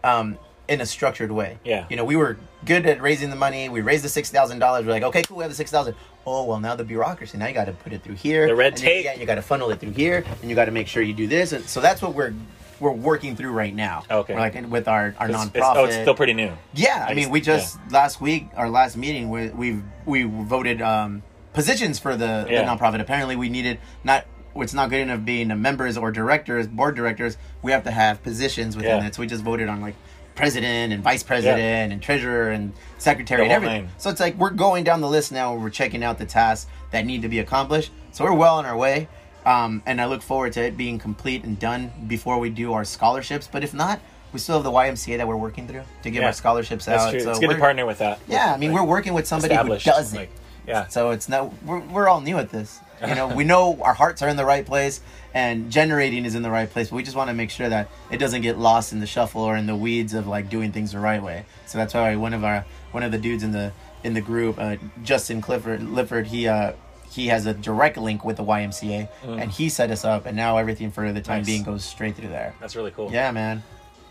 um, 0.03 0.37
in 0.67 0.81
a 0.81 0.85
structured 0.85 1.31
way. 1.31 1.57
Yeah. 1.63 1.85
you 1.89 1.95
know, 1.95 2.05
we 2.05 2.15
were 2.15 2.37
good 2.65 2.85
at 2.85 3.01
raising 3.01 3.29
the 3.29 3.35
money. 3.35 3.69
We 3.69 3.81
raised 3.81 4.03
the 4.03 4.09
six 4.09 4.29
thousand 4.29 4.59
dollars. 4.59 4.85
We're 4.85 4.91
like, 4.93 5.03
okay, 5.03 5.23
cool, 5.23 5.37
we 5.37 5.43
have 5.43 5.51
the 5.51 5.55
six 5.55 5.71
thousand. 5.71 5.95
Oh 6.25 6.45
well, 6.45 6.59
now 6.59 6.75
the 6.75 6.85
bureaucracy. 6.85 7.37
Now 7.37 7.47
you 7.47 7.53
got 7.53 7.65
to 7.65 7.73
put 7.73 7.91
it 7.93 8.01
through 8.03 8.15
here. 8.15 8.47
The 8.47 8.55
red 8.55 8.77
tape. 8.77 9.03
yeah, 9.05 9.15
you 9.15 9.25
got 9.25 9.35
to 9.35 9.41
funnel 9.41 9.69
it 9.71 9.79
through 9.79 9.91
here, 9.91 10.23
and 10.41 10.49
you 10.49 10.55
got 10.55 10.65
to 10.65 10.71
make 10.71 10.87
sure 10.87 11.03
you 11.03 11.13
do 11.13 11.27
this. 11.27 11.51
And 11.51 11.65
so 11.65 11.81
that's 11.81 12.01
what 12.01 12.13
we're 12.13 12.33
we're 12.79 12.91
working 12.91 13.35
through 13.35 13.51
right 13.51 13.73
now. 13.73 14.03
Okay. 14.09 14.33
We're 14.33 14.39
like 14.39 14.69
with 14.69 14.87
our 14.87 15.13
our 15.19 15.29
It's- 15.29 15.45
nonprofit. 15.45 15.55
it's- 15.55 15.73
oh, 15.77 15.85
it's 15.85 15.95
still 15.95 16.15
pretty 16.15 16.33
new. 16.33 16.51
Yeah, 16.73 17.05
I, 17.07 17.13
mean, 17.13 17.29
we 17.29 17.39
just 17.41 17.77
last 17.91 18.19
week, 18.21 18.47
our 18.55 18.69
last 18.69 18.95
meeting, 18.97 19.29
we 19.29 19.49
we 19.49 19.81
we 20.05 20.23
voted 20.23 20.81
um, 20.81 21.23
positions 21.53 21.99
for 21.99 22.15
the, 22.15 22.47
Yeah. 22.49 22.63
the 22.63 22.71
nonprofit. 22.71 22.99
Apparently, 23.01 23.35
we 23.35 23.49
needed 23.49 23.79
not. 24.03 24.25
It's 24.55 24.73
not 24.73 24.89
good 24.89 24.99
enough 25.01 25.25
being 25.25 25.49
a 25.51 25.55
members 25.55 25.97
or 25.97 26.11
directors, 26.11 26.67
board 26.67 26.95
directors. 26.95 27.37
We 27.61 27.71
have 27.71 27.83
to 27.85 27.91
have 27.91 28.21
positions 28.23 28.75
within 28.75 29.01
Yeah. 29.01 29.07
it. 29.07 29.15
So 29.15 29.21
we 29.21 29.27
just 29.27 29.43
voted 29.43 29.67
on 29.67 29.81
like 29.81 29.95
president 30.35 30.93
and 30.93 31.03
vice 31.03 31.23
president 31.23 31.91
and 31.93 32.01
treasurer 32.01 32.49
and 32.49 32.73
secretary 32.97 33.43
and 33.43 33.51
everything. 33.51 33.83
nine. 33.85 33.91
So 33.97 34.09
it's 34.09 34.19
like 34.19 34.35
we're 34.37 34.49
going 34.51 34.83
down 34.83 35.01
the 35.01 35.07
list 35.09 35.31
now. 35.31 35.53
and 35.53 35.61
We're 35.61 35.69
checking 35.69 36.03
out 36.03 36.17
the 36.17 36.25
tasks 36.25 36.69
that 36.91 37.05
need 37.05 37.21
to 37.23 37.29
be 37.29 37.39
accomplished. 37.39 37.91
So 38.11 38.23
we're 38.25 38.33
well 38.33 38.57
on 38.57 38.65
our 38.65 38.77
way. 38.77 39.07
Um, 39.45 39.81
and 39.85 39.99
I 39.99 40.05
look 40.05 40.21
forward 40.21 40.53
to 40.53 40.63
it 40.63 40.77
being 40.77 40.97
complete 40.99 41.43
and 41.43 41.59
done 41.59 41.91
before 42.07 42.39
we 42.39 42.49
do 42.49 42.73
our 42.73 42.85
scholarships. 42.85 43.49
But 43.51 43.63
if 43.63 43.73
not, 43.73 43.99
we 44.31 44.39
still 44.39 44.55
have 44.55 44.63
the 44.63 44.71
YMCA 44.71 45.17
that 45.17 45.27
we're 45.27 45.35
working 45.35 45.67
through 45.67 45.83
to 46.03 46.09
give 46.09 46.21
Yeah. 46.21 46.27
our 46.27 46.33
scholarships 46.33 46.85
That's 46.85 47.03
out. 47.03 47.11
true. 47.11 47.19
So 47.19 47.31
it's 47.31 47.39
good 47.39 47.49
to 47.49 47.57
partner 47.57 47.85
with 47.85 47.97
that. 47.99 48.19
yeah, 48.27 48.53
I 48.53 48.57
mean, 48.57 48.71
Like, 48.71 48.81
we're 48.81 48.87
working 48.87 49.13
with 49.13 49.27
somebody 49.27 49.53
who 49.55 49.77
does 49.77 50.13
it. 50.13 50.17
like, 50.17 50.31
yeah. 50.65 50.87
So 50.87 51.09
it's 51.11 51.27
not 51.27 51.51
we're, 51.63 51.79
we're 51.79 52.07
all 52.07 52.21
new 52.21 52.37
at 52.37 52.49
this. 52.49 52.79
You 53.07 53.15
know, 53.15 53.27
we 53.35 53.43
know 53.43 53.79
our 53.81 53.93
hearts 53.93 54.21
are 54.21 54.27
in 54.29 54.37
the 54.37 54.45
right 54.45 54.65
place 54.65 55.01
and 55.33 55.71
generating 55.71 56.25
is 56.25 56.35
in 56.35 56.43
the 56.43 56.51
right 56.51 56.69
place, 56.69 56.89
but 56.89 56.95
we 56.97 57.03
just 57.03 57.15
want 57.15 57.29
to 57.29 57.33
make 57.33 57.49
sure 57.49 57.67
that 57.69 57.89
it 58.11 58.17
doesn't 58.17 58.41
get 58.41 58.57
lost 58.57 58.93
in 58.93 58.99
the 58.99 59.07
shuffle 59.07 59.41
or 59.41 59.55
in 59.57 59.65
the 59.65 59.75
weeds 59.75 60.13
of 60.13 60.27
like 60.27 60.49
doing 60.49 60.71
things 60.71 60.91
the 60.91 60.99
right 60.99 61.21
way. 61.21 61.45
So 61.65 61.77
that's 61.77 61.93
why 61.93 62.15
one 62.15 62.33
of 62.33 62.43
our 62.43 62.65
one 62.91 63.03
of 63.03 63.11
the 63.11 63.17
dudes 63.17 63.43
in 63.43 63.51
the 63.51 63.71
in 64.03 64.13
the 64.13 64.21
group, 64.21 64.57
uh, 64.59 64.75
Justin 65.03 65.41
Clifford 65.41 65.81
Lifford, 65.83 66.27
he 66.27 66.47
uh 66.47 66.73
he 67.09 67.27
has 67.27 67.45
a 67.45 67.53
direct 67.53 67.97
link 67.97 68.25
with 68.25 68.37
the 68.37 68.43
YMCA 68.43 69.07
and 69.23 69.51
he 69.51 69.69
set 69.69 69.91
us 69.91 70.03
up 70.03 70.25
and 70.25 70.35
now 70.35 70.57
everything 70.57 70.89
for 70.91 71.11
the 71.13 71.21
time 71.21 71.35
Mm. 71.35 71.39
Nice. 71.39 71.45
being 71.45 71.63
goes 71.63 71.85
straight 71.85 72.15
through 72.15 72.29
there. 72.29 72.55
That's 72.59 72.75
really 72.75 72.89
cool. 72.91 73.11
Yeah, 73.11 73.29
man. 73.31 73.61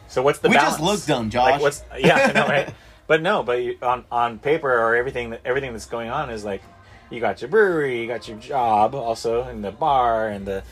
So 0.09 0.23
what's 0.23 0.39
the 0.41 0.49
We 0.49 0.55
balance? 0.55 0.75
just 0.77 0.83
look 0.83 1.05
dumb, 1.07 1.31
Josh. 1.31 1.53
Like 1.53 1.61
what's 1.61 1.83
yeah, 1.99 2.17
I 2.29 2.33
know, 2.33 2.47
right? 2.47 2.75
But 3.09 3.21
no, 3.21 3.43
but 3.43 3.63
you, 3.63 3.77
on 3.83 4.05
on 4.13 4.39
paper 4.39 4.73
or 4.73 4.95
everything 4.95 5.31
that 5.31 5.41
everything 5.45 5.73
that's 5.73 5.87
going 5.87 6.09
on 6.09 6.31
is 6.31 6.45
like 6.45 6.63
you 7.13 7.21
got 7.21 7.41
your 7.41 7.49
brewery, 7.51 8.01
you 8.01 8.07
got 8.09 8.27
your 8.29 8.39
job 8.39 8.95
also, 8.95 9.43
and 9.45 9.63
the 9.63 9.71
bar 9.73 10.29
and 10.29 10.47
the 10.47 10.63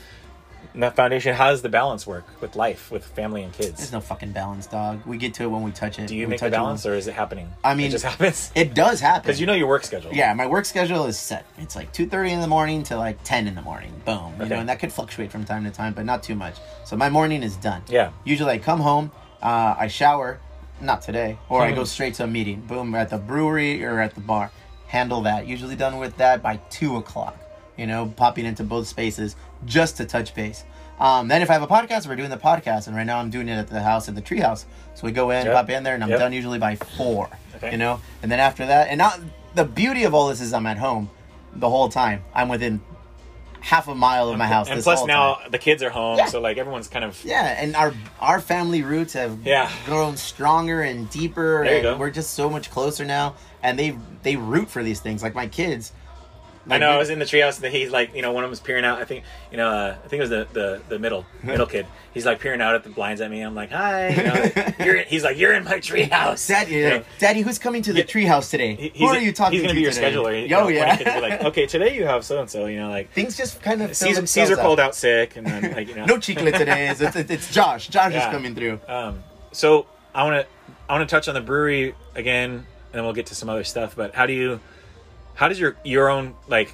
and 0.73 0.83
the 0.83 0.91
foundation. 0.91 1.35
How 1.35 1.49
does 1.49 1.61
the 1.61 1.69
balance 1.69 2.07
work 2.07 2.25
with 2.41 2.55
life, 2.55 2.91
with 2.91 3.03
family 3.05 3.43
and 3.43 3.51
kids? 3.51 3.77
There's 3.77 3.91
no 3.91 3.99
fucking 3.99 4.31
balance, 4.31 4.67
dog. 4.67 5.05
We 5.05 5.17
get 5.17 5.33
to 5.35 5.43
it 5.43 5.47
when 5.47 5.63
we 5.63 5.71
touch 5.71 5.99
it. 5.99 6.07
Do 6.07 6.15
you 6.15 6.27
We 6.27 6.31
make 6.31 6.39
touch 6.39 6.51
balance, 6.51 6.85
or 6.85 6.93
is 6.95 7.07
it 7.07 7.13
happening? 7.13 7.49
I 7.63 7.73
mean, 7.75 7.87
it 7.87 7.91
just 7.91 8.05
happens 8.11 8.51
It 8.55 8.73
does 8.73 8.99
happen. 9.01 9.23
because 9.23 9.39
you 9.39 9.47
know 9.47 9.53
your 9.53 9.67
work 9.67 9.83
schedule. 9.83 10.11
Yeah, 10.13 10.33
my 10.33 10.47
work 10.47 10.65
schedule 10.65 11.05
is 11.05 11.19
set. 11.19 11.45
It's 11.57 11.75
like 11.75 11.91
two 11.93 12.07
thirty 12.07 12.31
in 12.31 12.41
the 12.41 12.47
morning 12.47 12.83
to 12.83 12.97
like 12.97 13.23
ten 13.23 13.47
in 13.47 13.55
the 13.55 13.61
morning. 13.61 14.01
Boom. 14.05 14.33
You 14.37 14.45
Okay. 14.45 14.49
know, 14.55 14.59
and 14.61 14.69
that 14.69 14.79
could 14.79 14.91
fluctuate 14.93 15.31
from 15.31 15.43
time 15.45 15.63
to 15.65 15.71
time, 15.71 15.93
but 15.93 16.05
not 16.05 16.23
too 16.23 16.35
much. 16.35 16.55
So 16.85 16.95
my 16.95 17.09
morning 17.09 17.43
is 17.43 17.55
done. 17.57 17.81
Yeah. 17.87 18.11
Usually 18.23 18.51
I 18.53 18.57
come 18.57 18.79
home, 18.79 19.11
uh, 19.41 19.75
I 19.77 19.87
shower, 19.87 20.39
not 20.79 21.01
today, 21.01 21.37
or 21.49 21.63
I 21.63 21.69
Hmm. 21.71 21.75
go 21.75 21.83
straight 21.83 22.13
to 22.15 22.23
a 22.23 22.27
meeting. 22.27 22.61
Boom, 22.61 22.95
at 22.95 23.09
the 23.09 23.17
brewery 23.17 23.83
or 23.83 23.99
at 23.99 24.15
the 24.15 24.21
bar. 24.21 24.51
Handle 24.91 25.21
that. 25.21 25.47
Usually 25.47 25.77
done 25.77 25.99
with 25.99 26.17
that 26.17 26.43
by 26.43 26.57
two 26.69 26.97
o'clock. 26.97 27.37
You 27.77 27.87
know, 27.87 28.13
popping 28.17 28.45
into 28.45 28.63
both 28.63 28.87
spaces 28.87 29.37
just 29.65 29.95
to 29.97 30.05
touch 30.05 30.35
base. 30.35 30.65
Um, 30.99 31.29
then 31.29 31.41
if 31.41 31.49
I 31.49 31.53
have 31.53 31.63
a 31.63 31.67
podcast, 31.67 32.07
we're 32.07 32.17
doing 32.17 32.29
the 32.29 32.35
podcast, 32.37 32.87
and 32.87 32.95
right 32.95 33.05
now 33.05 33.17
I'm 33.17 33.29
doing 33.29 33.47
it 33.47 33.55
at 33.57 33.67
the 33.69 33.81
house 33.81 34.09
at 34.09 34.15
the 34.15 34.21
treehouse. 34.21 34.65
So 34.93 35.05
we 35.05 35.13
go 35.13 35.29
in, 35.31 35.45
Yep. 35.45 35.55
pop 35.55 35.69
in 35.69 35.83
there, 35.83 35.95
and 35.95 36.03
I'm 36.03 36.09
Yep. 36.09 36.19
done 36.19 36.33
usually 36.33 36.59
by 36.59 36.75
four. 36.75 37.29
Okay. 37.55 37.71
You 37.71 37.77
know, 37.77 38.01
and 38.21 38.29
then 38.29 38.41
after 38.41 38.65
that, 38.65 38.89
and 38.89 38.97
now 38.97 39.13
the 39.55 39.63
beauty 39.63 40.03
of 40.03 40.13
all 40.13 40.27
this 40.27 40.41
is 40.41 40.53
I'm 40.53 40.65
at 40.67 40.77
home 40.77 41.09
the 41.55 41.69
whole 41.69 41.87
time. 41.87 42.23
I'm 42.35 42.49
within 42.49 42.81
half 43.61 43.87
a 43.87 43.95
mile 43.95 44.27
of 44.29 44.37
my 44.37 44.47
house. 44.47 44.69
and 44.69 44.81
plus 44.83 45.05
now 45.05 45.35
time. 45.35 45.51
the 45.51 45.57
kids 45.57 45.81
are 45.83 45.89
home, 45.91 46.17
Yeah. 46.17 46.25
so 46.25 46.41
like 46.41 46.57
everyone's 46.57 46.87
kind 46.87 47.05
of 47.05 47.23
yeah, 47.23 47.55
and 47.61 47.75
our 47.75 47.93
our 48.19 48.41
family 48.41 48.81
roots 48.83 49.13
have 49.13 49.37
Yeah. 49.45 49.69
grown 49.85 50.17
stronger 50.17 50.81
and 50.81 51.09
deeper, 51.09 51.61
There 51.63 51.71
you 51.81 51.87
and 51.89 51.95
go. 51.95 51.97
we're 51.97 52.09
just 52.11 52.33
so 52.33 52.49
much 52.49 52.69
closer 52.71 53.05
now. 53.05 53.35
And 53.63 53.77
they 53.77 53.95
they 54.23 54.35
root 54.35 54.69
for 54.69 54.83
these 54.83 54.99
things, 54.99 55.21
like 55.23 55.35
my 55.35 55.47
kids. 55.47 55.91
I 56.69 56.77
know 56.77 56.91
I 56.91 56.97
was 56.99 57.09
in 57.09 57.17
the 57.17 57.25
treehouse 57.25 57.61
and 57.61 57.73
he's 57.73 57.89
like, 57.89 58.13
you 58.15 58.21
know, 58.21 58.31
one 58.33 58.43
of 58.43 58.47
them 58.47 58.51
was 58.51 58.59
peering 58.59 58.85
out. 58.85 58.99
I 59.01 59.03
think, 59.05 59.23
you 59.49 59.57
know, 59.57 59.67
uh, 59.67 59.95
I 60.05 60.07
think 60.07 60.19
it 60.19 60.21
was 60.21 60.29
the, 60.29 60.47
the, 60.53 60.81
the 60.89 60.99
middle 60.99 61.25
middle 61.43 61.65
kid. 61.65 61.87
He's 62.13 62.23
like 62.23 62.39
peering 62.39 62.61
out 62.61 62.75
at 62.75 62.83
the 62.83 62.91
blinds 62.91 63.19
at 63.19 63.31
me. 63.31 63.41
I'm 63.41 63.55
like, 63.55 63.71
hi. 63.71 64.09
You 64.09 64.23
know, 64.23 64.73
you're 64.85 64.97
he's 65.03 65.23
like, 65.23 65.39
you're 65.39 65.53
in 65.53 65.63
my 65.63 65.77
treehouse. 65.79 66.47
Daddy, 66.47 66.75
You 66.75 66.89
know, 66.89 67.03
Daddy, 67.17 67.41
who's 67.41 67.57
coming 67.57 67.81
to 67.81 67.93
the 67.93 68.03
treehouse 68.03 68.51
today? 68.51 68.75
he- 68.75 68.99
Who 68.99 69.07
are 69.07 69.17
you 69.17 69.31
talking 69.33 69.53
He's 69.53 69.61
to 69.63 69.67
gonna 69.69 69.75
be 69.79 69.81
your 69.81 69.91
today? 69.91 70.11
scheduler. 70.13 70.39
You 70.39 70.47
Yo, 70.47 70.59
know, 70.61 70.67
yeah. 70.67 71.17
like, 71.19 71.43
okay, 71.45 71.65
today 71.65 71.95
you 71.95 72.05
have 72.05 72.23
so 72.23 72.39
and 72.39 72.49
so. 72.49 72.67
You 72.67 72.77
know, 72.79 72.89
like 72.89 73.11
Things 73.11 73.35
just 73.35 73.59
kind 73.63 73.81
of 73.81 73.95
Caesar, 73.97 74.27
Caesar 74.27 74.53
out. 74.53 74.59
called 74.59 74.79
out 74.79 74.93
sick, 74.93 75.37
and 75.37 75.47
then 75.47 75.71
like 75.73 75.87
you 75.87 75.95
know, 75.95 76.05
No 76.11 76.17
chiclet 76.17 76.55
today. 76.55 76.89
It's, 76.89 77.01
it's, 77.01 77.15
it's 77.15 77.51
Josh. 77.51 77.87
Josh 77.87 78.13
Yeah. 78.13 78.27
is 78.27 78.31
coming 78.31 78.53
through. 78.53 78.79
Um, 78.87 79.23
so 79.51 79.87
I 80.13 80.23
want 80.25 80.45
to 80.45 80.47
I 80.87 80.93
want 80.95 81.09
to 81.09 81.13
touch 81.15 81.27
on 81.27 81.33
the 81.33 81.41
brewery 81.41 81.95
again, 82.13 82.67
and 82.91 82.97
then 82.97 83.03
we'll 83.03 83.13
get 83.13 83.27
to 83.27 83.35
some 83.35 83.49
other 83.49 83.63
stuff. 83.63 83.95
But 83.95 84.13
how 84.15 84.25
do 84.25 84.33
you, 84.33 84.59
how 85.35 85.47
does 85.47 85.59
your 85.59 85.75
your 85.83 86.09
own 86.09 86.35
like 86.47 86.73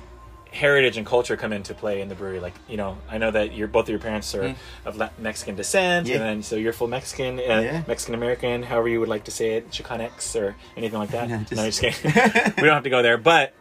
heritage 0.51 0.97
and 0.97 1.05
culture 1.05 1.36
come 1.38 1.51
into 1.53 1.74
play 1.74 2.01
in 2.01 2.09
the 2.09 2.15
brewery? 2.15 2.39
Like, 2.39 2.53
you 2.68 2.78
know, 2.78 2.97
I 3.09 3.18
know 3.18 3.30
that 3.32 3.53
your 3.53 3.68
both 3.68 3.86
of 3.86 3.89
your 3.89 3.99
parents 3.99 4.34
are 4.34 4.55
of 4.86 4.97
La- 4.97 5.09
Mexican 5.20 5.55
descent, 5.55 6.07
Mm. 6.07 6.09
Yeah. 6.09 6.15
and 6.15 6.24
then 6.26 6.43
so 6.43 6.55
you're 6.55 6.74
full 6.74 6.88
Mexican, 6.88 7.38
uh, 7.39 7.41
Yeah. 7.41 7.84
Mexican 7.88 8.15
American, 8.15 8.63
however 8.63 8.88
you 8.89 8.99
would 8.99 9.09
like 9.09 9.26
to 9.26 9.32
say 9.32 9.55
it, 9.57 9.70
Chicanx 9.72 10.39
or 10.39 10.55
anything 10.76 10.97
like 10.99 11.11
that. 11.11 11.28
No, 11.30 11.38
no, 11.38 11.43
just- 11.70 11.82
just 11.82 12.01
kidding. 12.01 12.13
we 12.57 12.63
don't 12.63 12.74
have 12.76 12.84
to 12.84 12.89
go 12.89 13.01
there. 13.01 13.18
But 13.18 13.53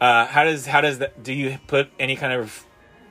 uh, 0.00 0.26
how 0.26 0.44
does 0.44 0.66
how 0.66 0.80
does 0.80 0.98
that? 0.98 1.22
Do 1.22 1.32
you 1.32 1.58
put 1.68 1.88
any 1.98 2.16
kind 2.16 2.32
of 2.32 2.64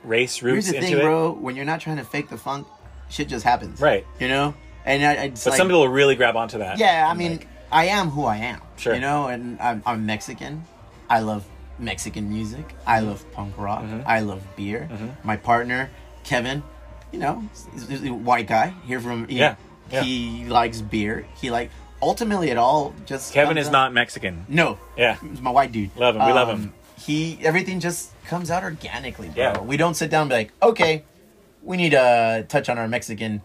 race 0.03 0.41
roots 0.43 0.65
Here's 0.67 0.71
the 0.71 0.75
into 0.77 0.87
thing, 0.89 0.97
it? 0.99 1.01
bro. 1.03 1.31
When 1.31 1.55
you're 1.55 1.65
not 1.65 1.79
trying 1.79 1.97
to 1.97 2.03
fake 2.03 2.29
the 2.29 2.37
funk, 2.37 2.67
shit 3.09 3.27
just 3.29 3.45
happens. 3.45 3.79
Right. 3.79 4.05
You 4.19 4.27
know. 4.27 4.53
And 4.83 5.05
I, 5.05 5.29
But 5.29 5.45
like, 5.45 5.57
some 5.57 5.67
people 5.67 5.87
really 5.87 6.15
grab 6.15 6.35
onto 6.35 6.57
that. 6.57 6.79
Yeah, 6.79 7.07
I 7.07 7.13
mean, 7.13 7.33
like, 7.33 7.47
I 7.71 7.85
am 7.85 8.09
who 8.09 8.25
I 8.25 8.37
am. 8.37 8.61
Sure. 8.77 8.93
You 8.95 9.01
know, 9.01 9.27
and 9.27 9.59
I'm, 9.61 9.81
I'm 9.85 10.05
Mexican. 10.05 10.65
I 11.09 11.19
love 11.19 11.45
Mexican 11.79 12.29
music. 12.29 12.73
I 12.85 12.99
Mm-hmm. 12.99 13.07
love 13.09 13.31
punk 13.31 13.57
rock. 13.57 13.85
I 14.05 14.19
love 14.21 14.41
beer. 14.55 14.89
My 15.23 15.37
partner, 15.37 15.89
Kevin, 16.23 16.63
you 17.11 17.19
know, 17.19 17.43
is 17.75 18.03
a 18.05 18.09
white 18.13 18.47
guy 18.47 18.73
here 18.85 18.99
from. 18.99 19.27
He, 19.27 19.39
Yeah, 19.39 19.55
yeah. 19.91 20.01
He 20.03 20.45
likes 20.45 20.81
beer. 20.81 21.25
He 21.39 21.49
like 21.51 21.71
ultimately 22.01 22.49
it 22.49 22.57
all 22.57 22.93
just. 23.05 23.33
Kevin 23.33 23.57
is 23.57 23.67
out- 23.67 23.71
not 23.73 23.93
Mexican. 23.93 24.45
No. 24.47 24.77
Yeah. 24.97 25.17
He's 25.21 25.41
my 25.41 25.51
white 25.51 25.71
dude. 25.71 25.91
Um, 25.95 25.99
Love 26.01 26.15
him. 26.15 26.25
We 26.25 26.31
love 26.33 26.49
him. 26.49 26.73
He 26.99 27.39
everything 27.41 27.79
just 27.79 28.11
comes 28.25 28.51
out 28.51 28.63
organically, 28.63 29.29
bro. 29.29 29.43
Yeah. 29.43 29.61
We 29.61 29.75
don't 29.77 29.95
sit 29.95 30.09
down 30.11 30.23
and 30.23 30.29
be 30.29 30.35
like, 30.35 30.51
okay, 30.61 31.03
we 31.63 31.75
need 31.77 31.91
to 31.91 32.45
touch 32.47 32.69
on 32.69 32.77
our 32.77 32.87
Mexican 32.87 33.41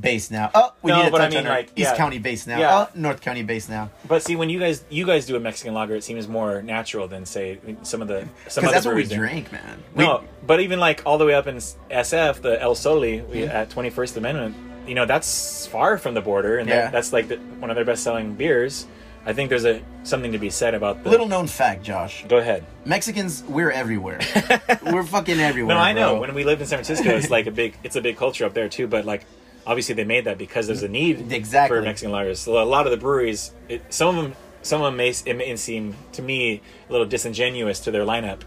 base 0.00 0.30
now. 0.30 0.50
Oh, 0.54 0.72
we 0.82 0.90
No, 0.92 0.98
need 0.98 1.04
to 1.06 1.10
but 1.10 1.20
I 1.20 1.24
touch 1.24 1.34
mean, 1.34 1.46
on 1.46 1.52
like, 1.52 1.66
East 1.68 1.90
yeah. 1.90 1.96
County 1.96 2.18
base 2.18 2.46
now. 2.46 2.58
Yeah. 2.58 2.86
Oh, 2.86 2.88
North 2.94 3.20
County 3.20 3.42
base 3.42 3.68
now. 3.68 3.90
But 4.06 4.22
see, 4.22 4.36
when 4.36 4.48
you 4.50 4.58
guys 4.58 4.84
you 4.90 5.06
guys 5.06 5.26
do 5.26 5.36
a 5.36 5.40
Mexican 5.40 5.74
lager, 5.74 5.94
it 5.96 6.04
seems 6.04 6.28
more 6.28 6.62
natural 6.62 7.08
than 7.08 7.24
say 7.26 7.58
some 7.82 8.02
of 8.02 8.08
the 8.08 8.28
some 8.48 8.64
other 8.64 8.72
that's 8.74 8.86
what 8.86 8.94
we 8.94 9.04
do. 9.04 9.16
drink, 9.16 9.50
man. 9.52 9.82
No, 9.94 10.24
but 10.46 10.60
even 10.60 10.78
like 10.80 11.02
all 11.06 11.18
the 11.18 11.24
way 11.26 11.34
up 11.34 11.46
in 11.46 11.56
SF, 11.56 12.42
the 12.42 12.60
El 12.60 12.74
Sully 12.74 13.20
we, 13.22 13.38
Mm-hmm. 13.42 13.50
at 13.50 13.70
Twenty 13.70 13.90
First 13.90 14.16
Amendment, 14.16 14.54
you 14.86 14.94
know 14.94 15.06
that's 15.06 15.66
far 15.66 15.98
from 15.98 16.14
the 16.14 16.20
border, 16.22 16.58
and 16.58 16.68
Yeah. 16.68 16.82
that, 16.82 16.92
that's 16.92 17.12
like 17.12 17.28
the, 17.28 17.36
one 17.60 17.70
of 17.70 17.76
their 17.76 17.84
best 17.84 18.02
selling 18.02 18.34
beers. 18.34 18.86
I 19.26 19.32
think 19.34 19.50
there's 19.50 19.66
a 19.66 19.82
something 20.04 20.32
to 20.32 20.38
be 20.38 20.48
said 20.48 20.74
about 20.74 21.02
the. 21.04 21.10
Little 21.10 21.28
known 21.28 21.48
fact, 21.48 21.82
Josh. 21.82 22.24
Go 22.28 22.38
ahead. 22.38 22.64
Mexicans, 22.86 23.42
we're 23.48 23.70
everywhere. 23.70 24.20
we're 24.86 25.02
fucking 25.02 25.38
everywhere. 25.38 25.74
No, 25.74 25.80
I 25.80 25.92
know. 25.92 26.12
bro. 26.12 26.20
When 26.22 26.34
we 26.34 26.44
lived 26.44 26.62
in 26.62 26.66
San 26.66 26.78
Francisco, 26.82 27.10
it's 27.14 27.28
like 27.28 27.46
a 27.46 27.50
big, 27.50 27.76
it's 27.82 27.96
a 27.96 28.00
big 28.00 28.16
culture 28.16 28.46
up 28.46 28.54
there 28.54 28.70
too. 28.70 28.86
But 28.86 29.04
like, 29.04 29.26
obviously, 29.68 29.94
they 29.94 30.04
made 30.04 30.24
that 30.24 30.38
because 30.38 30.66
there's 30.66 30.82
a 30.82 30.88
need 30.88 31.30
Exactly. 31.30 31.76
for 31.76 31.82
Mexican 31.82 32.12
lagers. 32.12 32.38
So 32.38 32.60
a 32.60 32.64
lot 32.64 32.86
of 32.86 32.90
the 32.90 32.96
breweries, 32.96 33.52
it, 33.68 33.82
some 33.92 34.16
of 34.16 34.24
them, 34.24 34.34
some 34.62 34.80
of 34.82 34.86
them 34.86 34.96
may, 34.96 35.10
it 35.24 35.36
may 35.36 35.54
seem 35.56 35.94
to 36.12 36.22
me 36.22 36.60
a 36.88 36.92
little 36.92 37.06
disingenuous 37.06 37.78
to 37.80 37.90
their 37.90 38.04
lineup 38.04 38.40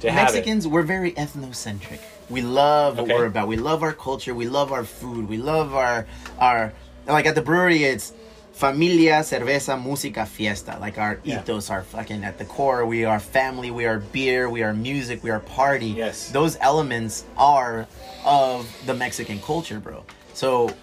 to 0.00 0.10
have 0.10 0.30
it. 0.30 0.32
Mexicans, 0.38 0.66
we're 0.66 0.82
very 0.82 1.12
ethnocentric. 1.12 2.00
We 2.30 2.40
love 2.42 2.96
what 2.96 3.04
Okay. 3.04 3.14
we're 3.14 3.26
about. 3.26 3.46
We 3.48 3.56
love 3.58 3.82
our 3.82 3.92
culture. 3.92 4.34
We 4.34 4.46
love 4.48 4.72
our 4.72 4.84
food. 4.84 5.28
We 5.28 5.36
love 5.36 5.74
our 5.74 6.06
our 6.40 6.72
like 7.06 7.26
at 7.26 7.34
the 7.34 7.42
brewery. 7.42 7.84
It's 7.84 8.12
familia, 8.54 9.20
cerveza, 9.22 9.76
música, 9.76 10.26
fiesta. 10.26 10.78
Like 10.80 10.96
our 10.98 11.20
Yeah. 11.22 11.40
ethos, 11.40 11.68
our 11.70 11.82
fucking 11.82 12.24
at 12.24 12.38
the 12.38 12.46
core. 12.46 12.86
We 12.86 13.04
are 13.04 13.20
family. 13.20 13.70
We 13.70 13.84
are 13.84 13.98
beer. 13.98 14.48
We 14.48 14.62
are 14.62 14.72
music. 14.72 15.22
We 15.22 15.30
are 15.30 15.40
party. 15.40 15.88
Yes. 15.88 16.30
those 16.30 16.56
elements 16.60 17.24
are 17.36 17.86
of 18.24 18.66
the 18.86 18.94
Mexican 18.94 19.38
culture, 19.40 19.78
bro. 19.78 20.02
So 20.34 20.74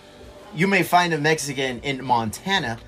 you 0.55 0.67
may 0.67 0.83
find 0.83 1.13
a 1.13 1.17
Mexican 1.17 1.79
in 1.81 2.03
Montana, 2.03 2.79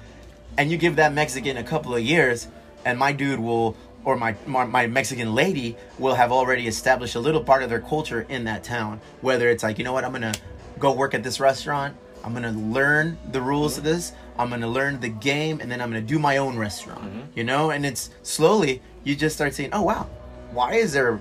and 0.57 0.71
you 0.71 0.77
give 0.77 0.95
that 0.95 1.13
Mexican 1.13 1.57
a 1.57 1.63
couple 1.63 1.93
of 1.93 2.01
years, 2.01 2.47
and 2.85 2.97
my 2.97 3.11
dude 3.11 3.39
will, 3.39 3.75
or 4.03 4.15
my, 4.15 4.35
my 4.45 4.65
my 4.65 4.87
Mexican 4.87 5.35
lady 5.35 5.77
will 5.99 6.15
have 6.15 6.31
already 6.31 6.67
established 6.67 7.15
a 7.15 7.19
little 7.19 7.43
part 7.43 7.63
of 7.63 7.69
their 7.69 7.81
culture 7.81 8.25
in 8.29 8.45
that 8.45 8.63
town. 8.63 9.01
Whether 9.21 9.49
it's 9.49 9.63
like, 9.63 9.77
you 9.77 9.83
know 9.83 9.93
what, 9.93 10.03
I'm 10.03 10.11
gonna 10.11 10.33
go 10.79 10.93
work 10.93 11.13
at 11.13 11.23
this 11.23 11.39
restaurant. 11.39 11.95
I'm 12.23 12.33
gonna 12.33 12.51
learn 12.51 13.17
the 13.31 13.41
rules 13.41 13.77
of 13.77 13.83
this. 13.83 14.13
I'm 14.37 14.49
gonna 14.49 14.67
learn 14.67 14.99
the 14.99 15.09
game, 15.09 15.59
and 15.59 15.69
then 15.69 15.81
I'm 15.81 15.89
gonna 15.89 16.01
do 16.01 16.17
my 16.17 16.37
own 16.37 16.57
restaurant. 16.57 17.01
Mm-hmm. 17.01 17.37
You 17.37 17.43
know, 17.43 17.71
and 17.71 17.85
it's 17.85 18.09
slowly 18.23 18.81
you 19.03 19.15
just 19.15 19.35
start 19.35 19.53
saying, 19.53 19.69
oh 19.73 19.83
wow, 19.83 20.09
why 20.51 20.75
is 20.75 20.93
there 20.93 21.19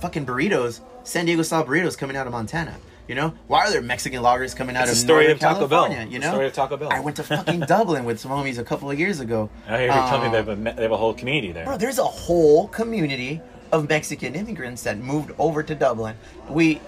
fucking 0.00 0.26
burritos, 0.26 0.80
San 1.02 1.26
Diego 1.26 1.42
style 1.42 1.64
burritos 1.64 1.98
coming 1.98 2.16
out 2.16 2.26
of 2.26 2.32
Montana? 2.32 2.76
You 3.10 3.16
know, 3.16 3.34
why 3.48 3.64
are 3.64 3.72
there 3.72 3.82
Mexican 3.82 4.22
lagers 4.22 4.54
coming 4.54 4.76
out 4.76 4.82
It's 4.84 4.92
of 4.92 4.96
the 4.98 5.00
story 5.00 5.24
Northern 5.26 5.34
of 5.34 5.40
Taco 5.40 5.66
Bell. 5.66 5.82
California? 5.86 6.06
You 6.12 6.20
The 6.20 6.26
know, 6.26 6.30
story 6.32 6.46
of 6.46 6.52
Taco 6.52 6.76
Bell. 6.76 6.90
I 6.92 7.00
went 7.00 7.16
to 7.16 7.24
fucking 7.24 7.58
Dublin 7.62 8.04
with 8.04 8.20
some 8.20 8.30
homies 8.30 8.56
a 8.58 8.62
couple 8.62 8.88
of 8.88 9.00
years 9.00 9.18
ago. 9.18 9.50
I 9.66 9.78
hear 9.78 9.86
you 9.86 9.92
tell 9.92 10.20
me 10.20 10.26
Um, 10.26 10.30
they 10.30 10.36
have 10.36 10.48
a 10.48 10.54
me- 10.54 10.70
they 10.70 10.82
have 10.82 10.92
a 10.92 10.96
whole 10.96 11.12
community 11.12 11.50
there. 11.50 11.64
Bro, 11.64 11.78
there's 11.78 11.98
a 11.98 12.04
whole 12.04 12.68
community 12.68 13.40
of 13.72 13.88
Mexican 13.88 14.36
immigrants 14.36 14.84
that 14.84 14.96
moved 14.98 15.32
over 15.40 15.64
to 15.64 15.74
Dublin. 15.74 16.14
We. 16.48 16.80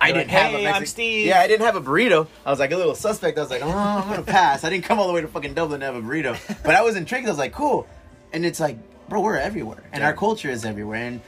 I 0.00 0.08
You're 0.08 0.16
didn't 0.18 0.32
like, 0.32 0.42
have 0.42 0.54
a 0.54 0.56
"Hey, 0.56 0.64
Mexi- 0.64 0.72
I'm 0.74 0.86
Steve." 0.86 1.26
Yeah, 1.28 1.38
I 1.40 1.46
didn't 1.46 1.64
have 1.66 1.76
a 1.76 1.80
burrito. 1.80 2.26
I 2.44 2.50
was 2.50 2.58
like 2.58 2.72
a 2.72 2.76
little 2.76 2.96
suspect. 2.96 3.38
I 3.38 3.42
was 3.42 3.50
like, 3.50 3.62
oh, 3.62 3.70
I'm 3.70 4.08
gonna 4.08 4.22
pass. 4.22 4.64
I 4.64 4.70
didn't 4.70 4.86
come 4.86 4.98
all 4.98 5.06
the 5.06 5.12
way 5.12 5.20
to 5.20 5.28
fucking 5.28 5.54
Dublin 5.54 5.78
to 5.78 5.86
have 5.86 5.94
a 5.94 6.02
burrito, 6.02 6.36
but 6.64 6.74
I 6.74 6.82
was 6.82 6.96
intrigued. 6.96 7.28
I 7.28 7.30
was 7.30 7.38
like, 7.38 7.52
cool. 7.52 7.86
And 8.32 8.44
it's 8.44 8.58
like, 8.58 8.76
bro, 9.08 9.20
we're 9.20 9.36
everywhere, 9.36 9.84
and 9.92 10.00
Yeah. 10.00 10.08
our 10.08 10.14
culture 10.14 10.50
is 10.50 10.64
everywhere, 10.64 10.98
and 11.06 11.20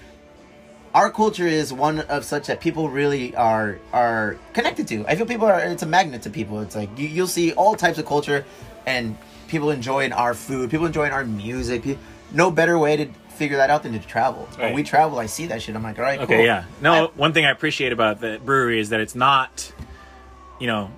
our 0.97 1.11
culture 1.11 1.47
is 1.47 1.73
one 1.75 2.01
of 2.01 2.25
such 2.25 2.47
that 2.47 2.59
people 2.61 2.89
really 2.89 3.37
are 3.37 3.79
are 3.93 4.39
connected 4.55 4.89
to. 4.89 5.05
I 5.07 5.15
feel 5.15 5.27
people 5.27 5.47
are 5.47 5.61
it's 5.61 5.83
a 5.83 5.87
magnet 5.87 6.23
to 6.23 6.31
people. 6.31 6.61
It's 6.61 6.75
like 6.75 6.89
you, 6.99 7.07
you'll 7.07 7.27
see 7.27 7.53
all 7.53 7.77
types 7.77 7.99
of 7.99 8.07
culture, 8.07 8.45
and 8.87 9.17
people 9.47 9.71
enjoying 9.71 10.13
our 10.13 10.33
food, 10.33 10.71
people 10.71 10.87
enjoying 10.87 11.13
our 11.13 11.25
music. 11.25 11.83
No 12.33 12.51
better 12.51 12.79
way 12.79 12.97
to 12.97 13.07
figure 13.37 13.59
that 13.59 13.69
out 13.69 13.83
than 13.83 13.93
to 13.93 13.99
travel. 14.01 14.49
When 14.59 14.73
we 14.73 14.83
travel, 14.83 15.19
I 15.19 15.27
see 15.27 15.47
that 15.49 15.61
shit. 15.61 15.77
I'm 15.77 15.83
like, 15.83 15.99
all 15.99 16.05
right, 16.05 16.19
Okay, 16.21 16.37
cool. 16.39 16.45
yeah. 16.47 16.65
No, 16.81 16.93
I- 17.09 17.11
one 17.15 17.35
thing 17.35 17.45
I 17.45 17.51
appreciate 17.51 17.93
about 17.93 18.21
the 18.23 18.41
brewery 18.43 18.81
is 18.81 18.89
that 18.89 19.01
it's 19.01 19.15
not, 19.15 19.71
you 20.59 20.67
know, 20.67 20.91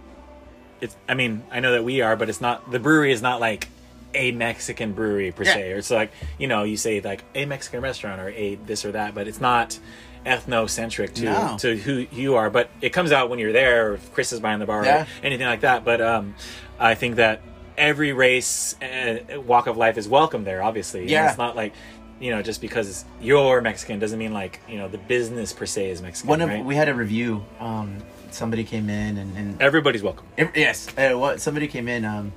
it's. 0.80 0.96
I 1.08 1.14
mean, 1.14 1.42
I 1.50 1.58
know 1.58 1.72
that 1.72 1.82
we 1.84 2.00
are, 2.02 2.14
but 2.14 2.28
it's 2.28 2.40
not. 2.40 2.70
The 2.70 2.78
brewery 2.78 3.10
is 3.12 3.20
not 3.20 3.40
like 3.40 3.66
a 4.14 4.32
Mexican 4.32 4.92
brewery 4.92 5.32
per 5.32 5.44
Yeah. 5.44 5.54
se. 5.54 5.72
Or 5.72 5.76
it's 5.76 5.90
like 5.90 6.10
you 6.38 6.46
know, 6.48 6.62
you 6.64 6.76
say 6.76 7.00
like 7.00 7.24
a 7.34 7.44
Mexican 7.44 7.80
restaurant 7.80 8.20
or 8.20 8.30
a 8.30 8.54
this 8.66 8.84
or 8.84 8.92
that, 8.92 9.14
but 9.14 9.28
it's 9.28 9.40
not 9.40 9.78
ethnocentric 10.26 11.14
to 11.14 11.24
No. 11.24 11.56
to 11.60 11.76
who 11.76 12.06
you 12.12 12.36
are. 12.36 12.50
But 12.50 12.70
it 12.80 12.90
comes 12.90 13.12
out 13.12 13.30
when 13.30 13.38
you're 13.38 13.52
there, 13.52 13.90
or 13.90 13.94
if 13.94 14.12
Chris 14.12 14.32
is 14.32 14.40
behind 14.40 14.60
the 14.62 14.66
bar, 14.66 14.84
Yeah. 14.84 15.02
or 15.02 15.06
anything 15.22 15.46
like 15.46 15.60
that. 15.60 15.84
But 15.84 16.00
um, 16.00 16.34
I 16.78 16.94
think 16.94 17.16
that 17.16 17.40
every 17.76 18.12
race, 18.12 18.74
uh, 18.82 19.40
walk 19.40 19.66
of 19.66 19.76
life 19.76 19.96
is 19.98 20.08
welcome 20.08 20.44
there. 20.44 20.62
Obviously, 20.62 21.02
And 21.02 21.10
Yeah. 21.10 21.28
it's 21.28 21.38
not 21.38 21.56
like. 21.56 21.72
You 22.20 22.32
know, 22.32 22.42
just 22.42 22.60
because 22.60 23.04
you're 23.20 23.60
Mexican 23.60 24.00
doesn't 24.00 24.18
mean 24.18 24.32
like 24.34 24.58
you 24.68 24.76
know 24.76 24.88
the 24.88 24.98
business 24.98 25.52
per 25.52 25.66
se 25.66 25.90
is 25.90 26.02
Mexican. 26.02 26.28
One 26.28 26.40
of 26.40 26.48
right? 26.48 26.64
we 26.64 26.74
had 26.74 26.88
a 26.88 26.94
review. 26.94 27.44
Um, 27.60 27.98
somebody 28.32 28.64
came 28.64 28.90
in 28.90 29.18
and, 29.18 29.36
and 29.36 29.62
Everybody's 29.62 30.02
welcome. 30.02 30.26
Yes. 30.52 30.88
Uh, 30.98 31.10
what 31.16 31.40
somebody 31.40 31.68
came 31.68 31.86
in. 31.86 32.04
Um, 32.04 32.32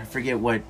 I 0.00 0.04
forget 0.04 0.38
what 0.38 0.62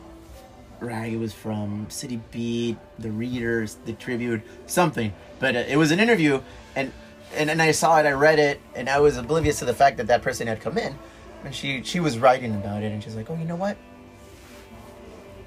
rag 0.80 1.12
it 1.12 1.18
was 1.18 1.32
from. 1.32 1.86
City 1.88 2.20
Beat, 2.30 2.76
the 2.98 3.10
Readers, 3.10 3.76
the 3.84 3.92
Tribune, 3.92 4.42
something. 4.66 5.12
But 5.38 5.56
uh, 5.56 5.64
it 5.68 5.76
was 5.76 5.90
an 5.90 6.00
interview, 6.00 6.40
and 6.74 6.92
and 7.34 7.50
and 7.50 7.62
I 7.62 7.70
saw 7.70 7.98
it. 7.98 8.06
I 8.06 8.12
read 8.12 8.38
it, 8.38 8.60
and 8.74 8.88
I 8.88 9.00
was 9.00 9.16
oblivious 9.16 9.60
to 9.60 9.64
the 9.64 9.74
fact 9.74 9.98
that 9.98 10.08
that 10.08 10.22
person 10.22 10.46
had 10.46 10.60
come 10.60 10.78
in, 10.78 10.98
and 11.44 11.54
she 11.54 11.82
she 11.82 12.00
was 12.00 12.18
writing 12.18 12.54
about 12.54 12.82
it, 12.82 12.92
and 12.92 13.02
she's 13.02 13.14
like, 13.14 13.30
"Oh, 13.30 13.36
you 13.36 13.44
know 13.44 13.56
what? 13.56 13.76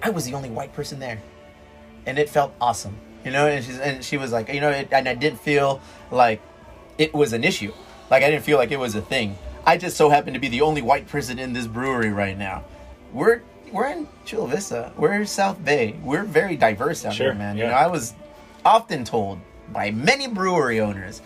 I 0.02 0.10
was 0.10 0.26
the 0.26 0.34
only 0.34 0.50
white 0.50 0.74
person 0.74 1.00
there." 1.00 1.22
and 2.06 2.20
it 2.20 2.30
felt 2.30 2.54
awesome. 2.60 2.98
You 3.26 3.32
know, 3.32 3.48
and 3.48 3.64
she's 3.64 3.80
and 3.80 4.04
she 4.04 4.18
was 4.18 4.32
like, 4.32 4.50
you 4.50 4.60
know, 4.60 4.70
it, 4.70 4.90
and 4.92 5.08
I 5.08 5.16
didn't 5.16 5.40
feel 5.40 5.82
like 6.12 6.42
it 6.98 7.14
was 7.14 7.34
an 7.34 7.44
issue. 7.44 7.74
Like 8.10 8.24
I 8.24 8.30
didn't 8.30 8.44
feel 8.44 8.58
like 8.58 8.72
it 8.72 8.80
was 8.80 8.96
a 8.96 9.02
thing. 9.02 9.38
I 9.66 9.78
just 9.78 9.96
so 9.96 10.10
happened 10.10 10.34
to 10.34 10.42
be 10.42 10.50
the 10.50 10.62
only 10.62 10.82
white 10.82 11.08
person 11.08 11.40
in 11.40 11.54
this 11.54 11.68
brewery 11.68 12.12
right 12.12 12.38
now. 12.38 12.66
We're 13.14 13.42
we're 13.74 13.88
in 13.88 14.08
Chula 14.24 14.48
Vista. 14.48 14.94
We're 14.96 15.26
South 15.26 15.64
Bay. 15.66 15.96
We're 16.04 16.24
very 16.24 16.56
diverse 16.56 17.04
out 17.04 17.14
Sure, 17.14 17.28
here, 17.28 17.36
man. 17.36 17.58
You 17.58 17.66
know, 17.66 17.72
I 17.72 17.88
was 17.88 18.14
often 18.64 19.04
told 19.04 19.40
by 19.70 19.92
many 19.92 20.28
brewery 20.28 20.80
owners, 20.80 21.22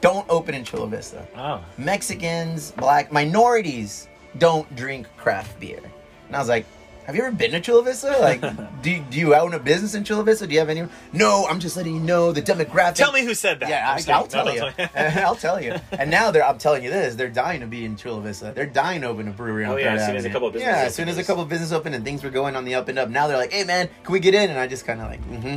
don't 0.00 0.28
open 0.30 0.54
in 0.54 0.64
Chula 0.64 0.88
Vista. 0.88 1.26
Oh, 1.36 1.62
Mexicans, 1.76 2.72
black 2.72 3.12
minorities 3.12 4.08
don't 4.38 4.74
drink 4.74 5.06
craft 5.16 5.60
beer. 5.60 5.80
And 6.26 6.36
I 6.36 6.38
was 6.38 6.48
like, 6.48 6.66
have 7.06 7.14
you 7.14 7.22
ever 7.22 7.34
been 7.34 7.52
to 7.52 7.60
Chula 7.60 7.84
Vista? 7.84 8.16
Like, 8.20 8.40
do, 8.82 9.00
do 9.10 9.18
you 9.18 9.34
own 9.34 9.54
a 9.54 9.58
business 9.60 9.94
in 9.94 10.02
Chula 10.04 10.24
Vista? 10.24 10.46
Do 10.46 10.52
you 10.52 10.58
have 10.58 10.68
any? 10.68 10.86
No, 11.12 11.46
I'm 11.48 11.60
just 11.60 11.76
letting 11.76 11.94
you 11.94 12.00
know 12.00 12.32
the 12.32 12.42
demographic. 12.42 12.94
tell 12.94 13.12
me 13.12 13.24
who 13.24 13.32
said 13.34 13.60
that. 13.60 13.68
Yeah, 13.68 13.92
I, 13.92 13.96
just 13.96 14.10
I'll 14.10 14.26
tell 14.26 14.44
No, 14.46 14.52
you. 14.52 14.60
don't 14.60 14.74
tell 14.76 14.86
me. 15.14 15.20
I'll 15.22 15.36
tell 15.36 15.62
you. 15.62 15.76
And 15.92 16.10
now 16.10 16.30
they're. 16.30 16.44
I'm 16.44 16.58
telling 16.58 16.82
you 16.84 16.90
this. 16.90 17.14
They're 17.14 17.28
dying 17.30 17.60
to 17.60 17.66
be 17.66 17.84
in 17.84 17.96
Chula 17.96 18.20
Vista. 18.20 18.52
They're 18.54 18.66
dying 18.66 19.00
to 19.02 19.08
open 19.08 19.28
a 19.28 19.30
brewery 19.30 19.64
on 19.64 19.72
Oh, 19.72 19.76
yeah, 19.76 19.90
Third 19.92 19.98
as 20.00 20.06
soon 20.06 20.16
as 20.16 20.24
a 20.24 20.30
couple 20.30 20.48
of 20.48 20.54
businesses 20.54 20.76
Yeah, 20.76 20.84
as 20.86 20.94
soon 20.94 21.08
as 21.08 21.18
a 21.18 21.24
couple 21.24 21.42
of 21.42 21.48
business 21.48 21.72
open 21.72 21.94
and 21.94 22.04
things 22.04 22.22
were 22.24 22.30
going 22.30 22.56
on 22.56 22.64
the 22.64 22.74
up 22.74 22.88
and 22.88 22.98
up. 22.98 23.08
Now 23.08 23.28
they're 23.28 23.36
like, 23.36 23.52
hey 23.52 23.64
man, 23.64 23.88
can 24.02 24.12
we 24.12 24.20
get 24.20 24.34
in? 24.34 24.50
And 24.50 24.58
I 24.58 24.66
just 24.66 24.84
kind 24.84 25.00
of 25.00 25.08
like, 25.08 25.22
mm-hmm, 25.30 25.56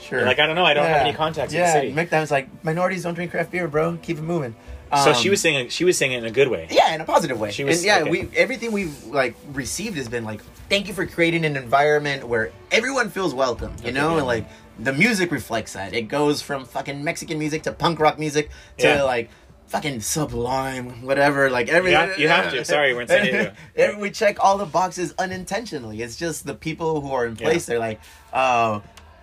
sure. 0.00 0.18
You're 0.18 0.28
like, 0.28 0.38
I 0.38 0.46
don't 0.46 0.54
know, 0.56 0.64
I 0.64 0.74
don't 0.74 0.86
have 0.86 1.06
any 1.06 1.12
contacts 1.12 1.52
in 1.52 1.60
the 1.60 1.64
yeah, 1.66 1.72
city. 1.72 1.92
McDonald's 1.92 2.30
like 2.30 2.48
minorities 2.62 3.02
don't 3.04 3.14
drink 3.14 3.30
craft 3.30 3.50
beer, 3.50 3.66
bro. 3.68 3.96
Keep 4.02 4.18
it 4.18 4.22
moving. 4.22 4.54
So 4.94 5.10
Um, 5.10 5.14
she 5.16 5.30
was 5.30 5.40
saying 5.40 5.68
she 5.68 5.84
was 5.84 5.96
saying 5.96 6.12
it 6.12 6.18
in 6.18 6.24
a 6.24 6.30
good 6.30 6.48
way. 6.48 6.66
yeah, 6.70 6.94
in 6.94 7.00
a 7.00 7.04
positive 7.04 7.38
way. 7.38 7.50
She 7.52 7.64
was- 7.64 7.78
and 7.78 7.86
yeah, 7.86 7.98
okay. 8.00 8.10
we 8.10 8.28
everything 8.36 8.72
we've 8.72 9.04
like 9.06 9.34
received 9.52 9.96
has 9.96 10.08
been 10.08 10.24
like, 10.24 10.40
thank 10.68 10.88
you 10.88 10.94
for 10.94 11.06
creating 11.06 11.44
an 11.44 11.56
environment 11.56 12.26
where 12.26 12.50
everyone 12.72 13.10
feels 13.10 13.32
welcome. 13.34 13.72
You 13.84 13.92
know, 13.92 14.12
yeah. 14.12 14.18
and 14.18 14.26
like 14.26 14.46
the 14.78 14.92
music 14.92 15.30
reflects 15.30 15.74
that. 15.74 15.92
It 15.94 16.08
goes 16.08 16.40
from 16.42 16.64
fucking 16.64 17.04
Mexican 17.04 17.38
music 17.38 17.62
to 17.64 17.72
punk 17.72 18.00
rock 18.00 18.18
music 18.18 18.50
to 18.78 18.86
Yeah. 18.86 19.02
like 19.02 19.30
fucking 19.68 20.00
sublime, 20.00 21.02
whatever. 21.02 21.48
Like 21.50 21.68
every 21.68 21.90
You 21.92 21.96
have- 21.96 22.18
you 22.18 22.28
have 22.28 22.50
to. 22.52 22.64
Sorry, 22.74 22.92
we're 22.94 23.02
in 23.02 23.08
San 23.08 23.24
Diego. 23.24 23.98
We 24.00 24.10
check 24.10 24.38
all 24.42 24.58
the 24.58 24.66
boxes 24.66 25.14
unintentionally. 25.18 26.02
It's 26.02 26.16
just 26.16 26.46
the 26.46 26.54
people 26.54 27.00
who 27.00 27.12
are 27.12 27.26
in 27.26 27.36
place. 27.36 27.68
Yeah. 27.68 27.74
They're 27.74 27.78
like, 27.78 28.00
uh, 28.32 28.80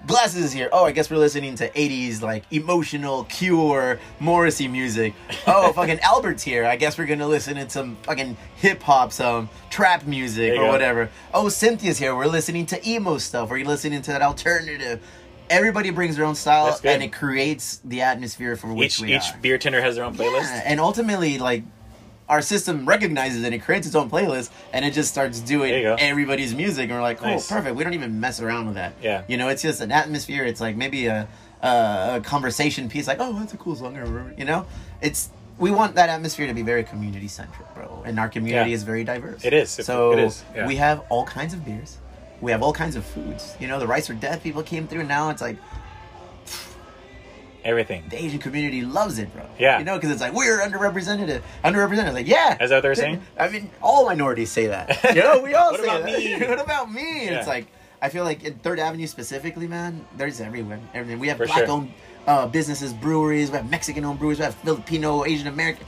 Glasses 0.08 0.45
is 0.45 0.53
here. 0.53 0.70
Oh, 0.72 0.86
I 0.86 0.93
guess 0.93 1.12
we're 1.12 1.18
listening 1.18 1.55
to 1.55 1.70
80s 1.70 2.22
like 2.22 2.45
emotional 2.51 3.26
Cure 3.26 3.99
Morrissey 4.22 4.68
music. 4.70 5.14
Oh, 5.45 5.72
fucking 5.76 5.99
Albert's 5.99 6.41
here. 6.43 6.66
I 6.66 6.78
guess 6.78 6.97
we're 6.97 7.08
gonna 7.08 7.28
listen 7.28 7.55
to 7.55 7.70
some 7.70 7.97
fucking 8.03 8.38
hip 8.55 8.82
hop, 8.82 9.12
some 9.12 9.49
trap 9.70 10.05
music 10.08 10.53
or 10.53 10.64
go. 10.64 10.68
whatever. 10.70 11.10
Oh, 11.34 11.49
Cynthia's 11.49 11.97
here. 11.97 12.16
We're 12.16 12.28
listening 12.28 12.66
to 12.68 12.89
emo 12.89 13.18
stuff. 13.18 13.49
You're 13.49 13.66
listening 13.66 14.01
to 14.03 14.12
that 14.12 14.22
alternative. 14.22 15.01
Everybody 15.49 15.91
brings 15.91 16.16
their 16.18 16.26
own 16.26 16.36
style, 16.36 16.66
That's 16.68 16.82
good. 16.82 16.91
and 16.91 17.03
it 17.03 17.14
creates 17.14 17.78
the 17.86 18.01
atmosphere 18.01 18.55
for 18.58 18.74
which 18.74 18.95
Each 18.97 19.01
we 19.01 19.16
each 19.16 19.32
are. 19.34 19.38
beer 19.39 19.58
tender 19.58 19.82
has 19.82 19.95
their 19.95 20.03
own 20.05 20.16
playlist. 20.16 20.41
Yeah, 20.43 20.64
and 20.66 20.80
ultimately, 20.80 21.38
like 21.38 21.64
our 22.30 22.42
system 22.42 22.86
recognizes 22.86 23.44
it, 23.44 23.54
it 23.54 23.60
creates 23.60 23.88
its 23.88 23.96
own 23.96 24.10
playlist, 24.10 24.50
and 24.74 24.84
it 24.84 24.94
just 24.94 25.10
starts 25.10 25.40
doing 25.40 25.70
There 25.72 25.78
you 25.80 25.84
go. 25.86 25.96
everybody's 26.00 26.54
music. 26.54 26.84
And 26.90 26.94
we're 26.94 27.02
like, 27.02 27.22
oh, 27.24 27.26
Nice. 27.28 27.48
perfect. 27.50 27.76
We 27.76 27.84
don't 27.84 27.94
even 27.94 28.20
mess 28.20 28.42
around 28.42 28.66
with 28.66 28.76
that. 28.76 28.94
Yeah. 29.02 29.24
you 29.28 29.38
know, 29.38 29.48
it's 29.50 29.62
just 29.62 29.80
an 29.82 29.92
atmosphere. 29.92 30.44
It's 30.46 30.60
like 30.62 30.76
maybe 30.76 31.08
a 31.08 31.28
a, 31.64 32.18
a 32.18 32.22
conversation 32.24 32.88
piece, 32.88 33.08
like, 33.08 33.18
oh, 33.20 33.34
that's 33.40 33.54
a 33.54 33.58
cool 33.58 33.76
song. 33.76 33.96
You 34.38 34.46
know, 34.46 34.66
it's 35.02 35.30
we 35.58 35.72
want 35.72 35.96
that 35.96 36.08
atmosphere 36.10 36.46
to 36.46 36.54
be 36.54 36.62
very 36.62 36.84
community 36.84 37.28
centric, 37.28 37.74
bro. 37.74 38.04
And 38.06 38.20
our 38.20 38.30
community 38.30 38.70
Yeah. 38.70 38.76
is 38.76 38.84
very 38.84 39.04
diverse. 39.04 39.44
It 39.44 39.54
is. 39.54 39.80
It- 39.80 39.86
So 39.86 40.12
it 40.12 40.20
is, 40.20 40.44
yeah. 40.56 40.68
we 40.68 40.76
have 40.76 41.02
all 41.10 41.26
kinds 41.26 41.54
of 41.56 41.66
beers. 41.66 41.98
We 42.42 42.52
have 42.52 42.62
all 42.62 42.74
kinds 42.74 42.96
of 42.96 43.04
foods. 43.04 43.56
You 43.60 43.68
know, 43.68 43.80
the 43.80 43.88
Rice 43.88 44.08
or 44.08 44.14
Death 44.14 44.44
people 44.44 44.62
came 44.62 44.88
through. 44.88 45.00
And 45.00 45.10
now 45.10 45.32
it's 45.32 45.42
like 45.42 45.58
Everything. 47.68 48.03
the 48.09 48.18
Asian 48.24 48.39
community 48.39 48.82
loves 48.82 49.20
it, 49.20 49.32
bro. 49.34 49.43
Yeah. 49.59 49.78
You 49.80 49.86
know, 49.86 49.95
because 49.97 50.09
it's 50.11 50.22
like 50.22 50.34
we're 50.34 50.59
underrepresented, 50.59 51.41
underrepresented. 51.63 52.13
Like, 52.13 52.28
yeah. 52.28 52.57
Is 52.63 52.70
that 52.72 52.78
what 52.78 52.82
they're 52.82 52.95
saying? 52.95 53.22
I 53.38 53.49
mean, 53.49 53.70
all 53.82 54.05
minorities 54.05 54.49
say 54.51 54.68
that. 54.68 55.03
You 55.13 55.22
know, 55.22 55.41
we 55.41 55.53
all 55.53 55.72
What 55.72 55.80
say 55.82 55.86
about 55.86 56.03
that. 56.03 56.18
me? 56.20 56.47
what 56.47 56.59
about 56.61 56.91
me? 56.91 57.28
And 57.28 57.36
it's 57.36 57.47
like 57.47 57.68
I 58.01 58.09
feel 58.09 58.24
like 58.24 58.43
in 58.43 58.53
Third 58.59 58.80
Avenue 58.80 59.05
specifically, 59.07 59.68
man. 59.68 60.05
There's 60.15 60.39
everywhere. 60.41 60.80
Everything. 60.93 61.20
We 61.20 61.28
have 61.28 61.38
For 61.38 61.45
black 61.45 61.59
sure. 61.65 61.70
owned 61.70 61.91
uh, 62.26 62.47
businesses, 62.47 62.93
breweries. 62.93 63.51
We 63.51 63.57
have 63.57 63.70
Mexican 63.70 64.05
owned 64.05 64.20
breweries. 64.20 64.39
We 64.39 64.45
have 64.45 64.55
Filipino, 64.55 65.26
Asian 65.26 65.47
American. 65.47 65.86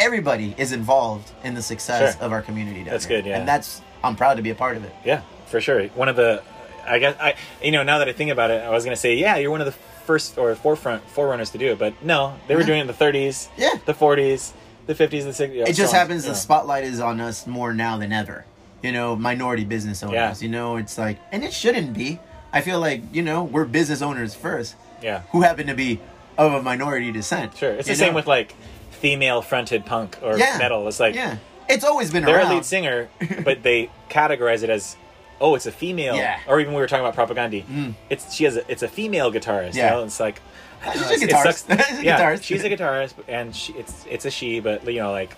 Everybody 0.00 0.54
is 0.58 0.72
involved 0.72 1.30
in 1.44 1.54
the 1.54 1.62
success 1.62 2.16
Sure. 2.16 2.24
of 2.24 2.32
our 2.32 2.42
community. 2.42 2.80
Down 2.82 2.90
That's 2.90 3.06
there. 3.06 3.22
good, 3.22 3.28
yeah. 3.28 3.38
And 3.38 3.46
that's 3.48 3.80
I'm 4.02 4.16
proud 4.16 4.34
to 4.38 4.42
be 4.42 4.50
a 4.50 4.54
part 4.54 4.76
of 4.76 4.84
it. 4.84 4.92
Yeah, 5.04 5.22
for 5.46 5.60
sure. 5.60 5.86
One 5.88 6.08
of 6.08 6.16
the, 6.16 6.42
I 6.86 6.98
guess 6.98 7.16
I, 7.20 7.36
you 7.62 7.70
know, 7.70 7.84
now 7.84 7.98
that 7.98 8.08
I 8.08 8.12
think 8.12 8.30
about 8.32 8.50
it, 8.50 8.62
I 8.62 8.70
was 8.70 8.84
gonna 8.84 8.96
say, 8.96 9.14
yeah, 9.14 9.36
you're 9.36 9.52
one 9.52 9.60
of 9.60 9.66
the 9.66 9.74
first 10.04 10.38
or 10.38 10.54
forefront 10.54 11.08
forerunners 11.08 11.50
to 11.50 11.58
do 11.58 11.72
it, 11.72 11.78
but 11.78 11.94
no, 12.02 12.34
they 12.48 12.56
were 12.56 12.62
doing 12.62 12.78
it 12.78 12.82
in 12.82 12.86
the 12.86 12.92
30s, 12.92 13.48
Yeah. 13.56 13.70
the 13.86 13.94
40s, 13.94 14.52
the 14.86 14.94
50s, 14.94 15.24
the 15.24 15.30
60s. 15.46 15.68
it 15.68 15.72
just 15.74 15.94
happens 15.94 16.24
the 16.24 16.34
spotlight 16.34 16.84
is 16.84 17.00
on 17.00 17.20
us 17.20 17.46
more 17.46 17.72
now 17.72 17.96
than 17.96 18.12
ever 18.12 18.44
you 18.82 18.92
know 18.92 19.16
minority 19.16 19.64
business 19.64 20.02
owners 20.02 20.14
Yeah. 20.14 20.34
you 20.46 20.50
know 20.50 20.76
it's 20.76 20.98
like 20.98 21.16
and 21.32 21.42
it 21.42 21.54
shouldn't 21.54 21.94
be 21.94 22.18
i 22.52 22.60
feel 22.60 22.78
like 22.80 23.00
you 23.10 23.22
know 23.22 23.44
we're 23.44 23.64
business 23.64 24.02
owners 24.02 24.34
first 24.34 24.74
Yeah, 25.00 25.22
who 25.32 25.40
happen 25.40 25.68
to 25.68 25.74
be 25.74 26.00
of 26.36 26.52
a 26.52 26.62
minority 26.62 27.10
descent 27.12 27.56
sure. 27.56 27.70
It's 27.70 27.88
you 27.88 27.94
the 27.94 27.98
same 27.98 28.10
know? 28.12 28.16
with 28.16 28.26
like 28.26 28.54
female-fronted 28.90 29.86
punk 29.86 30.18
or 30.22 30.36
yeah 30.36 30.58
metal. 30.58 30.86
It's 30.88 31.00
like 31.00 31.14
yeah 31.14 31.36
it's 31.68 31.84
always 31.84 32.10
been 32.10 32.24
they're 32.24 32.36
around 32.36 32.52
a 32.52 32.54
lead 32.56 32.64
singer, 32.66 33.08
but 33.42 33.62
they 33.62 33.88
categorize 34.10 34.62
it 34.62 34.68
as. 34.70 34.96
Oh, 35.40 35.54
it's 35.54 35.66
a 35.66 35.72
female, 35.72 36.16
Yeah. 36.16 36.36
Mm. 36.38 36.48
or 36.48 36.60
even 36.60 36.74
we 36.74 36.80
were 36.80 36.86
talking 36.86 37.04
about 37.04 37.14
propaganda. 37.14 37.62
It's 38.10 38.32
she 38.32 38.44
has 38.44 38.56
a, 38.56 38.70
it's 38.70 38.82
a 38.82 38.88
female 38.88 39.32
guitarist. 39.32 39.74
Yeah. 39.74 39.90
you 39.92 39.96
know? 40.00 40.04
it's 40.04 40.20
like 40.20 40.40
She's 40.92 41.22
a 41.22 41.26
guitarist. 41.26 41.66
She's 41.88 41.98
a 41.98 42.04
yeah, 42.04 42.20
guitarist. 42.20 42.42
she's 42.42 42.64
a 42.64 42.68
guitarist, 42.70 43.14
and 43.26 43.54
she, 43.56 43.72
it's 43.74 44.04
it's 44.08 44.24
a 44.26 44.30
she, 44.30 44.60
but 44.60 44.84
you 44.86 45.00
know, 45.00 45.12
like, 45.12 45.34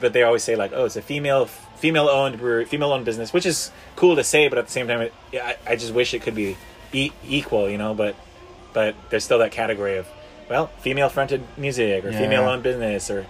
but 0.00 0.12
they 0.12 0.22
always 0.22 0.42
say 0.44 0.54
like, 0.56 0.72
oh, 0.74 0.84
it's 0.84 0.96
a 0.96 1.02
female 1.02 1.46
female 1.46 2.08
owned 2.08 2.38
brewery, 2.38 2.64
female 2.64 2.92
owned 2.92 3.04
business, 3.04 3.32
which 3.32 3.44
is 3.44 3.70
cool 3.96 4.14
to 4.16 4.22
say, 4.24 4.48
but 4.48 4.56
at 4.58 4.66
the 4.66 4.72
same 4.72 4.86
time, 4.86 5.00
it, 5.02 5.12
I, 5.34 5.56
I 5.66 5.76
just 5.76 5.92
wish 5.92 6.14
it 6.14 6.22
could 6.22 6.34
be 6.36 6.56
e- 6.92 7.10
equal, 7.28 7.68
you 7.68 7.76
know, 7.78 7.92
but 7.92 8.14
but 8.72 8.94
there's 9.10 9.24
still 9.24 9.38
that 9.40 9.50
category 9.52 9.96
of 9.98 10.06
well, 10.48 10.68
female 10.78 11.08
fronted 11.08 11.42
music 11.56 12.04
or 12.04 12.10
Yeah. 12.10 12.18
female 12.18 12.42
owned 12.44 12.62
business 12.62 13.10
or 13.10 13.26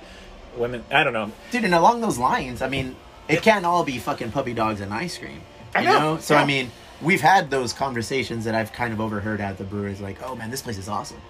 women. 0.56 0.84
I 0.92 1.02
don't 1.02 1.12
know. 1.14 1.32
dude 1.50 1.64
and 1.64 1.74
along 1.74 2.00
those 2.00 2.18
lines 2.18 2.60
i 2.62 2.68
mean 2.68 2.94
it 3.26 3.40
can't 3.42 3.64
all 3.64 3.82
be 3.84 3.98
fucking 3.98 4.30
puppy 4.32 4.52
dogs 4.54 4.80
and 4.80 4.92
ice 4.94 5.16
cream 5.18 5.40
you 5.80 5.84
know, 5.88 6.14
know, 6.14 6.18
so 6.18 6.34
yeah. 6.34 6.42
i 6.42 6.44
mean 6.44 6.70
we've 7.02 7.20
had 7.20 7.50
those 7.50 7.72
conversations 7.72 8.44
that 8.44 8.54
i've 8.54 8.72
kind 8.72 8.92
of 8.92 9.00
overheard 9.00 9.40
at 9.40 9.58
the 9.58 9.64
breweries 9.64 10.00
like 10.00 10.22
oh 10.22 10.34
man 10.34 10.50
this 10.50 10.62
place 10.62 10.78
is 10.78 10.88
awesome 10.88 11.20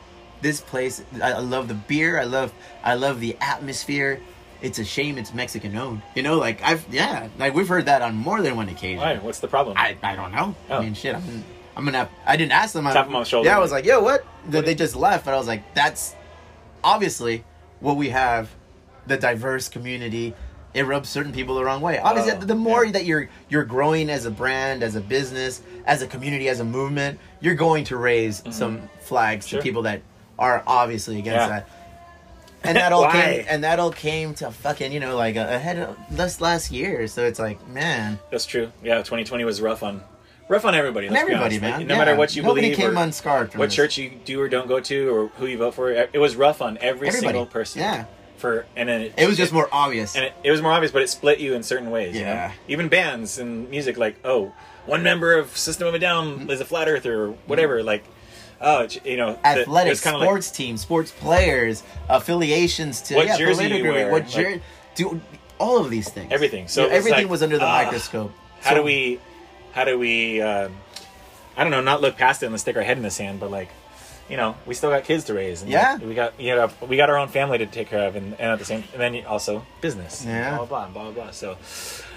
this 0.42 0.61
place 0.61 1.03
i, 1.22 1.32
I 1.32 1.38
love 1.38 1.68
the 1.68 1.74
beer 1.74 2.20
i 2.20 2.24
love 2.24 2.53
i 2.82 2.95
love 2.95 3.20
the 3.20 3.36
atmosphere 3.40 4.20
it's 4.62 4.78
a 4.78 4.84
shame 4.84 5.18
it's 5.18 5.34
mexican 5.34 5.76
owned 5.76 6.03
you 6.14 6.22
know 6.22 6.38
like 6.38 6.62
i've 6.62 6.86
yeah 6.92 7.28
like 7.38 7.55
we've 7.55 7.68
heard 7.68 7.86
that 7.86 8.03
on 8.03 8.14
more 8.14 8.40
than 8.42 8.57
one 8.57 8.68
occasion 8.68 9.01
Why? 9.01 9.16
What's 9.16 9.40
the 9.40 9.49
problem? 9.49 9.76
I, 9.76 9.97
I 10.03 10.16
don't 10.16 10.32
know. 10.32 10.55
Oh. 10.70 10.78
I 10.78 10.80
mean, 10.84 10.95
shit. 10.95 11.14
I'm, 11.14 11.45
I'm 11.76 11.84
gonna. 11.84 11.99
Have, 11.99 12.11
I 12.24 12.36
didn't 12.36 12.53
ask 12.53 12.72
them. 12.72 12.86
I, 12.86 12.92
Tap 12.92 13.07
'em 13.07 13.16
on 13.16 13.22
the 13.22 13.28
shoulder. 13.28 13.49
Yeah, 13.49 13.57
I 13.57 13.61
was 13.61 13.72
like, 13.72 13.84
yo, 13.84 14.01
what? 14.01 14.24
They, 14.49 14.61
they 14.61 14.74
just 14.74 14.95
left, 14.95 15.24
but 15.24 15.34
I 15.34 15.36
was 15.36 15.47
like, 15.49 15.74
that's 15.74 16.14
obviously 16.82 17.45
what 17.80 17.97
we 17.97 18.11
have. 18.11 18.49
The 19.07 19.16
diverse 19.16 19.68
community. 19.68 20.34
It 20.75 20.87
rubs 20.87 21.09
certain 21.09 21.33
people 21.33 21.55
the 21.55 21.64
wrong 21.64 21.81
way. 21.81 21.99
Obviously, 22.01 22.33
Oh, 22.33 22.41
the 22.41 22.55
more 22.55 22.85
yeah. 22.85 22.93
that 22.93 23.05
you're 23.05 23.29
you're 23.49 23.64
growing 23.64 24.11
as 24.11 24.27
a 24.27 24.31
brand, 24.31 24.83
as 24.83 24.97
a 24.97 25.01
business, 25.01 25.62
as 25.87 26.03
a 26.03 26.07
community, 26.07 26.49
as 26.49 26.59
a 26.61 26.64
movement, 26.64 27.20
you're 27.41 27.55
going 27.55 27.85
to 27.85 27.97
raise 27.97 28.43
some 28.51 28.89
flags 29.01 29.47
Mm-hmm. 29.47 29.51
Sure. 29.51 29.61
to 29.61 29.62
people 29.62 29.83
that 29.83 30.03
are 30.39 30.62
obviously 30.66 31.18
against 31.20 31.37
Yeah. 31.37 31.49
that. 31.49 31.68
And 32.64 32.77
that 32.77 32.93
all 32.97 33.09
came, 33.11 33.45
and 33.49 33.62
that 33.62 33.79
all 33.79 33.93
came 33.93 34.35
to 34.35 34.51
fucking, 34.51 34.91
you 34.91 34.99
know, 34.99 35.16
like 35.16 35.37
ahead 35.37 35.79
of 35.79 35.97
this 36.11 36.41
last 36.41 36.72
year. 36.72 37.07
So 37.07 37.25
it's 37.25 37.39
like, 37.39 37.66
man, 37.68 38.18
That's 38.33 38.47
true. 38.47 38.72
Yeah, 38.83 38.97
2020 38.99 39.45
was 39.45 39.61
rough 39.61 39.83
on 39.85 40.03
rough 40.49 40.64
on 40.64 40.75
everybody. 40.75 41.07
Everybody, 41.09 41.35
honest. 41.37 41.62
Like, 41.62 41.79
man. 41.79 41.87
no 41.87 41.95
Yeah. 41.95 41.99
matter 42.01 42.16
what 42.16 42.35
you 42.35 42.43
Nobody 42.43 42.72
believe, 42.72 42.77
came 42.79 42.97
unscarred 42.97 43.53
from 43.53 43.61
what 43.61 43.66
this. 43.66 43.77
church 43.77 43.97
you 43.97 44.11
do 44.25 44.41
or 44.41 44.49
don't 44.49 44.66
go 44.66 44.81
to, 44.81 45.09
or 45.14 45.29
who 45.37 45.47
you 45.47 45.57
vote 45.59 45.75
for, 45.75 45.91
it 45.93 46.18
was 46.18 46.35
rough 46.37 46.61
on 46.61 46.79
every 46.81 47.09
Everybody. 47.09 47.27
single 47.29 47.47
person. 47.47 47.81
Yeah. 47.81 48.05
For 48.37 48.66
and 48.76 48.89
then 48.89 49.01
it, 49.03 49.14
it 49.16 49.26
was 49.28 49.37
just 49.37 49.53
more 49.53 49.68
obvious. 49.72 50.16
and 50.16 50.24
it, 50.26 50.35
it 50.43 50.51
was 50.51 50.61
more 50.61 50.72
obvious, 50.72 50.93
but 50.93 51.03
it 51.03 51.09
split 51.09 51.39
you 51.41 51.55
in 51.55 51.62
certain 51.62 51.91
ways. 51.91 52.14
you 52.14 52.22
know? 52.22 52.32
Yeah. 52.32 52.53
Even 52.68 52.89
bands 52.89 53.39
and 53.39 53.70
music, 53.70 53.97
like 53.97 54.16
oh, 54.24 54.53
one 54.87 55.03
member 55.03 55.37
of 55.39 55.57
System 55.57 55.87
of 55.89 55.95
a 55.95 55.99
Mm-hmm. 55.99 56.39
Down 56.41 56.51
is 56.51 56.61
a 56.61 56.64
flat 56.64 56.89
earther 56.89 57.22
or 57.22 57.30
whatever. 57.47 57.82
Like 57.82 58.05
oh, 58.61 58.89
you 59.05 59.16
know, 59.16 59.35
the- 59.35 59.47
Athletic, 59.47 59.93
it's 59.93 60.03
kinda 60.03 60.20
sports 60.20 60.51
teams, 60.51 60.80
sports 60.80 61.11
players, 61.12 61.82
affiliations 62.09 63.03
to 63.03 63.14
What 63.16 63.26
yeah, 63.26 63.37
jersey 63.37 63.68
you 63.68 63.85
wear, 63.85 64.11
what 64.11 64.22
like- 64.22 64.30
jer- 64.30 64.61
do 64.95 65.20
all 65.59 65.78
of 65.78 65.91
these 65.91 66.09
things. 66.09 66.32
Everything. 66.32 66.68
So 66.68 66.85
it 66.85 66.93
everything 66.93 67.22
like, 67.24 67.30
was 67.30 67.43
under 67.43 67.59
the 67.59 67.64
ah, 67.64 67.82
microscope. 67.85 68.32
how 68.61 68.70
So- 68.70 68.76
do 68.76 68.82
we 68.82 69.20
how 69.72 69.85
do 69.85 69.99
we 69.99 70.41
um, 70.41 70.72
i 71.57 71.62
don't 71.64 71.70
know 71.72 71.80
not 71.80 72.01
look 72.01 72.16
past 72.16 72.43
it 72.43 72.47
and 72.47 72.61
stick 72.61 72.76
our 72.76 72.82
head 72.82 72.97
in 72.97 73.03
the 73.03 73.11
sand 73.11 73.41
but 73.41 73.51
like 73.51 73.68
you 74.29 74.37
know 74.37 74.57
we 74.66 74.75
still 74.75 74.91
got 74.91 75.05
kids 75.05 75.25
to 75.25 75.35
raise 75.35 75.62
and 75.62 75.70
Yeah. 75.70 75.99
we 75.99 76.14
got 76.14 76.39
you 76.41 76.55
know 76.57 76.70
we 76.89 76.97
got 76.97 77.11
our 77.11 77.18
own 77.18 77.29
family 77.29 77.59
to 77.59 77.66
take 77.66 77.89
care 77.89 78.07
of 78.09 78.16
and, 78.16 78.33
and 78.35 78.51
at 78.53 78.59
the 78.59 78.64
same 78.64 78.85
and 78.93 79.01
then 79.01 79.25
also 79.27 79.64
business. 79.81 80.25
Yeah. 80.27 80.57
blah 80.57 80.66
blah 80.66 80.89
blah 80.89 81.03
blah 81.05 81.11
blah. 81.12 81.31
So 81.31 81.57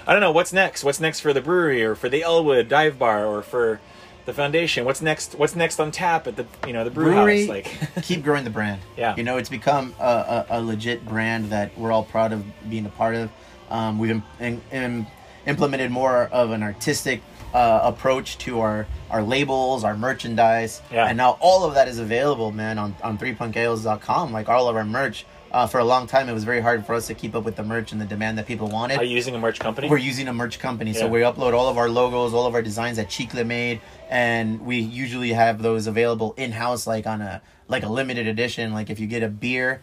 i 0.06 0.12
don't 0.12 0.20
know 0.22 0.32
what's 0.32 0.52
next? 0.52 0.84
What's 0.84 1.00
next 1.00 1.20
for 1.20 1.32
the 1.32 1.40
brewery 1.42 1.84
or 1.84 1.94
for 1.94 2.08
the 2.08 2.22
elwood 2.22 2.68
dive 2.68 2.98
bar 2.98 3.26
or 3.26 3.42
for 3.42 3.80
the 4.24 4.32
foundation? 4.32 4.84
What's 4.86 5.02
next 5.02 5.34
what's 5.36 5.54
next 5.56 5.78
on 5.80 5.90
tap 5.90 6.26
at 6.26 6.36
the 6.36 6.46
you 6.66 6.72
know 6.72 6.84
the 6.84 6.90
brew 6.90 7.12
brewery 7.12 7.40
house? 7.46 7.48
Like 7.48 7.70
keep 8.02 8.22
growing 8.24 8.44
the 8.44 8.50
brand. 8.50 8.80
Yeah. 8.96 9.14
you 9.16 9.22
know 9.22 9.36
it's 9.36 9.50
become 9.50 9.94
a, 10.00 10.02
a, 10.02 10.46
a 10.58 10.62
legit 10.62 11.06
brand 11.06 11.50
that 11.50 11.76
we're 11.78 11.92
all 11.92 12.04
proud 12.04 12.32
of 12.32 12.42
being 12.70 12.86
a 12.86 12.90
part 12.90 13.16
of. 13.16 13.30
Um, 13.70 13.98
we've 13.98 14.10
im- 14.12 14.22
im- 14.40 14.62
im- 14.72 15.06
implemented 15.46 15.90
more 15.90 16.24
of 16.32 16.52
an 16.52 16.62
artistic 16.62 17.20
uh, 17.54 17.80
approach 17.82 18.38
to 18.38 18.60
our 18.60 18.86
our 19.10 19.22
labels 19.22 19.84
our 19.84 19.96
merchandise 19.96 20.82
Yeah. 20.92 21.06
and 21.06 21.16
now 21.16 21.38
all 21.40 21.64
of 21.64 21.74
that 21.74 21.88
is 21.88 21.98
available 21.98 22.52
man 22.52 22.78
on, 22.78 22.94
on 23.02 23.16
3punkales.com 23.18 24.32
like 24.32 24.48
all 24.48 24.68
of 24.68 24.76
our 24.76 24.84
merch 24.84 25.24
uh, 25.50 25.66
for 25.66 25.78
a 25.78 25.84
long 25.84 26.06
time 26.06 26.28
it 26.28 26.34
was 26.34 26.44
very 26.44 26.60
hard 26.60 26.84
for 26.84 26.94
us 26.94 27.06
to 27.06 27.14
keep 27.14 27.34
up 27.34 27.42
with 27.44 27.56
the 27.56 27.62
merch 27.62 27.90
and 27.92 28.00
the 28.00 28.04
demand 28.04 28.36
that 28.36 28.46
people 28.46 28.68
wanted 28.68 28.98
are 28.98 29.04
you 29.04 29.14
using 29.16 29.34
a 29.34 29.38
merch 29.38 29.58
company 29.58 29.88
we're 29.88 29.96
using 29.96 30.28
a 30.28 30.32
merch 30.32 30.58
company, 30.58 30.92
so 30.92 31.08
we 31.08 31.20
upload 31.20 31.54
all 31.54 31.68
of 31.68 31.78
our 31.78 31.88
logos, 31.88 32.34
all 32.34 32.44
of 32.46 32.54
our 32.54 32.60
designs 32.60 32.98
that 32.98 33.08
Chicle 33.08 33.42
made, 33.44 33.80
and 34.10 34.60
we 34.60 34.78
usually 34.78 35.32
have 35.32 35.62
those 35.62 35.86
available 35.86 36.34
in 36.36 36.52
house, 36.52 36.86
like 36.86 37.06
on 37.06 37.22
a 37.22 37.40
like 37.66 37.82
a 37.82 37.88
limited 37.88 38.26
edition. 38.26 38.74
Like 38.74 38.90
if 38.90 39.00
you 39.00 39.06
get 39.06 39.22
a 39.22 39.28
beer, 39.28 39.80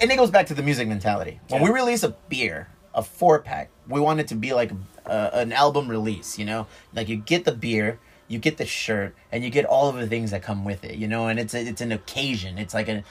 and 0.00 0.10
it 0.12 0.16
goes 0.16 0.30
back 0.30 0.46
to 0.46 0.54
the 0.54 0.62
music 0.62 0.86
mentality. 0.86 1.40
When 1.48 1.60
Yeah. 1.60 1.68
we 1.68 1.74
release 1.74 2.04
a 2.04 2.10
beer, 2.28 2.68
a 2.94 3.02
four 3.02 3.40
pack, 3.40 3.70
we 3.88 4.00
want 4.00 4.20
it 4.20 4.28
to 4.28 4.34
be 4.36 4.52
like 4.54 4.70
a, 5.08 5.30
an 5.38 5.52
album 5.52 5.88
release. 5.88 6.38
You 6.38 6.44
know, 6.44 6.66
like 6.94 7.08
you 7.08 7.16
get 7.16 7.44
the 7.44 7.52
beer, 7.52 7.98
you 8.28 8.38
get 8.38 8.56
the 8.58 8.66
shirt 8.66 9.14
and 9.32 9.42
you 9.42 9.50
get 9.50 9.64
all 9.64 9.88
of 9.88 9.96
the 9.96 10.06
things 10.06 10.30
that 10.32 10.42
come 10.42 10.64
with 10.64 10.84
it, 10.84 10.96
you 10.96 11.08
know, 11.08 11.28
and 11.28 11.38
it's 11.38 11.54
a, 11.54 11.60
it's 11.66 11.80
an 11.80 11.92
occasion. 11.92 12.58
It's 12.58 12.74
like 12.74 12.88
a 12.88 13.02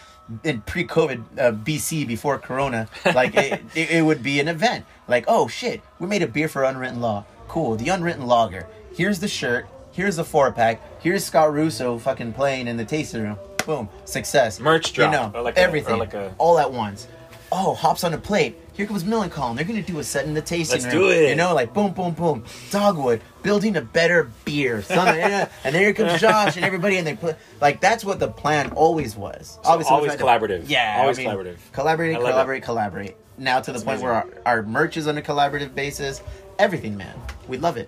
in 0.43 0.61
pre-COVID 0.61 1.39
uh, 1.39 1.51
BC 1.53 2.05
before 2.07 2.37
Corona, 2.37 2.87
like 3.15 3.33
it, 3.35 3.61
it, 3.75 3.89
it 3.91 4.01
would 4.05 4.21
be 4.21 4.39
an 4.39 4.47
event. 4.47 4.85
Like, 5.07 5.25
oh 5.27 5.47
shit, 5.47 5.81
we 5.99 6.07
made 6.07 6.21
a 6.21 6.27
beer 6.27 6.47
for 6.49 6.63
Unwritten 6.63 7.01
Law. 7.01 7.25
Cool, 7.47 7.75
the 7.77 7.89
Unwritten 7.89 8.25
Logger. 8.27 8.67
Here's 8.93 9.19
the 9.19 9.27
shirt. 9.27 9.67
Here's 9.93 10.17
the 10.17 10.23
four 10.25 10.51
pack. 10.51 10.81
Here's 11.01 11.23
Scott 11.25 11.51
Russo 11.53 11.97
fucking 11.97 12.33
playing 12.33 12.67
in 12.67 12.77
the 12.77 12.85
tasting 12.85 13.23
room. 13.23 13.37
Boom, 13.65 13.89
success. 14.05 14.59
Merch 14.59 14.93
drop, 14.93 15.11
You 15.13 15.19
know, 15.33 15.43
like 15.43 15.57
a- 15.57 15.59
everything, 15.59 15.97
like 15.97 16.13
a- 16.13 16.35
all 16.37 16.59
at 16.59 16.71
once. 16.71 17.07
Oh, 17.51 17.73
hops 17.73 18.03
on 18.03 18.13
a 18.13 18.17
plate. 18.17 18.57
Here 18.73 18.85
comes 18.85 19.03
Millencolin. 19.05 19.55
They're 19.55 19.65
gonna 19.65 19.81
do 19.81 19.99
a 19.99 20.03
set 20.03 20.25
in 20.25 20.33
the 20.33 20.41
tasting 20.41 20.81
Let's 20.81 20.93
room. 20.93 21.03
do 21.05 21.09
it. 21.11 21.29
You 21.29 21.35
know, 21.35 21.55
like 21.55 21.73
boom, 21.73 21.93
boom, 21.93 22.13
boom. 22.13 22.43
Dogwood 22.71 23.21
building 23.41 23.77
a 23.77 23.81
better 23.81 24.29
beer. 24.45 24.81
Something, 24.83 25.21
and 25.21 25.49
then 25.63 25.73
here 25.73 25.93
comes 25.93 26.19
Josh 26.19 26.57
and 26.57 26.65
everybody, 26.65 26.97
and 26.97 27.07
they 27.07 27.15
put 27.15 27.37
like 27.61 27.79
that's 27.79 28.03
what 28.03 28.19
the 28.19 28.27
plan 28.27 28.71
always 28.71 29.15
was. 29.15 29.59
Obviously, 29.63 29.93
we 29.93 29.95
always 29.95 30.15
tried 30.15 30.17
to- 30.39 30.47
collaborative. 30.47 30.63
yeah, 30.67 30.97
Always 30.99 31.17
I 31.19 31.23
mean, 31.23 31.31
collaborative. 31.31 31.57
Collaborate, 31.71 32.15
I 32.15 32.19
love 32.19 32.31
collaborate, 32.31 32.63
collaborate. 32.63 33.15
Now 33.37 33.61
to 33.61 33.71
the 33.71 33.79
point 33.79 34.01
where 34.01 34.13
our, 34.13 34.27
our 34.45 34.63
merch 34.63 34.97
is 34.97 35.07
on 35.07 35.17
a 35.17 35.21
collaborative 35.21 35.73
basis. 35.73 36.21
Everything, 36.59 36.97
man. 36.97 37.15
We 37.47 37.57
love 37.57 37.77
it. 37.77 37.87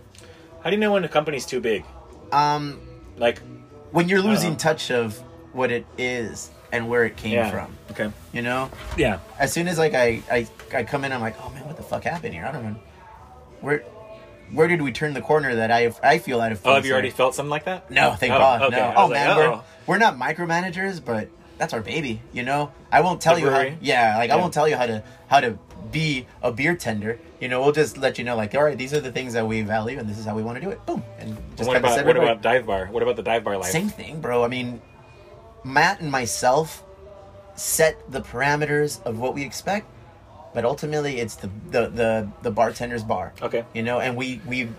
How 0.64 0.70
do 0.70 0.76
you 0.76 0.80
know 0.80 0.94
when 0.94 1.04
a 1.04 1.10
company's 1.10 1.46
too 1.46 1.60
big? 1.60 1.84
Um, 2.32 2.80
Like, 3.18 3.42
when 3.92 4.08
you're 4.08 4.22
losing 4.22 4.56
touch 4.56 4.92
of 4.92 5.18
what 5.54 5.72
it 5.72 5.86
is 5.98 6.52
and 6.72 6.88
where 6.90 7.06
it 7.06 7.16
came 7.18 7.34
yeah. 7.34 7.50
from, 7.50 7.76
Okay. 7.92 8.12
you 8.32 8.42
know. 8.42 8.70
Yeah. 8.98 9.20
as 9.40 9.52
soon 9.52 9.68
as 9.68 9.78
like 9.78 9.94
I, 9.94 10.22
I 10.32 10.48
I 10.74 10.84
come 10.84 11.04
in, 11.06 11.12
I'm 11.12 11.22
like, 11.22 11.36
oh 11.44 11.50
man, 11.50 11.66
what 11.66 11.78
the 11.78 11.84
fuck 11.84 12.04
happened 12.04 12.34
here? 12.34 12.46
I 12.46 12.52
don't 12.52 12.64
know. 12.64 12.76
Where 13.62 13.80
where 14.52 14.68
did 14.68 14.82
we 14.82 14.92
turn 14.92 15.14
the 15.14 15.22
corner 15.22 15.56
that 15.56 15.72
I 15.72 15.94
I 16.04 16.18
feel 16.20 16.42
out 16.42 16.52
of? 16.52 16.62
Oh, 16.66 16.76
have 16.76 16.86
you 16.86 16.94
already 16.94 17.10
felt 17.12 17.36
something 17.36 17.50
like 17.50 17.66
that? 17.66 17.90
No, 17.92 18.14
thank 18.14 18.34
Oh, 18.34 18.38
God, 18.40 18.62
okay. 18.64 18.76
no. 18.78 18.94
Oh 18.96 19.02
was 19.08 19.12
like, 19.12 19.28
man, 19.28 19.38
we're 19.38 19.48
oh. 19.54 19.64
we're 19.88 19.98
not 19.98 20.18
micromanagers, 20.18 21.04
but 21.04 21.30
that's 21.58 21.74
our 21.74 21.82
baby. 21.82 22.22
You 22.34 22.44
know, 22.44 22.72
I 22.92 23.02
won't 23.02 23.22
tell 23.22 23.36
The 23.36 23.42
you 23.42 23.50
how. 23.50 23.58
brewery? 23.60 23.78
Yeah, 23.82 24.18
like 24.18 24.32
I 24.32 24.38
won't 24.38 24.54
tell 24.54 24.68
you 24.68 24.76
how 24.76 24.86
to 24.88 25.04
how 25.28 25.40
to 25.40 25.58
be 25.92 26.26
a 26.42 26.52
beer 26.52 26.76
tender. 26.76 27.20
You 27.40 27.48
know, 27.48 27.62
we'll 27.62 27.72
just 27.72 27.98
let 27.98 28.18
you 28.18 28.24
know, 28.26 28.36
like, 28.36 28.54
all 28.54 28.64
right, 28.64 28.78
these 28.78 28.94
are 28.94 29.00
the 29.00 29.12
things 29.12 29.34
that 29.34 29.48
we 29.48 29.62
value, 29.62 29.98
and 29.98 30.10
this 30.10 30.18
is 30.18 30.26
how 30.26 30.36
we 30.36 30.44
want 30.44 30.58
to 30.58 30.62
do 30.62 30.70
it. 30.72 30.86
Boom, 30.86 31.04
and 31.20 31.38
just 31.56 31.68
what 31.68 31.76
kind 31.76 31.86
of 31.86 31.92
about 31.92 32.06
what 32.06 32.16
it 32.16 32.20
right. 32.20 32.32
about 32.32 32.42
dive 32.42 32.66
bar? 32.66 32.88
What 32.88 33.02
about 33.04 33.16
the 33.16 33.24
dive 33.24 33.44
bar 33.44 33.58
life? 33.58 33.72
Same 33.72 33.90
thing, 33.90 34.20
bro. 34.20 34.44
I 34.44 34.48
mean, 34.48 34.82
Matt 35.64 36.00
and 36.02 36.12
myself 36.12 36.84
set 37.56 37.96
the 38.12 38.22
parameters 38.22 39.02
of 39.04 39.20
what 39.20 39.34
we 39.34 39.44
expect, 39.44 39.88
but 40.54 40.66
ultimately 40.66 41.20
it's 41.20 41.36
the 41.36 41.50
the 41.72 41.88
the, 41.90 42.30
the 42.44 42.52
bartender's 42.52 43.04
bar. 43.04 43.34
Okay. 43.42 43.66
You 43.74 43.84
know, 43.84 44.00
and 44.00 44.16
we 44.16 44.42
we 44.48 44.70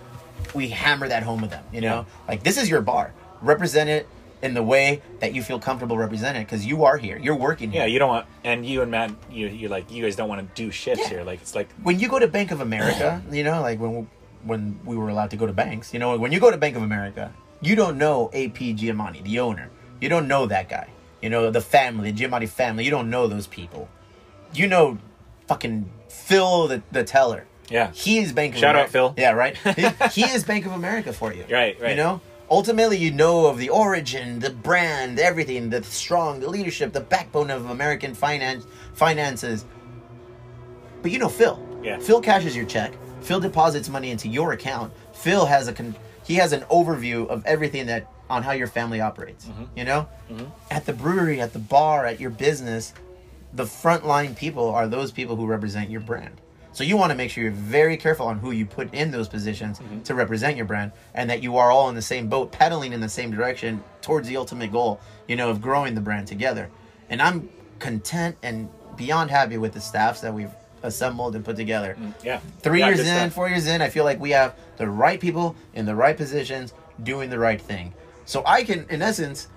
we 0.55 0.69
hammer 0.69 1.09
that 1.09 1.23
home 1.23 1.41
with 1.43 1.51
them. 1.51 1.65
You 1.73 1.81
know, 1.83 1.95
Yeah. 1.95 2.05
like 2.29 2.43
this 2.43 2.57
is 2.57 2.69
your 2.69 2.81
bar. 2.81 3.13
Represent 3.43 3.89
it 3.91 4.09
in 4.43 4.55
the 4.55 4.63
way 4.63 5.03
that 5.21 5.35
you 5.35 5.43
feel 5.43 5.59
comfortable 5.59 5.99
representing 5.99 6.43
because 6.45 6.65
you 6.65 6.85
are 6.85 6.97
here. 6.97 7.19
You're 7.19 7.37
working 7.37 7.71
here. 7.71 7.83
Yeah, 7.83 7.87
you 7.87 7.99
don't 7.99 8.09
want, 8.09 8.27
and 8.43 8.65
you 8.65 8.81
and 8.83 8.91
Matt, 8.91 9.11
you 9.31 9.49
you 9.49 9.69
like 9.69 9.91
you 9.91 10.03
guys 10.03 10.17
don't 10.17 10.29
want 10.31 10.41
to 10.55 10.63
do 10.65 10.71
shit 10.71 10.99
Yeah. 10.99 11.09
here. 11.09 11.25
Like 11.25 11.43
it's 11.43 11.55
like 11.55 11.69
when 11.83 12.01
you 12.01 12.09
go 12.09 12.19
to 12.19 12.27
Bank 12.29 12.51
of 12.51 12.61
America, 12.61 13.23
you 13.31 13.45
know, 13.45 13.61
like 13.61 13.79
when 13.79 14.09
when 14.45 14.81
we 14.87 14.97
were 14.97 15.11
allowed 15.11 15.31
to 15.31 15.37
go 15.37 15.47
to 15.47 15.53
banks, 15.53 15.93
you 15.93 15.99
know, 16.01 16.17
when 16.17 16.33
you 16.33 16.41
go 16.41 16.51
to 16.51 16.57
Bank 16.57 16.75
of 16.77 16.83
America, 16.83 17.35
you 17.61 17.77
don't 17.77 17.99
know 17.99 18.29
AP 18.33 18.57
Giannini, 18.81 19.23
the 19.23 19.41
owner. 19.41 19.69
You 20.01 20.09
don't 20.09 20.29
know 20.29 20.47
that 20.47 20.69
guy. 20.69 20.89
You 21.21 21.29
know 21.29 21.51
the 21.51 21.61
family, 21.61 22.11
the 22.11 22.25
Giannini 22.25 22.49
family. 22.49 22.85
You 22.85 22.91
don't 22.91 23.11
know 23.11 23.27
those 23.27 23.47
people. 23.47 23.89
You 24.55 24.67
know, 24.67 24.99
fucking 25.47 25.91
Phil, 26.09 26.69
the, 26.69 26.83
the 26.91 27.05
teller. 27.05 27.47
Yeah. 27.69 27.93
he 27.93 28.19
is 28.19 28.33
Bank 28.33 28.55
of 28.55 28.61
Shout 28.61 28.75
out, 28.75 28.89
Phil. 28.89 29.15
Yeah, 29.17 29.31
right. 29.31 29.57
he, 29.77 29.87
he 30.13 30.23
is 30.25 30.43
Bank 30.43 30.67
of 30.67 30.73
America 30.73 31.13
for 31.13 31.33
you. 31.33 31.45
Right, 31.49 31.81
right. 31.81 31.91
You 31.91 31.97
know, 31.97 32.21
ultimately, 32.51 32.97
you 32.97 33.13
know 33.13 33.47
of 33.47 33.59
the 33.59 33.69
origin, 33.69 34.41
the 34.41 34.51
brand, 34.51 35.21
everything, 35.21 35.71
the 35.71 35.83
strong, 35.85 36.41
the 36.41 36.49
leadership, 36.49 36.93
the 36.93 37.01
backbone 37.01 37.51
of 37.51 37.71
American 37.71 38.15
finance 38.15 38.67
finances. 38.95 39.65
But 41.03 41.13
you 41.13 41.19
know 41.19 41.29
Phil. 41.29 41.65
Yeah. 41.83 41.99
Phil 41.99 42.21
cashes 42.21 42.57
your 42.57 42.67
check. 42.67 42.93
Phil 43.23 43.41
deposits 43.41 43.89
money 43.89 44.11
into 44.11 44.29
your 44.29 44.53
account. 44.53 44.93
Phil 45.13 45.47
has 45.47 45.69
a 45.69 45.73
con- 45.73 45.95
he 46.25 46.35
has 46.37 46.53
an 46.53 46.63
overview 46.63 47.29
of 47.29 47.45
everything 47.47 47.87
that 47.87 48.07
on 48.31 48.43
how 48.43 48.53
your 48.53 48.67
family 48.69 49.01
operates. 49.01 49.47
Mm-hmm. 49.47 49.65
You 49.77 49.85
know, 49.85 50.09
at 50.71 50.87
the 50.87 50.93
brewery, 50.95 51.41
at 51.41 51.53
the 51.53 51.59
bar, 51.59 52.07
at 52.07 52.21
your 52.21 52.31
business, 52.31 52.95
the 53.53 53.65
frontline 53.65 54.37
people 54.37 54.71
are 54.71 54.87
those 54.89 55.11
people 55.11 55.37
who 55.37 55.47
represent 55.47 55.91
your 55.91 56.01
brand. 56.01 56.41
So 56.73 56.85
you 56.85 56.97
want 56.97 57.11
to 57.11 57.17
make 57.17 57.31
sure 57.33 57.43
you're 57.43 57.53
very 57.53 57.97
careful 57.97 58.27
on 58.27 58.39
who 58.39 58.53
you 58.53 58.65
put 58.65 58.95
in 58.95 59.11
those 59.11 59.29
positions 59.29 59.81
Mm-hmm. 59.81 60.03
to 60.03 60.15
represent 60.15 60.57
your 60.57 60.67
brand, 60.67 60.93
and 61.15 61.29
that 61.29 61.43
you 61.43 61.57
are 61.57 61.71
all 61.71 61.89
in 61.89 61.97
the 61.97 62.03
same 62.03 62.29
boat, 62.29 62.53
paddling 62.53 62.93
in 62.93 63.01
the 63.01 63.09
same 63.09 63.31
direction 63.33 63.83
towards 64.03 64.29
the 64.29 64.37
ultimate 64.37 64.71
goal. 64.71 65.01
You 65.27 65.37
know, 65.37 65.51
of 65.51 65.61
growing 65.61 65.95
the 65.97 66.01
brand 66.01 66.29
together. 66.29 66.71
And 67.09 67.21
I'm 67.21 67.49
content 67.81 68.37
and 68.43 68.69
beyond 68.97 69.31
happy 69.31 69.59
with 69.59 69.73
the 69.73 69.81
staffs 69.81 70.21
that 70.21 70.33
we've 70.33 70.51
assembled 70.83 71.35
and 71.37 71.45
put 71.45 71.57
together. 71.57 71.97
yeah, 72.25 72.41
Three 72.61 72.81
Yeah, 72.81 72.87
years 72.89 73.01
in, 73.01 73.07
stuff. 73.07 73.33
four 73.33 73.49
years 73.49 73.67
in, 73.67 73.83
I 73.83 73.89
feel 73.91 74.05
like 74.05 74.19
we 74.21 74.31
have 74.31 74.55
the 74.77 74.89
right 74.89 75.21
people 75.21 75.55
in 75.75 75.87
the 75.87 75.95
right 75.95 76.17
positions 76.17 76.73
doing 77.03 77.31
the 77.31 77.39
right 77.39 77.61
thing. 77.61 77.93
So 78.31 78.45
I 78.47 78.63
can, 78.63 78.87
in 78.91 79.03
essence, 79.03 79.49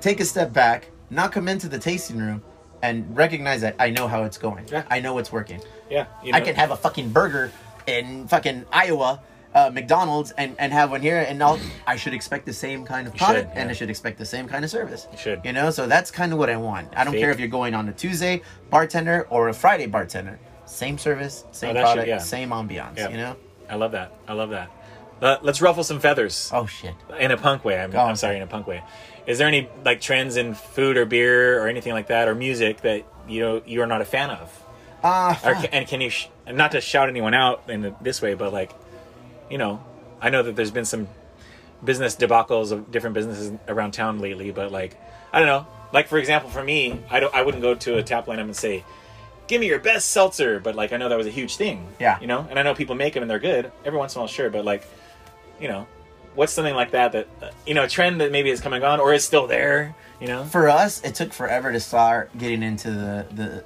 take 0.00 0.20
a 0.20 0.24
step 0.24 0.52
back, 0.52 0.90
not 1.10 1.32
come 1.32 1.48
into 1.48 1.68
the 1.68 1.76
tasting 1.80 2.18
room, 2.18 2.40
and 2.80 3.16
recognize 3.16 3.62
that 3.62 3.74
I 3.80 3.90
know 3.90 4.06
how 4.06 4.22
it's 4.22 4.38
going. 4.38 4.64
Yeah. 4.70 4.84
I 4.88 5.00
know 5.00 5.12
what's 5.14 5.32
working. 5.32 5.60
Yeah, 5.90 6.06
you 6.22 6.32
I 6.32 6.40
can 6.40 6.54
have 6.54 6.70
a 6.70 6.76
fucking 6.76 7.08
burger 7.10 7.50
in 7.88 8.28
fucking 8.28 8.64
Iowa, 8.72 9.20
uh, 9.56 9.70
McDonald's, 9.74 10.30
and, 10.38 10.54
and 10.60 10.72
have 10.72 10.92
one 10.92 11.00
here, 11.00 11.26
and 11.28 11.42
I'll, 11.42 11.58
I 11.84 11.96
should 11.96 12.14
expect 12.14 12.46
the 12.46 12.52
same 12.52 12.84
kind 12.84 13.08
of 13.08 13.14
You 13.14 13.18
product, 13.18 13.50
should, 13.50 13.58
and. 13.58 13.70
I 13.70 13.72
should 13.72 13.90
expect 13.90 14.18
the 14.18 14.24
same 14.24 14.46
kind 14.46 14.64
of 14.64 14.70
service. 14.70 15.08
You 15.10 15.18
should. 15.18 15.40
You 15.44 15.52
know, 15.52 15.70
so 15.70 15.88
that's 15.88 16.12
kind 16.12 16.32
of 16.32 16.38
what 16.38 16.48
I 16.48 16.56
want. 16.58 16.96
I 16.96 17.02
don't 17.02 17.12
Fake. 17.12 17.22
care 17.22 17.32
if 17.32 17.40
you're 17.40 17.48
going 17.48 17.74
on 17.74 17.88
a 17.88 17.92
Tuesday 17.92 18.40
bartender 18.70 19.26
or 19.30 19.48
a 19.48 19.52
Friday 19.52 19.86
bartender. 19.86 20.38
Same 20.64 20.96
service, 20.96 21.44
same 21.50 21.70
Oh, 21.70 21.74
that 21.74 21.80
should- 21.80 21.86
product, 21.94 22.08
yeah. 22.08 22.18
same 22.18 22.50
ambiance. 22.50 22.98
Yeah. 22.98 23.08
You 23.08 23.16
know. 23.16 23.36
I 23.68 23.74
love 23.74 23.90
that. 23.92 24.12
I 24.28 24.32
love 24.32 24.50
that. 24.50 24.70
Uh, 25.20 25.38
let's 25.42 25.62
ruffle 25.62 25.82
some 25.84 25.98
feathers 26.00 26.50
Oh 26.52 26.66
shit. 26.66 26.94
in 27.18 27.30
a 27.30 27.36
punk 27.36 27.64
way. 27.64 27.78
I'm. 27.80 27.94
I'm 27.96 28.16
sorry, 28.16 28.36
in 28.36 28.42
a 28.42 28.46
punk 28.46 28.66
way. 28.66 28.82
Is 29.26 29.38
there 29.38 29.48
any 29.48 29.68
like 29.84 30.00
trends 30.00 30.36
in 30.36 30.54
food 30.54 30.96
or 30.96 31.04
beer 31.06 31.62
or 31.62 31.68
anything 31.68 31.92
like 31.94 32.08
that 32.08 32.28
or 32.28 32.34
music 32.34 32.82
that 32.82 33.04
you 33.28 33.40
know 33.40 33.62
you 33.66 33.80
are 33.82 33.86
not 33.86 34.00
a 34.00 34.04
fan 34.04 34.30
of? 34.30 34.62
Ah, 35.02 35.40
Or, 35.44 35.54
and 35.72 35.86
can 35.86 36.00
you 36.00 36.10
sh- 36.10 36.28
not 36.46 36.72
to 36.72 36.80
shout 36.80 37.08
anyone 37.08 37.34
out 37.34 37.62
in 37.68 37.94
this 38.00 38.20
way, 38.22 38.34
but 38.34 38.52
like, 38.52 38.72
you 39.50 39.58
know, 39.58 39.82
I 40.20 40.30
know 40.30 40.42
that 40.42 40.56
there's 40.56 40.70
been 40.70 40.84
some 40.84 41.08
business 41.84 42.16
debacles 42.16 42.72
of 42.72 42.90
different 42.90 43.14
businesses 43.14 43.52
around 43.68 43.92
town 43.92 44.18
lately, 44.20 44.50
but 44.50 44.72
like, 44.72 44.96
I 45.32 45.38
don't 45.38 45.48
know. 45.48 45.66
Like 45.92 46.08
for 46.08 46.18
example, 46.18 46.50
for 46.50 46.62
me, 46.62 47.00
I 47.10 47.20
don't, 47.20 47.34
I 47.34 47.42
wouldn't 47.42 47.62
go 47.62 47.74
to 47.74 47.98
a 47.98 48.02
tap 48.02 48.26
line 48.28 48.38
and 48.38 48.54
say, 48.56 48.84
"Give 49.46 49.60
me 49.60 49.66
your 49.68 49.78
best 49.78 50.10
seltzer," 50.10 50.58
but 50.60 50.74
like 50.74 50.92
I 50.92 50.96
know 50.96 51.08
that 51.08 51.18
was 51.18 51.26
a 51.26 51.30
huge 51.30 51.56
thing. 51.56 51.86
Yeah. 52.00 52.18
you 52.20 52.26
know, 52.26 52.46
and 52.50 52.58
I 52.58 52.62
know 52.62 52.74
people 52.74 52.94
make 52.96 53.14
them 53.14 53.22
and 53.22 53.30
they're 53.30 53.38
good 53.38 53.70
every 53.84 53.98
once 53.98 54.14
in 54.14 54.18
a 54.18 54.22
while, 54.22 54.28
sure, 54.28 54.50
but 54.50 54.64
like, 54.64 54.84
you 55.60 55.68
know, 55.68 55.86
what's 56.34 56.52
something 56.52 56.74
like 56.74 56.90
that 56.92 57.12
that 57.12 57.28
uh, 57.42 57.50
you 57.66 57.74
know 57.74 57.84
a 57.84 57.88
trend 57.88 58.20
that 58.20 58.32
maybe 58.32 58.50
is 58.50 58.60
coming 58.60 58.82
on 58.84 59.00
or 59.00 59.12
is 59.12 59.24
still 59.24 59.46
there? 59.46 59.94
You 60.20 60.28
know, 60.28 60.44
for 60.44 60.68
us, 60.68 61.02
it 61.04 61.14
took 61.14 61.32
forever 61.32 61.72
to 61.72 61.80
start 61.80 62.36
getting 62.38 62.62
into 62.62 62.90
the 62.90 63.26
the 63.34 63.64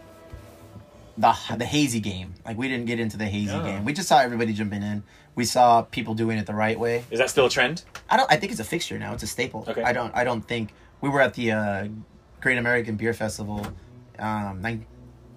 the, 1.19 1.37
the 1.59 1.65
hazy 1.67 2.01
game. 2.01 2.35
Like 2.47 2.57
we 2.57 2.69
didn't 2.69 2.87
get 2.87 2.99
into 2.99 3.17
the 3.17 3.27
hazy 3.27 3.53
Oh. 3.55 3.63
game. 3.63 3.85
We 3.85 3.93
just 3.93 4.09
saw 4.09 4.21
everybody 4.21 4.53
jumping 4.53 4.83
in. 4.83 5.03
We 5.35 5.45
saw 5.45 5.83
people 5.83 6.15
doing 6.15 6.39
it 6.39 6.47
the 6.47 6.55
right 6.55 6.79
way. 6.79 7.05
is 7.11 7.19
that 7.19 7.31
still 7.31 7.47
a 7.47 7.51
trend? 7.51 7.85
I 8.09 8.17
don't. 8.17 8.31
I 8.31 8.37
think 8.37 8.53
it's 8.53 8.61
a 8.61 8.65
fixture 8.65 8.99
now. 8.99 9.13
It's 9.15 9.23
a 9.23 9.27
staple. 9.27 9.65
Okay. 9.69 9.83
I 9.83 9.93
don't. 9.93 10.15
I 10.15 10.25
don't 10.25 10.43
think 10.43 10.73
we 11.01 11.09
were 11.09 11.21
at 11.21 11.35
the 11.35 11.53
uh, 11.53 11.89
Great 12.41 12.59
American 12.59 12.97
Beer 12.97 13.13
Festival, 13.15 13.67
um, 14.19 14.61
nine, 14.61 14.87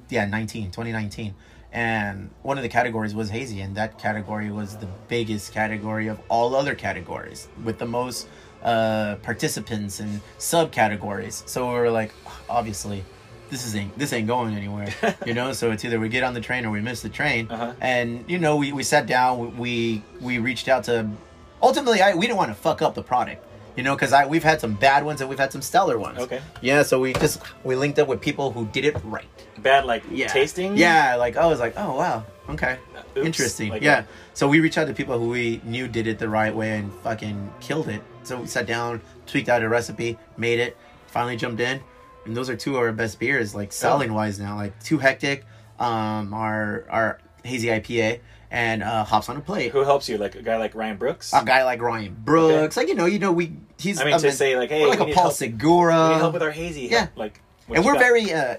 yeah, 0.10 0.26
19, 0.26 0.72
2019. 0.72 1.34
And 1.74 2.30
one 2.44 2.58
of 2.58 2.64
the 2.64 2.70
categories 2.70 3.14
was 3.16 3.30
hazy, 3.30 3.60
and 3.62 3.76
that 3.76 3.98
category 4.00 4.50
was 4.52 4.78
the 4.78 4.88
biggest 5.08 5.52
category 5.54 6.08
of 6.08 6.20
all 6.30 6.56
other 6.56 6.76
categories 6.76 7.48
with 7.66 7.80
the 7.80 7.86
most 7.86 8.28
uh, 8.64 9.16
participants 9.24 10.00
and 10.00 10.22
subcategories. 10.40 11.48
So 11.50 11.68
we 11.68 11.74
were 11.80 11.92
like, 11.92 12.14
obviously. 12.50 13.04
This 13.50 13.68
is 13.68 13.76
ain't 13.76 13.96
this 14.00 14.14
ain't 14.14 14.26
going 14.26 14.56
anywhere, 14.56 14.92
you 15.28 15.36
know. 15.36 15.54
So 15.54 15.70
it's 15.70 15.86
either 15.86 16.00
we 16.00 16.10
get 16.10 16.24
on 16.24 16.34
the 16.34 16.42
train 16.42 16.66
or 16.66 16.72
we 16.72 16.82
miss 16.82 17.04
the 17.04 17.10
train. 17.10 17.48
Uh-huh. 17.52 17.74
And 17.82 18.26
you 18.28 18.40
know, 18.40 18.56
we, 18.56 18.72
we 18.72 18.82
sat 18.82 19.06
down, 19.06 19.56
we 19.58 20.02
we 20.22 20.40
reached 20.40 20.68
out 20.68 20.86
to 20.86 21.08
ultimately 21.62 22.02
I 22.02 22.16
we 22.16 22.22
didn't 22.26 22.38
want 22.38 22.50
to 22.50 22.56
fuck 22.56 22.82
up 22.82 22.96
the 22.96 23.04
product 23.04 23.46
you 23.78 23.82
know 23.84 23.96
because 23.96 24.14
i 24.14 24.24
we've 24.26 24.44
had 24.44 24.62
some 24.62 24.74
bad 24.76 25.04
ones 25.04 25.20
and 25.22 25.28
we've 25.30 25.40
had 25.40 25.52
some 25.52 25.62
stellar 25.62 25.98
ones 25.98 26.20
Okay. 26.20 26.40
yeah 26.62 26.84
so 26.84 27.00
we 27.00 27.12
just 27.14 27.42
we 27.64 27.76
linked 27.76 27.98
up 27.98 28.08
with 28.08 28.22
people 28.22 28.52
who 28.52 28.68
did 28.68 28.86
it 28.86 28.96
right 29.04 29.26
Bad 29.64 29.86
like 29.86 30.04
yeah 30.12 30.28
tasting. 30.28 30.78
yeah 30.78 31.16
like 31.16 31.38
i 31.38 31.46
was 31.46 31.60
like 31.60 31.74
oh 31.78 31.96
wow 31.96 32.24
okay 32.50 32.78
Oops. 33.18 33.26
interesting 33.26 33.70
Like 33.70 33.82
yeah 33.82 34.04
so 34.34 34.48
we 34.48 34.60
reached 34.60 34.78
out 34.78 34.88
to 34.88 34.94
people 34.94 35.18
who 35.18 35.30
we 35.30 35.62
knew 35.64 35.88
did 35.88 36.08
it 36.08 36.20
the 36.20 36.30
right 36.30 36.54
way 36.56 36.78
and 36.78 36.94
fucking 37.02 37.52
killed 37.62 37.88
it 37.88 38.02
so 38.24 38.42
we 38.42 38.48
sat 38.48 38.66
down 38.66 39.02
tweaked 39.26 39.50
out 39.50 39.64
a 39.64 39.70
recipe 39.70 40.18
made 40.38 40.60
it 40.60 40.76
finally 41.08 41.38
jumped 41.38 41.62
in 41.62 41.80
and 42.26 42.36
those 42.36 42.50
are 42.50 42.56
two 42.56 42.76
of 42.76 42.82
our 42.82 42.92
best 42.92 43.20
beers 43.20 43.56
like 43.56 43.72
selling 43.72 44.14
wise 44.14 44.40
now 44.40 44.56
like 44.56 44.78
too 44.84 44.98
hectic 44.98 45.46
um 45.80 46.34
our 46.34 46.86
our 46.90 47.20
hazy 47.44 47.68
ipa 47.68 48.20
and 48.52 48.84
uh, 48.84 49.04
hops 49.04 49.30
on 49.30 49.38
a 49.38 49.42
plate. 49.42 49.72
Who 49.72 49.80
helps 49.80 50.08
you? 50.08 50.20
Like 50.20 50.36
a 50.36 50.44
guy 50.44 50.58
like 50.58 50.76
Ryan 50.76 50.98
Brooks? 50.98 51.34
A 51.34 51.44
guy 51.44 51.64
like 51.64 51.82
Ryan 51.82 52.16
Brooks, 52.24 52.78
like 52.78 52.88
you 52.88 52.94
know, 52.94 53.08
you 53.08 53.18
know, 53.18 53.32
we 53.32 53.54
he's 53.80 54.00
I 54.00 54.06
mean, 54.06 54.20
to 54.20 54.32
say, 54.32 54.56
like, 54.56 54.70
hey, 54.70 54.86
like 54.86 55.00
a 55.00 55.06
Paul 55.06 55.14
help- 55.14 55.34
Segura. 55.34 56.10
we 56.10 56.14
need 56.14 56.20
help 56.20 56.34
with 56.34 56.44
our 56.44 56.52
hazy. 56.52 56.82
yeah. 56.82 57.08
Like, 57.16 57.42
and 57.68 57.84
we're 57.84 57.94
got? 57.94 58.00
very 58.00 58.32
uh, 58.32 58.58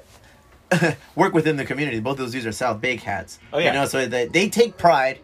work 1.16 1.32
within 1.34 1.56
the 1.56 1.64
community. 1.64 2.00
Both 2.00 2.12
of 2.12 2.18
those 2.18 2.32
dudes 2.32 2.46
are 2.46 2.52
South 2.52 2.80
Bay 2.80 2.96
cats. 2.96 3.38
Oh, 3.52 3.58
yeah. 3.58 3.66
you 3.68 3.72
know, 3.72 3.86
so 3.86 4.06
they, 4.06 4.26
they 4.26 4.48
take 4.48 4.76
pride 4.76 5.18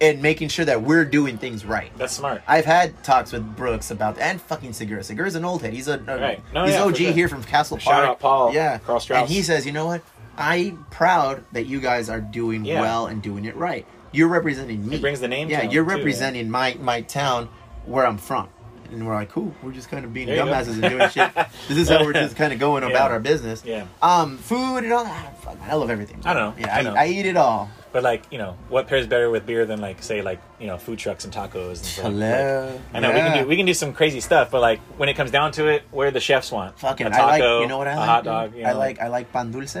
in 0.00 0.22
making 0.22 0.48
sure 0.48 0.64
that 0.64 0.82
we're 0.82 1.04
doing 1.04 1.36
things 1.36 1.64
right. 1.64 1.90
That's 1.98 2.14
smart. 2.14 2.42
I've 2.48 2.64
had 2.64 3.02
talks 3.04 3.32
with 3.32 3.54
Brooks 3.56 3.90
about 3.90 4.18
and 4.18 4.40
fucking 4.40 4.72
Segura. 4.72 5.04
Segura's 5.04 5.34
an 5.34 5.44
old 5.44 5.60
head. 5.62 5.74
He's 5.74 5.88
a, 5.88 5.94
a- 6.06 6.18
Right. 6.18 6.42
No, 6.54 6.64
he's 6.64 6.74
yeah, 6.74 6.84
OG 6.84 6.96
sure. 6.96 7.12
here 7.12 7.28
from 7.28 7.42
Castle 7.44 7.76
Shout 7.78 7.92
Park. 7.92 8.08
out 8.08 8.20
Paul, 8.20 8.54
Yeah, 8.54 8.78
Karl 8.78 8.98
Strauss. 9.00 9.20
and 9.22 9.28
he 9.30 9.42
says, 9.42 9.66
you 9.66 9.72
know 9.72 9.86
what? 9.86 10.02
I'm 10.38 10.86
proud 10.90 11.44
that 11.52 11.66
you 11.66 11.80
guys 11.80 12.08
are 12.08 12.20
doing 12.20 12.64
Yeah. 12.64 12.80
well 12.80 13.08
and 13.08 13.20
doing 13.20 13.44
it 13.44 13.54
right. 13.56 13.86
You're 14.12 14.28
representing 14.28 14.88
me. 14.88 14.96
It 14.96 15.00
brings 15.02 15.20
the 15.20 15.28
name 15.28 15.50
Yeah, 15.50 15.62
you're 15.62 15.84
too, 15.84 15.90
representing 15.90 16.48
my 16.50 16.76
my 16.80 17.02
town 17.02 17.48
where 17.84 18.06
I'm 18.06 18.16
from. 18.18 18.48
And 18.92 19.06
we're 19.06 19.14
like, 19.14 19.28
cool. 19.30 19.54
We're 19.62 19.72
just 19.72 19.88
kind 19.88 20.04
of 20.04 20.12
being 20.12 20.26
There 20.26 20.36
you 20.36 20.44
go. 20.44 20.50
dumbasses 20.50 20.72
and 20.72 20.82
doing 20.82 21.08
shit. 21.10 21.30
This 21.68 21.78
is 21.78 21.88
how 21.88 22.04
we're 22.04 22.12
just 22.12 22.36
kind 22.36 22.52
of 22.52 22.58
going 22.58 22.82
about 22.90 23.10
our 23.10 23.20
business. 23.20 23.62
Yeah. 23.64 23.86
Um, 24.02 24.36
food 24.38 24.78
and 24.78 24.92
all 24.92 25.04
that. 25.04 25.40
Fuck, 25.42 25.56
I 25.62 25.74
love 25.74 25.90
everything. 25.90 26.20
I 26.24 26.34
know, 26.34 26.54
Yeah, 26.58 26.74
I 26.74 26.78
I, 26.78 26.82
know. 26.82 26.94
I 26.94 27.06
eat 27.06 27.26
it 27.26 27.36
all. 27.36 27.70
But 27.92 28.02
like, 28.04 28.24
you 28.30 28.38
know, 28.38 28.56
what 28.68 28.86
pairs 28.86 29.06
better 29.06 29.30
with 29.30 29.46
beer 29.46 29.66
than 29.66 29.80
like, 29.80 30.02
say, 30.02 30.22
like, 30.22 30.40
you 30.60 30.66
know, 30.68 30.78
food 30.78 30.98
trucks 30.98 31.24
and 31.24 31.34
tacos 31.34 31.68
and 31.68 31.76
stuff. 31.78 32.04
Hello. 32.06 32.66
Like, 32.92 32.94
I 32.94 33.00
know 33.00 33.12
we 33.12 33.18
can 33.20 33.38
do 33.42 33.48
we 33.48 33.56
can 33.56 33.66
do 33.66 33.74
some 33.74 33.92
crazy 33.92 34.20
stuff, 34.20 34.50
but 34.52 34.60
like 34.60 34.80
when 34.98 35.08
it 35.08 35.14
comes 35.14 35.30
down 35.32 35.50
to 35.52 35.66
it, 35.66 35.82
where 35.90 36.10
the 36.12 36.20
chefs 36.20 36.52
want 36.52 36.78
Fucking, 36.78 37.06
a 37.06 37.10
I 37.10 37.12
taco, 37.12 37.28
like. 37.56 37.62
You 37.62 37.66
know 37.68 37.78
what 37.78 37.88
I 37.88 37.92
a 37.92 37.96
like? 37.96 38.06
hot 38.08 38.24
dog. 38.24 38.54
You 38.56 38.64
I 38.64 38.72
like. 38.72 39.00
I 39.00 39.08
like 39.08 39.32
pan 39.32 39.50
dulce 39.50 39.76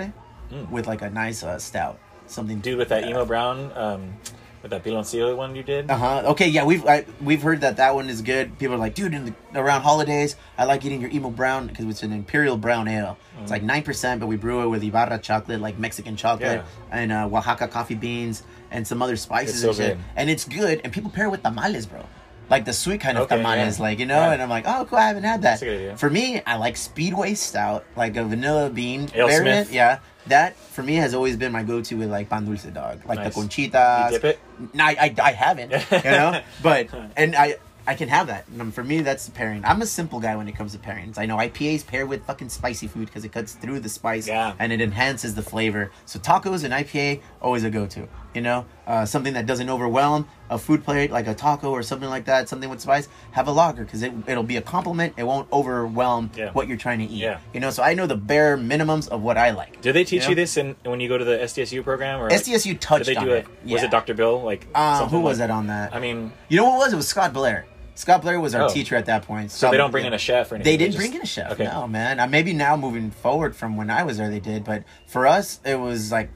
Mm. 0.52 0.68
with 0.70 0.88
like 0.88 1.02
a 1.02 1.10
nice 1.10 1.44
uh, 1.44 1.58
stout. 1.60 2.00
Something. 2.26 2.58
dude 2.60 2.78
with 2.78 2.88
that 2.88 3.04
emo 3.04 3.24
brown, 3.24 3.70
um, 3.76 4.14
with 4.62 4.70
that 4.72 4.84
piloncillo 4.84 5.36
one 5.36 5.54
you 5.56 5.62
did. 5.62 5.90
Uh 5.90 5.96
huh. 5.96 6.22
Okay. 6.26 6.48
Yeah, 6.48 6.64
we've 6.64 6.84
I, 6.86 7.04
we've 7.20 7.42
heard 7.42 7.60
that 7.62 7.76
that 7.78 7.94
one 7.94 8.08
is 8.10 8.20
good. 8.22 8.58
People 8.58 8.74
are 8.74 8.78
like, 8.78 8.94
dude, 8.94 9.14
in 9.14 9.24
the, 9.26 9.34
around 9.60 9.82
holidays, 9.82 10.36
I 10.58 10.64
like 10.64 10.84
eating 10.84 11.00
your 11.00 11.10
emo 11.10 11.30
brown 11.30 11.66
because 11.66 11.86
it's 11.86 12.02
an 12.02 12.12
imperial 12.12 12.56
brown 12.56 12.88
ale. 12.88 13.16
It's 13.40 13.48
Mm. 13.48 13.54
like 13.54 13.62
nine 13.62 13.82
percent, 13.82 14.20
but 14.20 14.26
we 14.26 14.36
brew 14.36 14.62
it 14.62 14.68
with 14.68 14.82
Ibarra 14.84 15.18
chocolate, 15.18 15.60
like 15.60 15.78
Mexican 15.78 16.16
chocolate, 16.16 16.62
and 16.90 17.10
uh, 17.12 17.26
Oaxaca 17.32 17.68
coffee 17.68 17.94
beans 17.94 18.42
and 18.70 18.86
some 18.86 19.00
other 19.02 19.16
spices 19.16 19.54
It's 19.54 19.62
so 19.62 19.68
and 19.68 19.76
shit. 19.76 19.96
good. 19.96 20.04
And 20.16 20.30
it's 20.30 20.44
good. 20.44 20.80
And 20.84 20.92
people 20.92 21.10
pair 21.10 21.26
it 21.26 21.30
with 21.30 21.42
tamales, 21.42 21.86
bro. 21.86 22.04
Like 22.50 22.64
the 22.64 22.72
sweet 22.72 23.00
kind 23.00 23.16
of 23.16 23.24
Okay, 23.24 23.36
tamales, 23.36 23.78
yeah. 23.78 23.82
like 23.84 23.98
you 24.00 24.06
know. 24.06 24.16
Yeah. 24.18 24.32
And 24.32 24.42
I'm 24.42 24.50
like, 24.50 24.64
oh, 24.66 24.84
cool. 24.84 24.98
I 24.98 25.06
haven't 25.06 25.22
had 25.22 25.40
that. 25.42 25.60
That's 25.60 25.62
a 25.62 25.64
good 25.66 25.76
idea. 25.78 25.96
For 25.96 26.10
me, 26.10 26.42
I 26.46 26.56
like 26.56 26.76
Speedway 26.76 27.34
Stout, 27.34 27.84
like 27.96 28.16
a 28.16 28.24
vanilla 28.24 28.68
bean 28.70 29.08
Ale 29.14 29.28
variant. 29.28 29.68
Smith. 29.68 29.72
Yeah. 29.72 30.00
That 30.26 30.56
for 30.56 30.82
me 30.82 30.94
has 30.96 31.14
always 31.14 31.36
been 31.36 31.52
my 31.52 31.62
go-to 31.62 31.96
with 31.96 32.10
like 32.10 32.28
pan 32.28 32.44
dulce 32.46 32.64
dog, 32.64 33.00
like 33.06 33.18
Nice. 33.18 33.34
the 33.34 33.40
conchitas. 33.40 34.12
You 34.12 34.18
dip 34.18 34.24
it? 34.24 34.38
No, 34.74 34.84
I, 34.84 34.96
I, 35.00 35.14
I 35.22 35.32
haven't, 35.32 35.70
you 35.72 36.10
know, 36.10 36.40
but 36.62 36.88
and 37.16 37.34
I 37.34 37.56
I 37.86 37.94
can 37.94 38.08
have 38.10 38.26
that. 38.28 38.46
And 38.48 38.72
for 38.72 38.84
me, 38.84 39.00
that's 39.00 39.24
the 39.24 39.32
pairing. 39.32 39.64
I'm 39.64 39.80
a 39.82 39.86
simple 39.86 40.20
guy 40.20 40.36
when 40.36 40.46
it 40.46 40.52
comes 40.52 40.72
to 40.72 40.78
pairings. 40.78 41.18
I 41.18 41.24
know 41.26 41.38
IPAs 41.38 41.84
pair 41.86 42.06
with 42.06 42.24
fucking 42.26 42.50
spicy 42.50 42.86
food 42.86 43.06
because 43.06 43.24
it 43.24 43.32
cuts 43.32 43.54
through 43.54 43.80
the 43.80 43.88
spice 43.88 44.28
Yeah. 44.28 44.52
and 44.58 44.70
it 44.72 44.80
enhances 44.82 45.34
the 45.34 45.42
flavor. 45.42 45.90
So 46.04 46.18
tacos 46.18 46.62
and 46.62 46.72
IPA 46.74 47.22
always 47.40 47.64
a 47.64 47.70
go-to. 47.70 48.06
You 48.34 48.42
know, 48.42 48.64
uh, 48.86 49.04
something 49.06 49.34
that 49.34 49.46
doesn't 49.46 49.68
overwhelm 49.68 50.28
a 50.50 50.56
food 50.58 50.84
plate 50.84 51.10
like 51.10 51.26
a 51.26 51.34
taco 51.34 51.70
or 51.70 51.82
something 51.82 52.08
like 52.08 52.26
that. 52.26 52.48
Something 52.48 52.70
with 52.70 52.80
spice. 52.80 53.08
Have 53.32 53.48
a 53.48 53.52
lager 53.52 53.84
because 53.84 54.02
it 54.04 54.12
it'll 54.28 54.44
be 54.44 54.56
a 54.56 54.62
compliment. 54.62 55.14
It 55.16 55.24
won't 55.24 55.48
overwhelm 55.52 56.30
Yeah. 56.36 56.50
what 56.52 56.68
you're 56.68 56.76
trying 56.76 57.00
to 57.00 57.06
eat. 57.06 57.10
Yeah. 57.22 57.38
You 57.52 57.58
know, 57.60 57.70
so 57.70 57.82
I 57.82 57.94
know 57.94 58.06
the 58.06 58.16
bare 58.16 58.56
minimums 58.56 59.08
of 59.08 59.22
what 59.22 59.36
I 59.36 59.50
like. 59.50 59.80
Do 59.80 59.92
they 59.92 60.04
teach 60.04 60.24
You 60.24 60.30
you, 60.30 60.34
this 60.36 60.56
in 60.56 60.76
when 60.84 61.00
you 61.00 61.08
go 61.08 61.18
to 61.18 61.24
the 61.24 61.38
SDSU 61.42 61.82
program? 61.82 62.20
Or 62.20 62.30
like, 62.30 62.40
SDSU 62.40 62.64
did 62.72 62.80
touched 62.80 63.06
they 63.06 63.16
on 63.16 63.24
do 63.26 63.32
it. 63.32 63.38
it? 63.38 63.46
Was 63.72 63.82
Yeah. 63.82 63.84
it 63.86 63.90
Dr. 63.90 64.14
Bill? 64.14 64.42
Like 64.42 64.66
Uh, 64.74 65.06
who 65.08 65.20
was 65.20 65.38
like- 65.40 65.48
that 65.48 65.52
on 65.54 65.66
that? 65.66 65.94
I 65.94 65.98
mean, 65.98 66.32
You 66.48 66.56
know 66.58 66.64
what 66.68 66.74
it 66.76 66.78
was? 66.78 66.92
It 66.92 66.96
was 66.96 67.08
Scott 67.08 67.32
Blair. 67.32 67.66
Scott 67.96 68.22
Blair 68.22 68.40
was 68.40 68.54
our 68.54 68.62
Oh. 68.62 68.68
teacher 68.68 68.96
at 68.96 69.06
that 69.06 69.22
point. 69.26 69.50
so 69.50 69.70
they 69.70 69.76
don't 69.76 69.90
bring 69.90 70.06
in 70.06 70.14
a 70.14 70.18
chef 70.18 70.50
or 70.50 70.54
anything. 70.54 70.72
They 70.72 70.76
didn't 70.78 70.92
just- 70.92 71.02
bring 71.04 71.14
in 71.14 71.20
a 71.22 71.26
chef. 71.26 71.52
Okay. 71.52 71.64
No, 71.64 71.86
man. 71.86 72.18
Uh, 72.18 72.26
maybe 72.26 72.52
now 72.54 72.76
moving 72.76 73.10
forward 73.10 73.54
from 73.54 73.76
when 73.76 73.90
I 73.90 74.04
was 74.04 74.16
there, 74.18 74.30
they 74.30 74.40
did. 74.40 74.64
But 74.64 74.84
for 75.06 75.26
us, 75.26 75.60
it 75.66 75.78
was 75.78 76.10
like 76.10 76.30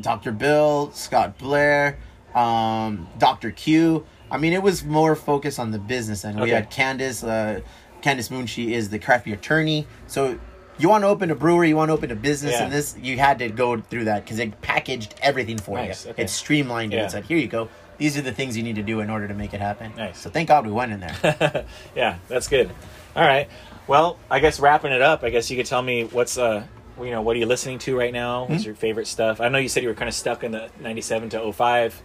Dr. 0.00 0.32
Bill, 0.32 0.90
Scott 0.92 1.38
Blair, 1.38 1.98
um, 2.34 3.06
Dr. 3.18 3.50
Q. 3.50 4.04
I 4.30 4.38
mean, 4.38 4.52
it 4.52 4.62
was 4.62 4.84
more 4.84 5.14
focused 5.14 5.58
on 5.58 5.70
the 5.70 5.78
business 5.78 6.24
end. 6.24 6.40
We 6.40 6.50
had 6.50 6.70
Candace. 6.70 7.22
Uh, 7.22 7.60
Candace 8.00 8.30
Moon. 8.30 8.46
She 8.46 8.74
is 8.74 8.88
the 8.90 8.98
craft 8.98 9.26
beer 9.26 9.34
attorney. 9.34 9.86
So 10.08 10.38
you 10.78 10.88
want 10.88 11.04
to 11.04 11.08
open 11.08 11.30
a 11.30 11.34
brewery, 11.36 11.68
you 11.68 11.76
want 11.76 11.90
to 11.90 11.92
open 11.92 12.10
a 12.10 12.16
business, 12.16 12.52
Yeah. 12.52 12.64
and 12.64 12.72
this 12.72 12.96
you 13.00 13.16
had 13.18 13.38
to 13.38 13.48
go 13.48 13.80
through 13.80 14.04
that 14.06 14.24
because 14.24 14.38
it 14.40 14.60
packaged 14.60 15.14
everything 15.22 15.58
for 15.58 15.76
Nice, 15.76 16.04
you. 16.06 16.10
okay. 16.12 16.22
It 16.24 16.30
streamlined 16.30 16.92
it 16.92 16.96
Yeah. 16.96 17.02
and 17.04 17.12
said, 17.12 17.24
"Here 17.26 17.36
you 17.38 17.46
go. 17.46 17.68
These 17.98 18.16
are 18.18 18.22
the 18.22 18.32
things 18.32 18.56
you 18.56 18.64
need 18.64 18.74
to 18.76 18.82
do 18.82 18.98
in 19.00 19.08
order 19.10 19.28
to 19.28 19.34
make 19.34 19.54
it 19.54 19.60
happen." 19.60 19.92
Nice. 19.96 20.18
So 20.18 20.30
thank 20.30 20.48
God 20.48 20.66
we 20.66 20.72
went 20.72 20.92
in 20.92 21.00
there. 21.00 21.64
yeah, 21.94 22.16
that's 22.28 22.48
good. 22.48 22.70
All 23.14 23.22
right. 23.24 23.48
Well, 23.86 24.16
I 24.30 24.40
guess 24.40 24.58
wrapping 24.58 24.90
it 24.92 25.02
up, 25.02 25.22
I 25.22 25.30
guess 25.30 25.48
you 25.50 25.56
could 25.56 25.66
tell 25.66 25.82
me 25.82 26.04
what's 26.04 26.36
uh 26.38 26.64
you 27.00 27.10
know, 27.10 27.22
what 27.22 27.36
are 27.36 27.38
you 27.38 27.46
listening 27.46 27.78
to 27.80 27.96
right 27.96 28.12
now? 28.12 28.44
What's 28.44 28.62
hmm? 28.62 28.68
your 28.68 28.74
favorite 28.74 29.06
stuff? 29.06 29.40
I 29.40 29.48
know 29.48 29.58
you 29.58 29.68
said 29.68 29.82
you 29.82 29.88
were 29.88 29.94
kind 29.94 30.08
of 30.08 30.14
stuck 30.14 30.44
in 30.44 30.52
the 30.52 30.70
97 30.80 31.30
to 31.30 31.52
05, 31.52 32.02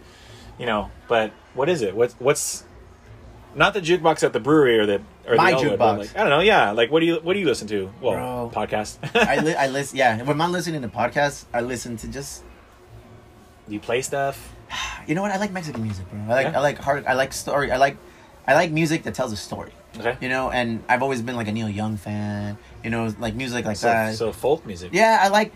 you 0.58 0.66
know, 0.66 0.90
but 1.08 1.32
what 1.54 1.68
is 1.68 1.82
it? 1.82 1.94
What's 1.94 2.14
what's 2.14 2.64
not 3.54 3.74
the 3.74 3.80
jukebox 3.80 4.22
at 4.22 4.32
the 4.32 4.40
brewery 4.40 4.78
or 4.78 4.86
the 4.86 5.02
or 5.26 5.36
My 5.36 5.50
the 5.50 5.58
Elwood, 5.58 5.78
jukebox. 5.78 5.98
Like, 5.98 6.16
I 6.16 6.20
don't 6.20 6.30
know. 6.30 6.40
Yeah, 6.40 6.72
like 6.72 6.90
what 6.90 7.00
do 7.00 7.06
you 7.06 7.16
what 7.16 7.34
do 7.34 7.40
you 7.40 7.46
listen 7.46 7.68
to? 7.68 7.92
Well, 8.00 8.48
Bro. 8.50 8.52
podcast. 8.54 8.98
I 9.14 9.40
li- 9.40 9.54
I 9.54 9.68
listen. 9.68 9.98
Yeah, 9.98 10.22
when 10.22 10.40
I'm 10.40 10.52
listening 10.52 10.82
to 10.82 10.88
podcasts, 10.88 11.44
I 11.52 11.60
listen 11.60 11.96
to 11.98 12.08
just 12.08 12.44
do 13.66 13.74
you 13.74 13.80
play 13.80 14.02
stuff? 14.02 14.54
you 15.06 15.14
know 15.14 15.22
what? 15.22 15.30
I 15.30 15.38
like 15.38 15.52
Mexican 15.52 15.82
music, 15.82 16.08
bro. 16.10 16.20
I 16.20 16.28
like 16.28 16.46
Yeah? 16.46 16.58
I 16.58 16.60
like 16.60 16.78
hard. 16.78 17.06
I 17.06 17.14
like 17.14 17.32
story. 17.32 17.72
I 17.72 17.76
like 17.76 17.96
I 18.46 18.54
like 18.54 18.70
music 18.70 19.02
that 19.04 19.14
tells 19.14 19.32
a 19.32 19.36
story. 19.36 19.72
Okay. 19.98 20.16
You 20.20 20.28
know, 20.28 20.50
and 20.50 20.84
I've 20.88 21.02
always 21.02 21.22
been 21.22 21.36
like 21.36 21.48
a 21.48 21.52
Neil 21.52 21.68
Young 21.68 21.96
fan. 21.96 22.58
You 22.84 22.90
know, 22.90 23.14
like 23.18 23.34
music 23.34 23.64
like 23.64 23.76
So, 23.76 23.88
that. 23.88 24.14
so 24.14 24.32
folk 24.32 24.64
music. 24.66 24.90
yeah, 24.92 25.18
I 25.20 25.28
like 25.28 25.52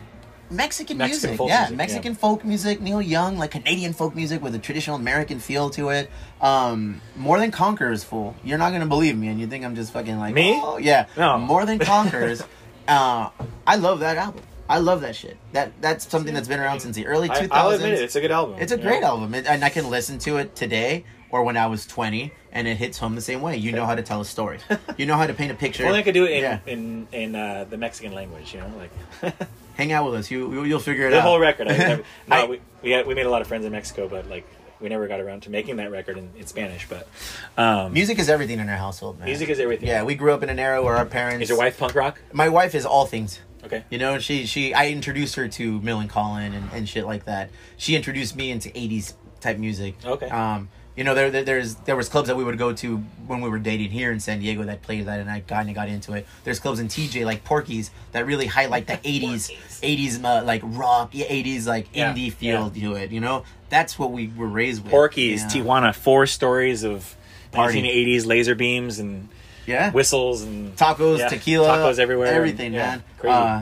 Mexican, 0.50 0.98
Mexican 0.98 1.30
music. 1.30 1.48
yeah, 1.48 1.60
music, 1.60 1.76
Mexican 1.76 2.12
yeah. 2.12 2.18
folk 2.18 2.44
music. 2.44 2.80
Neil 2.80 3.00
Young, 3.00 3.38
like 3.38 3.52
Canadian 3.52 3.92
folk 3.94 4.14
music 4.14 4.42
with 4.42 4.54
a 4.54 4.58
traditional 4.58 4.96
American 4.96 5.38
feel 5.38 5.70
to 5.70 5.88
it. 5.90 6.10
Um, 6.40 7.00
More 7.16 7.38
than 7.38 7.50
Conquerors, 7.50 8.04
fool. 8.04 8.34
You're 8.44 8.58
not 8.58 8.72
gonna 8.72 8.86
believe 8.86 9.16
me, 9.16 9.28
and 9.28 9.40
you 9.40 9.46
think 9.46 9.64
I'm 9.64 9.74
just 9.74 9.92
fucking 9.92 10.18
like 10.18 10.34
Me? 10.34 10.60
Oh, 10.62 10.76
yeah. 10.78 11.06
No. 11.16 11.38
More 11.38 11.64
than 11.64 11.78
Conquerors. 11.92 12.42
uh, 12.88 13.30
I 13.66 13.76
love 13.76 14.00
that 14.00 14.16
album. 14.18 14.42
I 14.68 14.78
love 14.78 15.00
that 15.02 15.14
shit. 15.16 15.36
That 15.52 15.72
that's 15.80 16.08
something 16.10 16.32
that's 16.34 16.48
been 16.48 16.60
around 16.60 16.80
since 16.80 16.96
the 16.96 17.06
early 17.06 17.28
2000s. 17.28 17.48
I, 17.50 17.60
I'll 17.60 17.70
admit 17.70 17.94
it. 17.94 18.02
It's 18.02 18.16
a 18.16 18.20
good 18.20 18.30
album. 18.30 18.56
It's 18.58 18.72
a 18.72 18.76
you 18.76 18.82
great 18.82 19.02
album, 19.02 19.34
it, 19.34 19.46
and 19.46 19.64
I 19.64 19.68
can 19.68 19.88
listen 19.90 20.18
to 20.20 20.36
it 20.38 20.54
today 20.56 21.04
or 21.32 21.42
when 21.42 21.56
I 21.56 21.66
was 21.66 21.86
20, 21.86 22.30
and 22.52 22.68
it 22.68 22.76
hits 22.76 22.98
home 22.98 23.14
the 23.16 23.20
same 23.20 23.40
way. 23.42 23.56
You 23.56 23.72
know 23.72 23.86
how 23.86 23.94
to 23.96 24.02
tell 24.02 24.20
a 24.20 24.24
story. 24.24 24.58
You 24.98 25.06
know 25.06 25.16
how 25.16 25.26
to 25.26 25.34
paint 25.34 25.50
a 25.50 25.54
picture. 25.56 25.84
Well, 25.84 25.94
I 25.94 26.02
could 26.02 26.14
do 26.14 26.24
it 26.26 26.32
in 26.32 26.42
Yeah. 26.42 26.58
in, 26.66 27.08
in 27.12 27.34
uh, 27.34 27.64
the 27.68 27.76
Mexican 27.78 28.12
language, 28.12 28.54
you 28.54 28.60
know, 28.60 28.70
like 28.78 29.34
Hang 29.74 29.90
out 29.90 30.04
with 30.04 30.14
us. 30.20 30.30
You 30.30 30.52
you- 30.52 30.64
you'll 30.64 30.78
figure 30.78 31.06
it 31.06 31.10
the 31.10 31.16
out. 31.16 31.22
The 31.24 31.28
whole 31.28 31.40
record. 31.40 31.66
I 31.68 31.76
never, 31.76 32.02
no, 32.28 32.36
I- 32.36 32.46
we 32.46 32.60
we, 32.82 32.90
had, 32.90 33.06
we 33.06 33.14
made 33.14 33.26
a 33.26 33.30
lot 33.30 33.40
of 33.40 33.48
friends 33.48 33.64
in 33.64 33.72
Mexico, 33.72 34.06
but 34.06 34.28
like 34.28 34.46
we 34.80 34.88
never 34.90 35.08
got 35.08 35.20
around 35.20 35.44
to 35.44 35.50
making 35.50 35.76
that 35.76 35.90
record 35.90 36.18
in, 36.18 36.28
in 36.36 36.46
Spanish. 36.46 36.86
But 36.88 37.08
um, 37.56 37.92
Music 37.94 38.18
is 38.18 38.28
everything 38.28 38.58
in 38.58 38.68
our 38.68 38.76
household, 38.76 39.18
man. 39.18 39.26
music 39.28 39.48
is 39.48 39.58
everything. 39.60 39.88
Yeah, 39.88 40.02
we 40.02 40.14
grew 40.14 40.32
up 40.34 40.42
in 40.42 40.48
an 40.50 40.58
era 40.58 40.82
where 40.82 40.96
our 40.96 41.06
parents. 41.06 41.44
Is 41.44 41.48
your 41.48 41.58
wife 41.58 41.78
punk 41.78 41.94
rock? 41.94 42.20
My 42.32 42.48
wife 42.50 42.74
is 42.74 42.84
all 42.84 43.06
things. 43.06 43.40
Okay. 43.64 43.84
You 43.90 43.98
know, 43.98 44.18
she 44.18 44.44
she 44.44 44.74
I 44.74 44.88
introduced 44.88 45.36
her 45.36 45.48
to 45.48 45.80
Millencolin 45.80 46.52
and, 46.54 46.68
and 46.72 46.88
shit 46.88 47.06
like 47.06 47.24
that. 47.24 47.48
She 47.78 47.96
introduced 47.96 48.36
me 48.36 48.50
into 48.50 48.68
'80s 48.70 49.14
type 49.40 49.56
music. 49.58 49.94
Okay. 50.04 50.28
Um, 50.28 50.68
you 50.96 51.04
know, 51.04 51.14
there, 51.14 51.30
there 51.30 51.42
there's 51.44 51.74
there 51.76 51.96
was 51.96 52.08
clubs 52.08 52.28
that 52.28 52.36
we 52.36 52.44
would 52.44 52.58
go 52.58 52.72
to 52.74 52.98
when 53.26 53.40
we 53.40 53.48
were 53.48 53.58
dating 53.58 53.90
here 53.90 54.12
in 54.12 54.20
San 54.20 54.40
Diego 54.40 54.62
that 54.64 54.82
played 54.82 55.06
that, 55.06 55.20
and 55.20 55.30
I 55.30 55.40
kind 55.40 55.68
of 55.68 55.74
got 55.74 55.88
into 55.88 56.12
it. 56.12 56.26
There's 56.44 56.58
clubs 56.60 56.80
in 56.80 56.88
TJ 56.88 57.24
like 57.24 57.44
Porky's 57.44 57.90
that 58.12 58.26
really 58.26 58.46
highlight 58.46 58.86
the 58.86 58.92
'80s 59.04 59.50
'80s 59.80 60.22
uh, 60.24 60.44
like 60.44 60.60
rock, 60.64 61.10
yeah, 61.12 61.26
'80s 61.26 61.66
like 61.66 61.88
Yeah, 61.94 62.12
indie 62.12 62.32
feel 62.32 62.70
to 62.70 62.94
it. 62.94 63.10
You 63.10 63.20
know, 63.20 63.44
that's 63.70 63.98
what 63.98 64.12
we 64.12 64.28
were 64.36 64.46
raised 64.48 64.82
with. 64.82 64.90
Porky's, 64.90 65.42
Yeah. 65.42 65.62
Tijuana, 65.62 65.94
four 65.94 66.26
stories 66.26 66.82
of 66.84 67.16
Party. 67.52 67.82
1980s 67.82 68.26
laser 68.26 68.54
beams 68.54 68.98
and 68.98 69.28
Yeah. 69.66 69.90
whistles 69.92 70.42
and 70.42 70.76
tacos, 70.76 71.18
Yeah, 71.20 71.28
tequila, 71.28 71.68
tacos 71.68 71.98
everywhere, 71.98 72.28
everything, 72.34 72.66
and- 72.66 72.74
yeah, 72.74 72.86
man. 72.86 73.02
crazy. 73.18 73.34
Uh, 73.34 73.60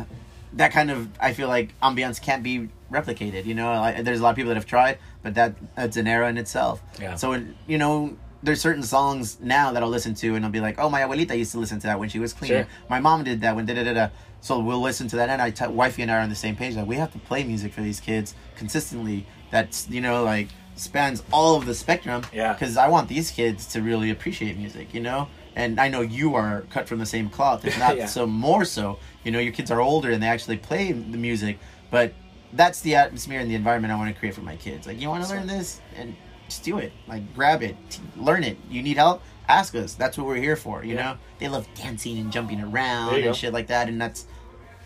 that 0.55 0.73
kind 0.73 0.91
of 0.91 1.09
I 1.21 1.33
feel 1.33 1.49
like 1.49 1.75
ambiance 1.81 2.21
can't 2.21 2.43
be 2.43 2.69
replicated. 2.91 3.45
You 3.45 3.55
know, 3.55 3.73
like, 3.73 4.05
there's 4.05 4.21
a 4.21 4.23
lot 4.23 4.31
of 4.31 4.37
people 4.37 4.49
that 4.49 4.57
have 4.57 4.67
tried, 4.67 4.99
but 5.23 5.35
that 5.35 5.55
that's 5.77 5.97
an 5.97 6.07
era 6.07 6.29
in 6.29 6.39
itself. 6.39 6.83
Yeah. 7.01 7.15
So 7.15 7.43
you 7.67 7.79
know, 7.79 8.17
there's 8.43 8.61
certain 8.61 8.83
songs 8.83 9.39
now 9.41 9.73
that 9.73 9.83
I'll 9.83 9.89
listen 9.89 10.15
to, 10.15 10.35
and 10.35 10.45
I'll 10.45 10.51
be 10.51 10.61
like, 10.61 10.79
oh, 10.79 10.89
my 10.89 11.03
abuelita 11.03 11.37
used 11.37 11.53
to 11.53 11.59
listen 11.59 11.79
to 11.81 11.87
that 11.87 11.99
when 11.99 12.09
she 12.09 12.19
was 12.19 12.33
cleaning. 12.33 12.65
Sure. 12.65 12.73
My 12.89 13.01
mom 13.01 13.25
did 13.25 13.41
that 13.43 13.55
when 13.55 13.67
da 13.67 13.75
da 13.75 13.85
da 13.85 13.93
da. 13.93 14.09
So 14.41 14.59
we'll 14.59 14.81
listen 14.81 15.07
to 15.09 15.17
that, 15.17 15.29
and 15.29 15.43
I, 15.43 15.51
t- 15.51 15.67
wifey 15.67 16.03
and 16.03 16.11
I 16.11 16.17
are 16.17 16.21
on 16.21 16.31
the 16.31 16.35
same 16.35 16.57
page. 16.57 16.75
Like 16.75 16.87
we 16.87 16.97
have 16.97 17.13
to 17.13 17.19
play 17.19 17.45
music 17.45 17.73
for 17.73 17.83
these 17.83 18.01
kids 18.01 18.35
consistently. 18.57 19.27
That's 19.51 19.89
you 19.89 20.01
know 20.01 20.25
like 20.25 20.49
spans 20.77 21.23
all 21.33 21.57
of 21.57 21.67
the 21.67 21.75
spectrum. 21.75 22.23
Yeah. 22.33 22.53
Because 22.55 22.77
I 22.77 22.89
want 22.89 23.09
these 23.09 23.31
kids 23.31 23.67
to 23.69 23.83
really 23.83 24.11
appreciate 24.11 24.57
music. 24.57 24.95
You 24.95 25.01
know. 25.01 25.29
And 25.57 25.81
I 25.81 25.89
know 25.89 26.01
you 26.01 26.35
are 26.37 26.63
cut 26.71 26.89
from 26.89 26.99
the 26.99 27.07
same 27.07 27.29
cloth, 27.29 27.65
if 27.65 27.79
not 27.79 27.97
Yeah. 27.97 28.07
so 28.07 28.27
more 28.27 28.65
so. 28.65 28.99
You 29.25 29.33
know, 29.33 29.39
your 29.41 29.53
kids 29.53 29.71
are 29.71 29.81
older 29.81 30.11
and 30.11 30.23
they 30.23 30.29
actually 30.29 30.57
play 30.59 30.93
the 30.93 31.19
music, 31.19 31.59
but 31.91 32.13
that's 32.53 32.81
the 32.81 32.95
atmosphere 32.97 33.41
and 33.41 33.51
the 33.51 33.55
environment 33.55 33.93
I 33.93 33.97
want 33.97 34.13
to 34.15 34.19
create 34.19 34.35
for 34.35 34.41
my 34.43 34.57
kids. 34.57 34.87
Like, 34.87 35.01
you 35.01 35.09
want 35.09 35.25
to 35.25 35.31
learn 35.31 35.47
this, 35.47 35.81
and 35.97 36.17
just 36.49 36.65
do 36.65 36.79
it. 36.79 36.93
Like, 37.07 37.35
grab 37.35 37.63
it, 37.63 37.77
t- 37.91 38.01
learn 38.17 38.43
it. 38.45 38.57
You 38.69 38.83
need 38.83 38.97
help? 38.97 39.23
Ask 39.49 39.75
us. 39.75 39.95
That's 39.95 40.17
what 40.19 40.27
we're 40.27 40.37
here 40.37 40.57
for. 40.57 40.85
You 40.85 40.95
Yeah. 40.95 41.03
know, 41.03 41.17
they 41.39 41.49
love 41.49 41.67
dancing 41.75 42.19
and 42.19 42.33
jumping 42.33 42.61
around 42.61 43.15
and 43.15 43.25
go. 43.25 43.33
shit 43.33 43.53
like 43.53 43.67
that, 43.69 43.89
and 43.89 44.01
that's. 44.01 44.27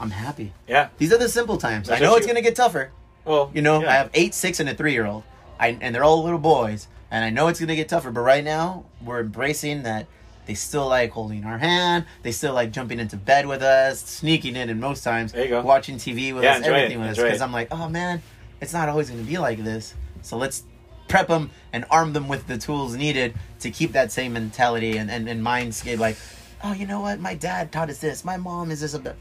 I'm 0.01 0.11
happy. 0.11 0.53
Yeah. 0.67 0.89
These 0.99 1.13
are 1.13 1.19
the 1.19 1.29
simple 1.29 1.57
times. 1.57 1.89
That's 1.89 2.01
I 2.03 2.05
know 2.05 2.17
it's 2.17 2.27
you- 2.27 2.33
gonna 2.33 2.43
get 2.43 2.57
tougher. 2.57 2.91
Well, 3.25 3.51
You 3.55 3.63
know, 3.63 3.81
yeah. 3.81 3.91
I 3.91 3.95
have 3.95 4.11
eight, 4.13 4.35
six, 4.35 4.61
and 4.61 4.69
a 4.69 4.75
three-year-old, 4.75 5.23
I, 5.59 5.79
and 5.81 5.95
they're 5.95 6.05
all 6.05 6.23
little 6.23 6.39
boys, 6.39 6.89
and 7.11 7.25
I 7.25 7.31
know 7.31 7.49
it's 7.49 7.61
gonna 7.61 7.77
get 7.77 7.89
tougher. 7.89 8.11
But 8.11 8.21
right 8.23 8.45
now, 8.45 8.85
we're 9.03 9.21
embracing 9.21 9.85
that. 9.85 10.07
They 10.47 10.55
still 10.55 10.89
like 10.89 11.11
holding 11.11 11.45
our 11.45 11.59
hand. 11.59 12.05
They 12.23 12.33
still 12.33 12.53
like 12.55 12.71
jumping 12.71 13.01
into 13.01 13.17
bed 13.17 13.47
with 13.47 13.63
us, 13.63 14.01
sneaking 14.01 14.57
in, 14.57 14.69
and 14.69 14.81
most 14.81 15.03
times 15.03 15.33
There 15.33 15.43
you 15.45 15.49
go. 15.51 15.63
watching 15.63 15.97
TV 15.97 16.35
with 16.35 16.45
Yeah, 16.45 16.53
us, 16.53 16.59
enjoy 16.59 16.71
it, 16.71 16.75
everything 16.77 17.01
with 17.01 17.11
us. 17.11 17.17
Because. 17.23 17.41
I'm 17.41 17.53
like, 17.53 17.69
oh 17.71 17.89
man, 17.89 18.23
it's 18.61 18.73
not 18.73 18.89
always 18.89 19.09
gonna 19.11 19.23
be 19.23 19.39
like 19.39 19.63
this. 19.65 19.95
So 20.23 20.37
let's 20.37 20.63
prep 21.09 21.29
them 21.29 21.51
and 21.73 21.85
arm 21.91 22.13
them 22.13 22.29
with 22.29 22.47
the 22.47 22.59
tools 22.59 22.95
needed 22.95 23.35
to 23.61 23.71
keep 23.71 23.93
that 23.93 24.13
same 24.13 24.33
mentality 24.35 24.97
and 24.99 25.11
and, 25.11 25.29
and 25.29 25.43
mindscape. 25.45 25.99
Like, 25.99 26.17
oh, 26.63 26.73
you 26.73 26.87
know 26.87 27.01
what? 27.01 27.21
My 27.21 27.35
dad 27.35 27.73
taught 27.73 27.89
us 27.91 27.99
this. 28.01 28.25
My 28.25 28.37
mom 28.37 28.71
is 28.71 28.81
this. 28.81 28.95
About. 28.95 29.17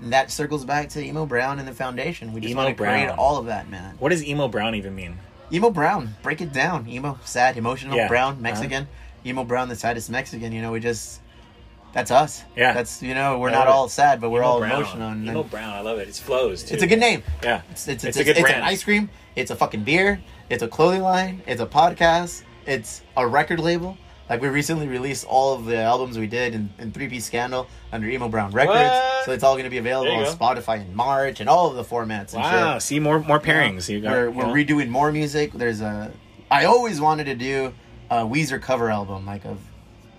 And 0.00 0.12
that 0.12 0.30
circles 0.32 0.64
back 0.64 0.88
to 0.90 1.04
Emo 1.04 1.26
Brown 1.26 1.58
and 1.60 1.68
the 1.68 1.72
foundation. 1.74 2.32
We 2.32 2.40
just 2.40 2.50
Emo 2.50 2.64
want 2.64 2.76
to 2.76 2.82
create 2.82 3.06
Brown. 3.06 3.18
all 3.18 3.36
of 3.36 3.46
that, 3.46 3.68
man. 3.68 3.94
What 4.00 4.08
does 4.08 4.24
emo 4.24 4.48
brown 4.48 4.74
even 4.74 4.96
mean? 4.96 5.16
Emo 5.52 5.70
Brown, 5.70 6.16
break 6.24 6.40
it 6.40 6.52
down. 6.52 6.88
Emo, 6.88 7.20
sad, 7.24 7.56
emotional, 7.56 7.94
Yeah. 7.96 8.08
brown, 8.08 8.32
Uh-huh. 8.32 8.42
Emo 9.24 9.44
Brown, 9.44 9.68
the 9.68 9.76
saddest 9.76 10.10
Mexican. 10.10 10.52
You 10.52 10.62
know, 10.62 10.72
we 10.72 10.80
just 10.80 11.20
that's 11.92 12.10
us. 12.10 12.42
Yeah. 12.56 12.72
that's 12.72 13.02
you 13.02 13.14
know, 13.14 13.38
we're 13.38 13.50
not 13.50 13.68
all 13.68 13.88
sad, 13.88 14.20
but 14.20 14.30
we're 14.30 14.40
Emo 14.40 14.48
all 14.48 14.58
brown. 14.60 14.72
emotional. 14.72 15.08
And 15.08 15.28
emo 15.28 15.42
brown. 15.42 15.74
I 15.74 15.80
love 15.80 15.98
it. 15.98 16.08
It's 16.08 16.18
flows. 16.18 16.62
Too. 16.62 16.74
it's 16.74 16.82
a 16.82 16.86
good 16.86 17.00
name. 17.00 17.22
Yeah. 17.42 17.62
It's 17.70 17.86
it's, 17.88 18.04
It's 18.04 18.16
it's, 18.16 18.16
a 18.16 18.24
good 18.24 18.36
it's 18.38 18.42
brand. 18.42 18.62
an 18.62 18.68
ice 18.68 18.82
cream. 18.82 19.10
It's 19.36 19.50
a 19.50 19.56
fucking 19.56 19.84
beer. 19.84 20.20
It's 20.50 20.62
a 20.62 20.68
clothing 20.68 21.02
line. 21.02 21.42
It's 21.46 21.60
a 21.60 21.66
podcast. 21.66 22.42
It's 22.66 23.02
a 23.16 23.26
record 23.26 23.60
label. 23.60 23.96
Like 24.30 24.40
we 24.40 24.48
recently 24.48 24.86
released 24.86 25.26
all 25.26 25.54
of 25.54 25.66
the 25.66 25.76
albums 25.78 26.16
we 26.16 26.26
did 26.26 26.54
in, 26.54 26.72
in 26.78 26.92
Three 26.92 27.08
Piece 27.08 27.26
Scandal 27.26 27.66
under 27.92 28.08
Emo 28.08 28.28
Brown 28.28 28.50
Records. 28.52 28.78
What? 28.78 29.24
So 29.26 29.32
it's 29.32 29.44
all 29.44 29.54
going 29.54 29.64
to 29.64 29.70
be 29.70 29.78
available 29.78 30.12
on 30.12 30.24
go. 30.24 30.32
Spotify 30.32 30.80
in 30.80 30.94
March 30.94 31.40
and 31.40 31.48
all 31.50 31.68
of 31.68 31.76
the 31.76 31.84
formats. 31.84 32.32
And 32.32 32.42
shit. 32.42 32.42
Wow. 32.42 32.74
shit. 32.74 32.82
See 32.82 33.00
more 33.00 33.20
more 33.20 33.40
pairings. 33.40 33.88
You 33.90 34.00
got, 34.00 34.12
we're 34.12 34.30
we're 34.30 34.46
know? 34.46 34.54
redoing 34.54 34.88
more 34.88 35.12
music. 35.12 35.52
There's 35.52 35.82
a. 35.82 36.10
I 36.50 36.64
always 36.64 37.00
wanted 37.00 37.24
to 37.24 37.34
do 37.34 37.74
a 38.12 38.26
Weezer 38.26 38.60
cover 38.60 38.90
album, 38.90 39.24
like 39.26 39.44
of 39.44 39.58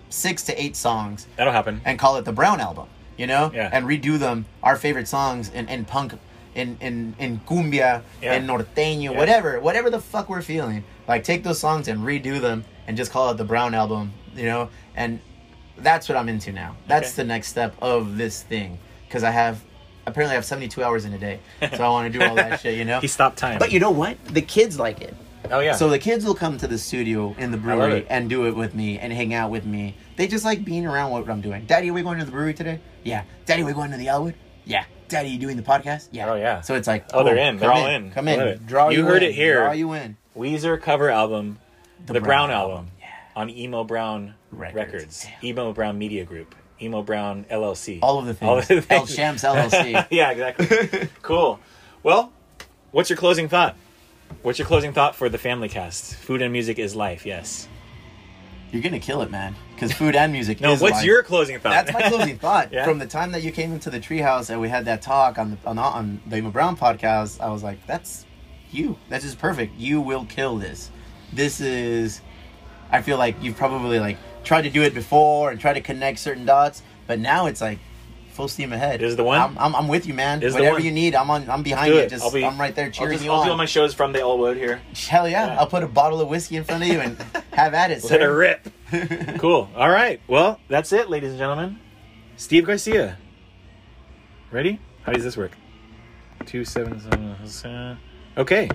six 0.10 0.44
to 0.44 0.62
eight 0.62 0.76
songs, 0.76 1.28
That'll 1.36 1.54
happen. 1.54 1.82
and 1.86 1.98
call 2.00 2.18
it 2.18 2.26
the 2.26 2.32
Brown 2.34 2.60
album. 2.60 2.88
You 3.18 3.28
know, 3.28 3.52
Yeah. 3.54 3.70
and 3.72 3.86
redo 3.86 4.18
them 4.18 4.46
our 4.64 4.76
favorite 4.76 5.08
songs 5.08 5.50
in, 5.50 5.70
in 5.70 5.86
punk, 5.86 6.14
in 6.56 6.78
in 6.82 7.16
in 7.20 7.40
cumbia, 7.48 8.02
Yeah. 8.22 8.34
in 8.36 8.48
norteño, 8.48 9.04
Yeah. 9.04 9.10
whatever, 9.12 9.60
whatever 9.60 9.90
the 9.92 10.00
fuck 10.00 10.30
we're 10.30 10.42
feeling. 10.42 10.84
Like 11.08 11.24
take 11.24 11.44
those 11.44 11.60
songs 11.60 11.88
and 11.88 12.00
redo 12.02 12.42
them, 12.42 12.66
and 12.88 12.98
just 12.98 13.12
call 13.12 13.30
it 13.30 13.38
the 13.38 13.44
Brown 13.44 13.74
album. 13.76 14.14
You 14.36 14.46
know, 14.46 14.70
and 14.96 15.20
that's 15.78 16.10
what 16.10 16.18
I'm 16.18 16.28
into 16.30 16.52
now. 16.52 16.76
That's 16.88 17.10
Okay. 17.14 17.18
the 17.22 17.28
next 17.28 17.50
step 17.50 17.76
of 17.82 18.18
this 18.18 18.42
thing 18.42 18.80
because 19.08 19.24
I 19.24 19.30
have. 19.32 19.62
Apparently, 20.06 20.34
I 20.34 20.36
have 20.36 20.44
72 20.44 20.84
hours 20.84 21.06
in 21.06 21.14
a 21.14 21.18
day, 21.18 21.40
so 21.78 21.82
I 21.86 21.88
want 21.88 22.12
to 22.12 22.20
do 22.20 22.26
all 22.26 22.36
that 22.36 22.60
shit, 22.62 22.78
you 22.78 22.84
know. 22.84 23.00
He 23.00 23.08
stopped 23.08 23.38
time. 23.38 23.58
But 23.58 23.72
you 23.72 23.80
know 23.80 23.90
what? 23.92 24.18
The 24.26 24.42
kids 24.42 24.78
like 24.78 25.00
it. 25.02 25.16
Oh 25.52 25.60
yeah. 25.60 25.74
So 25.76 25.90
the 25.90 26.00
kids 26.00 26.26
will 26.26 26.36
come 26.36 26.58
to 26.58 26.68
the 26.68 26.78
studio 26.78 27.36
in 27.38 27.52
the 27.52 27.58
brewery 27.58 28.06
and 28.10 28.30
do 28.30 28.48
it 28.48 28.56
with 28.56 28.74
me 28.74 28.98
and 29.00 29.12
hang 29.12 29.34
out 29.34 29.52
with 29.52 29.66
me. 29.66 29.96
They 30.16 30.28
just 30.28 30.46
like 30.46 30.64
being 30.64 30.86
around 30.86 31.12
what 31.12 31.30
I'm 31.30 31.42
doing. 31.42 31.66
Daddy, 31.66 31.90
are 31.90 31.94
we 31.94 32.02
going 32.02 32.20
to 32.20 32.26
the 32.26 32.32
brewery 32.32 32.54
today? 32.54 32.80
Yeah. 33.04 33.24
Daddy, 33.46 33.64
are 33.64 33.66
we 33.66 33.74
going 33.74 33.92
to 33.92 33.98
the 33.98 34.08
Elwood? 34.08 34.36
Yeah. 34.66 34.86
Daddy, 35.10 35.30
you 35.30 35.38
doing 35.40 35.58
the 35.58 35.64
podcast? 35.64 36.08
Yeah. 36.12 36.30
Oh, 36.32 36.36
yeah. 36.36 36.62
So 36.62 36.76
it's 36.76 36.88
like, 36.88 37.06
Oh, 37.14 37.24
they're 37.24 37.38
oh, 37.38 37.42
in. 37.44 37.58
They're 37.58 37.72
all 37.72 37.88
in. 37.88 38.12
Come 38.12 38.28
in. 38.28 38.40
it. 38.40 38.66
Draw 38.66 38.90
You 38.90 39.00
you, 39.00 39.06
heard 39.06 39.22
in. 39.22 39.30
it 39.30 39.36
here. 39.36 39.58
Draw 39.60 39.72
you 39.74 39.94
in. 39.94 40.18
Weezer 40.36 40.82
cover 40.82 41.10
album, 41.10 41.60
the, 42.06 42.14
Brown, 42.14 42.24
Brown 42.24 42.52
album, 42.52 42.72
album. 42.78 42.92
Yeah. 43.00 43.08
on 43.36 43.50
Emo 43.50 43.84
Brown 43.84 44.34
Records, 44.52 44.76
Records. 44.94 45.28
Emo 45.44 45.74
Brown 45.74 45.98
Media 46.00 46.26
Group, 46.26 46.56
Emo 46.82 47.04
Brown 47.04 47.46
LLC. 47.52 48.00
All 48.02 48.18
of 48.18 48.26
the 48.26 48.34
things. 48.34 48.50
All 48.50 48.58
of 48.58 48.68
the 48.68 48.86
El. 48.90 49.06
Shamps 49.06 49.44
LLC. 49.44 50.08
yeah, 50.12 50.32
exactly. 50.32 51.08
cool. 51.22 51.60
Well, 52.02 52.32
what's 52.92 53.10
your 53.12 53.18
closing 53.18 53.48
thought? 53.48 53.76
What's 54.42 54.60
your 54.60 54.68
closing 54.68 54.94
thought 54.94 55.16
for 55.16 55.30
the 55.30 55.38
family 55.38 55.70
cast? 55.70 56.16
Food 56.16 56.42
and 56.42 56.52
music 56.52 56.78
is 56.78 56.96
life. 56.96 57.26
Yes. 57.26 57.68
You're 58.72 58.82
gonna 58.82 59.00
kill 59.00 59.22
it, 59.22 59.30
man. 59.30 59.56
Because 59.76 59.94
food 59.94 60.16
and 60.16 60.34
music. 60.34 60.60
No. 60.60 60.72
What's 60.72 60.82
life. 60.82 61.06
your 61.06 61.22
closing 61.22 61.60
thought? 61.60 61.86
That's 61.86 61.94
my 61.94 62.10
closing 62.10 62.38
thought. 62.38 62.70
Yeah. 62.74 62.86
From 62.86 62.98
the 62.98 63.06
time 63.06 63.32
that 63.34 63.44
you 63.44 63.52
came 63.52 63.72
into 63.72 63.90
the 63.90 64.00
treehouse 64.00 64.50
and 64.50 64.60
we 64.60 64.68
had 64.68 64.86
that 64.86 65.02
talk 65.02 65.38
on 65.38 65.52
the 65.52 65.58
on, 65.70 65.78
on 65.78 66.22
the 66.26 66.38
Emo 66.38 66.50
Brown 66.50 66.76
podcast, 66.76 67.40
I 67.40 67.50
was 67.50 67.62
like, 67.62 67.86
"That's 67.86 68.26
you. 68.72 68.98
That's 69.10 69.24
just 69.24 69.38
perfect. 69.38 69.78
You 69.78 70.02
will 70.02 70.26
kill 70.26 70.58
this. 70.58 70.90
This 71.32 71.62
is." 71.62 72.22
I 72.92 73.02
feel 73.02 73.18
like 73.18 73.36
you've 73.42 73.58
probably 73.58 74.00
like 74.00 74.18
tried 74.44 74.64
to 74.64 74.70
do 74.70 74.82
it 74.84 74.94
before 74.94 75.52
and 75.52 75.60
tried 75.60 75.74
to 75.74 75.82
connect 75.82 76.20
certain 76.20 76.46
dots, 76.46 76.82
but 77.08 77.20
now 77.20 77.46
it's 77.46 77.62
like 77.62 77.80
full 78.34 78.48
steam 78.48 78.74
ahead. 78.74 79.02
Is 79.02 79.16
the 79.16 79.24
one? 79.24 79.40
I'm, 79.40 79.58
I'm, 79.58 79.76
I'm 79.76 79.88
with 79.88 80.06
you, 80.06 80.14
man. 80.14 80.42
Is 80.44 80.54
the 80.54 80.60
Whatever 80.60 80.80
you 80.82 80.92
need, 80.92 81.16
I'm 81.16 81.30
on. 81.30 81.50
I'm 81.50 81.64
behind 81.64 81.94
you. 81.94 82.00
it. 82.00 82.10
Just 82.10 82.24
I'll 82.24 82.32
be- 82.32 82.44
I'm 82.46 82.60
right 82.60 82.76
there 82.76 82.86
I'll, 82.86 82.92
cheering 82.92 83.14
just, 83.14 83.24
you 83.26 83.32
I'll 83.32 83.40
on. 83.40 83.46
do 83.46 83.52
all 83.52 83.58
my 83.58 83.66
shows 83.66 83.94
from 83.94 84.12
the 84.12 84.20
Elwood 84.20 84.58
here. 84.58 84.82
Hell 85.08 85.28
yeah. 85.30 85.48
Yeah. 85.48 85.60
I'll 85.60 85.68
put 85.68 85.84
a 85.84 85.88
bottle 85.88 86.20
of 86.22 86.28
whiskey 86.28 86.58
in 86.58 86.64
front 86.64 86.84
of 86.84 86.90
you 86.90 87.00
and 87.00 87.18
have 87.54 87.74
at 87.74 87.92
it. 87.92 88.04
Let 88.04 88.22
it 88.22 88.26
rip. 88.26 88.68
cool. 89.40 89.70
All 89.76 89.90
right. 89.90 90.20
Well, 90.28 90.60
that's 90.68 90.92
it, 90.94 91.10
ladies 91.10 91.30
and 91.32 91.40
gentlemen. 91.40 91.80
Steve 92.38 92.66
Garcia. 92.66 93.18
Ready? 94.52 94.80
How 95.04 95.12
does 95.14 95.24
this 95.24 95.38
work? 95.38 95.52
Two 96.46 96.66
seven 96.66 97.00
seven. 97.00 97.36
seven. 97.48 97.98
Okay. 98.38 98.70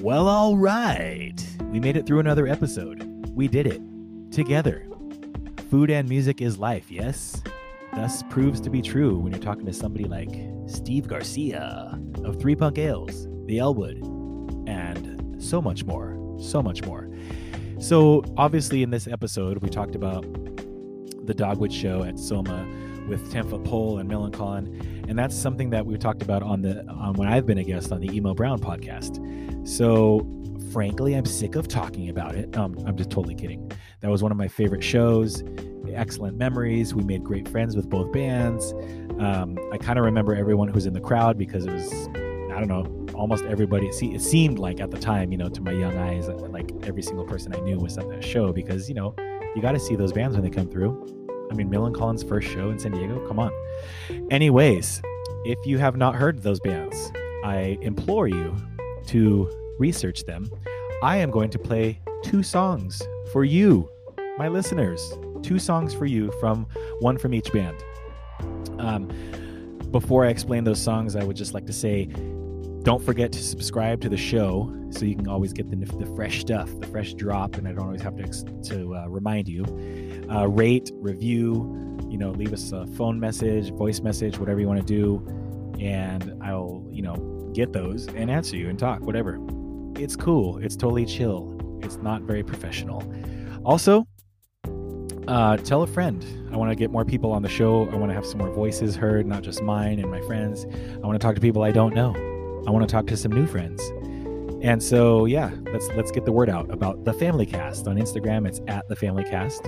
Well, 0.00 0.28
all 0.28 0.56
right. 0.56 1.34
We 1.70 1.78
made 1.78 1.96
it 1.96 2.04
through 2.04 2.18
another 2.18 2.48
episode. 2.48 3.30
We 3.32 3.46
did 3.46 3.64
it. 3.64 3.80
Together. 4.32 4.88
Food 5.70 5.88
and 5.88 6.08
music 6.08 6.40
is 6.40 6.58
life, 6.58 6.90
yes? 6.90 7.40
Thus 7.94 8.24
proves 8.24 8.60
to 8.62 8.70
be 8.70 8.82
true 8.82 9.16
when 9.18 9.30
you're 9.30 9.40
talking 9.40 9.66
to 9.66 9.72
somebody 9.72 10.04
like 10.04 10.30
Steve 10.66 11.06
Garcia 11.06 11.96
of 12.24 12.40
Three 12.40 12.56
Punk 12.56 12.76
Ales, 12.78 13.28
The 13.46 13.60
Elwood, 13.60 13.98
and 14.68 15.40
so 15.40 15.62
much 15.62 15.84
more. 15.84 16.18
So 16.40 16.60
much 16.60 16.84
more. 16.84 17.08
So, 17.78 18.24
obviously, 18.36 18.82
in 18.82 18.90
this 18.90 19.06
episode, 19.06 19.58
we 19.58 19.68
talked 19.68 19.94
about 19.94 20.22
the 21.24 21.34
Dogwood 21.34 21.72
Show 21.72 22.02
at 22.02 22.18
Soma 22.18 22.66
with 23.08 23.30
Ten 23.30 23.48
Pole 23.48 23.98
and 23.98 24.10
Millencolin, 24.10 25.08
and 25.08 25.16
that's 25.16 25.36
something 25.36 25.70
that 25.70 25.86
we've 25.86 26.00
talked 26.00 26.22
about 26.22 26.42
on 26.42 26.62
the 26.62 26.84
on 26.88 27.14
when 27.14 27.28
I've 27.28 27.46
been 27.46 27.58
a 27.58 27.64
guest 27.64 27.92
on 27.92 28.00
the 28.00 28.08
Emo 28.14 28.34
Brown 28.34 28.58
podcast. 28.58 29.18
So, 29.68 30.26
frankly, 30.72 31.14
I'm 31.14 31.24
sick 31.24 31.54
of 31.54 31.68
talking 31.68 32.08
about 32.08 32.34
it. 32.34 32.56
Um, 32.56 32.76
I'm 32.86 32.96
just 32.96 33.10
totally 33.10 33.34
kidding. 33.34 33.70
That 34.00 34.10
was 34.10 34.22
one 34.22 34.32
of 34.32 34.38
my 34.38 34.48
favorite 34.48 34.82
shows. 34.82 35.42
Excellent 35.88 36.36
memories. 36.36 36.94
We 36.94 37.02
made 37.02 37.24
great 37.24 37.48
friends 37.48 37.76
with 37.76 37.88
both 37.88 38.12
bands. 38.12 38.72
Um, 39.18 39.58
I 39.72 39.78
kind 39.78 39.98
of 39.98 40.04
remember 40.04 40.34
everyone 40.34 40.68
who's 40.68 40.86
in 40.86 40.92
the 40.92 41.00
crowd 41.00 41.36
because 41.36 41.66
it 41.66 41.72
was, 41.72 42.08
I 42.52 42.60
don't 42.60 42.68
know, 42.68 43.06
almost 43.14 43.44
everybody. 43.44 43.88
It, 43.88 43.94
se- 43.94 44.14
it 44.14 44.22
seemed 44.22 44.58
like 44.58 44.80
at 44.80 44.90
the 44.90 44.98
time, 44.98 45.32
you 45.32 45.38
know, 45.38 45.48
to 45.48 45.60
my 45.60 45.72
young 45.72 45.96
eyes, 45.96 46.28
uh, 46.28 46.34
like 46.34 46.70
every 46.84 47.02
single 47.02 47.24
person 47.24 47.54
I 47.54 47.60
knew 47.60 47.78
was 47.78 47.98
at 47.98 48.08
that 48.08 48.24
show 48.24 48.52
because, 48.52 48.88
you 48.88 48.94
know, 48.94 49.14
you 49.54 49.62
got 49.62 49.72
to 49.72 49.80
see 49.80 49.96
those 49.96 50.12
bands 50.12 50.36
when 50.36 50.44
they 50.44 50.50
come 50.50 50.68
through. 50.68 51.18
I 51.50 51.54
mean, 51.54 51.68
Millencolin's 51.68 52.22
first 52.22 52.48
show 52.48 52.70
in 52.70 52.78
San 52.78 52.92
Diego. 52.92 53.26
Come 53.26 53.40
on. 53.40 53.50
Anyways, 54.30 55.02
if 55.44 55.58
you 55.66 55.78
have 55.78 55.96
not 55.96 56.14
heard 56.14 56.42
those 56.42 56.60
bands, 56.60 57.10
I 57.44 57.78
implore 57.82 58.28
you 58.28 58.54
to 59.06 59.50
research 59.80 60.24
them. 60.24 60.48
I 61.02 61.16
am 61.16 61.30
going 61.30 61.50
to 61.50 61.58
play 61.58 62.00
two 62.22 62.42
songs 62.42 63.02
for 63.32 63.44
you, 63.44 63.90
my 64.36 64.46
listeners. 64.48 65.00
Two 65.42 65.58
songs 65.58 65.94
for 65.94 66.04
you 66.04 66.30
from 66.38 66.66
one 67.00 67.16
from 67.16 67.32
each 67.32 67.50
band. 67.50 67.82
Um, 68.78 69.08
before 69.90 70.24
I 70.24 70.28
explain 70.28 70.64
those 70.64 70.80
songs, 70.80 71.16
I 71.16 71.24
would 71.24 71.36
just 71.36 71.54
like 71.54 71.66
to 71.66 71.72
say 71.72 72.10
don't 72.82 73.04
forget 73.04 73.30
to 73.32 73.42
subscribe 73.42 74.00
to 74.00 74.08
the 74.08 74.16
show 74.16 74.74
so 74.90 75.04
you 75.04 75.14
can 75.14 75.28
always 75.28 75.52
get 75.52 75.68
the, 75.70 75.76
the 75.76 76.06
fresh 76.16 76.40
stuff, 76.40 76.70
the 76.80 76.86
fresh 76.86 77.12
drop, 77.12 77.56
and 77.56 77.68
I 77.68 77.72
don't 77.72 77.84
always 77.84 78.02
have 78.02 78.16
to, 78.16 78.62
to 78.70 78.96
uh, 78.96 79.06
remind 79.06 79.48
you. 79.48 79.64
Uh, 80.30 80.46
rate, 80.46 80.90
review, 80.94 81.98
you 82.08 82.16
know, 82.16 82.30
leave 82.30 82.52
us 82.52 82.72
a 82.72 82.86
phone 82.86 83.20
message, 83.20 83.70
voice 83.72 84.00
message, 84.00 84.38
whatever 84.38 84.60
you 84.60 84.66
want 84.66 84.80
to 84.80 84.86
do, 84.86 85.78
and 85.78 86.34
I'll, 86.42 86.82
you 86.90 87.02
know, 87.02 87.50
get 87.54 87.72
those 87.72 88.06
and 88.08 88.30
answer 88.30 88.56
you 88.56 88.68
and 88.68 88.78
talk, 88.78 89.00
whatever. 89.00 89.38
It's 90.00 90.16
cool. 90.16 90.56
It's 90.58 90.76
totally 90.76 91.04
chill. 91.04 91.58
It's 91.82 91.98
not 91.98 92.22
very 92.22 92.42
professional. 92.42 93.04
Also, 93.66 94.06
uh, 95.28 95.58
tell 95.58 95.82
a 95.82 95.86
friend. 95.86 96.24
I 96.50 96.56
want 96.56 96.70
to 96.70 96.74
get 96.74 96.90
more 96.90 97.04
people 97.04 97.32
on 97.32 97.42
the 97.42 97.50
show. 97.50 97.86
I 97.90 97.96
want 97.96 98.10
to 98.10 98.14
have 98.14 98.24
some 98.24 98.38
more 98.38 98.50
voices 98.50 98.96
heard, 98.96 99.26
not 99.26 99.42
just 99.42 99.62
mine 99.62 99.98
and 99.98 100.10
my 100.10 100.22
friends. 100.22 100.64
I 100.64 101.06
want 101.06 101.20
to 101.20 101.24
talk 101.24 101.34
to 101.34 101.40
people 101.40 101.62
I 101.62 101.70
don't 101.70 101.94
know. 101.94 102.14
I 102.66 102.70
want 102.70 102.88
to 102.88 102.90
talk 102.90 103.06
to 103.08 103.16
some 103.16 103.30
new 103.30 103.46
friends. 103.46 103.82
And 104.62 104.82
so, 104.82 105.26
yeah, 105.26 105.50
let's 105.72 105.88
let's 105.88 106.10
get 106.10 106.24
the 106.24 106.32
word 106.32 106.48
out 106.48 106.70
about 106.72 107.04
the 107.04 107.12
Family 107.12 107.44
Cast 107.44 107.86
on 107.86 107.96
Instagram. 107.96 108.48
It's 108.48 108.60
at 108.68 108.88
the 108.88 108.96
Family 108.96 109.24
Cast, 109.24 109.66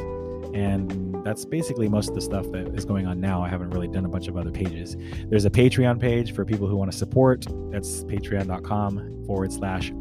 and 0.55 1.15
that's 1.25 1.45
basically 1.45 1.89
most 1.89 2.09
of 2.09 2.15
the 2.15 2.21
stuff 2.23 2.51
that 2.53 2.69
is 2.75 2.87
going 2.87 3.07
on 3.07 3.21
now. 3.21 3.43
I 3.43 3.49
haven't 3.49 3.71
really 3.71 3.89
done 3.89 4.07
a 4.07 4.09
bunch 4.09 4.29
of 4.29 4.37
other 4.39 4.51
pages. 4.51 4.97
There's 5.29 5.45
a 5.45 5.51
Patreon 5.51 6.01
page 6.01 6.35
for 6.35 6.45
people 6.47 6.69
who 6.69 6.77
want 6.77 6.91
to 6.91 6.97
support. 6.97 7.47
That's 7.71 8.05
patreon.com 8.05 9.25
forward 9.27 9.53
slash 9.53 9.93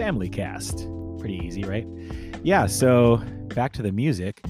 familycast. 0.00 1.20
Pretty 1.20 1.36
easy, 1.44 1.62
right? 1.64 1.86
Yeah, 2.42 2.66
so 2.66 3.18
back 3.54 3.72
to 3.74 3.82
the 3.82 3.92
music. 3.92 4.40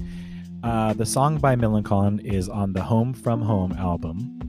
Uh, 0.63 0.93
the 0.93 1.05
song 1.05 1.37
by 1.39 1.57
Millencolin 1.57 2.23
is 2.23 2.47
on 2.47 2.71
the 2.71 2.81
Home 2.81 3.13
From 3.13 3.41
Home 3.41 3.73
album. 3.73 4.39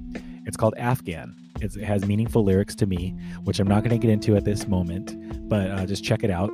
It's 0.46 0.56
called 0.56 0.74
Afghan. 0.78 1.34
It's, 1.60 1.74
it 1.74 1.82
has 1.82 2.06
meaningful 2.06 2.44
lyrics 2.44 2.76
to 2.76 2.86
me, 2.86 3.16
which 3.42 3.58
I'm 3.58 3.66
not 3.66 3.82
going 3.82 3.98
to 3.98 3.98
get 3.98 4.12
into 4.12 4.36
at 4.36 4.44
this 4.44 4.68
moment, 4.68 5.48
but 5.48 5.70
uh, 5.72 5.86
just 5.86 6.04
check 6.04 6.22
it 6.22 6.30
out. 6.30 6.52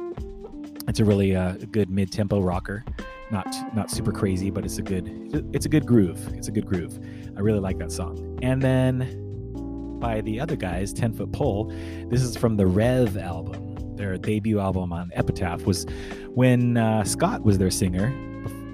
It's 0.86 1.00
a 1.00 1.04
really 1.04 1.36
uh, 1.36 1.52
good 1.70 1.90
mid-tempo 1.90 2.40
rocker, 2.40 2.82
not 3.30 3.54
not 3.74 3.90
super 3.90 4.12
crazy, 4.12 4.48
but 4.48 4.64
it's 4.64 4.78
a 4.78 4.82
good 4.82 5.50
it's 5.52 5.66
a 5.66 5.68
good 5.68 5.84
groove. 5.84 6.26
It's 6.34 6.48
a 6.48 6.52
good 6.52 6.64
groove. 6.64 6.98
I 7.36 7.40
really 7.40 7.60
like 7.60 7.78
that 7.78 7.92
song. 7.92 8.38
And 8.42 8.62
then 8.62 9.98
by 10.00 10.22
the 10.22 10.40
other 10.40 10.56
guys, 10.56 10.94
Ten 10.94 11.12
Foot 11.12 11.32
Pole. 11.32 11.70
This 12.08 12.22
is 12.22 12.38
from 12.38 12.56
the 12.56 12.66
Rev 12.66 13.18
album. 13.18 13.67
Their 13.98 14.16
debut 14.16 14.60
album 14.60 14.92
on 14.92 15.10
Epitaph 15.14 15.66
was 15.66 15.86
when 16.28 16.76
uh, 16.76 17.04
Scott 17.04 17.42
was 17.42 17.58
their 17.58 17.70
singer 17.70 18.10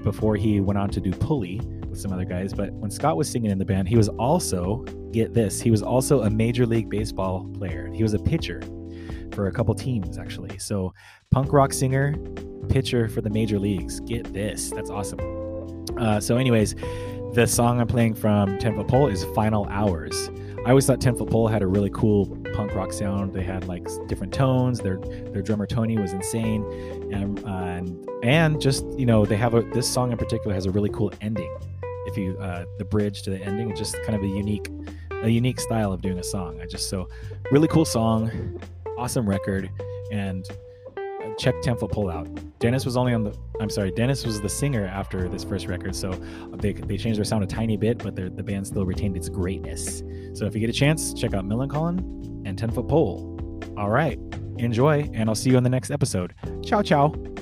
before 0.05 0.37
he 0.37 0.61
went 0.61 0.79
on 0.79 0.91
to 0.91 1.01
do 1.01 1.11
Pulley 1.11 1.61
with 1.89 1.99
some 1.99 2.13
other 2.13 2.25
guys. 2.25 2.53
But 2.53 2.73
when 2.75 2.91
Scott 2.91 3.17
was 3.17 3.29
singing 3.29 3.51
in 3.51 3.59
the 3.59 3.65
band, 3.65 3.89
he 3.89 3.97
was 3.97 4.09
also 4.11 4.85
get 5.13 5.33
this. 5.33 5.61
He 5.61 5.71
was 5.71 5.83
also 5.83 6.23
a 6.23 6.31
major 6.31 6.67
league 6.67 6.91
baseball 6.91 7.49
player. 7.55 7.91
He 7.93 8.03
was 8.03 8.15
a 8.15 8.19
pitcher 8.19 8.61
for 9.33 9.49
a 9.49 9.53
couple 9.53 9.75
teams 9.75 10.19
actually. 10.19 10.59
So 10.59 10.93
punk 11.31 11.53
rock 11.53 11.73
singer, 11.73 12.15
pitcher 12.69 13.09
for 13.09 13.21
the 13.21 13.31
major 13.31 13.59
leagues. 13.59 14.01
Get 14.01 14.33
this. 14.33 14.71
That's 14.71 14.91
awesome. 14.91 15.21
Uh, 15.99 16.21
so, 16.21 16.37
anyways, 16.37 16.75
the 17.35 17.47
song 17.47 17.81
I'm 17.81 17.87
playing 17.87 18.15
from 18.15 18.59
Foot 18.61 18.89
Pole 18.89 19.09
is 19.09 19.25
Final 19.35 19.67
Hours. 19.71 20.31
I 20.65 20.71
always 20.71 20.87
thought 20.87 20.99
Ten 20.99 21.15
Foot 21.15 21.29
Pole 21.29 21.47
had 21.47 21.61
a 21.61 21.67
really 21.67 21.91
cool 21.91 22.27
punk 22.55 22.75
rock 22.75 22.91
sound. 22.91 23.35
They 23.35 23.43
had 23.43 23.69
like 23.69 23.87
different 24.07 24.33
tones. 24.33 24.81
Their 24.81 24.97
their 24.97 25.43
drummer 25.43 25.67
Tony 25.67 25.99
was 25.99 26.15
insane, 26.15 26.65
and 27.13 27.39
and, 27.41 28.09
and 28.23 28.61
just 28.61 28.87
you 28.99 29.05
know 29.05 29.27
they 29.27 29.37
have 29.37 29.53
a 29.53 29.61
this 29.61 29.87
song 29.87 30.11
in 30.11 30.17
particular 30.17 30.55
has 30.55 30.65
a 30.65 30.71
really 30.71 30.89
cool 30.89 31.13
ending. 31.21 31.55
If 32.07 32.17
you 32.17 32.39
uh, 32.39 32.65
the 32.79 32.85
bridge 32.85 33.23
to 33.25 33.31
the 33.31 33.39
ending, 33.43 33.69
it's 33.71 33.79
just 33.79 34.03
kind 34.05 34.15
of 34.15 34.23
a 34.23 34.27
unique 34.27 34.71
a 35.23 35.29
unique 35.29 35.61
style 35.61 35.93
of 35.93 36.01
doing 36.01 36.19
a 36.19 36.25
song. 36.25 36.59
I 36.63 36.67
just 36.67 36.89
so 36.89 37.11
really 37.51 37.69
cool 37.69 37.85
song, 37.85 38.59
awesome 38.97 39.29
record, 39.29 39.71
and 40.11 40.49
check 41.39 41.55
Ten 41.63 41.77
Foot 41.77 41.91
Pole 41.91 42.11
out. 42.11 42.29
Dennis 42.59 42.85
was 42.85 42.97
only 42.97 43.15
on 43.15 43.25
the. 43.25 43.37
I'm 43.61 43.71
sorry, 43.71 43.91
Dennis 43.91 44.25
was 44.25 44.41
the 44.41 44.49
singer 44.49 44.87
after 44.87 45.29
this 45.29 45.45
first 45.45 45.67
record, 45.67 45.95
so 45.95 46.13
they, 46.53 46.73
they 46.73 46.97
changed 46.97 47.19
their 47.19 47.25
sound 47.25 47.45
a 47.45 47.47
tiny 47.47 47.77
bit, 47.77 47.99
but 47.99 48.17
the 48.17 48.31
band 48.31 48.67
still 48.67 48.87
retained 48.87 49.17
its 49.17 49.29
greatness. 49.29 50.03
So 50.35 50.47
if 50.47 50.55
you 50.55 50.61
get 50.61 50.71
a 50.71 50.73
chance, 50.73 51.13
check 51.15 51.35
out 51.35 51.45
Millencolin 51.45 51.99
and 52.47 52.59
Ten 52.59 52.71
Foot 52.71 52.89
Pole. 52.89 53.61
All 53.77 53.91
right, 53.91 54.19
enjoy, 54.59 55.09
and 55.13 55.29
I'll 55.29 55.35
see 55.35 55.51
you 55.51 55.57
on 55.57 55.63
the 55.63 55.71
next 55.71 55.91
episode. 55.91 56.35
Ciao, 56.63 56.83
ciao. 56.83 57.34